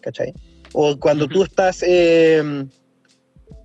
¿Cachai? 0.00 0.34
O 0.72 0.98
cuando 0.98 1.26
tú 1.26 1.42
estás, 1.42 1.82
eh, 1.86 2.66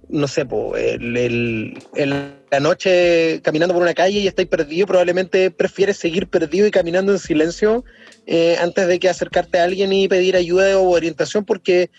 no 0.09 0.27
sé, 0.27 0.45
en 0.51 2.35
la 2.51 2.59
noche 2.59 3.41
caminando 3.43 3.73
por 3.73 3.83
una 3.83 3.93
calle 3.93 4.19
y 4.19 4.27
estás 4.27 4.45
perdido, 4.45 4.87
probablemente 4.87 5.51
prefieres 5.51 5.97
seguir 5.97 6.27
perdido 6.27 6.67
y 6.67 6.71
caminando 6.71 7.11
en 7.11 7.19
silencio 7.19 7.83
eh, 8.25 8.57
antes 8.59 8.87
de 8.87 8.99
que 8.99 9.09
acercarte 9.09 9.59
a 9.59 9.63
alguien 9.63 9.91
y 9.93 10.07
pedir 10.07 10.35
ayuda 10.35 10.77
o 10.79 10.89
orientación 10.89 11.45
porque 11.45 11.89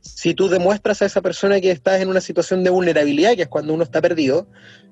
si 0.00 0.34
tú 0.34 0.48
demuestras 0.48 1.02
a 1.02 1.06
esa 1.06 1.20
persona 1.20 1.60
que 1.60 1.70
estás 1.70 2.00
en 2.00 2.08
una 2.08 2.20
situación 2.20 2.64
de 2.64 2.70
vulnerabilidad, 2.70 3.36
que 3.36 3.42
es 3.42 3.48
cuando 3.48 3.74
uno 3.74 3.84
está 3.84 4.00
perdido, 4.00 4.48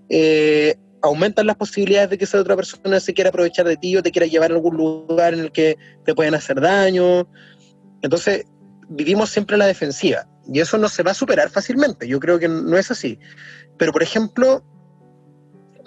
eh, 0.09 0.77
aumentan 1.03 1.47
las 1.47 1.57
posibilidades 1.57 2.11
de 2.11 2.19
que 2.19 2.25
esa 2.25 2.39
otra 2.39 2.55
persona 2.55 3.01
se 3.01 3.13
quiera 3.15 3.31
aprovechar 3.31 3.67
de 3.67 3.77
ti 3.77 3.97
o 3.97 4.03
te 4.03 4.13
quiera 4.13 4.27
llevar 4.27 4.53
a 4.53 4.55
algún 4.55 4.77
lugar 4.77 5.35
en 5.35 5.41
el 5.41 5.53
que 5.53 5.77
te 6.05 6.15
pueden 6.15 6.35
hacer 6.35 6.61
daño. 6.61 7.29
Entonces, 8.03 8.45
vivimos 8.89 9.31
siempre 9.31 9.55
en 9.55 9.61
la 9.61 9.67
defensiva 9.67 10.30
y 10.47 10.61
eso 10.61 10.79
no 10.79 10.89
se 10.89 11.03
va 11.03 11.13
a 11.13 11.15
superar 11.15 11.51
fácilmente. 11.51 12.09
Yo 12.09 12.21
creo 12.21 12.39
que 12.39 12.49
no 12.49 12.77
es 12.77 12.91
así. 12.91 13.19
Pero, 13.77 13.93
por 13.93 14.03
ejemplo, 14.03 14.65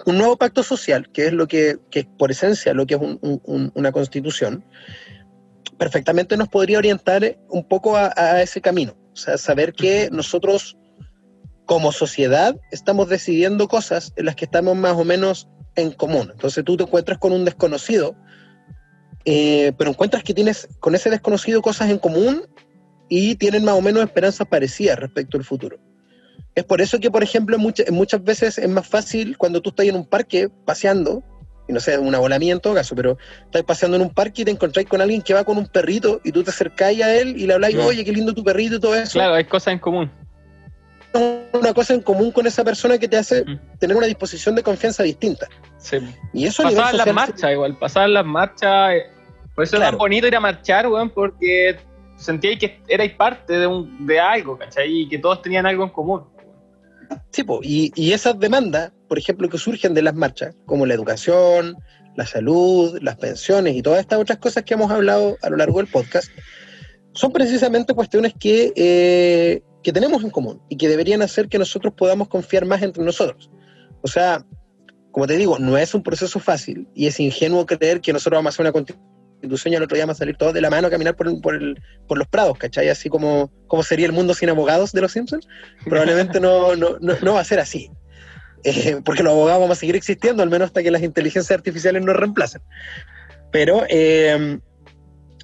un 0.06 0.18
nuevo 0.18 0.36
pacto 0.36 0.62
social, 0.62 1.10
que 1.12 1.26
es 1.26 1.32
lo 1.32 1.46
que, 1.48 1.78
es 1.92 2.06
por 2.18 2.30
esencia 2.30 2.74
lo 2.74 2.86
que 2.86 2.94
es 2.94 3.00
una 3.00 3.92
constitución, 3.92 4.64
perfectamente 5.78 6.36
nos 6.36 6.48
podría 6.48 6.78
orientar 6.78 7.38
un 7.48 7.66
poco 7.66 7.96
a 7.96 8.42
ese 8.42 8.60
camino. 8.60 8.96
O 9.12 9.16
sea, 9.16 9.38
saber 9.38 9.72
que 9.72 10.08
nosotros 10.10 10.76
como 11.66 11.92
sociedad 11.92 12.56
estamos 12.70 13.08
decidiendo 13.08 13.68
cosas 13.68 14.12
en 14.16 14.26
las 14.26 14.36
que 14.36 14.44
estamos 14.44 14.76
más 14.76 14.94
o 14.94 15.04
menos 15.04 15.48
en 15.76 15.92
común. 15.92 16.30
Entonces 16.32 16.64
tú 16.64 16.76
te 16.76 16.84
encuentras 16.84 17.18
con 17.18 17.32
un 17.32 17.44
desconocido, 17.44 18.16
eh, 19.24 19.72
pero 19.78 19.90
encuentras 19.90 20.22
que 20.22 20.34
tienes 20.34 20.68
con 20.80 20.94
ese 20.94 21.10
desconocido 21.10 21.62
cosas 21.62 21.90
en 21.90 21.98
común 21.98 22.42
y 23.16 23.36
tienen 23.36 23.64
más 23.64 23.74
o 23.74 23.80
menos 23.80 24.02
esperanzas 24.02 24.46
parecidas 24.48 24.98
respecto 24.98 25.38
al 25.38 25.44
futuro. 25.44 25.78
Es 26.56 26.64
por 26.64 26.80
eso 26.80 26.98
que, 26.98 27.10
por 27.10 27.22
ejemplo, 27.22 27.58
muchas, 27.58 27.88
muchas 27.92 28.24
veces 28.24 28.58
es 28.58 28.68
más 28.68 28.88
fácil 28.88 29.38
cuando 29.38 29.60
tú 29.60 29.70
estás 29.70 29.86
en 29.86 29.94
un 29.94 30.04
parque 30.04 30.48
paseando, 30.64 31.22
y 31.68 31.72
no 31.72 31.78
sé, 31.78 31.96
una 31.96 32.18
bola 32.18 32.36
en 32.36 32.58
todo 32.58 32.74
caso, 32.74 32.96
pero 32.96 33.16
estás 33.44 33.62
paseando 33.62 33.96
en 33.96 34.02
un 34.02 34.10
parque 34.10 34.42
y 34.42 34.44
te 34.44 34.50
encontráis 34.50 34.88
con 34.88 35.00
alguien 35.00 35.22
que 35.22 35.32
va 35.32 35.44
con 35.44 35.58
un 35.58 35.68
perrito 35.68 36.20
y 36.24 36.32
tú 36.32 36.42
te 36.42 36.50
acercáis 36.50 37.02
a 37.02 37.14
él 37.14 37.36
y 37.36 37.46
le 37.46 37.54
habláis, 37.54 37.76
oye, 37.76 38.04
qué 38.04 38.10
lindo 38.10 38.34
tu 38.34 38.42
perrito 38.42 38.76
y 38.76 38.80
todo 38.80 38.96
eso. 38.96 39.12
Claro, 39.12 39.34
hay 39.34 39.44
cosas 39.44 39.74
en 39.74 39.78
común 39.78 40.10
una 41.52 41.72
cosa 41.72 41.94
en 41.94 42.00
común 42.00 42.32
con 42.32 42.44
esa 42.44 42.64
persona 42.64 42.98
que 42.98 43.06
te 43.06 43.16
hace 43.16 43.44
tener 43.78 43.96
una 43.96 44.06
disposición 44.06 44.56
de 44.56 44.64
confianza 44.64 45.04
distinta. 45.04 45.46
Sí. 45.78 45.98
Y 46.32 46.46
eso 46.46 46.64
Pasaban 46.64 46.96
las 46.96 47.14
marchas 47.14 47.52
igual, 47.52 47.76
pasaban 47.78 48.12
las 48.12 48.26
marchas. 48.26 48.94
Eh, 48.94 49.06
por 49.54 49.62
eso 49.62 49.76
es 49.76 49.82
tan 49.82 49.96
bonito 49.96 50.26
ir 50.26 50.34
a 50.34 50.40
marchar, 50.40 50.88
weón, 50.88 51.10
porque 51.10 51.78
sentíais 52.16 52.58
que 52.58 52.80
erais 52.88 53.12
parte 53.12 53.52
de, 53.54 53.66
un, 53.66 54.06
de 54.06 54.20
algo, 54.20 54.58
¿cachai? 54.58 55.02
Y 55.02 55.08
que 55.08 55.18
todos 55.18 55.42
tenían 55.42 55.66
algo 55.66 55.84
en 55.84 55.90
común. 55.90 56.22
Sí, 57.30 57.44
y, 57.62 57.92
y 57.94 58.12
esas 58.12 58.38
demandas, 58.38 58.92
por 59.08 59.18
ejemplo, 59.18 59.48
que 59.48 59.58
surgen 59.58 59.94
de 59.94 60.02
las 60.02 60.14
marchas, 60.14 60.54
como 60.66 60.86
la 60.86 60.94
educación, 60.94 61.76
la 62.16 62.26
salud, 62.26 62.98
las 63.02 63.16
pensiones 63.16 63.76
y 63.76 63.82
todas 63.82 64.00
estas 64.00 64.18
otras 64.18 64.38
cosas 64.38 64.62
que 64.62 64.74
hemos 64.74 64.90
hablado 64.90 65.36
a 65.42 65.50
lo 65.50 65.56
largo 65.56 65.78
del 65.78 65.88
podcast, 65.88 66.30
son 67.12 67.32
precisamente 67.32 67.94
cuestiones 67.94 68.34
que 68.38 68.72
eh, 68.76 69.62
que 69.84 69.92
tenemos 69.92 70.24
en 70.24 70.30
común 70.30 70.60
y 70.68 70.76
que 70.76 70.88
deberían 70.88 71.22
hacer 71.22 71.48
que 71.48 71.58
nosotros 71.58 71.92
podamos 71.94 72.26
confiar 72.28 72.64
más 72.64 72.82
entre 72.82 73.04
nosotros. 73.04 73.50
O 74.00 74.08
sea, 74.08 74.44
como 75.12 75.26
te 75.26 75.36
digo, 75.36 75.58
no 75.58 75.76
es 75.76 75.94
un 75.94 76.02
proceso 76.02 76.40
fácil 76.40 76.88
y 76.94 77.06
es 77.06 77.20
ingenuo 77.20 77.66
creer 77.66 78.00
que 78.00 78.12
nosotros 78.12 78.38
vamos 78.38 78.48
a 78.48 78.52
hacer 78.54 78.64
una 78.64 78.72
constitución 78.72 79.14
y 79.44 79.74
al 79.74 79.82
otro 79.82 79.94
día 79.94 80.04
vamos 80.04 80.16
a 80.16 80.20
salir 80.20 80.36
todos 80.36 80.54
de 80.54 80.60
la 80.60 80.70
mano 80.70 80.88
a 80.88 80.90
caminar 80.90 81.16
por, 81.16 81.40
por, 81.40 81.54
el, 81.54 81.80
por 82.06 82.18
los 82.18 82.26
prados, 82.28 82.58
¿cachai? 82.58 82.88
Así 82.88 83.08
como, 83.08 83.50
como 83.66 83.82
sería 83.82 84.06
el 84.06 84.12
mundo 84.12 84.34
sin 84.34 84.48
abogados 84.48 84.92
de 84.92 85.00
los 85.00 85.12
Simpsons. 85.12 85.46
Probablemente 85.84 86.40
no, 86.40 86.76
no, 86.76 86.98
no, 87.00 87.34
va 87.34 87.40
a 87.40 87.44
ser 87.44 87.60
así. 87.60 87.90
Eh, 88.64 89.00
porque 89.04 89.22
los 89.22 89.32
abogados 89.32 89.60
vamos 89.60 89.76
a 89.76 89.80
seguir 89.80 89.96
existiendo, 89.96 90.42
al 90.42 90.50
menos 90.50 90.66
hasta 90.66 90.82
que 90.82 90.90
las 90.90 91.02
inteligencias 91.02 91.56
artificiales 91.56 92.02
nos 92.02 92.16
reemplacen. 92.16 92.62
Pero 93.52 93.84
eh, 93.88 94.58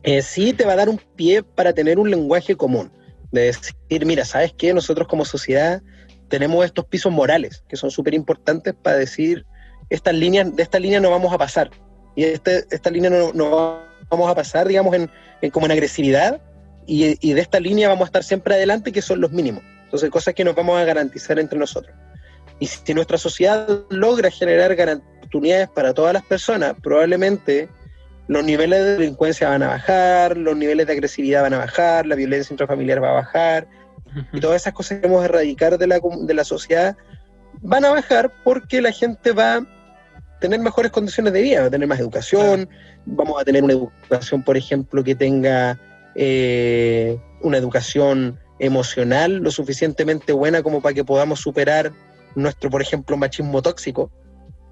eh, 0.03 0.23
sí 0.23 0.53
te 0.53 0.65
va 0.65 0.73
a 0.73 0.77
dar 0.77 0.89
un 0.89 1.01
pie 1.17 1.43
para 1.43 1.73
tener 1.73 1.99
un 1.99 2.11
lenguaje 2.11 2.57
común 2.57 2.91
de 3.33 3.43
decir, 3.43 4.07
mira, 4.07 4.25
¿sabes 4.25 4.53
qué? 4.57 4.73
Nosotros 4.73 5.07
como 5.07 5.25
sociedad 5.25 5.83
tenemos 6.29 6.65
estos 6.65 6.87
pisos 6.87 7.13
morales 7.13 7.65
que 7.69 7.77
son 7.77 7.91
súper 7.91 8.15
importantes 8.15 8.75
para 8.75 8.97
decir, 8.97 9.45
estas 9.91 10.15
líneas, 10.15 10.55
de 10.55 10.63
esta 10.63 10.79
línea 10.79 11.01
no 11.01 11.11
vamos 11.11 11.33
a 11.33 11.39
pasar. 11.39 11.71
Y 12.17 12.25
este, 12.25 12.65
esta 12.71 12.91
línea 12.91 13.11
no, 13.11 13.33
no, 13.33 13.81
vamos 14.11 14.31
a 14.31 14.35
pasar, 14.35 14.69
digamos, 14.69 14.95
en, 14.95 15.11
como 15.51 15.67
en 15.67 15.73
agresividad, 15.73 16.41
y, 16.87 17.17
y, 17.21 17.35
de 17.35 17.41
esta 17.41 17.61
línea 17.61 17.89
vamos 17.89 18.07
a 18.07 18.07
estar 18.07 18.25
siempre 18.25 18.55
adelante, 18.55 18.91
que 18.91 19.03
son 19.03 19.21
los 19.21 19.31
mínimos. 19.31 19.63
Entonces, 19.85 20.11
cosas 20.11 20.35
que 20.35 20.45
nos 20.45 20.55
vamos 20.55 20.79
a 20.79 20.85
garantizar 20.85 21.39
entre 21.39 21.59
nosotros. 21.59 21.95
Y 22.59 22.67
si 22.67 22.95
nuestra 22.95 23.17
sociedad 23.17 23.67
logra 23.91 24.31
generar 24.31 24.73
oportunidades 24.73 25.69
para 25.69 25.95
todas 25.95 26.13
las 26.13 26.25
personas, 26.25 26.75
probablemente 26.83 27.69
los 28.29 28.45
niveles 28.45 28.79
de 28.85 28.97
delincuencia 28.97 29.49
van 29.49 29.63
a 29.63 29.69
bajar, 29.69 30.37
los 30.37 30.57
niveles 30.57 30.87
de 30.87 30.93
agresividad 30.93 31.43
van 31.43 31.55
a 31.55 31.59
bajar, 31.59 32.07
la 32.07 32.15
violencia 32.15 32.53
intrafamiliar 32.53 33.03
va 33.03 33.11
a 33.11 33.15
bajar, 33.15 33.67
y 34.33 34.41
todas 34.41 34.63
esas 34.63 34.73
cosas 34.73 34.97
que 34.97 35.03
queremos 35.03 35.25
erradicar 35.25 35.79
de 35.79 35.87
la, 35.87 36.01
de 36.01 36.35
la 36.35 36.45
sociedad 36.45 36.97
van 37.61 37.85
a 37.85 37.91
bajar 37.91 38.33
porque 38.45 38.81
la 38.81 38.93
gente 38.93 39.33
va 39.33 39.57
a 39.57 39.67
tener 40.41 40.61
mejores 40.61 40.91
condiciones 40.91 41.33
de 41.33 41.43
vida, 41.43 41.61
va 41.61 41.67
a 41.67 41.71
tener 41.71 41.89
más 41.89 42.01
educación, 42.01 42.69
vamos 43.11 43.41
a 43.41 43.45
tener 43.45 43.63
una 43.63 43.75
educación, 43.75 44.43
por 44.43 44.57
ejemplo, 44.57 45.05
que 45.05 45.15
tenga 45.15 45.79
eh, 46.15 47.19
una 47.43 47.59
educación 47.59 48.39
emocional 48.59 49.37
lo 49.37 49.51
suficientemente 49.51 50.33
buena 50.33 50.63
como 50.63 50.81
para 50.81 50.95
que 50.95 51.05
podamos 51.05 51.41
superar 51.41 51.93
nuestro, 52.35 52.71
por 52.71 52.83
ejemplo, 52.83 53.17
machismo 53.17 53.63
tóxico, 53.63 54.11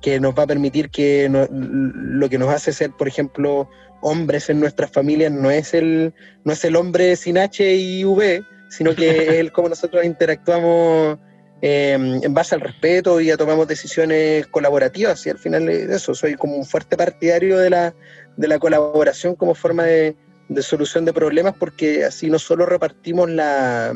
que 0.01 0.21
nos 0.21 0.35
va 0.35 0.45
a 0.45 0.47
permitir 0.47 0.91
que 0.91 1.29
lo 1.29 2.29
que 2.29 2.39
nos 2.39 2.51
hace 2.51 2.73
ser, 2.73 2.93
por 2.97 3.09
ejemplo, 3.09 3.69
hombres 4.01 4.49
en 4.49 4.61
nuestras 4.61 4.91
familias 4.91 5.33
no 5.33 5.51
es 5.51 5.75
el, 5.75 6.15
no 6.45 6.53
es 6.53 6.65
el 6.65 6.77
hombre 6.77 7.17
sin 7.17 7.39
H 7.39 7.75
y 7.75 8.05
V, 8.05 8.45
sino 8.71 8.95
que 8.95 9.11
es 9.29 9.29
el 9.35 9.53
cómo 9.53 9.69
nosotros 9.69 10.05
interactuamos 10.05 11.19
em, 11.63 12.23
en 12.23 12.35
base 12.35 12.55
al 12.55 12.61
respeto 12.61 13.21
y 13.21 13.31
a 13.31 13.37
tomamos 13.37 13.67
decisiones 13.67 14.47
colaborativas. 14.47 15.27
Y 15.27 15.31
al 15.31 15.39
final 15.39 15.69
eso, 15.69 16.15
soy 16.15 16.35
como 16.35 16.57
un 16.57 16.65
fuerte 16.65 16.97
partidario 16.97 17.59
de 17.59 17.71
la, 17.71 17.95
de 18.39 18.49
la 18.49 18.59
colaboración 18.59 19.35
como 19.35 19.55
forma 19.55 19.83
de, 19.83 20.17
de 20.49 20.63
solución 20.63 21.05
de 21.05 21.13
problemas, 21.13 21.55
porque 21.59 22.05
así 22.05 22.31
no 22.31 22.39
solo 22.39 22.65
repartimos 22.65 23.29
la 23.29 23.95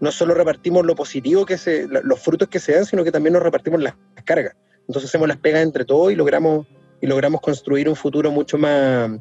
no 0.00 0.10
solo 0.10 0.34
repartimos 0.34 0.84
lo 0.84 0.94
positivo 0.94 1.46
que 1.46 1.56
se, 1.56 1.86
los 1.88 2.20
frutos 2.20 2.48
que 2.48 2.58
se 2.58 2.72
dan, 2.72 2.84
sino 2.84 3.04
que 3.04 3.12
también 3.12 3.32
nos 3.32 3.42
repartimos 3.42 3.80
las 3.80 3.94
cargas. 4.24 4.54
Entonces 4.86 5.08
hacemos 5.08 5.28
las 5.28 5.38
pegas 5.38 5.62
entre 5.62 5.84
todos 5.84 6.12
y 6.12 6.16
logramos, 6.16 6.66
y 7.00 7.06
logramos 7.06 7.40
construir 7.40 7.88
un 7.88 7.96
futuro 7.96 8.30
mucho 8.30 8.58
más, 8.58 9.12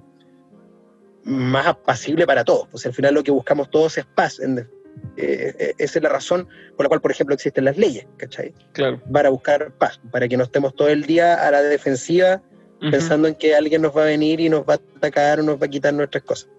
más 1.24 1.68
apacible 1.68 2.26
para 2.26 2.44
todos. 2.44 2.68
Pues 2.70 2.86
al 2.86 2.94
final 2.94 3.14
lo 3.14 3.24
que 3.24 3.32
buscamos 3.32 3.70
todos 3.70 3.98
es 3.98 4.06
paz. 4.06 4.42
Eh, 4.42 4.66
eh, 5.16 5.74
esa 5.78 6.00
es 6.00 6.04
la 6.04 6.10
razón 6.10 6.50
por 6.76 6.86
la 6.86 6.90
cual, 6.90 7.00
por 7.00 7.12
ejemplo, 7.12 7.34
existen 7.34 7.64
las 7.64 7.78
leyes, 7.78 8.06
¿cachai? 8.18 8.54
Claro. 8.74 9.02
Para 9.10 9.30
buscar 9.30 9.72
paz, 9.78 10.02
para 10.12 10.28
que 10.28 10.36
no 10.36 10.44
estemos 10.44 10.76
todo 10.76 10.90
el 10.90 11.04
día 11.04 11.48
a 11.48 11.52
la 11.52 11.62
defensiva 11.62 12.42
pensando 12.92 13.28
en 13.28 13.36
que 13.36 13.56
alguien 13.56 13.82
nos 13.82 13.96
va 13.96 14.04
a 14.04 14.06
venir 14.06 14.40
y 14.40 14.50
nos 14.50 14.62
va 14.62 14.76
a 14.76 14.80
atacar 14.98 15.40
o 15.40 15.44
nos 15.44 15.62
va 15.62 15.66
a 15.66 15.70
quitar 15.70 15.94
nuestras 15.94 16.24
cosas. 16.24 16.50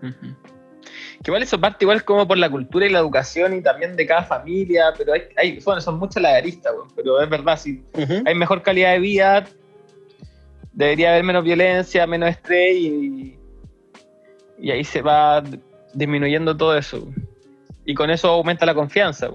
Que 0.00 1.30
igual 1.30 1.42
eso 1.42 1.58
parte 1.60 1.84
igual 1.84 2.04
como 2.04 2.26
por 2.26 2.36
la 2.36 2.50
cultura 2.50 2.86
y 2.86 2.90
la 2.90 2.98
educación 2.98 3.54
y 3.54 3.62
también 3.62 3.96
de 3.96 4.06
cada 4.06 4.24
familia, 4.24 4.92
pero 4.96 5.14
hay, 5.14 5.22
hay 5.36 5.60
bueno, 5.60 5.80
son 5.80 5.98
muchas 5.98 6.22
las 6.22 6.34
aristas, 6.34 6.72
pero 6.94 7.20
es 7.20 7.30
verdad, 7.30 7.58
si 7.58 7.82
hay 8.26 8.34
mejor 8.34 8.62
calidad 8.62 8.92
de 8.92 8.98
vida, 8.98 9.44
debería 10.72 11.10
haber 11.10 11.24
menos 11.24 11.44
violencia, 11.44 12.06
menos 12.06 12.30
estrés 12.30 12.76
y, 12.76 13.38
y 14.58 14.70
ahí 14.70 14.84
se 14.84 15.00
va 15.00 15.42
disminuyendo 15.94 16.56
todo 16.56 16.76
eso. 16.76 17.08
Y 17.86 17.94
con 17.94 18.10
eso 18.10 18.28
aumenta 18.28 18.66
la 18.66 18.74
confianza. 18.74 19.30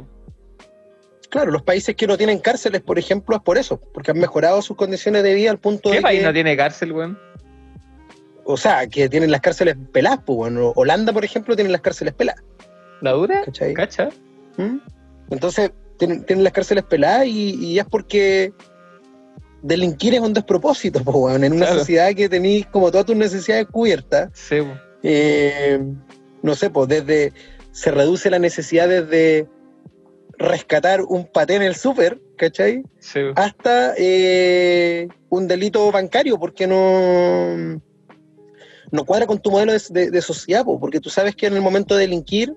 Claro, 1.30 1.52
los 1.52 1.62
países 1.62 1.96
que 1.96 2.08
no 2.08 2.18
tienen 2.18 2.40
cárceles, 2.40 2.82
por 2.82 2.98
ejemplo, 2.98 3.36
es 3.36 3.42
por 3.44 3.58
eso, 3.58 3.80
porque 3.94 4.12
han 4.12 4.20
mejorado 4.20 4.62
sus 4.62 4.76
condiciones 4.76 5.22
de 5.22 5.34
vida 5.36 5.52
al 5.52 5.60
punto 5.60 5.90
de. 5.90 5.98
¿Qué 5.98 6.02
país 6.02 6.24
no 6.24 6.34
tiene 6.34 6.58
cárcel, 6.58 6.92
weón? 6.92 7.20
O 8.46 8.58
sea, 8.58 8.88
que 8.88 9.08
tienen 9.10 9.30
las 9.30 9.42
cárceles 9.42 9.76
peladas, 9.92 10.22
pues, 10.26 10.38
bueno. 10.38 10.74
Holanda, 10.76 11.14
por 11.14 11.24
ejemplo, 11.24 11.56
tiene 11.56 11.70
las 11.70 11.82
cárceles 11.82 12.16
peladas. 12.16 12.44
¿La 13.02 13.12
dura? 13.12 13.44
¿Cachai? 13.46 13.76
¿Cacha? 13.76 14.10
¿Mm? 14.58 14.78
Entonces, 15.30 15.72
tienen, 15.98 16.44
las 16.44 16.52
cárceles 16.52 16.84
peladas 16.86 17.28
y, 17.28 17.78
es 17.78 17.86
porque 17.86 18.52
delinquir 19.62 20.16
es 20.16 20.22
un 20.22 20.34
despropósito, 20.34 21.00
pues, 21.04 21.16
bueno. 21.16 21.46
En 21.46 21.54
una 21.54 21.68
sociedad 21.68 22.12
que 22.16 22.28
tenéis 22.28 22.66
como 22.66 22.90
todas 22.90 23.06
tus 23.06 23.16
necesidades 23.16 23.68
cubiertas. 23.68 24.32
Sí, 24.34 24.58
eh, 25.04 25.80
no 26.42 26.56
sé, 26.56 26.72
pues 26.72 26.90
desde 26.90 27.34
se 27.72 27.92
reduce 27.92 28.30
la 28.32 28.40
necesidad 28.40 28.90
desde 28.90 29.48
rescatar 30.40 31.02
un 31.02 31.26
paté 31.26 31.56
en 31.56 31.62
el 31.62 31.76
súper, 31.76 32.20
¿cachai? 32.38 32.84
Sí. 33.00 33.20
Hasta 33.36 33.94
eh, 33.98 35.08
un 35.30 35.48
delito 35.48 35.92
bancario, 35.92 36.40
porque 36.40 36.66
no, 36.66 37.82
no 38.92 39.06
cuadra 39.06 39.28
con 39.28 39.40
tu 39.40 39.52
modelo 39.52 39.74
de, 39.74 40.22
sociedad, 40.22 40.66
porque 40.66 41.00
tú 41.00 41.10
sabes 41.10 41.36
que 41.36 41.46
en 41.46 41.56
el 41.56 41.62
momento 41.62 41.96
de 41.96 42.02
delinquir 42.02 42.56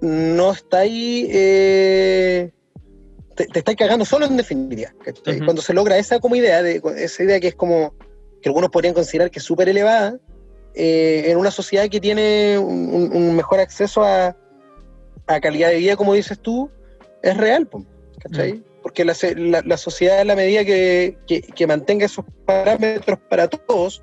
no 0.00 0.52
está 0.52 0.78
ahí, 0.78 1.28
eh, 1.30 2.50
te, 3.36 3.46
te 3.46 3.58
estás 3.58 3.76
cagando 3.76 4.06
solo 4.06 4.24
en 4.24 4.38
definitiva. 4.38 4.92
Cuando 5.44 5.60
se 5.60 5.74
logra 5.74 5.98
esa 5.98 6.18
como 6.18 6.34
idea, 6.34 6.62
de, 6.62 6.82
esa 6.96 7.22
idea 7.22 7.38
que 7.38 7.48
es 7.48 7.54
como, 7.54 7.94
que 8.40 8.48
algunos 8.48 8.70
podrían 8.70 8.94
considerar 8.94 9.30
que 9.30 9.38
es 9.38 9.44
súper 9.44 9.68
elevada, 9.68 10.18
eh, 10.74 11.24
en 11.26 11.36
una 11.36 11.50
sociedad 11.50 11.88
que 11.88 12.00
tiene 12.00 12.58
un, 12.58 13.36
mejor 13.36 13.60
acceso 13.60 14.02
a, 14.02 14.36
a, 15.34 15.40
calidad 15.40 15.70
de 15.70 15.76
vida, 15.76 15.96
como 15.96 16.14
dices 16.14 16.38
tú, 16.38 16.70
es 17.22 17.36
real, 17.36 17.68
¿cachai? 18.18 18.54
Mm. 18.54 18.64
Porque 18.82 19.04
la, 19.04 19.14
la, 19.64 19.76
sociedad, 19.76 20.22
en 20.22 20.28
la 20.28 20.36
medida 20.36 20.64
que, 20.64 21.18
que, 21.26 21.66
mantenga 21.66 22.06
esos 22.06 22.24
parámetros 22.46 23.18
para 23.28 23.46
todos, 23.46 24.02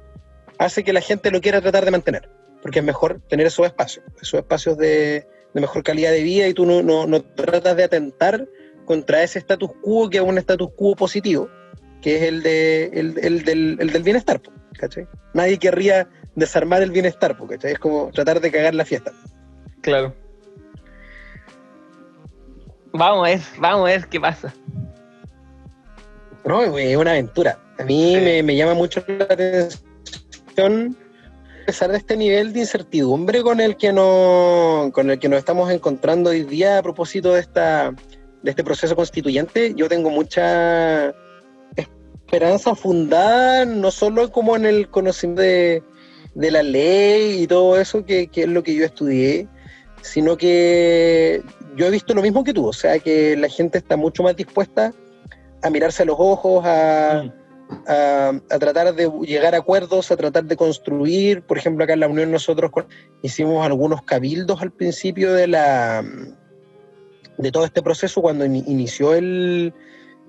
hace 0.59 0.83
que 0.83 0.93
la 0.93 1.01
gente 1.01 1.31
lo 1.31 1.41
quiera 1.41 1.61
tratar 1.61 1.83
de 1.83 1.91
mantener. 1.91 2.29
Porque 2.61 2.79
es 2.79 2.85
mejor 2.85 3.19
tener 3.27 3.47
esos 3.47 3.65
espacios, 3.65 4.05
esos 4.21 4.39
espacios 4.39 4.77
de, 4.77 5.25
de 5.53 5.61
mejor 5.61 5.83
calidad 5.83 6.11
de 6.11 6.21
vida 6.21 6.47
y 6.47 6.53
tú 6.53 6.65
no, 6.65 6.83
no, 6.83 7.07
no, 7.07 7.21
tratas 7.23 7.75
de 7.75 7.85
atentar 7.85 8.47
contra 8.85 9.23
ese 9.23 9.39
status 9.39 9.71
quo 9.81 10.09
que 10.09 10.17
es 10.17 10.23
un 10.23 10.37
status 10.37 10.69
quo 10.75 10.95
positivo, 10.95 11.49
que 12.01 12.17
es 12.17 12.23
el, 12.23 12.43
de, 12.43 12.85
el, 12.93 13.17
el, 13.19 13.43
del, 13.43 13.77
el 13.79 13.91
del, 13.91 14.03
bienestar. 14.03 14.39
¿cachai? 14.77 15.07
Nadie 15.33 15.57
querría 15.57 16.07
desarmar 16.35 16.83
el 16.83 16.91
bienestar, 16.91 17.35
porque 17.35 17.57
es 17.61 17.79
como 17.79 18.11
tratar 18.11 18.39
de 18.39 18.51
cagar 18.51 18.75
la 18.75 18.85
fiesta. 18.85 19.11
Claro. 19.81 20.13
Vamos 22.93 23.27
a 23.27 23.29
ver, 23.29 23.41
vamos 23.59 23.81
a 23.81 23.91
ver 23.91 24.07
qué 24.07 24.19
pasa. 24.19 24.53
No, 26.45 26.77
es 26.77 26.97
una 26.97 27.11
aventura. 27.11 27.59
A 27.79 27.83
mí 27.83 28.15
me, 28.43 28.55
llama 28.55 28.73
mucho 28.73 29.03
la 29.07 29.25
atención 29.25 30.97
a 31.61 31.65
pesar 31.65 31.91
de 31.91 31.97
este 31.97 32.15
nivel 32.15 32.53
de 32.53 32.61
incertidumbre 32.61 33.41
con 33.41 33.59
el 33.59 33.75
que 33.75 33.91
no, 33.91 34.89
con 34.93 35.09
el 35.09 35.19
que 35.19 35.27
nos 35.27 35.39
estamos 35.39 35.69
encontrando 35.69 36.29
hoy 36.29 36.43
día 36.43 36.77
a 36.77 36.81
propósito 36.81 37.33
de 37.33 37.41
esta 37.41 37.93
de 38.41 38.51
este 38.51 38.63
proceso 38.63 38.95
constituyente, 38.95 39.73
yo 39.75 39.89
tengo 39.89 40.09
mucha 40.09 41.13
esperanza 41.75 42.75
fundada 42.75 43.65
no 43.65 43.91
solo 43.91 44.31
como 44.31 44.55
en 44.55 44.65
el 44.65 44.89
conocimiento 44.89 45.41
de, 45.41 45.83
de 46.37 46.51
la 46.51 46.63
ley 46.63 47.41
y 47.41 47.47
todo 47.47 47.79
eso, 47.79 48.05
que, 48.05 48.29
es 48.31 48.47
lo 48.47 48.63
que 48.63 48.75
yo 48.75 48.85
estudié, 48.85 49.47
sino 50.01 50.37
que 50.37 51.41
yo 51.77 51.85
he 51.85 51.91
visto 51.91 52.13
lo 52.13 52.21
mismo 52.21 52.43
que 52.43 52.53
tú, 52.53 52.67
o 52.67 52.73
sea, 52.73 52.99
que 52.99 53.37
la 53.37 53.49
gente 53.49 53.77
está 53.77 53.95
mucho 53.95 54.23
más 54.23 54.35
dispuesta 54.35 54.93
a 55.61 55.69
mirarse 55.69 56.03
a 56.03 56.05
los 56.05 56.17
ojos, 56.19 56.63
a, 56.65 57.23
mm. 57.23 58.39
tratar 58.59 58.93
de 58.95 59.11
llegar 59.21 59.55
a 59.55 59.59
acuerdos, 59.59 60.11
a 60.11 60.17
tratar 60.17 60.45
de 60.45 60.57
construir. 60.57 61.43
Por 61.43 61.57
ejemplo, 61.57 61.83
acá 61.83 61.93
en 61.93 62.01
la 62.01 62.07
Unión 62.07 62.31
nosotros 62.31 62.71
hicimos 63.21 63.65
algunos 63.65 64.01
cabildos 64.01 64.61
al 64.61 64.71
principio 64.71 65.33
de, 65.33 65.47
la, 65.47 66.03
de 67.37 67.51
todo 67.51 67.65
este 67.65 67.81
proceso, 67.81 68.21
cuando 68.21 68.45
inició 68.45 69.13
el, 69.13 69.73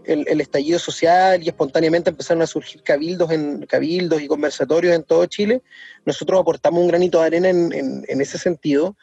el, 0.08 0.40
estallido 0.40 0.78
social 0.78 1.42
y 1.42 1.48
espontáneamente 1.48 2.10
empezaron 2.10 2.42
a 2.42 2.46
surgir 2.46 2.82
cabildos, 2.82 3.30
en, 3.30 3.66
cabildos 3.66 4.22
y 4.22 4.26
conversatorios 4.26 4.94
en 4.94 5.02
todo 5.02 5.26
Chile, 5.26 5.62
nosotros 6.04 6.40
aportamos 6.40 6.80
un 6.80 6.88
granito 6.88 7.20
de 7.20 7.26
arena 7.26 7.48
en, 7.50 8.20
ese 8.20 8.38
sentido. 8.38 8.96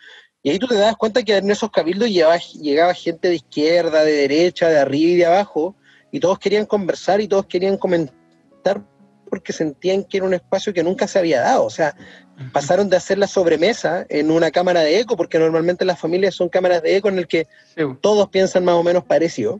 Y 0.46 0.52
ahí 0.52 0.60
tú 0.60 0.68
te 0.68 0.76
das 0.76 0.96
cuenta 0.96 1.24
que 1.24 1.38
en 1.38 1.50
esos 1.50 1.72
cabildos 1.72 2.08
llegaba, 2.08 2.38
llegaba 2.38 2.94
gente 2.94 3.30
de 3.30 3.36
izquierda, 3.38 4.04
de 4.04 4.12
derecha, 4.12 4.70
de 4.70 4.78
arriba 4.78 5.12
y 5.12 5.16
de 5.16 5.26
abajo, 5.26 5.76
y 6.12 6.20
todos 6.20 6.38
querían 6.38 6.68
conversar 6.68 7.20
y 7.20 7.28
todos 7.28 7.48
querían 7.48 7.78
comentar 7.78 8.84
porque 9.28 9.52
sentían 9.52 10.04
que 10.04 10.18
era 10.18 10.26
un 10.28 10.36
espacio 10.36 10.72
que 10.72 10.84
nunca 10.84 11.08
se 11.08 11.18
había 11.18 11.42
dado. 11.42 11.66
O 11.66 11.72
sea, 11.72 11.96
pasaron 12.52 12.92
de 12.92 12.98
hacer 12.98 13.18
la 13.18 13.26
sobremesa 13.26 14.06
en 14.08 14.30
una 14.30 14.52
cámara 14.52 14.82
de 14.82 15.00
eco, 15.00 15.18
porque 15.18 15.40
normalmente 15.40 15.84
las 15.84 16.00
familias 16.00 16.36
son 16.36 16.48
cámaras 16.48 16.84
de 16.84 16.96
eco 16.96 17.10
en 17.10 17.18
el 17.18 17.28
que 17.28 17.48
todos 18.02 18.30
piensan 18.30 18.64
más 18.66 18.76
o 18.76 18.84
menos 18.84 19.04
parecido 19.04 19.60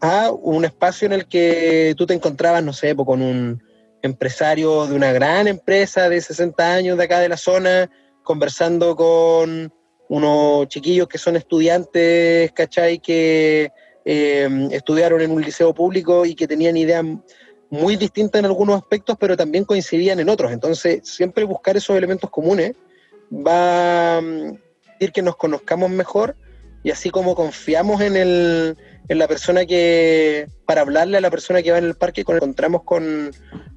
a 0.00 0.32
un 0.32 0.64
espacio 0.64 1.06
en 1.06 1.12
el 1.12 1.28
que 1.28 1.94
tú 1.96 2.04
te 2.06 2.14
encontrabas, 2.14 2.64
no 2.64 2.72
sé, 2.72 2.96
con 2.96 3.22
un 3.22 3.62
empresario 4.02 4.88
de 4.88 4.96
una 4.96 5.12
gran 5.12 5.46
empresa 5.46 6.08
de 6.08 6.20
60 6.20 6.74
años 6.74 6.98
de 6.98 7.04
acá 7.04 7.20
de 7.20 7.28
la 7.28 7.36
zona, 7.36 7.88
conversando 8.24 8.96
con 8.96 9.72
unos 10.10 10.66
chiquillos 10.66 11.06
que 11.06 11.18
son 11.18 11.36
estudiantes, 11.36 12.50
¿cachai? 12.50 12.98
Que 12.98 13.70
em, 14.04 14.68
estudiaron 14.72 15.20
en 15.20 15.30
un 15.30 15.40
liceo 15.40 15.72
público 15.72 16.26
y 16.26 16.34
que 16.34 16.48
tenían 16.48 16.76
ideas 16.76 17.04
muy 17.70 17.94
distintas 17.94 18.40
en 18.40 18.46
algunos 18.46 18.76
aspectos, 18.76 19.16
pero 19.20 19.36
también 19.36 19.64
coincidían 19.64 20.18
en 20.18 20.28
otros. 20.28 20.50
Entonces, 20.50 21.02
siempre 21.04 21.44
buscar 21.44 21.76
esos 21.76 21.96
elementos 21.96 22.28
comunes 22.28 22.72
va 23.32 24.18
a 24.18 24.20
decir 24.20 25.12
que 25.12 25.22
nos 25.22 25.36
conozcamos 25.36 25.88
mejor 25.88 26.34
y 26.82 26.90
así 26.90 27.10
como 27.10 27.36
confiamos 27.36 28.00
en 28.00 28.16
el, 28.16 28.76
en 29.08 29.18
la 29.18 29.28
persona 29.28 29.64
que, 29.64 30.48
para 30.66 30.80
hablarle 30.80 31.18
a 31.18 31.20
la 31.20 31.30
persona 31.30 31.62
que 31.62 31.70
va 31.70 31.78
en 31.78 31.84
el 31.84 31.94
parque, 31.94 32.22
encontramos 32.22 32.82
con, 32.82 33.30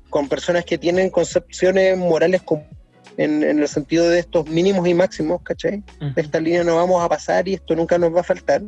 con 0.09 0.27
personas 0.27 0.65
que 0.65 0.79
tienen 0.79 1.11
concepciones 1.11 1.95
morales 1.95 2.41
en, 3.17 3.43
en, 3.43 3.59
el 3.59 3.67
sentido 3.67 4.09
de 4.09 4.19
estos 4.19 4.47
mínimos 4.47 4.87
y 4.87 4.93
máximos, 4.93 5.41
¿cachai? 5.41 5.83
De 5.99 6.21
esta 6.21 6.39
línea 6.39 6.63
no 6.63 6.75
vamos 6.75 7.03
a 7.03 7.09
pasar 7.09 7.47
y 7.47 7.55
esto 7.55 7.75
nunca 7.75 7.97
nos 7.97 8.15
va 8.15 8.21
a 8.21 8.23
faltar. 8.23 8.61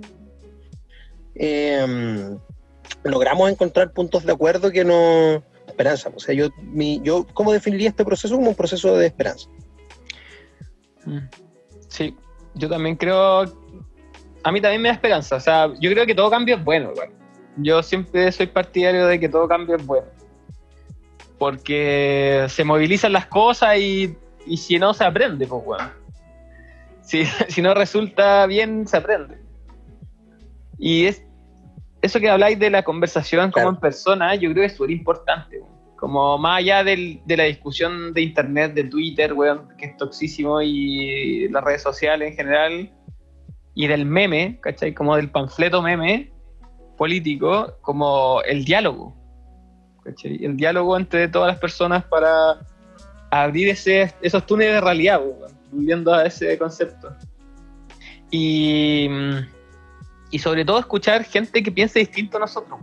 Em, 1.36 2.38
logramos 3.04 3.50
encontrar 3.50 3.92
puntos 3.92 4.24
de 4.24 4.32
acuerdo 4.32 4.72
que 4.72 4.86
nos 4.86 5.42
esperanza. 5.68 6.12
O 6.16 6.20
sea, 6.20 6.34
yo, 6.34 6.50
mi, 6.62 7.02
yo, 7.04 7.26
¿cómo 7.34 7.52
definiría 7.52 7.90
este 7.90 8.06
proceso? 8.06 8.36
Como 8.36 8.50
un 8.50 8.56
proceso 8.56 8.96
de 8.98 9.08
esperanza. 9.08 9.50
Mm. 11.06 11.20
Sí, 11.88 12.16
yo 12.56 12.70
también 12.70 12.96
creo 12.96 13.46
a 14.46 14.52
mí 14.52 14.62
también 14.62 14.84
me 14.84 14.90
da 14.90 14.94
esperanza. 14.94 15.38
O 15.38 15.40
sea, 15.40 15.74
yo 15.80 15.90
creo 15.90 16.06
que 16.06 16.14
todo 16.14 16.30
cambio 16.30 16.58
es 16.58 16.64
bueno, 16.64 16.92
igual. 16.92 17.10
Yo 17.58 17.82
siempre 17.82 18.32
soy 18.32 18.46
partidario 18.46 19.08
de 19.08 19.20
que 19.20 19.28
todo 19.28 19.48
cambio 19.48 19.76
es 19.76 19.84
bueno. 19.84 20.06
Porque 21.40 22.46
se 22.48 22.64
movilizan 22.64 23.12
las 23.12 23.26
cosas 23.26 23.80
y, 23.80 24.16
si 24.54 24.80
no 24.80 24.94
se 24.94 25.04
aprende, 25.04 25.48
pues 25.48 25.64
bueno. 25.64 25.90
Si, 27.02 27.26
si 27.50 27.62
no 27.62 27.74
resulta 27.74 28.46
bien, 28.46 28.88
se 28.88 28.98
aprende. 28.98 29.38
Y 30.78 31.06
es 31.06 31.24
eso 32.06 32.20
que 32.20 32.30
habláis 32.30 32.60
de 32.60 32.70
la 32.70 32.84
conversación 32.84 33.52
como 33.52 33.70
en 33.70 33.78
persona, 33.78 34.36
yo 34.36 34.52
creo 34.52 34.62
que 34.62 34.66
es 34.66 34.76
súper 34.76 34.92
importante. 34.92 35.62
Como 35.96 36.38
más 36.38 36.60
allá 36.60 36.84
del, 36.84 37.22
de 37.26 37.38
la 37.38 37.46
discusión 37.46 38.14
de 38.14 38.22
internet, 38.22 38.74
de 38.74 38.84
Twitter, 38.84 39.34
weón, 39.34 39.70
que 39.78 39.88
es 39.88 39.98
toxísimo, 39.98 40.62
y 40.62 41.48
las 41.50 41.64
redes 41.64 41.82
sociales 41.82 42.32
en 42.32 42.36
general, 42.36 42.92
y 43.74 43.88
del 43.88 44.06
meme, 44.06 44.60
¿cachai? 44.62 44.94
Como 44.94 45.16
del 45.16 45.32
panfleto 45.32 45.82
meme 45.82 46.32
político, 46.98 47.76
como 47.82 48.42
el 48.44 48.66
diálogo, 48.66 49.16
¿cachai? 50.04 50.44
El 50.44 50.58
diálogo 50.58 50.96
entre 50.98 51.28
todas 51.28 51.48
las 51.48 51.60
personas 51.60 52.04
para 52.06 52.60
abrir 53.44 53.70
ese, 53.70 54.14
esos 54.22 54.45
túneles 54.45 54.76
de 54.76 54.82
realidad, 54.82 55.22
volviendo 55.72 56.14
a 56.14 56.26
ese 56.26 56.57
concepto. 56.57 57.16
Y, 58.32 59.10
y 60.32 60.40
sobre 60.40 60.66
todo 60.66 60.80
escuchar 60.80 61.24
gente 61.24 61.64
que 61.64 61.72
piense 61.72 61.99
distinto 61.99 62.38
a 62.38 62.41
nosotros, 62.41 62.80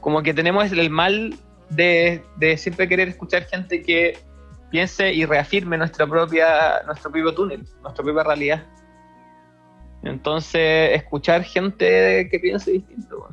como 0.00 0.22
que 0.22 0.34
tenemos 0.34 0.70
el 0.72 0.90
mal 0.90 1.34
de, 1.70 2.22
de 2.36 2.56
siempre 2.56 2.88
querer 2.88 3.08
escuchar 3.08 3.44
gente 3.44 3.82
que 3.82 4.18
piense 4.70 5.12
y 5.12 5.24
reafirme 5.24 5.76
nuestra 5.76 6.06
propia, 6.06 6.82
nuestro 6.86 7.10
propio 7.10 7.34
túnel, 7.34 7.66
nuestra 7.82 8.04
propia 8.04 8.22
realidad. 8.22 8.66
Entonces, 10.02 10.96
escuchar 10.96 11.44
gente 11.44 12.28
que 12.30 12.38
piense 12.38 12.70
distinto. 12.72 13.28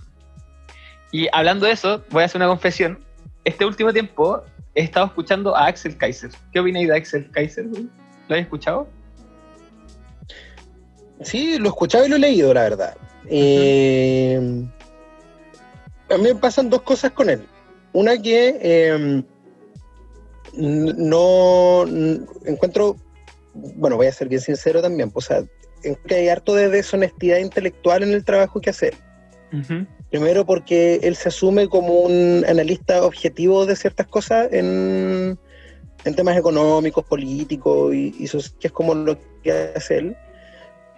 Y 1.11 1.27
hablando 1.31 1.65
de 1.65 1.71
eso, 1.71 2.03
voy 2.09 2.23
a 2.23 2.25
hacer 2.25 2.39
una 2.39 2.49
confesión. 2.49 2.99
Este 3.45 3.65
último 3.65 3.93
tiempo 3.93 4.43
he 4.77 4.83
estado 4.83 5.07
escuchando 5.07 5.55
a 5.55 5.65
Axel 5.65 5.97
Kaiser. 5.97 6.29
¿Qué 6.53 6.59
opináis 6.59 6.87
de 6.87 6.95
Axel 6.95 7.31
Kaiser? 7.31 7.65
¿Lo 7.65 7.89
habéis 8.29 8.45
escuchado? 8.45 8.87
Sí, 11.21 11.57
lo 11.57 11.65
he 11.65 11.69
escuchado 11.69 12.05
y 12.05 12.09
lo 12.09 12.17
he 12.17 12.19
leído, 12.19 12.53
la 12.53 12.61
verdad. 12.61 12.95
Eh, 13.27 14.39
a 16.11 16.17
mí 16.17 16.23
me 16.23 16.35
pasan 16.35 16.69
dos 16.69 16.83
cosas 16.83 17.11
con 17.11 17.27
él. 17.31 17.41
Una 17.91 18.21
que 18.21 18.55
eh, 18.61 19.23
no 20.53 21.85
encuentro, 22.45 22.97
bueno, 23.55 23.95
voy 23.95 24.05
a 24.05 24.11
ser 24.11 24.29
bien 24.29 24.41
sincero 24.41 24.79
también, 24.79 25.09
pues, 25.09 25.25
o 25.25 25.27
sea, 25.29 25.43
que 26.05 26.15
hay 26.15 26.29
harto 26.29 26.53
de 26.53 26.69
deshonestidad 26.69 27.39
intelectual 27.39 28.03
en 28.03 28.11
el 28.13 28.23
trabajo 28.23 28.61
que 28.61 28.69
hace. 28.69 28.93
Primero 30.09 30.45
porque 30.45 30.99
él 31.03 31.15
se 31.15 31.29
asume 31.29 31.67
como 31.67 31.99
un 31.99 32.45
analista 32.47 33.03
objetivo 33.03 33.65
de 33.65 33.75
ciertas 33.75 34.07
cosas 34.07 34.47
en, 34.51 35.37
en 36.05 36.15
temas 36.15 36.37
económicos, 36.37 37.03
políticos, 37.03 37.93
y, 37.93 38.15
y, 38.17 38.25
eso 38.25 38.39
que 38.59 38.67
es 38.67 38.73
como 38.73 38.95
lo 38.95 39.17
que 39.43 39.51
hace 39.75 39.97
él. 39.97 40.17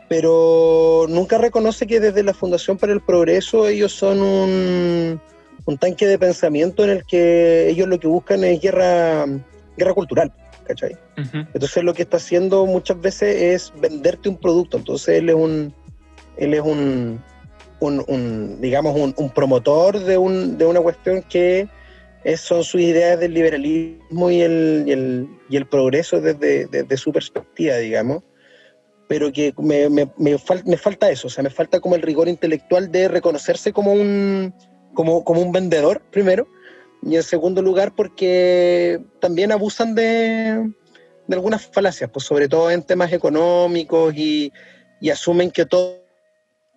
Pero 0.08 1.08
nunca 1.10 1.38
reconoce 1.38 1.88
que 1.88 2.00
desde 2.00 2.24
la 2.24 2.34
Fundación 2.34 2.78
para 2.78 2.94
el 2.94 3.02
Progreso 3.02 3.68
ellos 3.68 3.94
son 3.94 4.22
un, 4.22 5.22
un 5.66 5.78
tanque 5.78 6.08
de 6.08 6.18
pensamiento 6.18 6.84
en 6.84 6.90
el 6.90 7.06
que 7.06 7.70
ellos 7.70 7.88
lo 7.88 8.00
que 8.00 8.08
buscan 8.08 8.44
es 8.44 8.60
guerra, 8.62 9.26
guerra 9.78 9.94
cultural, 9.94 10.34
¿cachai? 10.66 10.98
Entonces 11.54 11.84
lo 11.84 11.94
que 11.94 12.04
está 12.04 12.18
haciendo 12.18 12.66
muchas 12.66 13.00
veces 13.00 13.42
es 13.42 13.74
venderte 13.80 14.30
un 14.30 14.38
producto, 14.38 14.78
entonces 14.78 15.20
él 15.20 15.30
es 15.30 15.36
un, 15.36 15.74
él 16.38 16.54
es 16.54 16.62
un, 16.62 17.22
un, 17.80 18.62
digamos, 18.62 19.14
un, 19.16 19.30
promotor 19.30 20.00
de, 20.00 20.18
un, 20.18 20.58
de 20.58 20.66
una 20.66 20.82
cuestión 20.82 21.22
que 21.24 21.68
es, 22.24 22.42
son 22.42 22.64
sus 22.64 22.82
ideas 22.82 23.20
del 23.20 23.34
liberalismo 23.34 24.30
y 24.30 24.42
el, 24.42 24.84
y 24.88 24.92
el, 24.92 25.28
y 25.50 25.58
el 25.58 25.66
progreso 25.68 26.20
desde, 26.20 26.68
desde, 26.68 26.98
su 26.98 27.12
perspectiva, 27.12 27.78
digamos, 27.78 28.24
pero 29.08 29.32
que 29.32 29.54
me, 29.58 29.90
me, 29.90 30.06
me, 30.18 30.38
me 30.66 30.78
falta 30.78 31.10
eso, 31.10 31.28
o 31.28 31.30
sea, 31.30 31.44
me 31.44 31.50
falta 31.50 31.80
como 31.80 31.96
el 31.96 32.02
rigor 32.02 32.28
intelectual 32.28 32.92
de 32.92 33.08
reconocerse 33.08 33.72
como 33.72 33.94
un 33.94 34.54
como, 34.94 35.24
como 35.24 35.42
un 35.42 35.52
vendedor, 35.52 36.02
primero, 36.12 36.48
y 37.04 37.16
en 37.16 37.24
segundo 37.24 37.62
lugar 37.62 37.94
porque 37.96 39.00
también 39.20 39.52
abusan 39.52 39.96
de, 39.96 40.70
de 41.28 41.36
algunas 41.36 41.66
falacias, 41.68 42.10
pues 42.12 42.26
sobre 42.26 42.48
todo 42.48 42.70
en 42.70 42.84
temas 42.84 43.14
económicos 43.14 44.14
y, 44.16 44.52
y 45.00 45.10
asumen 45.10 45.52
que 45.52 45.66
todos 45.66 45.99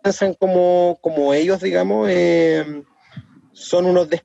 piensan 0.02 0.34
como, 0.34 0.98
como 1.00 1.32
ellos, 1.32 1.60
digamos, 1.60 2.08
eh, 2.10 2.82
son 3.52 3.86
unos 3.86 4.08
que 4.08 4.22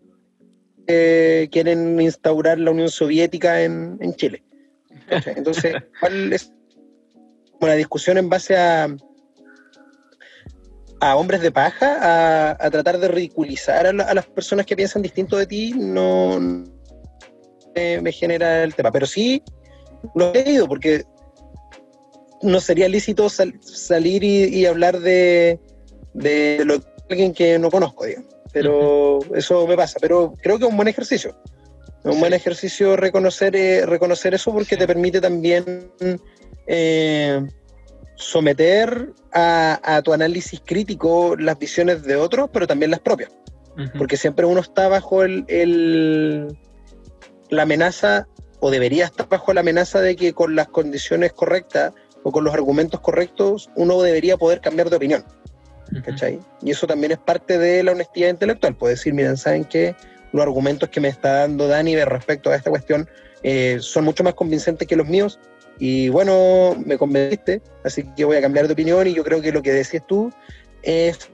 eh, 0.87 1.49
quieren 1.51 1.99
instaurar 1.99 2.57
la 2.59 2.71
Unión 2.71 2.89
Soviética 2.89 3.61
en, 3.61 3.97
en 4.01 4.15
Chile. 4.15 4.43
Entonces, 5.09 5.75
¿cuál 5.99 6.33
es 6.33 6.51
una 7.59 7.73
discusión 7.73 8.17
en 8.17 8.29
base 8.29 8.55
a, 8.55 8.87
a 10.99 11.15
hombres 11.15 11.41
de 11.41 11.51
paja, 11.51 12.55
a, 12.59 12.69
tratar 12.69 12.99
de 12.99 13.07
ridiculizar 13.07 13.85
a, 13.87 13.93
las 13.93 14.25
personas 14.27 14.65
que 14.65 14.75
piensan 14.75 15.01
distinto 15.01 15.37
de 15.37 15.45
ti, 15.45 15.73
no 15.75 16.39
me, 17.75 18.11
genera 18.11 18.63
el 18.63 18.73
tema. 18.73 18.91
Pero 18.91 19.05
sí 19.05 19.43
lo 20.15 20.33
he 20.33 20.43
leído, 20.43 20.67
porque 20.67 21.05
no 22.41 22.59
sería 22.59 22.87
lícito 22.87 23.29
salir 23.29 24.23
y, 24.23 24.65
hablar 24.65 24.99
de, 24.99 25.59
de, 26.13 26.63
lo, 26.65 26.79
alguien 27.09 27.33
que 27.33 27.57
no 27.59 27.69
conozco, 27.69 28.05
digamos. 28.05 28.33
Pero 28.51 29.19
eso 29.35 29.67
me 29.67 29.75
pasa. 29.75 29.99
Pero 30.01 30.33
creo 30.41 30.57
que 30.57 30.65
es 30.65 30.71
un 30.71 30.77
buen 30.77 30.87
ejercicio. 30.87 31.35
Es 32.03 32.13
un 32.13 32.19
buen 32.19 32.33
ejercicio 32.33 32.95
reconocer, 32.95 33.55
eh, 33.55 33.85
reconocer 33.85 34.33
eso 34.33 34.53
porque 34.53 34.77
te 34.77 34.87
permite 34.87 35.19
también 35.19 35.91
eh, 36.65 37.45
someter 38.15 39.13
a, 39.31 40.01
tu 40.03 40.13
análisis 40.13 40.61
crítico 40.65 41.35
las 41.37 41.59
visiones 41.59 42.03
de 42.03 42.15
otros, 42.15 42.49
pero 42.51 42.67
también 42.67 42.91
las 42.91 42.99
propias. 42.99 43.31
Porque 43.95 44.17
siempre 44.17 44.47
uno 44.47 44.61
está 44.61 44.87
bajo 44.87 45.21
el, 45.21 46.57
la 47.49 47.61
amenaza, 47.61 48.27
o 48.59 48.71
debería 48.71 49.05
estar 49.05 49.29
bajo 49.29 49.53
la 49.53 49.61
amenaza 49.61 50.01
de 50.01 50.15
que 50.15 50.33
con 50.33 50.55
las 50.55 50.67
condiciones 50.69 51.31
correctas 51.33 51.93
o 52.23 52.31
con 52.31 52.43
los 52.43 52.55
argumentos 52.55 52.99
correctos, 53.01 53.69
uno 53.75 54.01
debería 54.01 54.35
poder 54.35 54.61
cambiar 54.61 54.89
de 54.89 54.95
opinión. 54.95 55.23
¿Cachai? 56.03 56.39
Y 56.61 56.71
eso 56.71 56.87
también 56.87 57.11
es 57.13 57.17
parte 57.17 57.57
de 57.57 57.83
la 57.83 57.91
honestidad 57.91 58.29
intelectual. 58.29 58.75
Puede 58.75 58.95
decir, 58.95 59.13
miren, 59.13 59.37
¿saben 59.37 59.65
qué? 59.65 59.95
Los 60.33 60.43
argumentos 60.43 60.89
que 60.89 60.99
me 60.99 61.07
está 61.07 61.39
dando 61.39 61.67
Dani 61.67 61.95
respecto 62.03 62.49
a 62.49 62.55
esta 62.55 62.69
cuestión 62.69 63.09
eh, 63.43 63.77
son 63.79 64.05
mucho 64.05 64.23
más 64.23 64.33
convincentes 64.33 64.87
que 64.87 64.95
los 64.95 65.07
míos 65.07 65.39
y 65.79 66.09
bueno, 66.09 66.75
me 66.85 66.97
convenciste, 66.97 67.61
así 67.83 68.03
que 68.15 68.25
voy 68.25 68.37
a 68.37 68.41
cambiar 68.41 68.67
de 68.67 68.73
opinión 68.73 69.05
y 69.07 69.13
yo 69.13 69.23
creo 69.23 69.41
que 69.41 69.51
lo 69.51 69.61
que 69.61 69.71
decías 69.71 70.03
tú 70.07 70.31
es, 70.81 71.29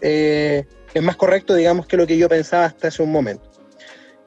eh, 0.00 0.64
más 1.00 1.16
correcto, 1.16 1.54
digamos, 1.54 1.86
que 1.86 1.96
lo 1.96 2.06
que 2.06 2.16
yo 2.16 2.28
pensaba 2.28 2.64
hasta 2.64 2.88
hace 2.88 3.02
un 3.02 3.12
momento. 3.12 3.48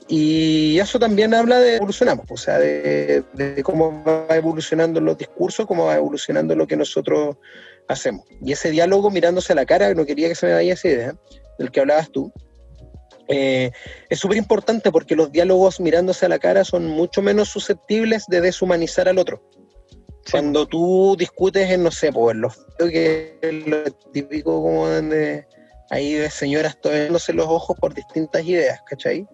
Y 0.07 0.79
eso 0.79 0.99
también 0.99 1.33
habla 1.33 1.59
de 1.59 1.75
evolucionamos, 1.75 2.25
o 2.29 2.37
sea, 2.37 2.59
de, 2.59 3.25
cómo 3.63 4.03
va 4.05 4.37
evolucionando 4.37 5.01
los 5.01 5.17
discursos, 5.17 5.65
cómo 5.65 5.85
va 5.85 5.97
evolucionando 5.97 6.55
lo 6.55 6.65
que 6.65 6.77
nosotros 6.77 7.35
hacemos. 7.87 8.25
Y 8.41 8.51
ese 8.51 8.71
diálogo 8.71 9.09
mirándose 9.09 9.53
a 9.53 9.55
la 9.55 9.65
cara, 9.65 9.93
no 9.93 10.05
quería 10.05 10.27
que 10.27 10.35
se 10.35 10.47
me 10.47 10.53
vaya 10.53 10.73
esa 10.73 10.87
idea, 10.87 11.15
del 11.57 11.71
que 11.71 11.79
hablabas 11.79 12.11
tú, 12.11 12.31
eh, 13.27 13.71
es 14.09 14.19
súper 14.19 14.37
importante 14.37 14.91
porque 14.91 15.15
los 15.15 15.31
diálogos 15.31 15.79
mirándose 15.79 16.25
a 16.25 16.29
la 16.29 16.39
cara 16.39 16.63
son 16.63 16.87
mucho 16.87 17.21
menos 17.21 17.49
susceptibles 17.49 18.25
de 18.27 18.41
deshumanizar 18.41 19.09
al 19.09 19.17
otro. 19.17 19.41
Cuando 20.31 20.65
tú 20.65 21.15
discutes 21.17 21.69
en, 21.69 21.83
no 21.83 21.91
sé, 21.91 22.11
pues 22.11 22.35
los 22.35 22.57
que 22.77 23.37
lo 23.65 23.83
típico 24.11 24.61
como 24.61 24.87
donde 24.87 25.47
hay 25.89 26.13
de 26.13 26.29
señoras 26.29 26.79
tomándose 26.81 27.33
los 27.33 27.47
ojos 27.47 27.77
por 27.79 27.93
distintas 27.93 28.43
ideas, 28.45 28.81
¿cachai? 28.85 29.25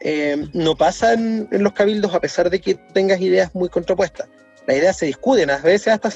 Eh, 0.00 0.48
no 0.54 0.74
pasa 0.74 1.12
en, 1.12 1.48
los 1.50 1.74
cabildos 1.74 2.14
a 2.14 2.20
pesar 2.20 2.50
de 2.50 2.60
que 2.60 2.74
tengas 2.74 3.20
ideas 3.20 3.54
muy 3.54 3.68
contrapuestas. 3.68 4.28
Las 4.66 4.76
ideas 4.76 4.96
se 4.96 5.06
discuten, 5.06 5.50
a 5.50 5.58
veces 5.58 5.88
hasta, 5.88 6.10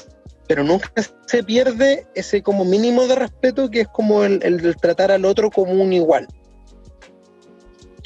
pero 0.47 0.63
nunca 0.63 0.89
se 1.25 1.43
pierde 1.43 2.07
ese 2.15 2.41
como 2.41 2.65
mínimo 2.65 3.05
de 3.07 3.15
respeto 3.15 3.69
que 3.69 3.81
es 3.81 3.87
como 3.87 4.23
el, 4.23 4.41
el 4.43 4.75
tratar 4.77 5.11
al 5.11 5.25
otro 5.25 5.49
como 5.51 5.73
un 5.73 5.93
igual 5.93 6.27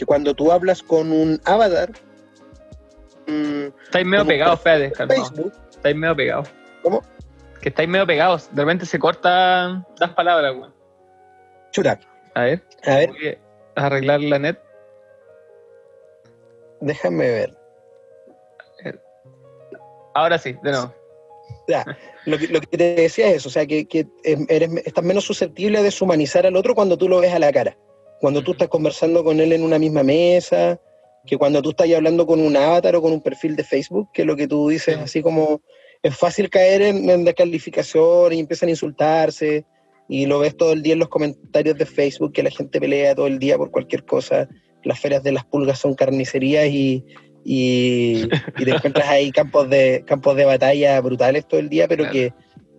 que 0.01 0.05
cuando 0.07 0.34
tú 0.34 0.51
hablas 0.51 0.81
con 0.81 1.11
un 1.11 1.39
avatar. 1.45 1.91
Mmm, 3.27 3.68
estáis 3.84 4.03
medio 4.03 4.26
pegados, 4.26 4.59
Fede, 4.59 4.91
Facebook. 4.95 5.53
Estáis 5.69 5.95
medio 5.95 6.15
pegados. 6.15 6.49
¿Cómo? 6.81 7.03
Que 7.61 7.69
estáis 7.69 7.88
medio 7.88 8.07
pegados. 8.07 8.49
De 8.51 8.63
repente 8.63 8.88
se 8.88 8.97
cortan 8.97 9.85
las 9.99 10.09
palabras, 10.13 10.55
weón. 10.55 10.73
Chuta. 11.69 11.99
A 12.34 12.41
ver. 12.41 12.63
A 12.84 12.95
ver. 12.95 13.39
arreglar 13.76 14.22
la 14.22 14.39
net. 14.39 14.59
Déjame 16.80 17.30
ver. 17.30 17.57
Ahora 20.15 20.39
sí, 20.39 20.57
de 20.63 20.72
nuevo. 20.72 20.95
Ya, 21.67 21.85
lo, 22.25 22.37
que, 22.37 22.47
lo 22.47 22.59
que 22.61 22.77
te 22.77 22.95
decía 22.95 23.29
es 23.29 23.37
eso, 23.37 23.49
o 23.49 23.51
sea, 23.51 23.65
que, 23.65 23.85
que 23.85 24.07
eres, 24.23 24.69
estás 24.85 25.03
menos 25.03 25.23
susceptible 25.23 25.77
a 25.77 25.83
deshumanizar 25.83 26.45
al 26.45 26.55
otro 26.55 26.75
cuando 26.75 26.97
tú 26.97 27.07
lo 27.07 27.19
ves 27.19 27.33
a 27.33 27.39
la 27.39 27.51
cara. 27.51 27.77
Cuando 28.19 28.43
tú 28.43 28.51
estás 28.51 28.67
conversando 28.67 29.23
con 29.23 29.39
él 29.39 29.51
en 29.53 29.63
una 29.63 29.79
misma 29.79 30.03
mesa, 30.03 30.79
que 31.25 31.37
cuando 31.37 31.61
tú 31.61 31.71
estás 31.71 31.91
hablando 31.91 32.25
con 32.25 32.39
un 32.39 32.55
avatar 32.55 32.95
o 32.95 33.01
con 33.01 33.13
un 33.13 33.21
perfil 33.21 33.55
de 33.55 33.63
Facebook, 33.63 34.09
que 34.13 34.25
lo 34.25 34.35
que 34.35 34.47
tú 34.47 34.69
dices, 34.69 34.97
así 34.97 35.21
como 35.21 35.61
es 36.03 36.15
fácil 36.15 36.49
caer 36.49 36.81
en, 36.81 37.23
descalificación 37.23 38.33
y 38.33 38.39
empiezan 38.39 38.67
a 38.67 38.71
insultarse, 38.71 39.65
y 40.07 40.25
lo 40.25 40.39
ves 40.39 40.57
todo 40.57 40.73
el 40.73 40.81
día 40.81 40.93
en 40.93 40.99
los 40.99 41.09
comentarios 41.09 41.77
de 41.77 41.85
Facebook, 41.85 42.33
que 42.33 42.43
la 42.43 42.51
gente 42.51 42.79
pelea 42.79 43.15
todo 43.15 43.27
el 43.27 43.39
día 43.39 43.57
por 43.57 43.71
cualquier 43.71 44.03
cosa, 44.03 44.49
las 44.83 44.99
ferias 44.99 45.23
de 45.23 45.31
las 45.31 45.45
pulgas 45.45 45.79
son 45.79 45.93
carnicerías 45.93 46.67
y, 46.67 47.05
y, 47.43 48.27
te 48.27 48.69
encuentras 48.69 49.07
ahí 49.09 49.31
campos 49.31 49.69
de, 49.69 50.03
campos 50.05 50.35
de 50.35 50.45
batalla 50.45 50.99
brutales 51.01 51.47
todo 51.47 51.59
el 51.59 51.69
día, 51.69 51.88
pero 51.88 52.09
que, 52.09 52.34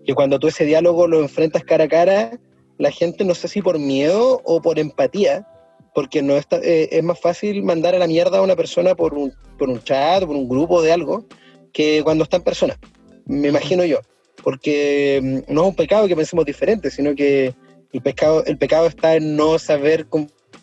que 0.04 0.14
cuando 0.14 0.38
tú 0.38 0.48
ese 0.48 0.64
diálogo 0.64 1.06
lo 1.06 1.20
enfrentas 1.20 1.64
cara 1.64 1.84
a 1.84 1.88
cara, 1.88 2.38
la 2.78 2.90
gente, 2.90 3.24
no 3.24 3.34
sé 3.34 3.48
si 3.48 3.62
por 3.62 3.78
miedo 3.78 4.40
o 4.44 4.60
por 4.60 4.78
empatía, 4.78 5.46
porque 5.94 6.22
no 6.22 6.36
está, 6.36 6.58
eh, 6.58 6.88
es 6.90 7.02
más 7.02 7.20
fácil 7.20 7.62
mandar 7.62 7.94
a 7.94 7.98
la 7.98 8.06
mierda 8.06 8.38
a 8.38 8.42
una 8.42 8.56
persona 8.56 8.94
por 8.94 9.14
un, 9.14 9.32
por 9.58 9.68
un 9.68 9.82
chat, 9.82 10.24
por 10.24 10.36
un 10.36 10.48
grupo 10.48 10.82
de 10.82 10.92
algo, 10.92 11.26
que 11.72 12.02
cuando 12.02 12.24
está 12.24 12.38
en 12.38 12.42
persona, 12.42 12.78
me 13.26 13.48
imagino 13.48 13.84
yo. 13.84 14.00
Porque 14.42 15.20
mm, 15.22 15.52
no 15.52 15.62
es 15.62 15.68
un 15.68 15.76
pecado 15.76 16.08
que 16.08 16.16
pensemos 16.16 16.44
diferente, 16.44 16.90
sino 16.90 17.14
que 17.14 17.54
el 17.92 18.00
pecado, 18.00 18.44
el 18.46 18.56
pecado 18.58 18.86
está 18.86 19.16
en 19.16 19.36
no 19.36 19.58
saber 19.58 20.06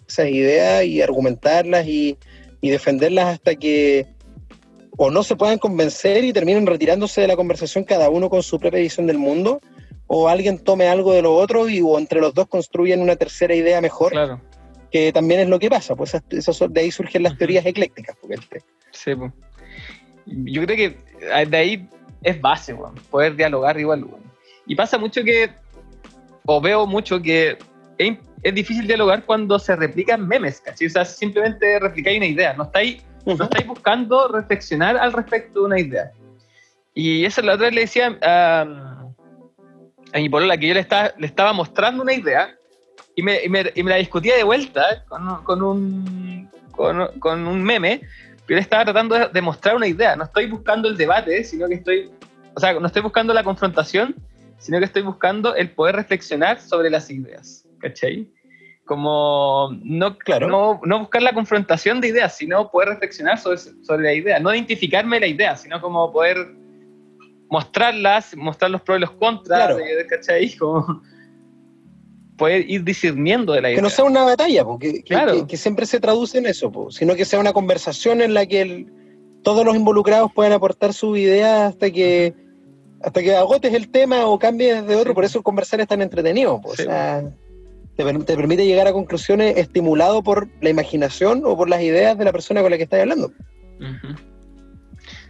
esas 0.08 0.30
ideas 0.30 0.84
y 0.86 1.02
argumentarlas 1.02 1.86
y, 1.88 2.18
y 2.62 2.70
defenderlas 2.70 3.28
hasta 3.36 3.56
que 3.56 4.08
o 4.98 5.10
no 5.12 5.24
se 5.24 5.36
puedan 5.38 5.58
convencer 5.60 6.24
y 6.26 6.34
terminen 6.34 6.66
retirándose 6.68 7.22
de 7.22 7.28
la 7.28 7.38
conversación 7.38 7.86
cada 7.86 8.10
uno 8.10 8.30
con 8.30 8.44
su 8.44 8.60
propia 8.60 8.82
visión 8.82 9.08
del 9.08 9.18
mundo, 9.18 9.62
o 10.08 10.28
alguien 10.28 10.60
tome 10.60 10.88
algo 10.88 11.14
de 11.14 11.22
lo 11.22 11.36
otro 11.36 11.70
y 11.70 11.80
o 11.82 11.98
entre 11.98 12.20
los 12.20 12.34
dos 12.34 12.48
construyen 12.48 13.02
una 13.02 13.16
tercera 13.16 13.56
idea 13.56 13.80
mejor, 13.80 14.12
Claro. 14.12 14.42
que 14.92 15.14
también 15.14 15.40
es 15.40 15.48
lo 15.48 15.58
que 15.60 15.70
pasa, 15.70 15.96
pues 15.96 16.12
de 16.30 16.82
ahí 16.82 16.92
surgen 16.92 17.24
las 17.24 17.38
teorías 17.38 17.66
eclécticas. 17.66 18.18
porque- 18.20 18.60
Sí, 18.92 19.16
po. 19.16 19.32
Yo 20.26 20.66
creo 20.66 20.76
que 20.78 20.98
ah, 21.32 21.46
de 21.46 21.58
ahí 21.58 21.90
es 22.24 22.42
base. 22.42 22.76
Poder 23.10 23.36
dialogar 23.36 23.80
igual. 23.80 24.06
Y 24.66 24.76
pasa 24.76 24.98
mucho 24.98 25.24
que, 25.24 25.50
o 26.46 26.60
veo 26.60 26.86
mucho 26.86 27.22
que 27.22 27.58
es, 28.00 28.18
es 28.44 28.56
difícil 28.56 28.88
dialogar 28.88 29.24
cuando 29.26 29.60
se 29.60 29.76
replican 29.76 30.28
memes, 30.28 30.62
¿cachai? 30.62 30.88
O 30.88 30.90
sea, 30.90 31.06
simplemente 31.06 31.78
replicáis 31.80 32.18
una 32.18 32.26
idea. 32.28 32.54
No 32.54 32.64
estáis, 32.64 33.04
no 33.26 33.44
estáis 33.44 33.68
buscando 33.68 34.28
reflexionar 34.30 34.98
al 34.98 35.14
respecto 35.14 35.60
de 35.60 35.66
una 35.66 35.80
idea. 35.80 36.12
Y 36.94 37.24
eso 37.26 37.42
la 37.42 37.54
otra 37.54 37.66
vez 37.68 37.76
le 37.76 37.82
decía 37.82 38.18
a, 38.22 38.62
a 40.14 40.18
mi 40.18 40.30
polola 40.30 40.58
que 40.58 40.68
yo 40.68 40.74
le 40.74 40.80
estaba, 40.80 41.12
le 41.18 41.28
estaba 41.28 41.54
mostrando 41.54 42.02
una 42.02 42.14
idea 42.14 42.56
y 43.16 43.22
me, 43.22 43.44
y 43.44 43.50
me- 43.50 43.72
y 43.76 43.84
me 43.84 43.92
la 43.92 43.98
discutía 43.98 44.36
de 44.38 44.44
vuelta 44.44 45.04
con, 45.08 45.28
un- 45.28 45.44
con 45.44 45.62
un, 45.62 46.50
con, 46.72 47.20
con 47.20 47.48
un 47.48 47.62
meme, 47.64 48.02
yo 48.48 48.58
estaba 48.58 48.84
tratando 48.86 49.16
de, 49.16 49.28
de 49.28 49.42
mostrar 49.42 49.76
una 49.76 49.88
idea. 49.88 50.16
No 50.16 50.24
estoy 50.24 50.48
buscando 50.48 50.88
el 50.90 50.98
debate, 50.98 51.44
sino 51.44 51.68
que 51.68 51.76
estoy, 51.76 52.10
o 52.56 52.60
sea, 52.60 52.74
no 52.80 52.88
estoy 52.88 53.02
buscando 53.04 53.34
la 53.34 53.44
confrontación, 53.44 54.16
sino 54.58 54.80
que 54.80 54.86
estoy 54.86 55.04
buscando 55.04 55.54
el 55.56 55.70
poder 55.72 55.96
reflexionar 55.96 56.60
sobre 56.60 56.90
las 56.90 57.10
ideas. 57.12 57.66
¿Cachai? 57.80 58.30
Como 58.86 59.70
no, 59.84 60.18
Claro. 60.18 60.48
no, 60.48 60.82
no 60.84 61.00
buscar 61.00 61.22
la 61.22 61.34
confrontación 61.34 62.02
de 62.02 62.08
ideas, 62.10 62.36
sino 62.38 62.72
poder 62.72 62.90
reflexionar 62.90 63.38
sobre, 63.38 63.58
sobre 63.60 64.04
la 64.04 64.14
idea. 64.14 64.40
No 64.40 64.54
identificarme 64.54 65.20
la 65.20 65.28
idea, 65.28 65.56
sino 65.56 65.80
como 65.80 66.12
poder 66.12 66.38
mostrarlas, 67.50 68.36
mostrar 68.36 68.72
los 68.72 68.82
pros 68.82 68.98
y 68.98 69.02
los 69.02 69.12
contras, 69.12 69.60
Claro. 69.60 69.76
de- 69.78 70.06
¿cachai? 70.08 70.50
Como 70.60 71.02
poder 72.38 72.70
ir 72.70 72.84
discerniendo 72.84 73.54
de 73.54 73.62
la 73.62 73.70
idea. 73.70 73.78
Que 73.78 73.82
no 73.82 73.90
sea 73.90 74.06
una 74.06 74.24
batalla, 74.24 74.64
porque, 74.64 74.94
que, 74.96 75.04
Claro. 75.04 75.34
que- 75.36 75.48
que 75.48 75.58
siempre 75.58 75.86
se 75.86 76.00
traduce 76.00 76.38
en 76.38 76.46
eso, 76.46 76.72
po, 76.72 76.90
sino 76.92 77.16
que 77.16 77.26
sea 77.26 77.40
una 77.40 77.52
conversación 77.54 78.22
en 78.22 78.34
la 78.34 78.46
que 78.46 78.62
el- 78.62 78.94
todos 79.44 79.66
los 79.66 79.76
involucrados 79.76 80.32
puedan 80.34 80.54
aportar 80.54 80.94
su 80.94 81.16
idea 81.16 81.68
hasta 81.68 81.92
que 81.92 82.34
hasta 83.02 83.22
que 83.22 83.34
agotes 83.34 83.74
el 83.74 83.90
tema 83.90 84.26
o 84.26 84.38
cambies 84.38 84.86
de 84.86 84.94
otro, 84.98 85.12
Sí. 85.12 85.16
por 85.16 85.24
eso 85.24 85.42
conversar 85.42 85.80
es 85.80 85.88
tan 85.88 86.02
entretenido. 86.02 86.60
po, 86.60 86.76
Sí. 86.76 86.82
O 86.82 86.86
sea, 86.86 87.24
te, 88.00 88.06
per- 88.06 88.24
te 88.24 88.38
permite 88.38 88.66
llegar 88.66 88.88
a 88.88 88.94
conclusiones 88.94 89.58
estimulado 89.58 90.24
por 90.24 90.48
la 90.62 90.70
imaginación 90.70 91.42
o 91.44 91.58
por 91.58 91.68
las 91.68 91.82
ideas 91.82 92.18
de 92.18 92.24
la 92.24 92.32
persona 92.32 92.62
con 92.62 92.72
la 92.72 92.78
que 92.78 92.84
estás 92.84 93.02
hablando. 93.02 93.28
Ujú. 93.28 94.14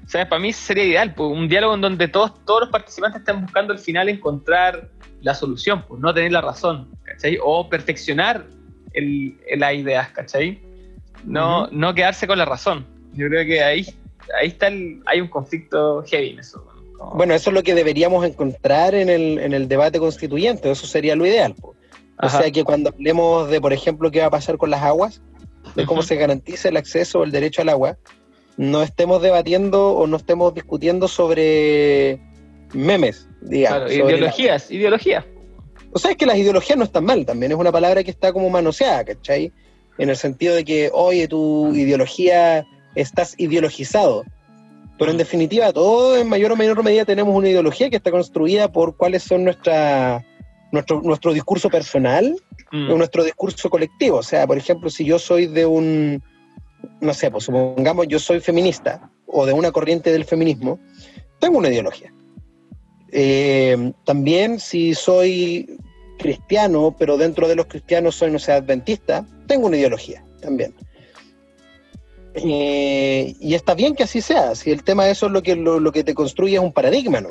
O 0.05 0.07
sea, 0.07 0.29
para 0.29 0.39
mí 0.39 0.53
sería 0.53 0.83
ideal, 0.83 1.15
pues, 1.15 1.31
un 1.31 1.49
diálogo 1.49 1.73
en 1.73 1.81
donde 1.81 2.07
todos, 2.07 2.45
todos 2.45 2.61
los 2.61 2.69
participantes 2.69 3.21
estén 3.21 3.41
buscando 3.41 3.73
al 3.73 3.79
final 3.79 4.07
encontrar 4.07 4.87
la 5.21 5.33
solución, 5.33 5.83
pues 5.87 5.99
no 5.99 6.13
tener 6.13 6.31
la 6.31 6.41
razón, 6.41 6.89
¿cachai? 7.05 7.39
O 7.43 7.67
perfeccionar 7.67 8.45
el, 8.93 9.35
las 9.57 9.73
ideas, 9.73 10.09
¿cachai? 10.09 10.61
No, 11.23 11.67
no 11.71 11.95
quedarse 11.95 12.27
con 12.27 12.37
la 12.37 12.45
razón. 12.45 12.85
Yo 13.13 13.29
creo 13.29 13.47
que 13.47 13.63
ahí, 13.63 13.83
ahí 14.39 14.49
está 14.49 14.67
el, 14.67 15.01
hay 15.07 15.21
un 15.21 15.27
conflicto 15.27 16.03
heavy 16.03 16.29
en 16.29 16.39
eso. 16.39 16.63
Bueno, 17.15 17.33
eso 17.33 17.49
es 17.49 17.53
lo 17.55 17.63
que 17.63 17.73
deberíamos 17.73 18.23
encontrar 18.25 18.93
en 18.93 19.09
el, 19.09 19.39
en 19.39 19.53
el 19.53 19.67
debate 19.67 19.97
constituyente, 19.97 20.69
eso 20.69 20.85
sería 20.85 21.15
lo 21.15 21.25
ideal. 21.25 21.55
O 22.21 22.29
sea 22.29 22.51
que 22.51 22.63
cuando 22.63 22.89
hablemos 22.89 23.49
de, 23.49 23.61
por 23.61 23.73
ejemplo, 23.73 24.11
qué 24.11 24.19
va 24.19 24.27
a 24.27 24.31
pasar 24.31 24.57
con 24.57 24.69
las 24.69 24.83
aguas, 24.83 25.21
de 25.75 25.85
cómo 25.85 26.01
se 26.01 26.15
garantiza 26.15 26.69
el 26.69 26.77
acceso 26.77 27.19
o 27.19 27.23
el 27.23 27.31
derecho 27.31 27.61
al 27.61 27.69
agua, 27.69 27.97
no 28.57 28.83
estemos 28.83 29.21
debatiendo 29.21 29.91
o 29.91 30.05
no 30.05 30.17
estemos 30.17 30.53
discutiendo 30.53 31.07
sobre 31.07 32.19
memes, 32.73 33.27
digamos. 33.41 33.89
Claro, 33.89 34.09
ideologías, 34.09 34.69
ideologías. 34.69 35.25
O 35.91 35.99
sea, 35.99 36.11
es 36.11 36.17
que 36.17 36.25
las 36.25 36.37
ideologías 36.37 36.77
no 36.77 36.83
están 36.83 37.05
mal, 37.05 37.25
también 37.25 37.51
es 37.51 37.57
una 37.57 37.71
palabra 37.71 38.03
que 38.03 38.11
está 38.11 38.33
como 38.33 38.49
manoseada, 38.49 39.05
¿cachai? 39.05 39.53
En 39.97 40.09
el 40.09 40.17
sentido 40.17 40.55
de 40.55 40.65
que, 40.65 40.91
oye, 40.93 41.27
tu 41.27 41.73
ideología, 41.73 42.65
estás 42.95 43.33
ideologizado. 43.37 44.23
Pero 44.97 45.11
en 45.11 45.17
definitiva, 45.17 45.71
todos 45.71 46.19
en 46.19 46.27
mayor 46.27 46.51
o 46.51 46.57
menor 46.57 46.83
medida 46.83 47.05
tenemos 47.05 47.33
una 47.33 47.47
ideología 47.49 47.89
que 47.89 47.95
está 47.95 48.11
construida 48.11 48.71
por 48.71 48.97
cuáles 48.97 49.23
son 49.23 49.45
nuestra, 49.45 50.25
nuestro, 50.71 51.01
nuestro 51.01 51.33
discurso 51.33 51.69
personal 51.69 52.35
Mm. 52.71 52.91
o 52.91 52.97
nuestro 52.97 53.23
discurso 53.23 53.69
colectivo. 53.69 54.17
O 54.17 54.23
sea, 54.23 54.45
por 54.45 54.57
ejemplo, 54.57 54.89
si 54.89 55.05
yo 55.05 55.17
soy 55.17 55.47
de 55.47 55.65
un, 55.65 56.21
no 57.01 57.13
sé, 57.13 57.31
pues 57.31 57.45
supongamos 57.45 58.07
yo 58.07 58.19
soy 58.19 58.39
feminista 58.39 59.09
o 59.25 59.45
de 59.45 59.53
una 59.53 59.71
corriente 59.71 60.11
del 60.11 60.25
feminismo, 60.25 60.79
tengo 61.39 61.57
una 61.57 61.69
ideología. 61.69 62.13
Eh, 63.11 63.91
también 64.05 64.59
si 64.59 64.93
soy 64.93 65.77
cristiano, 66.19 66.95
pero 66.97 67.17
dentro 67.17 67.47
de 67.47 67.55
los 67.55 67.65
cristianos 67.65 68.15
soy, 68.15 68.31
no 68.31 68.39
sé, 68.39 68.51
adventista, 68.51 69.25
tengo 69.47 69.67
una 69.67 69.77
ideología 69.77 70.23
también. 70.41 70.75
Eh, 72.35 73.35
y 73.39 73.55
está 73.55 73.73
bien 73.73 73.95
que 73.95 74.03
así 74.03 74.21
sea, 74.21 74.53
si 74.53 74.69
el 74.69 74.83
tema 74.83 75.05
de 75.05 75.11
eso 75.11 75.25
es 75.25 75.31
lo 75.31 75.41
que, 75.41 75.55
lo, 75.55 75.79
lo 75.79 75.91
que 75.91 76.03
te 76.03 76.13
construye 76.13 76.55
es 76.55 76.61
un 76.61 76.71
paradigma, 76.71 77.19
¿no? 77.19 77.29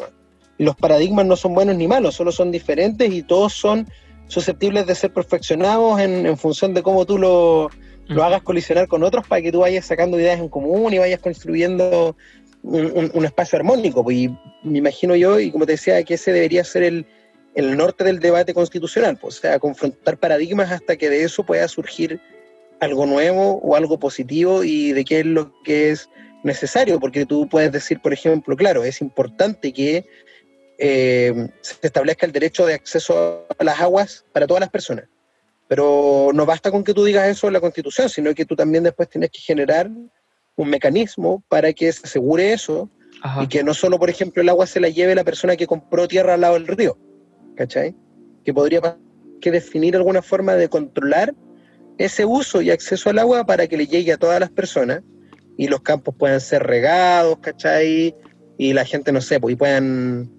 Y 0.58 0.64
los 0.64 0.76
paradigmas 0.76 1.24
no 1.26 1.36
son 1.36 1.54
buenos 1.54 1.76
ni 1.76 1.86
malos, 1.86 2.16
solo 2.16 2.32
son 2.32 2.50
diferentes 2.50 3.10
y 3.12 3.22
todos 3.22 3.52
son 3.54 3.88
susceptibles 4.26 4.86
de 4.86 4.94
ser 4.94 5.12
perfeccionados 5.12 6.00
en, 6.00 6.26
en 6.26 6.36
función 6.36 6.74
de 6.74 6.82
cómo 6.82 7.06
tú 7.06 7.16
lo, 7.16 7.70
lo 8.08 8.24
hagas 8.24 8.42
colisionar 8.42 8.88
con 8.88 9.02
otros 9.02 9.26
para 9.26 9.40
que 9.40 9.52
tú 9.52 9.60
vayas 9.60 9.86
sacando 9.86 10.18
ideas 10.18 10.38
en 10.40 10.48
común 10.48 10.92
y 10.92 10.98
vayas 10.98 11.20
construyendo 11.20 12.16
un, 12.62 12.86
un- 12.86 13.10
un 13.14 13.24
espacio 13.24 13.56
armónico. 13.58 14.04
Y 14.10 14.28
me 14.64 14.78
imagino 14.78 15.14
yo, 15.16 15.38
y 15.40 15.50
como 15.50 15.64
te 15.64 15.72
decía, 15.72 16.02
que 16.02 16.14
ese 16.14 16.32
debería 16.32 16.64
ser 16.64 16.82
el, 16.82 17.06
el 17.54 17.76
norte 17.76 18.04
del 18.04 18.18
debate 18.18 18.52
constitucional, 18.52 19.16
pues, 19.16 19.38
o 19.38 19.40
sea, 19.40 19.58
confrontar 19.58 20.18
paradigmas 20.18 20.70
hasta 20.72 20.96
que 20.96 21.08
de 21.08 21.22
eso 21.22 21.44
pueda 21.44 21.66
surgir 21.68 22.20
algo 22.80 23.06
nuevo 23.06 23.60
o 23.62 23.74
algo 23.76 23.98
positivo 23.98 24.62
y 24.64 24.92
de 24.92 25.04
qué 25.04 25.20
es 25.20 25.26
lo 25.26 25.52
que 25.62 25.90
es 25.90 26.08
necesario, 26.44 27.00
porque 27.00 27.26
tú 27.26 27.48
puedes 27.48 27.72
decir, 27.72 28.00
por 28.00 28.12
ejemplo, 28.12 28.54
claro, 28.56 28.84
es 28.84 29.00
importante 29.00 29.72
que 29.72 30.04
eh, 30.78 31.48
se 31.60 31.76
establezca 31.82 32.24
el 32.24 32.32
derecho 32.32 32.64
de 32.64 32.74
acceso 32.74 33.46
a 33.58 33.64
las 33.64 33.80
aguas 33.80 34.24
para 34.32 34.46
todas 34.46 34.60
las 34.60 34.70
personas. 34.70 35.06
Pero 35.66 36.30
no 36.32 36.46
basta 36.46 36.70
con 36.70 36.84
que 36.84 36.94
tú 36.94 37.04
digas 37.04 37.28
eso 37.28 37.48
en 37.48 37.52
la 37.52 37.60
Constitución, 37.60 38.08
sino 38.08 38.32
que 38.34 38.46
tú 38.46 38.56
también 38.56 38.84
después 38.84 39.08
tienes 39.08 39.30
que 39.30 39.40
generar 39.40 39.90
un 40.56 40.70
mecanismo 40.70 41.42
para 41.48 41.72
que 41.72 41.92
se 41.92 42.06
asegure 42.06 42.52
eso 42.52 42.88
Ajá. 43.22 43.42
y 43.42 43.48
que 43.48 43.62
no 43.62 43.74
solo, 43.74 43.98
por 43.98 44.08
ejemplo, 44.08 44.40
el 44.40 44.48
agua 44.48 44.66
se 44.66 44.80
la 44.80 44.88
lleve 44.88 45.14
la 45.14 45.24
persona 45.24 45.56
que 45.56 45.66
compró 45.66 46.08
tierra 46.08 46.34
al 46.34 46.40
lado 46.40 46.54
del 46.54 46.68
río, 46.68 46.96
¿cachai? 47.56 47.94
Que 48.44 48.54
podría 48.54 48.80
que 49.40 49.50
definir 49.50 49.96
alguna 49.96 50.22
forma 50.22 50.54
de 50.54 50.68
controlar 50.68 51.34
ese 51.98 52.24
uso 52.24 52.62
y 52.62 52.70
acceso 52.70 53.10
al 53.10 53.18
agua 53.18 53.44
para 53.44 53.66
que 53.66 53.76
le 53.76 53.86
llegue 53.86 54.12
a 54.12 54.16
todas 54.16 54.40
las 54.40 54.50
personas 54.50 55.02
y 55.56 55.66
los 55.66 55.80
campos 55.82 56.14
puedan 56.16 56.40
ser 56.40 56.62
regados, 56.62 57.38
¿cachai? 57.40 58.14
Y 58.56 58.72
la 58.72 58.84
gente, 58.84 59.12
no 59.12 59.20
sé, 59.20 59.40
pues, 59.40 59.52
y 59.52 59.56
puedan 59.56 60.37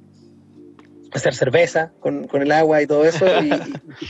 hacer 1.13 1.33
cerveza 1.33 1.91
con, 1.99 2.27
con 2.27 2.41
el 2.41 2.51
agua 2.51 2.81
y 2.81 2.87
todo 2.87 3.05
eso, 3.05 3.25
y, 3.41 3.49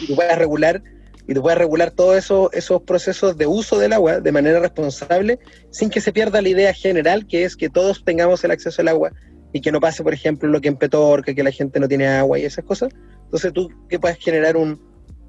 tú 0.08 0.16
puedas 0.16 0.38
regular, 0.38 0.82
y 1.28 1.34
tú 1.34 1.42
puedas 1.42 1.58
regular 1.58 1.92
todos 1.92 2.18
eso, 2.18 2.50
esos 2.54 2.82
procesos 2.84 3.38
de 3.38 3.48
uso 3.48 3.78
del 3.80 3.94
agua 3.94 4.20
de 4.20 4.32
manera 4.32 4.60
responsable, 4.60 5.40
sin 5.70 5.90
que 5.90 6.02
se 6.02 6.12
pierda 6.12 6.42
la 6.42 6.50
idea 6.50 6.74
general, 6.74 7.28
que 7.28 7.44
es 7.44 7.56
que 7.56 7.70
todos 7.70 8.04
tengamos 8.04 8.44
el 8.44 8.52
acceso 8.52 8.82
al 8.82 8.88
agua 8.90 9.12
y 9.54 9.62
que 9.62 9.72
no 9.72 9.80
pase, 9.80 10.04
por 10.04 10.14
ejemplo, 10.14 10.50
lo 10.50 10.62
que 10.62 10.68
en 10.68 10.76
Petorca, 10.78 11.34
que 11.34 11.44
la 11.44 11.52
gente 11.52 11.80
no 11.80 11.88
tiene 11.88 12.08
agua 12.08 12.38
y 12.38 12.46
esas 12.46 12.66
cosas. 12.66 12.90
Entonces 13.26 13.52
tú 13.54 13.70
que 13.88 14.00
puedas 14.00 14.18
generar 14.18 14.58
un- 14.58 14.80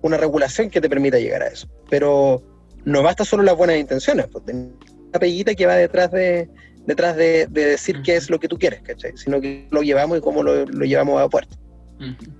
una 0.02 0.16
regulación 0.16 0.70
que 0.70 0.80
te 0.80 0.88
permita 0.88 1.18
llegar 1.18 1.42
a 1.42 1.48
eso. 1.48 1.68
Pero 1.88 2.42
no 2.84 3.02
basta 3.02 3.24
solo 3.24 3.42
las 3.42 3.56
buenas 3.56 3.76
intenciones, 3.76 4.26
pues 4.32 4.44
una 4.46 5.18
peguita 5.18 5.54
que 5.54 5.66
va 5.66 5.74
detrás 5.76 6.10
de 6.10 6.48
detrás 6.86 7.16
de, 7.16 7.46
de 7.46 7.64
decir 7.66 8.02
qué 8.02 8.16
es 8.16 8.30
lo 8.30 8.38
que 8.40 8.48
tú 8.48 8.58
quieres, 8.58 8.80
¿cachai? 8.82 9.16
Sino 9.16 9.40
que 9.40 9.68
lo 9.70 9.82
llevamos 9.82 10.18
y 10.18 10.20
cómo 10.20 10.42
lo, 10.42 10.64
lo 10.66 10.84
llevamos 10.84 11.20
a 11.20 11.28
puerto. 11.28 11.56
Ujú. 11.98 12.32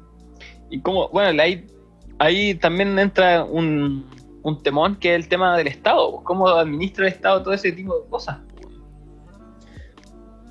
Y 0.71 0.81
como, 0.81 1.09
bueno, 1.11 1.43
ahí, 1.43 1.67
ahí 2.19 2.55
también 2.55 2.99
entra 2.99 3.45
un, 3.45 4.07
un 4.43 4.63
temón 4.63 4.97
que 4.97 5.15
es 5.15 5.23
el 5.23 5.29
tema 5.29 5.57
del 5.57 5.67
Estado, 5.67 6.11
pues, 6.13 6.25
cómo 6.25 6.49
administra 6.49 7.07
el 7.07 7.13
Estado 7.13 7.43
todo 7.43 7.55
ese 7.55 7.73
tipo 7.73 7.99
de 7.99 8.09
cosas. 8.09 8.39
La 8.39 8.47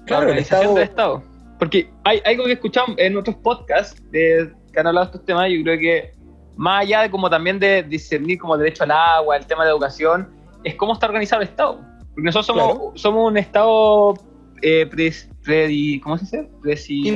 Claro, 0.05 0.23
el 0.23 0.29
organización 0.29 0.61
Estado- 0.61 0.73
del 0.75 0.83
Estado. 0.83 1.23
Porque 1.59 1.89
hay 2.05 2.21
algo 2.25 2.45
que 2.45 2.53
escuchamos 2.53 2.95
en 2.97 3.17
otros 3.17 3.35
podcasts 3.37 4.01
de, 4.11 4.53
que 4.71 4.79
han 4.79 4.87
hablado 4.87 5.07
de 5.07 5.11
estos 5.11 5.25
temas, 5.25 5.49
yo 5.51 5.61
creo 5.63 5.77
que 5.77 6.11
más 6.55 6.83
allá 6.83 7.01
de 7.01 7.11
como 7.11 7.29
también 7.29 7.59
de 7.59 7.83
discernir 7.83 8.39
como 8.39 8.55
el 8.55 8.61
derecho 8.61 8.83
al 8.83 8.91
agua, 8.91 9.35
el 9.35 9.45
tema 9.45 9.65
de 9.65 9.71
educación, 9.71 10.29
es 10.63 10.75
cómo 10.75 10.93
está 10.93 11.07
organizado 11.07 11.41
el 11.41 11.49
Estado. 11.49 11.81
Porque 12.19 12.25
nosotros 12.25 12.45
somos, 12.47 12.75
Claro. 12.75 12.91
somos 12.95 13.31
un 13.31 13.37
Estado 13.37 14.13
eh, 14.61 15.99
¿cómo 16.03 16.17
se 16.17 16.25
dice? 16.25 16.49
Presi- 16.61 17.07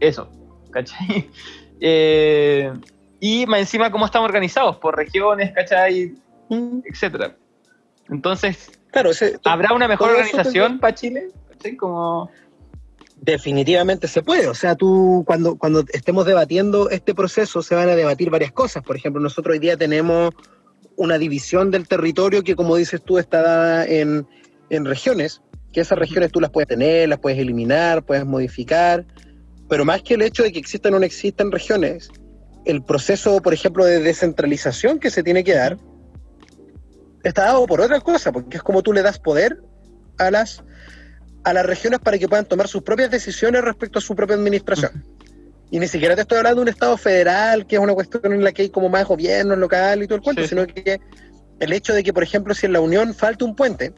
eso, 0.00 0.28
¿cachai? 0.70 1.30
Eh, 1.86 2.72
y 3.20 3.44
más 3.46 3.60
encima 3.60 3.90
cómo 3.90 4.06
estamos 4.06 4.26
organizados, 4.26 4.76
por 4.76 4.96
regiones, 4.96 5.52
¿cachai? 5.52 6.14
Mm. 6.48 6.78
Etcétera. 6.84 7.36
Entonces, 8.08 8.70
claro, 8.90 9.10
¿habrá 9.44 9.74
una 9.74 9.88
mejor 9.88 10.10
organización 10.10 10.78
para 10.78 10.94
Chile? 10.94 11.30
Como... 11.78 12.30
Definitivamente 13.16 14.08
se 14.08 14.22
puede. 14.22 14.48
O 14.48 14.54
sea, 14.54 14.76
tú 14.76 15.24
cuando, 15.26 15.56
cuando 15.58 15.84
estemos 15.92 16.24
debatiendo 16.24 16.88
este 16.88 17.12
proceso 17.14 17.60
se 17.60 17.74
van 17.74 17.88
a 17.90 17.96
debatir 17.96 18.30
varias 18.30 18.52
cosas. 18.52 18.82
Por 18.82 18.96
ejemplo, 18.96 19.20
nosotros 19.20 19.52
hoy 19.54 19.58
día 19.58 19.76
tenemos 19.76 20.30
una 20.96 21.18
división 21.18 21.70
del 21.70 21.88
territorio 21.88 22.42
que, 22.42 22.56
como 22.56 22.76
dices 22.76 23.02
tú, 23.02 23.18
está 23.18 23.42
dada 23.42 23.86
en, 23.86 24.26
en 24.70 24.84
regiones, 24.84 25.42
que 25.72 25.80
esas 25.80 25.98
regiones 25.98 26.30
tú 26.30 26.40
las 26.40 26.50
puedes 26.50 26.68
tener, 26.68 27.08
las 27.08 27.18
puedes 27.18 27.38
eliminar, 27.38 28.04
puedes 28.04 28.24
modificar, 28.24 29.04
pero 29.68 29.84
más 29.84 30.02
que 30.02 30.14
el 30.14 30.22
hecho 30.22 30.42
de 30.42 30.52
que 30.52 30.58
existan 30.58 30.94
o 30.94 30.98
no 30.98 31.04
existan 31.04 31.50
regiones, 31.50 32.10
el 32.64 32.82
proceso, 32.82 33.40
por 33.42 33.54
ejemplo, 33.54 33.84
de 33.84 34.00
descentralización 34.00 34.98
que 34.98 35.10
se 35.10 35.22
tiene 35.22 35.44
que 35.44 35.54
dar, 35.54 35.76
está 37.22 37.44
dado 37.44 37.66
por 37.66 37.80
otra 37.80 38.00
cosa, 38.00 38.32
porque 38.32 38.58
es 38.58 38.62
como 38.62 38.82
tú 38.82 38.92
le 38.92 39.02
das 39.02 39.18
poder 39.18 39.62
a 40.18 40.30
las, 40.30 40.62
a 41.42 41.52
las 41.52 41.66
regiones 41.66 42.00
para 42.00 42.18
que 42.18 42.28
puedan 42.28 42.46
tomar 42.46 42.68
sus 42.68 42.82
propias 42.82 43.10
decisiones 43.10 43.62
respecto 43.62 43.98
a 43.98 44.02
su 44.02 44.14
propia 44.14 44.36
administración. 44.36 45.04
Y 45.70 45.78
ni 45.78 45.88
siquiera 45.88 46.14
te 46.14 46.22
estoy 46.22 46.38
hablando 46.38 46.60
de 46.60 46.62
un 46.62 46.68
Estado 46.68 46.96
federal, 46.96 47.66
que 47.66 47.76
es 47.76 47.80
una 47.80 47.94
cuestión 47.94 48.32
en 48.32 48.44
la 48.44 48.52
que 48.52 48.62
hay 48.62 48.70
como 48.70 48.88
más 48.88 49.06
gobierno 49.06 49.56
local 49.56 50.02
y 50.02 50.06
todo 50.06 50.16
el 50.16 50.22
cuento, 50.22 50.46
sino 50.46 50.66
que 50.66 51.00
el 51.60 51.72
hecho 51.72 51.94
de 51.94 52.02
que, 52.02 52.12
por 52.12 52.22
ejemplo, 52.22 52.54
si 52.54 52.66
en 52.66 52.72
la 52.72 52.80
Unión 52.80 53.14
falta 53.14 53.44
un 53.44 53.56
puente, 53.56 53.92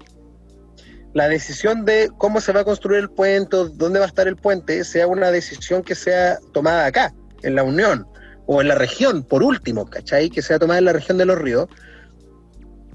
la 1.12 1.28
decisión 1.28 1.84
de 1.84 2.10
cómo 2.18 2.40
se 2.40 2.52
va 2.52 2.60
a 2.60 2.64
construir 2.64 3.00
el 3.00 3.10
puente, 3.10 3.56
dónde 3.74 3.98
va 3.98 4.04
a 4.04 4.08
estar 4.08 4.28
el 4.28 4.36
puente, 4.36 4.84
sea 4.84 5.06
una 5.06 5.30
decisión 5.30 5.82
que 5.82 5.94
sea 5.94 6.38
tomada 6.52 6.86
acá, 6.86 7.14
en 7.42 7.54
la 7.54 7.62
Unión, 7.62 8.06
o 8.46 8.60
en 8.60 8.68
la 8.68 8.74
región, 8.74 9.22
por 9.22 9.42
último, 9.42 9.86
¿cachai? 9.86 10.30
Que 10.30 10.42
sea 10.42 10.58
tomada 10.58 10.78
en 10.78 10.84
la 10.84 10.92
región 10.92 11.18
de 11.18 11.26
los 11.26 11.38
ríos, 11.38 11.68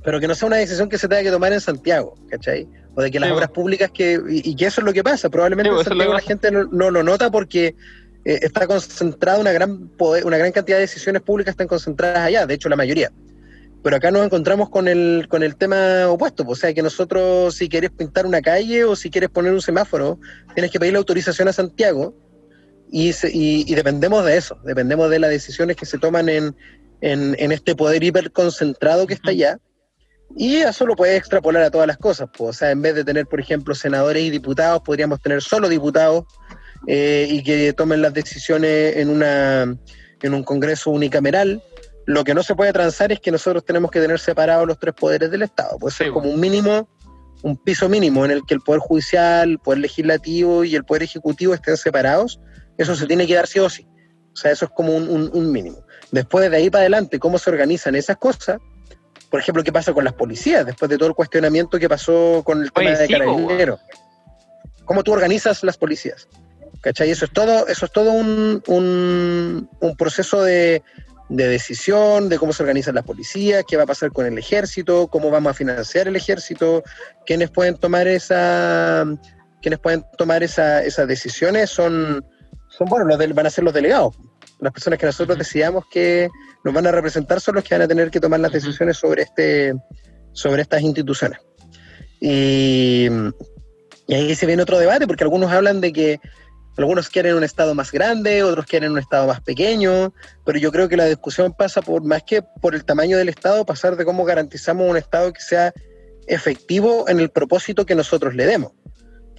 pero 0.04 0.20
que 0.20 0.28
no 0.28 0.36
sea 0.36 0.48
una 0.48 0.58
decisión 0.58 0.90
que 0.90 0.98
se 0.98 1.08
tenga 1.08 1.24
que 1.24 1.32
tomar 1.32 1.54
en 1.54 1.62
Santiago, 1.62 2.16
¿cachai? 2.30 2.68
O 2.96 3.02
de 3.02 3.12
que 3.12 3.20
las 3.20 3.32
obras 3.32 3.50
públicas 3.50 3.92
que, 3.92 4.20
y, 4.28 4.56
que 4.56 4.66
eso 4.66 4.82
es 4.82 4.86
lo 4.86 4.94
que 4.94 5.04
pasa, 5.04 5.30
probablemente 5.30 5.72
en 5.72 5.84
Santiago 5.84 6.14
la 6.14 6.20
gente 6.20 6.52
no, 6.52 6.92
lo 6.92 7.04
nota 7.04 7.30
porque 7.30 7.76
eh, 8.26 8.40
está 8.42 8.68
concentrada 8.68 9.40
una 9.40 9.52
gran 9.52 9.88
poder, 9.90 10.26
una 10.26 10.38
gran 10.38 10.52
cantidad 10.52 10.78
de 10.78 10.82
decisiones 10.82 11.22
públicas 11.22 11.54
están 11.54 11.68
concentradas 11.68 12.20
allá, 12.20 12.46
de 12.46 12.54
hecho 12.54 12.70
la 12.70 12.76
mayoría. 12.76 13.12
Pero 13.84 13.96
acá 13.96 14.12
nos 14.12 14.24
encontramos 14.24 14.70
con 14.70 14.88
el, 14.88 15.26
con 15.28 15.42
el 15.42 15.56
tema 15.56 16.08
opuesto, 16.08 16.46
pues, 16.46 16.60
o 16.60 16.62
sea 16.62 16.74
que 16.74 16.84
nosotros 16.84 17.56
si 17.56 17.68
quieres 17.68 17.90
pintar 17.90 18.28
una 18.28 18.42
calle 18.42 18.84
o 18.84 18.96
si 18.96 19.10
quieres 19.10 19.30
poner 19.30 19.54
un 19.54 19.62
semáforo, 19.62 20.20
tienes 20.54 20.72
que 20.72 20.80
pedir 20.80 20.94
la 20.94 21.00
autorización 21.00 21.48
a 21.48 21.54
Santiago 21.54 22.14
y, 22.92 23.12
y, 23.24 23.74
dependemos 23.74 24.24
de 24.26 24.38
eso, 24.38 24.60
dependemos 24.66 25.10
de 25.10 25.18
las 25.18 25.32
decisiones 25.32 25.78
que 25.78 25.86
se 25.86 25.98
toman 25.98 26.30
en, 26.30 26.56
en, 27.00 27.36
en 27.40 27.52
este 27.52 27.76
poder 27.76 28.04
hiperconcentrado 28.04 29.08
que 29.08 29.16
está 29.16 29.32
allá 29.32 29.58
y 30.36 30.58
eso 30.58 30.86
lo 30.86 30.96
puedes 30.96 31.18
extrapolar 31.18 31.64
a 31.64 31.72
todas 31.72 31.88
las 31.88 31.98
cosas. 31.98 32.30
Pues. 32.36 32.50
O 32.50 32.54
sea, 32.54 32.72
en 32.72 32.82
vez 32.82 32.96
de 32.96 33.04
tener, 33.04 33.26
por 33.28 33.40
ejemplo, 33.40 33.76
senadores 33.76 34.24
y 34.24 34.30
diputados, 34.30 34.82
podríamos 34.82 35.22
tener 35.22 35.42
solo 35.42 35.68
diputados 35.70 36.26
eh, 36.88 37.28
y 37.30 37.44
que 37.44 37.74
tomen 37.74 38.02
las 38.02 38.14
decisiones 38.14 38.98
en, 38.98 39.10
una, 39.10 39.64
en 40.22 40.34
un 40.34 40.44
Congreso 40.44 40.92
unicameral. 40.92 41.62
Lo 42.06 42.24
que 42.24 42.34
no 42.34 42.44
se 42.44 42.56
puede 42.56 42.74
transar 42.74 43.12
es 43.12 43.20
que 43.20 43.32
nosotros 43.32 43.64
tenemos 43.64 43.92
que 43.92 44.00
tener 44.00 44.20
separados 44.20 44.68
los 44.68 44.80
tres 44.80 44.94
poderes 44.94 45.32
del 45.32 45.44
Estado. 45.44 45.78
Puede 45.78 45.96
ser 45.96 46.12
como 46.12 46.30
un 46.30 46.40
mínimo, 46.40 46.90
un 47.44 47.58
piso 47.58 47.88
mínimo 47.88 48.26
en 48.26 48.32
el 48.32 48.42
que 48.46 48.56
el 48.56 48.62
Poder 48.62 48.82
Judicial, 48.82 49.52
el 49.52 49.60
Poder 49.60 49.80
Legislativo 49.80 50.64
y 50.64 50.76
el 50.76 50.84
Poder 50.84 51.04
Ejecutivo 51.04 51.54
estén 51.54 51.78
separados. 51.78 52.40
Eso 52.78 52.96
se 52.96 53.06
tiene 53.06 53.28
que 53.28 53.36
dar 53.36 53.48
sí 53.48 53.60
o 53.60 53.70
sí. 53.70 53.88
O 54.34 54.36
sea, 54.36 54.52
eso 54.52 54.66
es 54.66 54.72
como 54.72 54.96
un, 54.96 55.30
un 55.34 55.52
mínimo. 55.52 55.84
Después 56.12 56.50
de 56.50 56.58
ahí 56.58 56.70
para 56.70 56.82
adelante, 56.82 57.20
cómo 57.20 57.38
se 57.38 57.50
organizan 57.50 57.96
esas 57.96 58.18
cosas, 58.18 58.58
por 59.32 59.40
ejemplo, 59.40 59.64
qué 59.64 59.72
pasa 59.72 59.94
con 59.94 60.04
las 60.04 60.14
policías 60.14 60.66
después 60.66 60.90
de 60.90 60.98
todo 60.98 61.08
el 61.08 61.16
cuestionamiento 61.16 61.80
que 61.80 61.88
pasó 61.88 62.42
con 62.44 62.62
el 62.62 62.72
tema 62.72 62.92
de 62.92 63.08
carabineros. 63.08 63.80
¿Cómo 64.84 65.04
tú 65.04 65.14
organizas 65.14 65.64
las 65.64 65.78
policías? 65.78 66.28
¿Cachai? 66.82 67.12
Eso 67.12 67.26
es 67.26 67.32
todo, 67.32 67.68
eso 67.68 67.86
es 67.86 67.92
todo 67.92 68.12
un, 68.12 68.62
un, 68.68 69.96
proceso 69.98 70.44
de, 70.44 70.84
decisión 71.30 72.28
de 72.28 72.38
cómo 72.38 72.54
se 72.54 72.64
organizan 72.64 72.96
las 72.96 73.06
policías, 73.06 73.64
qué 73.68 73.78
va 73.78 73.84
a 73.84 73.88
pasar 73.88 74.12
con 74.12 74.26
el 74.26 74.38
ejército, 74.38 75.08
cómo 75.08 75.30
vamos 75.30 75.52
a 75.52 75.54
financiar 75.54 76.08
el 76.08 76.16
ejército, 76.16 76.84
quiénes 77.26 77.50
pueden 77.52 77.78
tomar 77.78 78.08
esa 78.08 79.06
quienes 79.62 79.80
pueden 79.80 80.04
tomar 80.18 80.42
esa, 80.42 80.84
esas 80.84 81.08
decisiones 81.08 81.70
son, 81.70 82.26
son 82.68 82.88
bueno, 82.90 83.06
los 83.06 83.36
van 83.36 83.46
a 83.46 83.50
ser 83.52 83.64
los 83.64 83.76
delegados 83.76 84.16
las 84.62 84.72
personas 84.72 85.00
que 85.00 85.08
nosotros 85.08 85.38
decidamos 85.38 85.86
que 85.92 86.30
nos 86.64 86.74
van 86.74 86.88
a 86.88 86.92
representar 86.92 87.42
son 87.42 87.56
los 87.56 87.64
que 87.64 87.74
van 87.74 87.82
a 87.82 87.88
tener 87.88 88.12
que 88.12 88.20
tomar 88.20 88.40
las 88.40 88.52
decisiones 88.52 88.98
sobre, 88.98 89.24
este, 89.24 89.74
sobre 90.32 90.62
estas 90.62 90.82
instituciones. 90.82 91.40
Y, 92.22 93.10
ahí 94.08 94.36
se 94.36 94.46
viene 94.46 94.62
otro 94.62 94.78
debate, 94.78 95.08
porque 95.08 95.24
algunos 95.24 95.52
hablan 95.52 95.82
de 95.82 95.92
que 95.92 96.20
algunos 96.78 97.10
quieren 97.10 97.36
un 97.36 97.44
Estado 97.44 97.76
más 97.76 97.92
grande, 97.92 98.44
otros 98.44 98.66
quieren 98.66 98.92
un 98.92 99.00
Estado 99.00 99.28
más 99.28 99.42
pequeño, 99.42 100.14
pero 100.46 100.58
yo 100.58 100.72
creo 100.72 100.90
que 100.90 100.98
la 100.98 101.06
discusión 101.06 101.54
pasa 101.54 101.82
por 101.82 102.04
más 102.04 102.24
que 102.24 102.42
por 102.42 102.76
el 102.76 102.86
tamaño 102.86 103.18
del 103.18 103.30
Estado, 103.30 103.66
pasar 103.66 103.98
de 103.98 104.06
cómo 104.06 104.26
garantizamos 104.26 104.90
un 104.90 104.98
Estado 104.98 105.32
que 105.34 105.42
sea 105.42 105.74
efectivo 106.28 107.08
en 107.10 107.20
el 107.20 107.30
propósito 107.30 107.86
que 107.86 107.96
nosotros 107.96 108.36
le 108.36 108.46
demos 108.46 108.72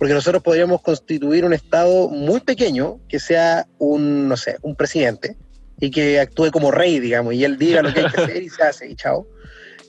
porque 0.02 0.14
nosotros 0.14 0.42
podríamos 0.42 0.82
constituir 0.82 1.44
un 1.44 1.52
Estado 1.52 2.08
muy 2.08 2.40
pequeño 2.40 2.98
que 3.08 3.20
sea 3.20 3.68
un, 3.78 4.28
no 4.28 4.36
sé, 4.36 4.56
un 4.62 4.74
presidente 4.74 5.36
y 5.78 5.92
que 5.92 6.18
actúe 6.18 6.50
como 6.50 6.72
rey, 6.72 6.98
digamos, 6.98 7.34
y 7.34 7.44
él 7.44 7.56
diga 7.56 7.82
lo 7.82 7.94
que 7.94 8.00
hay 8.00 8.10
que 8.10 8.20
hacer 8.20 8.42
y 8.42 8.48
se 8.48 8.62
hace 8.64 8.88
y 8.88 8.96
chao. 8.96 9.28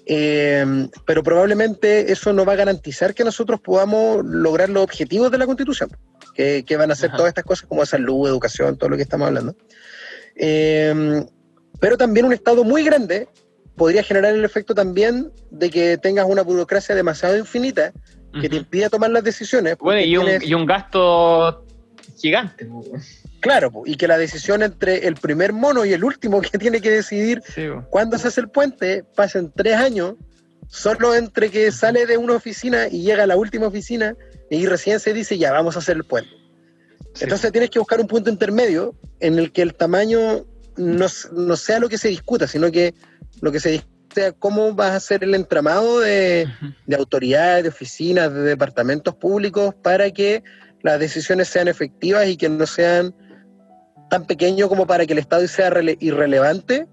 Eh, 0.06 0.88
pero 1.06 1.24
probablemente 1.24 2.12
eso 2.12 2.32
no 2.32 2.46
va 2.46 2.54
a 2.54 2.58
garantizar 2.58 3.16
que 3.16 3.24
nosotros 3.24 3.60
podamos 3.60 4.24
lograr 4.24 4.70
los 4.70 4.84
objetivos 4.84 5.32
de 5.32 5.40
la 5.40 5.48
Constitución, 5.48 5.90
que, 6.34 6.78
van 6.78 6.92
a 6.92 6.96
ser 6.96 7.12
todas 7.12 7.30
estas 7.30 7.44
cosas 7.44 7.68
como 7.68 7.86
salud, 7.86 8.28
educación, 8.28 8.78
todo 8.78 8.90
lo 8.90 8.96
que 8.98 9.04
estamos 9.04 9.28
hablando. 9.28 9.56
Eh, 10.36 11.24
pero 11.80 11.98
también 11.98 12.26
un 12.26 12.34
Estado 12.34 12.64
muy 12.64 12.84
grande 12.84 13.28
podría 13.76 14.04
generar 14.04 14.34
el 14.34 14.46
efecto 14.46 14.76
también 14.76 15.32
de 15.50 15.70
que 15.70 15.98
tengas 15.98 16.26
una 16.28 16.42
burocracia 16.42 16.96
demasiado 16.96 17.38
infinita 17.38 17.92
que 18.40 18.50
te 18.50 18.56
impida 18.56 18.90
tomar 18.90 19.12
las 19.12 19.24
decisiones. 19.24 19.78
Bueno, 19.78 20.02
y 20.02 20.18
un, 20.18 20.28
y 20.42 20.54
un, 20.56 20.66
gasto 20.66 21.66
gigante. 22.18 22.68
Claro, 23.42 23.84
y 23.86 23.96
que 23.96 24.08
la 24.08 24.18
decisión 24.18 24.64
entre 24.64 25.06
el 25.08 25.16
primer 25.16 25.54
mono 25.54 25.86
y 25.86 25.94
el 25.94 26.04
último 26.04 26.42
que 26.42 26.58
tiene 26.58 26.82
que 26.82 26.90
decidir 26.90 27.44
cuándo 27.90 28.18
se 28.18 28.30
hace 28.30 28.42
el 28.42 28.50
puente 28.50 29.04
pasen 29.16 29.52
tres 29.56 29.76
años, 29.76 30.16
solo 30.68 31.14
entre 31.14 31.52
que 31.52 31.72
sale 31.72 32.08
de 32.08 32.18
una 32.18 32.34
oficina 32.34 32.88
y 32.90 33.04
llega 33.04 33.24
a 33.24 33.28
la 33.28 33.36
última 33.36 33.68
oficina 33.68 34.16
y 34.58 34.66
recién 34.66 35.00
se 35.00 35.14
dice 35.14 35.38
ya 35.38 35.52
vamos 35.52 35.76
a 35.76 35.80
hacer 35.80 35.98
el 35.98 36.04
puente. 36.04 36.32
Entonces 37.20 37.52
tienes 37.52 37.70
que 37.70 37.80
buscar 37.80 38.00
un 38.02 38.08
punto 38.08 38.30
intermedio 38.30 38.96
en 39.20 39.38
el 39.38 39.52
que 39.52 39.62
el 39.62 39.76
tamaño 39.76 40.46
no, 40.78 41.06
no 41.32 41.56
sea 41.56 41.80
lo 41.80 41.90
que 41.90 41.98
se 41.98 42.08
discuta, 42.08 42.48
sino 42.48 42.72
que 42.72 42.96
lo 43.42 43.52
que 43.52 43.60
se 43.60 43.70
discute 43.72 43.94
cómo 44.40 44.74
vas 44.74 44.92
a 44.92 44.96
hacer 44.98 45.24
el 45.24 45.36
entramado 45.36 46.00
de, 46.00 46.48
autoridades, 46.98 47.64
de 47.64 47.70
oficinas, 47.70 48.34
de 48.34 48.42
departamentos 48.42 49.16
públicos 49.16 49.74
para 49.82 50.12
que 50.12 50.44
las 50.82 51.00
decisiones 51.00 51.48
sean 51.48 51.68
efectivas 51.68 52.28
y 52.28 52.38
que 52.38 52.50
no 52.50 52.66
sean 52.68 53.16
tan 54.10 54.26
pequeños 54.26 54.70
como 54.70 54.86
para 54.86 55.06
que 55.06 55.14
el 55.14 55.20
Estado 55.20 55.48
sea 55.48 55.72
irrelevante 56.00 56.88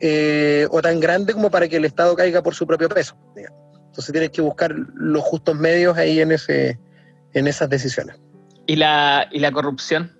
eh, 0.00 0.66
o 0.70 0.80
tan 0.80 1.00
grande 1.00 1.32
como 1.32 1.50
para 1.50 1.68
que 1.68 1.76
el 1.76 1.84
Estado 1.84 2.16
caiga 2.16 2.42
por 2.42 2.54
su 2.54 2.66
propio 2.66 2.88
peso. 2.88 3.16
Entonces 3.36 4.12
tienes 4.12 4.30
que 4.30 4.40
buscar 4.40 4.74
los 4.94 5.22
justos 5.22 5.54
medios 5.56 5.98
ahí 5.98 6.20
en, 6.20 6.32
ese, 6.32 6.78
en 7.34 7.46
esas 7.46 7.68
decisiones. 7.68 8.20
¿Y 8.66 8.76
la, 8.76 9.28
y 9.30 9.40
la 9.40 9.50
corrupción? 9.50 10.12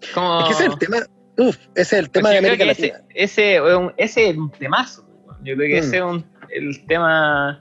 Es 0.00 0.10
que 0.10 0.52
ese 0.52 0.64
es 0.64 0.70
el 0.70 0.78
tema, 0.78 0.96
ese 1.36 1.58
es 1.74 1.92
el 1.92 2.10
tema 2.10 2.30
de 2.30 2.38
América 2.38 2.64
Latina. 2.64 3.02
Ese, 3.14 3.60
ese, 3.96 4.30
es 4.30 4.36
un 4.36 4.50
temazo. 4.50 5.06
Yo 5.42 5.56
creo 5.56 5.68
que 5.68 5.78
ese 5.78 6.02
mm. 6.02 6.16
es 6.16 6.24
el 6.50 6.86
tema 6.86 7.60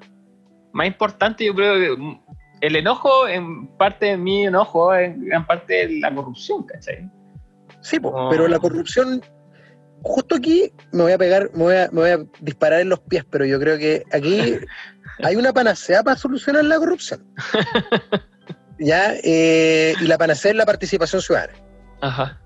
más 0.73 0.87
importante. 0.87 1.45
Yo 1.45 1.55
creo 1.55 1.75
que 1.75 2.19
el 2.61 2.75
enojo, 2.75 3.27
en 3.27 3.67
parte 3.77 4.07
de 4.07 4.17
mi 4.17 4.45
enojo, 4.45 4.95
en 4.95 5.25
gran 5.25 5.45
parte 5.45 5.87
de 5.87 5.99
la 5.99 6.13
corrupción, 6.13 6.63
¿cachai? 6.63 7.09
Sí, 7.81 7.99
pero 8.29 8.47
la 8.47 8.59
corrupción, 8.59 9.21
justo 10.01 10.35
aquí 10.35 10.71
me 10.91 11.03
voy 11.03 11.11
a 11.11 11.17
pegar, 11.17 11.49
me 11.53 11.63
voy 11.63 11.75
a, 11.75 11.89
me 11.91 12.01
voy 12.01 12.09
a 12.11 12.19
disparar 12.39 12.79
en 12.79 12.89
los 12.89 12.99
pies, 13.01 13.25
pero 13.29 13.45
yo 13.45 13.59
creo 13.59 13.77
que 13.77 14.03
aquí 14.13 14.55
hay 15.23 15.35
una 15.35 15.51
panacea 15.51 16.03
para 16.03 16.17
solucionar 16.17 16.63
la 16.65 16.77
corrupción. 16.77 17.25
¿Ya? 18.79 19.15
Eh, 19.23 19.93
y 19.99 20.07
la 20.07 20.17
panacea 20.17 20.51
es 20.51 20.57
la 20.57 20.65
participación 20.65 21.21
ciudadana. 21.21 21.53
Ajá 22.01 22.39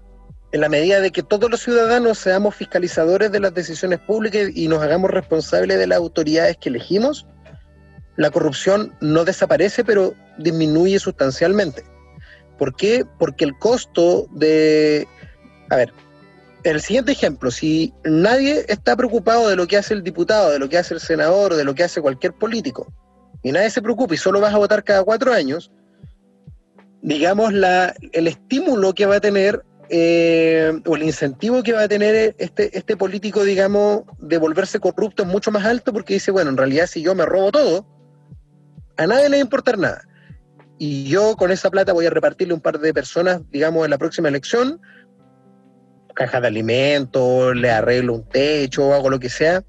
en 0.52 0.62
la 0.62 0.70
medida 0.70 1.02
de 1.02 1.12
que 1.12 1.24
todos 1.24 1.52
los 1.52 1.62
ciudadanos 1.62 2.20
seamos 2.20 2.56
fiscalizadores 2.56 3.32
de 3.32 3.40
las 3.40 3.54
decisiones 3.54 4.00
públicas 4.00 4.50
y 4.54 4.68
nos 4.68 4.82
hagamos 4.82 5.12
responsables 5.12 5.78
de 5.78 5.88
las 5.88 5.98
autoridades 5.98 6.58
que 6.58 6.70
elegimos, 6.70 7.26
la 8.16 8.32
corrupción 8.32 8.96
no 9.02 9.26
desaparece, 9.26 9.84
pero 9.84 10.14
disminuye 10.38 11.00
sustancialmente. 11.00 11.84
¿Por 12.58 12.76
qué? 12.76 13.06
Porque 13.20 13.46
el 13.46 13.58
costo 13.60 14.28
de... 14.32 15.08
A 15.70 15.76
ver, 15.76 15.94
el 16.64 16.82
siguiente 16.82 17.12
ejemplo, 17.12 17.52
si 17.52 17.94
nadie 18.04 18.66
está 18.70 18.96
preocupado 18.96 19.50
de 19.50 19.56
lo 19.56 19.68
que 19.68 19.78
hace 19.78 19.94
el 19.94 20.04
diputado, 20.04 20.50
de 20.50 20.60
lo 20.60 20.70
que 20.70 20.78
hace 20.78 20.94
el 20.94 21.02
senador, 21.02 21.56
de 21.56 21.66
lo 21.66 21.76
que 21.76 21.84
hace 21.84 22.02
cualquier 22.02 22.34
político, 22.34 22.92
y 23.44 23.52
nadie 23.52 23.70
se 23.70 23.82
preocupa 23.82 24.16
y 24.16 24.18
solo 24.18 24.40
vas 24.40 24.54
a 24.54 24.58
votar 24.58 24.84
cada 24.84 25.04
cuatro 25.04 25.34
años, 25.34 25.72
digamos, 27.08 27.54
la, 27.54 27.96
el 28.12 28.28
estímulo 28.28 28.94
que 28.94 29.06
va 29.06 29.16
a 29.16 29.22
tener 29.22 29.64
eh, 29.90 30.74
o 30.86 30.98
el 30.98 31.04
incentivo 31.04 31.64
que 31.64 31.72
va 31.72 31.84
a 31.84 31.88
tener 31.88 32.36
este, 32.38 32.78
este 32.78 32.98
político, 32.98 33.46
digamos, 33.46 34.02
de 34.20 34.38
volverse 34.38 34.82
corrupto 34.82 35.24
es 35.24 35.30
mucho 35.30 35.50
más 35.50 35.66
alto 35.66 35.94
porque 35.94 36.16
dice, 36.16 36.32
bueno, 36.32 36.50
en 36.50 36.58
realidad 36.58 36.86
si 36.86 37.02
yo 37.02 37.16
me 37.16 37.26
robo 37.26 37.54
todo, 37.54 37.88
a 38.98 39.08
nadie 39.08 39.30
le 39.30 39.38
va 39.38 39.42
a 39.42 39.46
importar 39.46 39.78
nada. 39.78 40.02
Y 40.78 41.06
yo 41.06 41.38
con 41.38 41.50
esa 41.50 41.72
plata 41.72 41.94
voy 41.94 42.08
a 42.08 42.10
repartirle 42.10 42.54
un 42.54 42.60
par 42.60 42.78
de 42.78 42.94
personas, 42.94 43.40
digamos, 43.52 43.86
en 43.86 43.92
la 43.92 43.98
próxima 43.98 44.28
elección, 44.28 44.82
caja 46.14 46.42
de 46.42 46.48
alimentos, 46.48 47.56
le 47.56 47.72
arreglo 47.72 48.16
un 48.16 48.28
techo, 48.28 48.94
hago 48.94 49.10
lo 49.10 49.20
que 49.20 49.30
sea, 49.30 49.64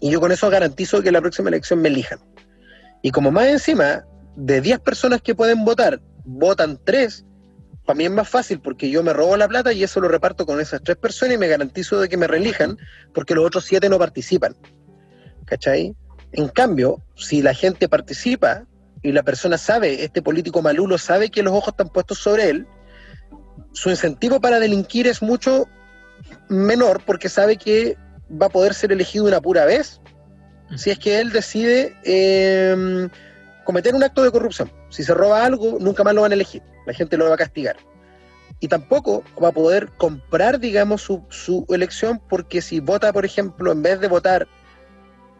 y 0.00 0.10
yo 0.10 0.20
con 0.20 0.32
eso 0.32 0.50
garantizo 0.50 1.00
que 1.00 1.10
en 1.10 1.14
la 1.14 1.20
próxima 1.20 1.48
elección 1.48 1.80
me 1.80 1.90
elijan. 1.90 2.18
Y 3.02 3.12
como 3.12 3.30
más 3.30 3.46
encima, 3.46 4.04
de 4.34 4.60
10 4.60 4.80
personas 4.80 5.22
que 5.22 5.36
pueden 5.36 5.64
votar, 5.64 6.00
votan 6.24 6.78
3, 6.84 7.24
para 7.84 7.96
mí 7.96 8.04
es 8.04 8.10
más 8.10 8.28
fácil 8.28 8.60
porque 8.60 8.90
yo 8.90 9.02
me 9.02 9.12
robo 9.12 9.36
la 9.36 9.48
plata 9.48 9.72
y 9.72 9.82
eso 9.82 10.00
lo 10.00 10.08
reparto 10.08 10.46
con 10.46 10.60
esas 10.60 10.82
tres 10.82 10.96
personas 10.96 11.34
y 11.34 11.38
me 11.38 11.48
garantizo 11.48 12.00
de 12.00 12.08
que 12.08 12.16
me 12.16 12.26
reelijan 12.26 12.78
porque 13.12 13.34
los 13.34 13.44
otros 13.44 13.64
siete 13.64 13.88
no 13.88 13.98
participan. 13.98 14.54
¿Cachai? 15.46 15.96
En 16.32 16.48
cambio, 16.48 17.02
si 17.16 17.42
la 17.42 17.54
gente 17.54 17.88
participa 17.88 18.64
y 19.02 19.12
la 19.12 19.22
persona 19.22 19.58
sabe, 19.58 20.04
este 20.04 20.22
político 20.22 20.62
malulo 20.62 20.98
sabe 20.98 21.30
que 21.30 21.42
los 21.42 21.52
ojos 21.52 21.68
están 21.68 21.88
puestos 21.88 22.18
sobre 22.18 22.50
él, 22.50 22.66
su 23.72 23.90
incentivo 23.90 24.40
para 24.40 24.60
delinquir 24.60 25.06
es 25.06 25.22
mucho 25.22 25.66
menor 26.48 27.02
porque 27.04 27.28
sabe 27.28 27.56
que 27.56 27.96
va 28.40 28.46
a 28.46 28.50
poder 28.50 28.74
ser 28.74 28.92
elegido 28.92 29.24
una 29.24 29.40
pura 29.40 29.64
vez 29.64 30.00
si 30.76 30.90
es 30.90 30.98
que 30.98 31.20
él 31.20 31.30
decide 31.32 31.96
eh, 32.04 33.08
cometer 33.70 33.94
un 33.94 34.02
acto 34.02 34.24
de 34.24 34.32
corrupción. 34.32 34.68
Si 34.88 35.04
se 35.04 35.14
roba 35.14 35.44
algo, 35.44 35.78
nunca 35.78 36.02
más 36.02 36.12
lo 36.12 36.22
van 36.22 36.32
a 36.32 36.34
elegir. 36.34 36.60
La 36.86 36.92
gente 36.92 37.16
lo 37.16 37.28
va 37.28 37.34
a 37.34 37.38
castigar. 37.38 37.76
Y 38.58 38.66
tampoco 38.66 39.22
va 39.40 39.50
a 39.50 39.52
poder 39.52 39.90
comprar, 39.96 40.58
digamos, 40.58 41.02
su, 41.02 41.66
elección, 41.68 42.20
porque 42.28 42.62
si 42.62 42.80
vota, 42.80 43.12
por 43.12 43.24
ejemplo, 43.24 43.70
en 43.70 43.80
vez 43.80 44.00
de 44.00 44.08
votar 44.08 44.48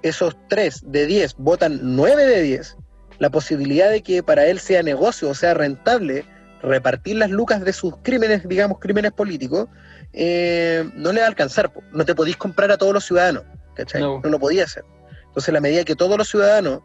esos 0.03 0.37
tres 0.49 0.81
de 0.87 1.07
10, 1.07 1.39
votan 1.39 1.81
9 1.83 2.25
de 2.25 2.43
10, 2.43 2.77
la 3.19 3.31
posibilidad 3.31 3.91
de 3.91 4.01
que 4.05 4.23
para 4.23 4.47
él 4.47 4.61
sea 4.61 4.85
negocio 4.85 5.29
o 5.29 5.35
sea 5.35 5.53
rentable 5.53 6.25
repartir 6.63 7.17
las 7.17 7.31
lucas 7.31 7.65
de 7.65 7.73
sus 7.73 7.97
crímenes, 8.03 8.49
digamos, 8.49 8.79
crímenes 8.79 9.11
políticos, 9.11 9.67
eh, 10.13 10.89
no 10.95 11.13
le 11.13 11.19
va 11.19 11.27
a 11.27 11.31
alcanzar. 11.31 11.73
No 11.91 12.05
te 12.05 12.15
podís 12.15 12.37
comprar 12.37 12.71
a 12.71 12.79
todos 12.79 12.95
los 12.95 13.05
ciudadanos, 13.05 13.43
¿cachai? 13.75 14.01
No, 14.01 14.21
no 14.23 14.31
lo 14.31 14.39
podía 14.39 14.63
hacer. 14.63 14.85
Entonces, 15.27 15.53
la 15.53 15.61
medida 15.61 15.85
que 15.85 15.97
todos 15.97 16.17
los 16.17 16.29
ciudadanos 16.29 16.83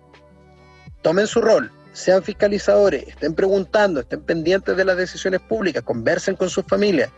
tomen 1.06 1.28
su 1.28 1.40
rol, 1.40 1.72
sean 1.94 2.24
fiscalizadores, 2.24 3.08
estén 3.08 3.36
preguntando, 3.36 4.00
estén 4.00 4.22
pendientes 4.22 4.76
de 4.76 4.84
las 4.84 4.98
decisiones 4.98 5.40
públicas, 5.40 5.84
conversen 5.84 6.36
con 6.36 6.50
sus 6.50 6.66
familias, 6.66 7.12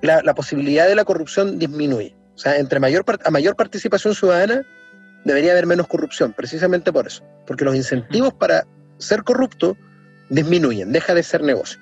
la, 0.00 0.34
posibilidad 0.34 0.88
de 0.88 0.96
la 0.96 1.04
corrupción 1.04 1.60
disminuye. 1.60 2.16
O 2.34 2.38
sea, 2.38 2.56
entre 2.56 2.80
mayor, 2.80 3.04
a 3.24 3.30
mayor 3.30 3.54
participación 3.54 4.16
ciudadana, 4.16 4.66
debería 5.24 5.52
haber 5.52 5.66
menos 5.66 5.86
corrupción, 5.86 6.32
precisamente 6.32 6.92
por 6.92 7.06
eso. 7.06 7.22
Porque 7.46 7.64
los 7.64 7.76
incentivos 7.76 8.34
para 8.34 8.66
ser 8.98 9.22
corrupto 9.22 9.76
disminuyen, 10.28 10.90
deja 10.90 11.14
de 11.14 11.22
ser 11.22 11.44
negocio. 11.44 11.78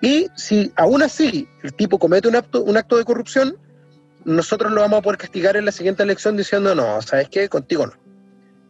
Y 0.00 0.28
si 0.34 0.72
aún 0.76 1.02
así 1.02 1.46
el 1.62 1.74
tipo 1.74 1.98
comete 1.98 2.26
un 2.26 2.36
acto, 2.36 2.62
un 2.62 2.78
acto 2.78 2.96
de 2.96 3.04
corrupción, 3.04 3.58
nosotros 4.24 4.72
lo 4.72 4.80
vamos 4.80 5.00
a 5.00 5.02
poder 5.02 5.18
castigar 5.18 5.58
en 5.58 5.66
la 5.66 5.72
siguiente 5.72 6.02
elección 6.02 6.38
diciendo, 6.38 6.74
no, 6.74 7.02
¿sabes 7.02 7.28
qué? 7.28 7.50
Contigo 7.50 7.86
no 7.86 8.01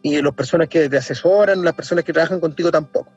y 0.03 0.21
las 0.21 0.33
personas 0.33 0.67
que 0.67 0.89
te 0.89 0.97
asesoran, 0.97 1.63
las 1.63 1.73
personas 1.73 2.03
que 2.03 2.13
trabajan 2.13 2.39
contigo 2.39 2.69
tampoco. 2.69 3.11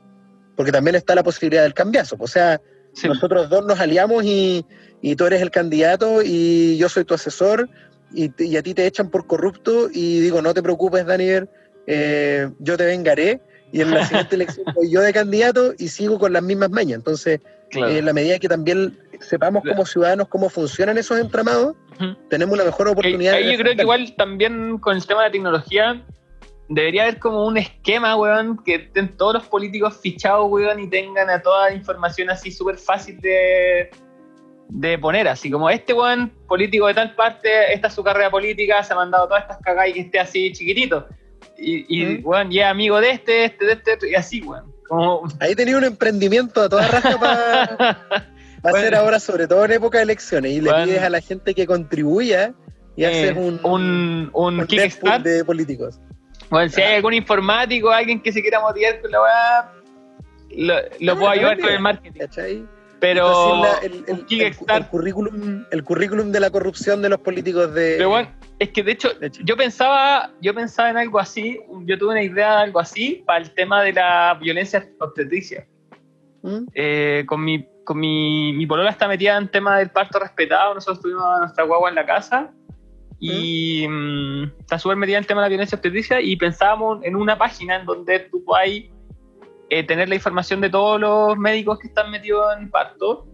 Porque 0.57 0.73
también 0.73 0.95
está 0.95 1.15
la 1.15 1.25
posibilidad 1.25 1.65
del 1.65 1.75
cambiazo. 1.75 2.17
O 2.19 2.29
sea, 2.29 2.61
nosotros 3.05 3.51
dos 3.51 3.67
nos 3.67 3.79
aliamos 3.79 4.25
y, 4.25 4.65
y, 5.03 5.17
tú 5.17 5.27
eres 5.27 5.43
el 5.43 5.51
candidato 5.51 6.23
y 6.25 6.79
yo 6.79 6.89
soy 6.89 7.05
tu 7.05 7.13
asesor 7.13 7.69
y, 8.15 8.31
y, 8.43 8.57
a 8.57 8.63
ti 8.63 8.73
te 8.73 8.87
echan 8.87 9.11
por 9.11 9.27
corrupto 9.27 9.89
y 9.93 10.21
digo, 10.21 10.41
no 10.41 10.55
te 10.55 10.63
preocupes, 10.63 11.05
Daniel, 11.05 11.51
eh, 11.87 12.49
yo 12.61 12.77
te 12.77 12.87
vengaré 12.87 13.41
y 13.73 13.81
en 13.81 13.91
la 13.91 14.07
siguiente 14.07 14.35
elección 14.37 14.67
voy 14.75 14.91
yo 14.91 15.01
de 15.01 15.13
candidato 15.13 15.75
y 15.77 15.89
sigo 15.89 16.19
con 16.19 16.33
las 16.33 16.43
mismas 16.43 16.71
mañas. 16.71 16.97
Entonces, 16.99 17.41
en 17.73 18.05
la 18.05 18.13
medida 18.13 18.39
que 18.39 18.49
también 18.49 18.97
sepamos 19.21 19.65
como 19.69 19.85
ciudadanos 19.85 20.29
cómo 20.29 20.49
funcionan 20.49 20.99
esos 20.99 21.19
entramados, 21.19 21.75
tenemos 22.31 22.55
una 22.55 22.65
mejor 22.65 22.89
oportunidad. 22.89 23.35
Ahí, 23.35 23.53
yo 23.53 23.59
creo 23.59 23.75
que 23.75 23.83
igual 23.83 24.15
también 24.17 24.79
con 24.79 24.97
el 24.97 25.05
tema 25.05 25.23
de 25.23 25.29
la 25.29 25.33
tecnología 25.33 26.03
debería 26.69 27.03
haber 27.03 27.19
como 27.19 27.47
un 27.47 27.57
esquema, 27.57 28.17
weón, 28.17 28.63
que 28.65 28.77
estén 28.77 29.17
todos 29.17 29.35
los 29.35 29.47
políticos 29.47 29.99
fichados, 30.01 30.51
weón, 30.51 30.81
y 30.81 30.89
tengan 30.89 31.31
a 31.31 31.41
toda 31.41 31.71
la 31.71 31.75
información 31.75 32.31
así 32.31 32.51
súper 32.51 32.79
fácil 32.79 33.21
de, 33.21 33.91
de 34.69 34.99
poner, 34.99 35.29
así 35.29 35.51
como 35.51 35.71
este 35.71 35.93
weón, 35.93 36.33
político 36.49 36.87
de 36.87 36.95
tal 36.95 37.15
parte, 37.15 37.73
esta 37.73 37.89
es 37.89 37.95
su 37.95 38.03
carrera 38.03 38.31
política, 38.31 38.83
se 38.83 38.93
ha 38.93 38.97
mandado 38.97 39.29
todas 39.29 39.43
estas 39.43 39.59
cagadas 39.59 39.91
y 39.91 39.93
que 39.95 40.01
esté 40.01 40.19
así 40.19 40.53
chiquitito. 40.53 41.07
Y, 41.59 41.87
y 41.89 42.17
weón, 42.19 42.51
ya 42.51 42.71
amigo 42.71 43.01
de 43.01 43.11
este, 43.11 43.45
este, 43.47 43.65
de 43.65 43.73
este, 43.73 44.11
y 44.11 44.15
así, 44.15 44.43
weón. 44.43 44.75
Ahí 45.41 45.55
tenía 45.55 45.77
un 45.79 45.85
emprendimiento 45.85 46.63
a 46.63 46.69
toda 46.69 46.87
raza 46.87 47.19
para 47.19 48.31
hacer 48.63 48.95
ahora, 48.95 49.19
sobre 49.19 49.47
todo 49.47 49.65
en 49.65 49.73
época 49.73 49.99
de 49.99 50.05
elecciones, 50.05 50.53
y 50.53 50.61
le 50.61 50.73
pides 50.73 51.03
a 51.03 51.11
la 51.11 51.21
gente 51.21 51.55
que 51.55 51.67
contribuya 51.67 52.53
y 52.97 53.05
eh, 53.05 53.07
haces 53.07 53.37
un, 53.37 53.61
un, 53.65 54.31
un, 54.33 54.61
un 54.61 55.23
de 55.23 55.45
políticos. 55.45 56.01
Bueno, 56.51 56.69
si 56.69 56.81
hay 56.81 56.97
algún 56.97 57.15
informático, 57.15 57.91
alguien 57.91 58.21
que 58.21 58.33
se 58.33 58.41
quiera 58.41 58.61
motivar 58.61 59.01
con 59.01 59.11
la 59.11 59.23
weá, 59.23 59.73
lo, 60.51 60.75
lo 61.01 61.19
puedo 61.19 61.31
ayudar 61.31 61.59
con 61.59 61.71
el 61.71 61.81
marketing. 61.81 62.21
¿Cachai? 62.21 62.65
Pero 62.99 63.63
el, 63.83 64.05
el, 64.09 64.87
currículum, 64.87 65.65
el 65.71 65.85
currículum 65.85 66.33
de 66.33 66.41
la 66.41 66.51
corrupción 66.51 67.03
de 67.03 67.11
los 67.11 67.21
políticos 67.21 67.75
de. 67.75 67.97
Pero 67.99 68.09
bueno, 68.09 68.31
es 68.59 68.71
que 68.71 68.83
de 68.83 68.93
hecho, 68.93 69.11
yo 69.45 69.57
pensaba, 69.57 70.31
yo 70.41 70.55
pensaba 70.55 70.91
en 70.91 70.97
algo 70.97 71.19
así, 71.19 71.61
yo 71.85 71.99
tuve 71.99 72.13
una 72.13 72.23
idea 72.23 72.57
de 72.57 72.63
algo 72.65 72.81
así 72.81 73.23
para 73.27 73.41
el 73.41 73.51
tema 73.53 73.83
de 73.83 73.93
la 73.93 74.39
violencia 74.41 74.89
obstetricia. 74.99 75.67
¿Mm? 76.43 76.67
Eh, 76.75 77.25
con 77.27 77.45
mi, 77.45 77.67
con 77.85 77.99
mi, 77.99 78.55
mi 78.55 78.67
polola 78.67 78.91
está 78.91 79.09
metida 79.09 79.37
en 79.37 79.49
tema 79.49 79.79
del 79.79 79.91
parto 79.91 80.19
respetado, 80.19 80.75
nosotros 80.75 81.03
tuvimos 81.03 81.25
a 81.25 81.41
nuestra 81.41 81.65
guagua 81.65 81.91
en 81.91 81.97
la 81.97 82.07
casa 82.07 82.51
y 83.19 83.87
mm, 83.89 84.61
está 84.61 84.79
súper 84.79 84.97
metida 84.97 85.17
en 85.17 85.23
el 85.23 85.27
tema 85.27 85.41
de 85.41 85.47
la 85.47 85.49
violencia 85.51 85.77
obstetricia 85.77 86.21
y 86.21 86.37
pensábamos 86.37 87.03
en 87.05 87.17
una 87.17 87.39
página 87.39 87.77
en 87.77 87.87
donde 87.87 88.21
tú 88.21 88.45
puedas 88.45 88.69
eh, 89.71 89.83
tener 89.85 90.09
la 90.09 90.15
información 90.15 90.61
de 90.61 90.71
todos 90.71 91.01
los 91.01 91.37
médicos 91.37 91.79
que 91.79 91.89
están 91.89 92.11
metidos 92.11 92.47
en 92.59 92.71
parto 92.71 93.27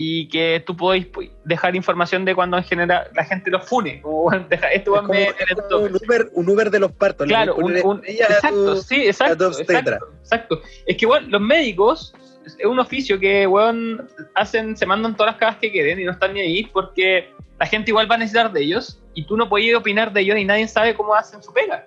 y 0.00 0.28
que 0.28 0.62
tú 0.64 0.76
podéis 0.76 1.06
pues, 1.06 1.28
dejar 1.44 1.74
información 1.74 2.24
de 2.24 2.32
cuando 2.32 2.56
en 2.56 2.62
general 2.62 3.10
la 3.14 3.24
gente 3.24 3.50
los 3.50 3.64
fune. 3.68 4.00
Como, 4.02 4.30
esto 4.32 4.92
un, 4.92 5.96
Uber, 5.96 6.30
un, 6.34 6.48
Uber, 6.48 6.70
de 6.70 6.78
los 6.78 6.92
partos. 6.92 7.26
Claro, 7.26 7.56
un, 7.56 8.02
exacto, 8.06 8.76
sí, 8.76 9.06
exacto, 9.06 9.50
exacto, 9.58 10.62
Es 10.86 10.96
que 10.96 11.04
bueno, 11.04 11.26
los 11.28 11.40
médicos 11.40 12.14
es 12.46 12.64
un 12.64 12.78
oficio 12.78 13.18
que 13.18 13.46
bueno, 13.46 14.04
hacen, 14.36 14.76
se 14.76 14.86
mandan 14.86 15.16
todas 15.16 15.32
las 15.32 15.40
cagas 15.40 15.56
que 15.56 15.72
queden 15.72 15.98
y 15.98 16.04
no 16.04 16.12
están 16.12 16.32
ni 16.32 16.42
ahí 16.42 16.64
porque 16.72 17.30
la 17.58 17.66
gente 17.66 17.90
igual 17.90 18.10
va 18.10 18.14
a 18.14 18.18
necesitar 18.18 18.52
de 18.52 18.62
ellos 18.62 19.02
y 19.14 19.26
tú 19.26 19.36
no 19.36 19.48
puedes 19.48 19.74
opinar 19.74 20.12
de 20.12 20.20
ellos 20.20 20.38
y 20.38 20.44
nadie 20.44 20.68
sabe 20.68 20.94
cómo 20.94 21.14
hacen 21.14 21.42
su 21.42 21.52
pega. 21.52 21.86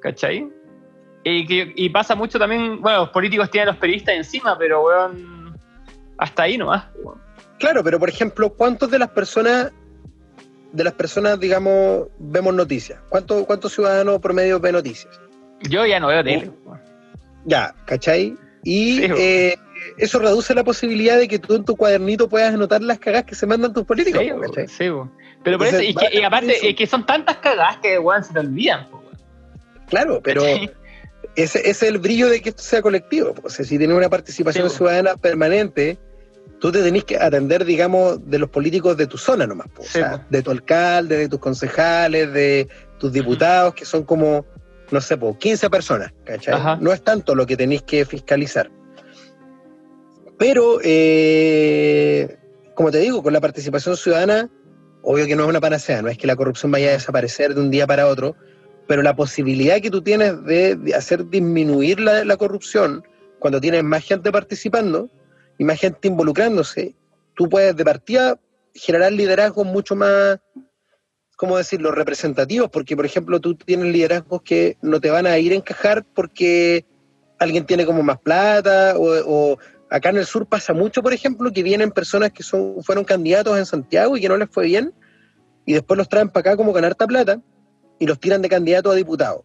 ¿Cachai? 0.00 0.50
Y, 1.24 1.88
pasa 1.90 2.16
mucho 2.16 2.36
también, 2.38 2.80
bueno, 2.80 2.98
los 3.00 3.10
políticos 3.10 3.48
tienen 3.48 3.68
a 3.68 3.72
los 3.72 3.80
periodistas 3.80 4.16
encima, 4.16 4.58
pero 4.58 4.82
weón, 4.84 5.56
hasta 6.18 6.42
ahí 6.42 6.58
nomás. 6.58 6.84
Claro, 7.60 7.84
pero 7.84 8.00
por 8.00 8.08
ejemplo, 8.08 8.50
¿cuántos 8.50 8.90
de 8.90 8.98
las 8.98 9.10
personas, 9.10 9.70
de 10.72 10.82
las 10.82 10.94
personas, 10.94 11.38
digamos, 11.38 12.08
vemos 12.18 12.52
noticias? 12.54 12.98
¿Cuántos, 13.08 13.46
cuántos 13.46 13.72
ciudadanos 13.72 14.18
promedio 14.18 14.58
ven 14.58 14.72
noticias? 14.72 15.20
Yo 15.70 15.86
ya 15.86 16.00
no 16.00 16.08
veo 16.08 16.24
tele. 16.24 16.50
Ya, 17.44 17.72
¿cachai? 17.84 18.36
Y 18.64 19.04
eh, 19.04 19.56
eso 19.96 20.18
reduce 20.18 20.54
la 20.54 20.64
posibilidad 20.64 21.18
de 21.18 21.28
que 21.28 21.38
tú 21.38 21.54
en 21.54 21.64
tu 21.64 21.76
cuadernito 21.76 22.28
puedas 22.28 22.54
anotar 22.54 22.82
las 22.82 22.98
cagas 22.98 23.24
que 23.24 23.34
se 23.34 23.46
mandan 23.46 23.72
tus 23.72 23.84
políticos. 23.84 24.22
Sí, 24.68 24.88
pero 25.44 25.58
por 25.58 25.66
eso, 25.66 25.80
y, 25.80 25.94
que, 25.94 26.24
aparte, 26.24 26.68
es 26.68 26.76
que 26.76 26.86
son 26.86 27.04
tantas 27.04 27.38
cagadas 27.38 27.78
que 27.78 27.98
se 28.22 28.32
te 28.32 28.38
olvidan. 28.38 28.88
claro, 29.88 30.20
pero 30.22 30.44
ese, 31.34 31.68
es 31.68 31.82
el 31.82 31.98
brillo 31.98 32.28
de 32.28 32.40
que 32.40 32.50
esto 32.50 32.62
sea 32.62 32.82
colectivo. 32.82 33.34
O 33.42 33.48
sea, 33.48 33.64
si 33.64 33.78
tienes 33.78 33.96
una 33.96 34.08
participación 34.08 34.68
ciudadana 34.70 35.16
permanente, 35.16 35.98
tú 36.60 36.70
te 36.70 36.82
tenés 36.82 37.04
que 37.04 37.16
atender, 37.16 37.64
digamos, 37.64 38.18
de 38.28 38.38
los 38.38 38.50
políticos 38.50 38.96
de 38.96 39.06
tu 39.06 39.18
zona 39.18 39.46
nomás. 39.46 39.68
O 39.78 39.84
sea, 39.84 40.26
de 40.30 40.42
tu 40.42 40.50
alcalde, 40.50 41.16
de 41.16 41.28
tus 41.28 41.40
concejales, 41.40 42.32
de 42.32 42.68
tus 42.98 43.12
diputados, 43.12 43.74
que 43.74 43.84
son 43.84 44.04
como, 44.04 44.44
no 44.90 45.00
sé, 45.00 45.18
15 45.18 45.70
personas, 45.70 46.12
¿cachai? 46.24 46.78
No 46.80 46.92
es 46.92 47.02
tanto 47.02 47.34
lo 47.34 47.46
que 47.46 47.56
tenéis 47.56 47.82
que 47.82 48.04
fiscalizar. 48.04 48.70
Pero, 50.42 50.80
eh, 50.82 52.36
como 52.74 52.90
te 52.90 52.98
digo, 52.98 53.22
con 53.22 53.32
la 53.32 53.40
participación 53.40 53.96
ciudadana, 53.96 54.50
obvio 55.02 55.24
que 55.24 55.36
no 55.36 55.44
es 55.44 55.48
una 55.48 55.60
panacea, 55.60 56.02
no 56.02 56.08
es 56.08 56.18
que 56.18 56.26
la 56.26 56.34
corrupción 56.34 56.72
vaya 56.72 56.88
a 56.88 56.92
desaparecer 56.94 57.54
de 57.54 57.60
un 57.60 57.70
día 57.70 57.86
para 57.86 58.08
otro, 58.08 58.34
pero 58.88 59.02
la 59.02 59.14
posibilidad 59.14 59.80
que 59.80 59.88
tú 59.88 60.02
tienes 60.02 60.42
de, 60.44 60.94
hacer 60.96 61.28
disminuir 61.28 62.00
la, 62.00 62.36
corrupción 62.36 63.04
cuando 63.38 63.60
tienes 63.60 63.84
más 63.84 64.02
gente 64.02 64.32
participando 64.32 65.08
y 65.58 65.64
más 65.64 65.78
gente 65.78 66.08
involucrándose, 66.08 66.96
tú 67.34 67.48
puedes 67.48 67.76
de 67.76 67.84
partida 67.84 68.36
generar 68.74 69.12
liderazgos 69.12 69.64
mucho 69.64 69.94
más, 69.94 70.40
¿cómo 71.36 71.56
decirlo?, 71.56 71.92
representativos, 71.92 72.68
porque 72.68 72.96
por 72.96 73.06
ejemplo 73.06 73.38
tú 73.38 73.54
tienes 73.54 73.92
liderazgos 73.92 74.42
que 74.42 74.76
no 74.82 75.00
te 75.00 75.08
van 75.08 75.28
a 75.28 75.38
ir 75.38 75.52
a 75.52 75.54
encajar 75.54 76.04
porque 76.04 76.84
alguien 77.42 77.66
tiene 77.66 77.84
como 77.84 78.02
más 78.02 78.18
plata 78.20 78.94
o, 78.96 79.58
acá 79.92 80.08
en 80.08 80.16
el 80.16 80.26
sur 80.26 80.46
pasa 80.46 80.72
mucho, 80.72 81.02
por 81.02 81.12
ejemplo, 81.12 81.52
que 81.52 81.62
vienen 81.62 81.90
personas 81.90 82.32
que 82.32 82.42
son, 82.42 82.82
fueron 82.82 83.04
candidatos 83.04 83.58
en 83.58 83.66
Santiago 83.66 84.16
y 84.16 84.20
que 84.20 84.28
no 84.28 84.36
les 84.38 84.48
fue 84.50 84.64
bien 84.64 84.94
y 85.66 85.74
después 85.74 85.98
los 85.98 86.08
traen 86.08 86.30
para 86.30 86.40
acá 86.40 86.56
como 86.56 86.72
con 86.72 86.84
harta 86.84 87.06
plata 87.06 87.40
y 87.98 88.06
los 88.06 88.18
tiran 88.18 88.42
de 88.42 88.48
candidato 88.48 88.90
a 88.90 88.94
diputado. 88.94 89.44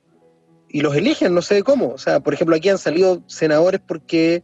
Y 0.69 0.82
los 0.82 0.95
eligen, 0.95 1.34
no 1.34 1.41
sé 1.41 1.64
cómo. 1.64 1.90
O 1.90 1.98
sea, 1.98 2.22
por 2.22 2.34
ejemplo, 2.34 2.56
aquí 2.56 2.69
han 2.69 2.78
salido 2.78 3.24
senadores 3.28 3.82
porque 3.86 4.44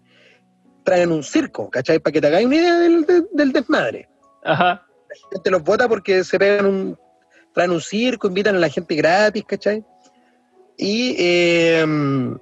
traen 0.84 1.12
un 1.12 1.24
circo, 1.24 1.70
¿cachai? 1.70 2.00
Para 2.00 2.12
que 2.12 2.22
te 2.22 2.28
hagáis 2.28 2.46
una 2.46 2.56
idea 2.56 2.76
del, 2.76 3.52
desmadre. 3.54 4.10
Ajá. 4.44 4.86
La 5.10 5.30
gente 5.32 5.52
los 5.52 5.64
vota 5.64 5.88
porque 5.88 6.24
se 6.24 6.38
pegan 6.38 6.66
un, 6.66 6.98
traen 7.54 7.72
un 7.72 7.82
circo, 7.82 8.28
invitan 8.28 8.56
a 8.56 8.60
la 8.60 8.70
gente 8.70 8.94
gratis, 8.96 9.44
¿cachai? 9.46 9.84
Y 10.78 11.16
em, 11.18 12.38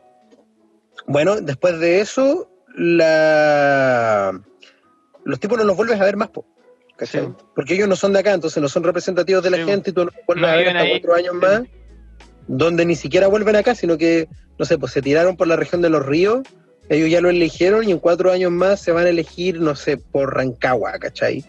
bueno, 1.05 1.39
después 1.41 1.79
de 1.79 2.01
eso, 2.01 2.50
la, 2.75 4.39
los 5.23 5.39
tipos 5.39 5.57
no 5.57 5.63
los 5.63 5.77
vuelves 5.77 5.99
a 5.99 6.05
ver 6.05 6.17
más, 6.17 6.29
po. 6.29 6.45
Porque 7.55 7.73
ellos 7.73 7.87
no 7.87 7.95
son 7.95 8.13
de 8.13 8.19
acá, 8.19 8.33
entonces 8.33 8.61
no 8.61 8.69
son 8.69 8.83
representativos 8.83 9.43
de 9.43 9.49
la 9.49 9.57
gente 9.65 9.89
y 9.89 9.93
tú 9.93 10.05
no 10.05 10.11
vuelves 10.27 10.49
a 10.49 10.55
ver 10.55 10.67
hasta 10.69 10.89
cuatro 10.89 11.15
años 11.15 11.33
más, 11.33 11.63
donde 12.47 12.85
ni 12.85 12.95
siquiera 12.95 13.27
vuelven 13.27 13.55
acá, 13.55 13.73
sino 13.73 13.97
que, 13.97 14.27
no 14.59 14.65
sé, 14.65 14.77
pues 14.77 14.91
se 14.91 15.01
tiraron 15.01 15.35
por 15.35 15.47
la 15.47 15.55
región 15.55 15.81
de 15.81 15.89
los 15.89 16.05
ríos, 16.05 16.41
ellos 16.89 17.09
ya 17.09 17.21
lo 17.21 17.29
eligieron 17.29 17.87
y 17.87 17.91
en 17.91 17.99
cuatro 17.99 18.31
años 18.31 18.51
más 18.51 18.81
se 18.81 18.91
van 18.91 19.05
a 19.05 19.09
elegir, 19.09 19.59
no 19.59 19.75
sé, 19.75 19.97
por 19.97 20.35
Rancagua, 20.35 20.99
¿cachai? 20.99 21.43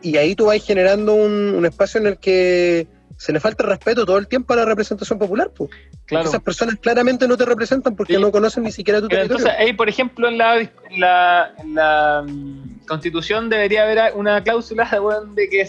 Y 0.00 0.16
ahí 0.16 0.34
tú 0.34 0.46
vas 0.46 0.64
generando 0.64 1.14
un, 1.14 1.64
espacio 1.66 2.00
en 2.00 2.06
el 2.06 2.18
que 2.18 2.86
se 3.20 3.34
le 3.34 3.38
falta 3.38 3.64
respeto 3.64 4.06
todo 4.06 4.16
el 4.16 4.26
tiempo 4.26 4.54
a 4.54 4.56
la 4.56 4.64
representación 4.64 5.18
popular, 5.18 5.50
pues. 5.54 5.68
Esas 6.08 6.40
personas 6.40 6.76
claramente 6.76 7.28
no 7.28 7.36
te 7.36 7.44
representan 7.44 7.94
porque 7.94 8.18
no 8.18 8.32
conocen 8.32 8.62
ni 8.62 8.72
siquiera 8.72 8.98
tu 8.98 9.08
territorio. 9.08 9.36
Entonces, 9.36 9.60
ahí, 9.60 9.74
por 9.74 9.90
ejemplo, 9.90 10.26
en 10.26 10.38
la, 10.38 10.66
la, 10.96 12.24
mm, 12.26 12.86
Constitución 12.88 13.50
debería 13.50 13.82
haber 13.82 14.14
una 14.14 14.42
cláusula 14.42 14.88
de, 15.34 15.50
que 15.50 15.68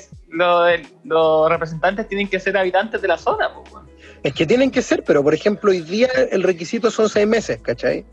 los 1.03 1.49
representantes 1.49 2.07
tienen 2.07 2.29
que 2.29 2.39
ser 2.39 2.55
habitantes 2.55 3.01
de 3.01 3.09
la 3.09 3.17
zona. 3.17 3.49
Es 4.23 4.33
que 4.33 4.45
tienen 4.45 4.71
que 4.71 4.81
ser, 4.81 5.03
pero 5.03 5.21
por 5.21 5.33
ejemplo, 5.33 5.71
hoy 5.71 5.81
día 5.81 6.07
el 6.31 6.43
requisito 6.43 6.89
son 6.89 7.09
seis 7.09 7.27
meses, 7.27 7.59
¿cachai? 7.61 8.05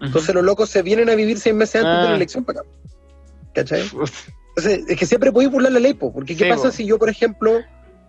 Entonces 0.00 0.34
los 0.34 0.42
locos 0.42 0.70
se 0.70 0.80
vienen 0.80 1.10
a 1.10 1.14
vivir 1.14 1.38
seis 1.38 1.54
meses 1.54 1.84
antes 1.84 1.98
de 1.98 2.04
la 2.04 2.12
ah. 2.12 2.16
elección 2.16 2.46
para 2.46 2.60
acá. 2.60 2.68
¿Cachai? 3.52 3.82
Entonces, 4.56 4.84
es 4.88 4.98
que 4.98 5.04
siempre 5.04 5.30
puedes 5.30 5.50
burlar 5.50 5.70
la 5.70 5.80
ley, 5.80 5.92
porque 5.92 6.34
¿qué 6.34 6.48
pasa 6.48 6.70
si 6.72 6.86
yo, 6.86 6.98
por 6.98 7.10
ejemplo, 7.10 7.60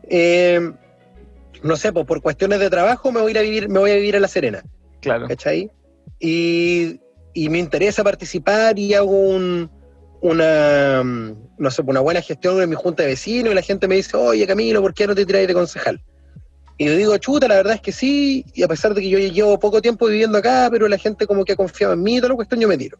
eh, 0.10 0.72
no 1.64 1.76
sé, 1.76 1.92
pues 1.92 2.06
por 2.06 2.22
cuestiones 2.22 2.60
de 2.60 2.70
trabajo 2.70 3.12
me 3.12 3.22
voy 3.22 3.30
a 3.30 3.32
ir 3.32 3.38
a 3.38 3.42
vivir, 3.42 3.70
me 3.70 3.80
voy 3.80 3.92
a 3.92 3.96
vivir 3.96 4.16
a 4.16 4.20
La 4.20 4.28
Serena. 4.28 4.64
Claro. 5.02 5.28
¿Cachai? 5.28 5.72
Y, 6.20 7.00
y 7.34 7.50
me 7.50 7.60
interesa 7.60 8.04
participar 8.04 8.80
y 8.80 8.94
hago 8.94 9.12
un, 9.12 9.70
una, 10.22 11.04
no 11.04 11.72
sé, 11.72 11.82
una 11.86 12.00
buena 12.00 12.22
gestión 12.22 12.62
en 12.62 12.70
mi 12.70 12.76
junta 12.76 13.04
de 13.04 13.10
vecinos 13.10 13.52
y 13.52 13.56
la 13.56 13.62
gente 13.62 13.88
me 13.88 13.96
dice, 13.96 14.18
oye 14.18 14.48
Camilo, 14.48 14.82
¿por 14.82 14.94
qué 14.94 15.08
no 15.08 15.16
te 15.16 15.26
tiráis 15.26 15.48
de 15.48 15.54
concejal? 15.54 16.02
Y 16.80 16.86
yo 16.86 16.96
digo, 16.96 17.18
chuta, 17.18 17.48
la 17.48 17.56
verdad 17.56 17.74
es 17.74 17.82
que 17.82 17.92
sí, 17.92 18.46
y 18.54 18.62
a 18.62 18.68
pesar 18.68 18.94
de 18.94 19.02
que 19.02 19.10
yo 19.10 19.18
llevo 19.18 19.58
poco 19.58 19.82
tiempo 19.82 20.08
viviendo 20.08 20.38
acá, 20.38 20.68
pero 20.72 20.88
la 20.88 20.98
gente 20.98 21.26
como 21.26 21.44
que 21.44 21.54
ha 21.54 21.56
confiado 21.56 21.94
en 21.94 22.04
mí, 22.04 22.18
toda 22.18 22.30
la 22.30 22.36
cuestión 22.36 22.62
yo 22.62 22.68
me 22.68 22.78
tiro. 22.78 23.00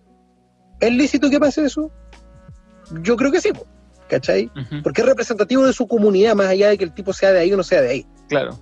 ¿Es 0.80 0.92
lícito 0.92 1.30
que 1.30 1.40
pase 1.40 1.66
eso? 1.66 1.92
Yo 3.04 3.16
creo 3.16 3.32
que 3.32 3.40
sí, 3.40 3.52
¿cachai? 4.08 4.52
Porque 4.84 5.02
es 5.02 5.08
representativo 5.08 5.66
de 5.66 5.74
su 5.74 5.88
comunidad, 5.88 6.36
más 6.36 6.48
allá 6.48 6.70
de 6.70 6.78
que 6.78 6.84
el 6.84 6.94
tipo 6.94 7.14
sea 7.14 7.32
de 7.32 7.40
ahí 7.40 7.54
o 7.54 7.58
no 7.58 7.64
sea 7.64 7.82
de 7.82 7.90
ahí. 7.90 8.06
Claro. 8.30 8.60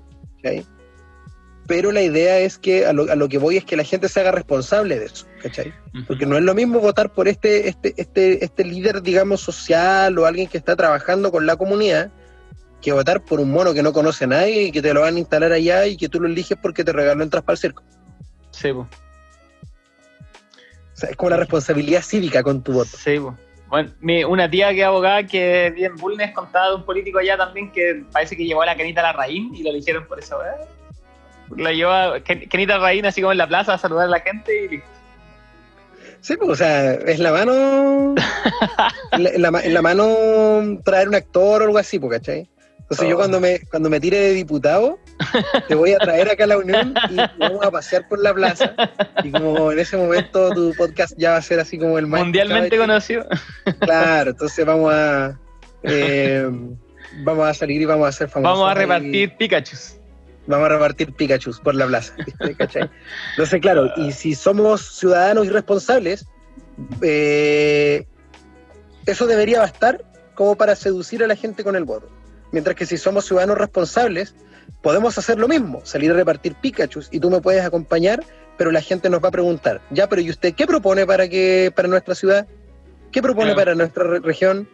Pero 1.67 1.91
la 1.91 2.03
idea 2.03 2.39
es 2.39 2.57
que 2.59 2.85
a 2.85 2.93
lo, 2.93 3.27
que 3.27 3.39
voy 3.39 3.57
es 3.57 3.65
que 3.65 3.75
la 3.75 3.83
gente 3.83 4.07
se 4.07 4.19
haga 4.19 4.31
responsable 4.31 4.99
de 4.99 5.05
eso, 5.05 5.25
¿cachai? 5.41 5.73
Porque 6.05 6.27
no 6.27 6.37
es 6.37 6.43
lo 6.43 6.53
mismo 6.53 6.79
votar 6.79 7.11
por 7.11 7.27
este, 7.27 7.67
este, 7.67 7.95
este, 7.97 8.45
este 8.45 8.63
líder, 8.63 9.01
digamos, 9.01 9.41
social 9.41 10.17
o 10.19 10.25
alguien 10.25 10.47
que 10.47 10.59
está 10.59 10.75
trabajando 10.75 11.31
con 11.31 11.47
la 11.47 11.55
comunidad, 11.55 12.11
que 12.81 12.91
votar 12.91 13.23
por 13.23 13.39
un 13.39 13.49
mono 13.49 13.73
que 13.73 13.81
no 13.81 13.93
conoce 13.93 14.25
a 14.25 14.27
nadie 14.27 14.63
y 14.63 14.71
que 14.71 14.83
te 14.83 14.93
lo 14.93 15.01
van 15.01 15.15
a 15.15 15.19
instalar 15.19 15.51
allá 15.51 15.87
y 15.87 15.97
que 15.97 16.07
tú 16.07 16.19
lo 16.19 16.27
eliges 16.27 16.57
porque 16.61 16.83
te 16.83 16.93
regaló 16.93 17.23
entras 17.23 17.43
para 17.43 17.55
el 17.55 17.59
circo. 17.59 17.83
Sí, 18.51 18.69
O 18.69 18.87
sea, 20.93 21.09
es 21.09 21.15
como 21.15 21.31
la 21.31 21.37
responsabilidad 21.37 22.03
cívica 22.03 22.43
con 22.43 22.61
tu 22.61 22.73
voto. 22.73 22.95
Sí, 22.95 23.17
bueno, 23.69 23.91
una 24.29 24.49
tía 24.49 24.71
que 24.71 24.81
es 24.81 24.85
abogada 24.85 25.25
que 25.25 25.71
bien 25.75 25.95
Bulnes 25.95 26.31
contaba 26.33 26.69
de 26.69 26.75
un 26.75 26.85
político 26.85 27.19
allá 27.19 27.37
también 27.37 27.71
que 27.71 28.03
parece 28.11 28.37
que 28.37 28.45
llevó 28.45 28.61
a 28.61 28.67
la 28.67 28.75
Kenita 28.75 29.01
Larraín 29.01 29.53
y 29.55 29.63
lo 29.63 29.71
eligieron 29.71 30.05
por 30.05 30.19
eso. 30.19 30.39
¿eh? 30.43 30.67
La 31.57 31.71
llevó 31.71 31.91
a 31.91 32.19
Kenita 32.19 32.77
Larraín 32.77 33.05
así 33.05 33.21
como 33.21 33.31
en 33.31 33.39
la 33.39 33.47
plaza 33.47 33.73
a 33.73 33.77
saludar 33.77 34.05
a 34.05 34.11
la 34.11 34.19
gente 34.19 34.65
y 34.65 34.67
listo. 34.69 34.95
Sí, 36.25 36.35
pues, 36.37 36.49
o 36.49 36.55
sea, 36.55 36.93
es 36.93 37.19
la 37.19 37.31
mano. 37.31 38.15
en, 39.11 39.41
la, 39.41 39.81
mano 39.83 40.81
traer 40.83 41.07
un 41.07 41.13
actor 41.13 41.61
o 41.61 41.65
algo 41.65 41.77
así, 41.77 41.99
pues, 41.99 42.17
¿cachai? 42.17 42.49
Entonces 42.85 43.09
yo 43.09 43.15
oh. 43.15 43.17
cuando 43.17 43.39
me, 43.39 43.61
cuando 43.71 43.89
me 43.89 43.99
tire 43.99 44.19
de 44.19 44.33
diputado, 44.33 44.99
te 45.67 45.73
voy 45.73 45.93
a 45.93 45.97
traer 45.97 46.29
acá 46.29 46.43
a 46.43 46.47
la 46.47 46.57
Unión 46.59 46.93
y 47.09 47.15
vamos 47.39 47.65
a 47.65 47.71
pasear 47.71 48.07
por 48.07 48.19
la 48.19 48.31
plaza. 48.31 48.75
Y 49.23 49.31
como 49.31 49.71
en 49.71 49.79
ese 49.79 49.97
momento 49.97 50.51
tu 50.51 50.71
podcast 50.77 51.15
ya 51.17 51.31
va 51.31 51.37
a 51.37 51.41
ser 51.41 51.59
así 51.59 51.79
como 51.79 51.97
el 51.97 52.05
más... 52.05 52.21
Mundialmente 52.21 52.77
conocido. 52.77 53.25
Claro, 53.79 54.31
entonces 54.31 54.65
vamos 54.65 54.93
a... 54.93 55.39
Eh, 55.87 56.49
vamos 57.23 57.47
a 57.47 57.53
salir 57.53 57.79
y 57.79 57.85
vamos 57.85 58.07
a 58.07 58.09
hacer 58.09 58.27
famosos. 58.27 58.57
Vamos 58.57 58.71
a 58.71 58.73
repartir 58.73 59.37
Pikachu. 59.37 59.77
Vamos 60.47 60.65
a 60.65 60.69
repartir 60.69 61.13
Pikachu 61.13 61.51
por 61.63 61.75
la 61.75 61.85
plaza. 61.85 62.15
Entonces, 62.39 63.61
claro, 63.61 63.91
y 63.97 64.11
si 64.11 64.33
somos 64.33 64.81
ciudadanos 64.97 65.45
irresponsables, 65.45 66.25
eh, 67.03 68.07
eso 69.05 69.27
debería 69.27 69.59
bastar 69.59 70.03
como 70.33 70.55
para 70.55 70.75
seducir 70.75 71.23
a 71.23 71.27
la 71.27 71.35
gente 71.35 71.63
con 71.63 71.75
el 71.75 71.83
voto. 71.83 72.09
Mientras 72.51 72.75
que 72.75 72.85
si 72.85 72.97
somos 72.97 73.25
ciudadanos 73.25 73.57
responsables, 73.57 74.35
podemos 74.81 75.17
hacer 75.17 75.39
lo 75.39 75.47
mismo, 75.47 75.81
salir 75.83 76.11
a 76.11 76.13
repartir 76.13 76.55
Pikachu 76.55 77.01
y 77.11 77.19
tú 77.19 77.29
me 77.29 77.41
puedes 77.41 77.63
acompañar, 77.63 78.23
pero 78.57 78.71
la 78.71 78.81
gente 78.81 79.09
nos 79.09 79.23
va 79.23 79.29
a 79.29 79.31
preguntar, 79.31 79.81
ya, 79.91 80.07
pero 80.07 80.21
¿y 80.21 80.29
usted 80.29 80.53
qué 80.53 80.65
propone 80.65 81.05
para, 81.05 81.27
que, 81.27 81.71
para 81.75 81.87
nuestra 81.87 82.15
ciudad? 82.15 82.47
¿Qué 83.11 83.21
propone 83.21 83.55
para 83.55 83.75
nuestra 83.75 84.03
región? 84.19 84.67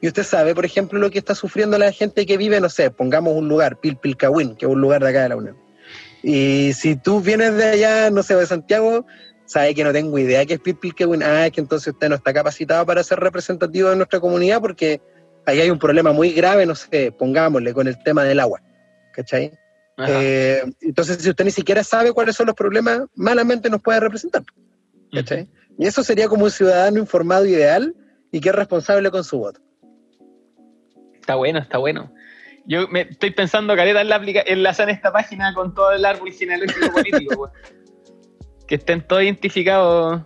Y 0.00 0.08
usted 0.08 0.22
sabe, 0.22 0.54
por 0.54 0.64
ejemplo, 0.64 0.98
lo 0.98 1.10
que 1.10 1.18
está 1.18 1.34
sufriendo 1.34 1.78
la 1.78 1.92
gente 1.92 2.26
que 2.26 2.36
vive, 2.36 2.60
no 2.60 2.68
sé, 2.68 2.90
pongamos 2.90 3.34
un 3.34 3.48
lugar, 3.48 3.78
Pilpilcahuín, 3.78 4.56
que 4.56 4.66
es 4.66 4.70
un 4.70 4.80
lugar 4.80 5.02
de 5.02 5.10
acá 5.10 5.22
de 5.22 5.28
la 5.30 5.36
Unión. 5.36 5.56
Y 6.22 6.72
si 6.74 6.96
tú 6.96 7.20
vienes 7.20 7.54
de 7.54 7.64
allá, 7.64 8.10
no 8.10 8.22
sé, 8.22 8.34
de 8.34 8.46
Santiago, 8.46 9.06
sabe 9.46 9.74
que 9.74 9.84
no 9.84 9.92
tengo 9.92 10.18
idea 10.18 10.44
qué 10.44 10.54
es 10.54 10.60
Pilpilcahuín. 10.60 11.22
Ah, 11.22 11.46
es 11.46 11.52
que 11.52 11.60
entonces 11.60 11.92
usted 11.92 12.08
no 12.08 12.16
está 12.16 12.32
capacitado 12.32 12.84
para 12.84 13.02
ser 13.02 13.20
representativo 13.20 13.90
de 13.90 13.96
nuestra 13.96 14.20
comunidad 14.20 14.60
porque 14.60 15.00
ahí 15.46 15.60
hay 15.60 15.70
un 15.70 15.78
problema 15.78 16.12
muy 16.12 16.32
grave, 16.32 16.66
no 16.66 16.74
sé, 16.74 17.12
pongámosle, 17.12 17.72
con 17.72 17.86
el 17.86 18.02
tema 18.02 18.24
del 18.24 18.40
agua, 18.40 18.62
¿cachai? 19.12 19.52
Eh, 19.98 20.62
entonces, 20.80 21.18
si 21.22 21.30
usted 21.30 21.44
ni 21.44 21.50
siquiera 21.50 21.84
sabe 21.84 22.12
cuáles 22.12 22.36
son 22.36 22.46
los 22.46 22.56
problemas, 22.56 23.02
malamente 23.14 23.70
nos 23.70 23.80
puede 23.82 24.00
representar, 24.00 24.42
¿cachai? 25.12 25.48
Y 25.78 25.86
eso 25.86 26.02
sería 26.02 26.28
como 26.28 26.44
un 26.44 26.50
ciudadano 26.50 26.98
informado 26.98 27.46
ideal 27.46 27.94
y 28.32 28.40
que 28.40 28.48
es 28.48 28.54
responsable 28.54 29.10
con 29.10 29.24
su 29.24 29.38
voto. 29.38 29.60
Está 31.14 31.36
bueno, 31.36 31.58
está 31.58 31.78
bueno. 31.78 32.12
Yo 32.66 32.88
me 32.88 33.02
estoy 33.02 33.30
pensando, 33.30 33.76
Caleta, 33.76 34.00
en 34.00 34.08
la 34.08 34.16
enlazar 34.46 34.88
esta 34.88 35.12
página 35.12 35.52
con 35.54 35.74
todo 35.74 35.92
el 35.92 36.04
árbol 36.04 36.32
genealógico 36.32 36.92
político, 36.92 37.50
que 38.66 38.76
estén 38.76 39.06
todos 39.06 39.22
identificados. 39.22 40.22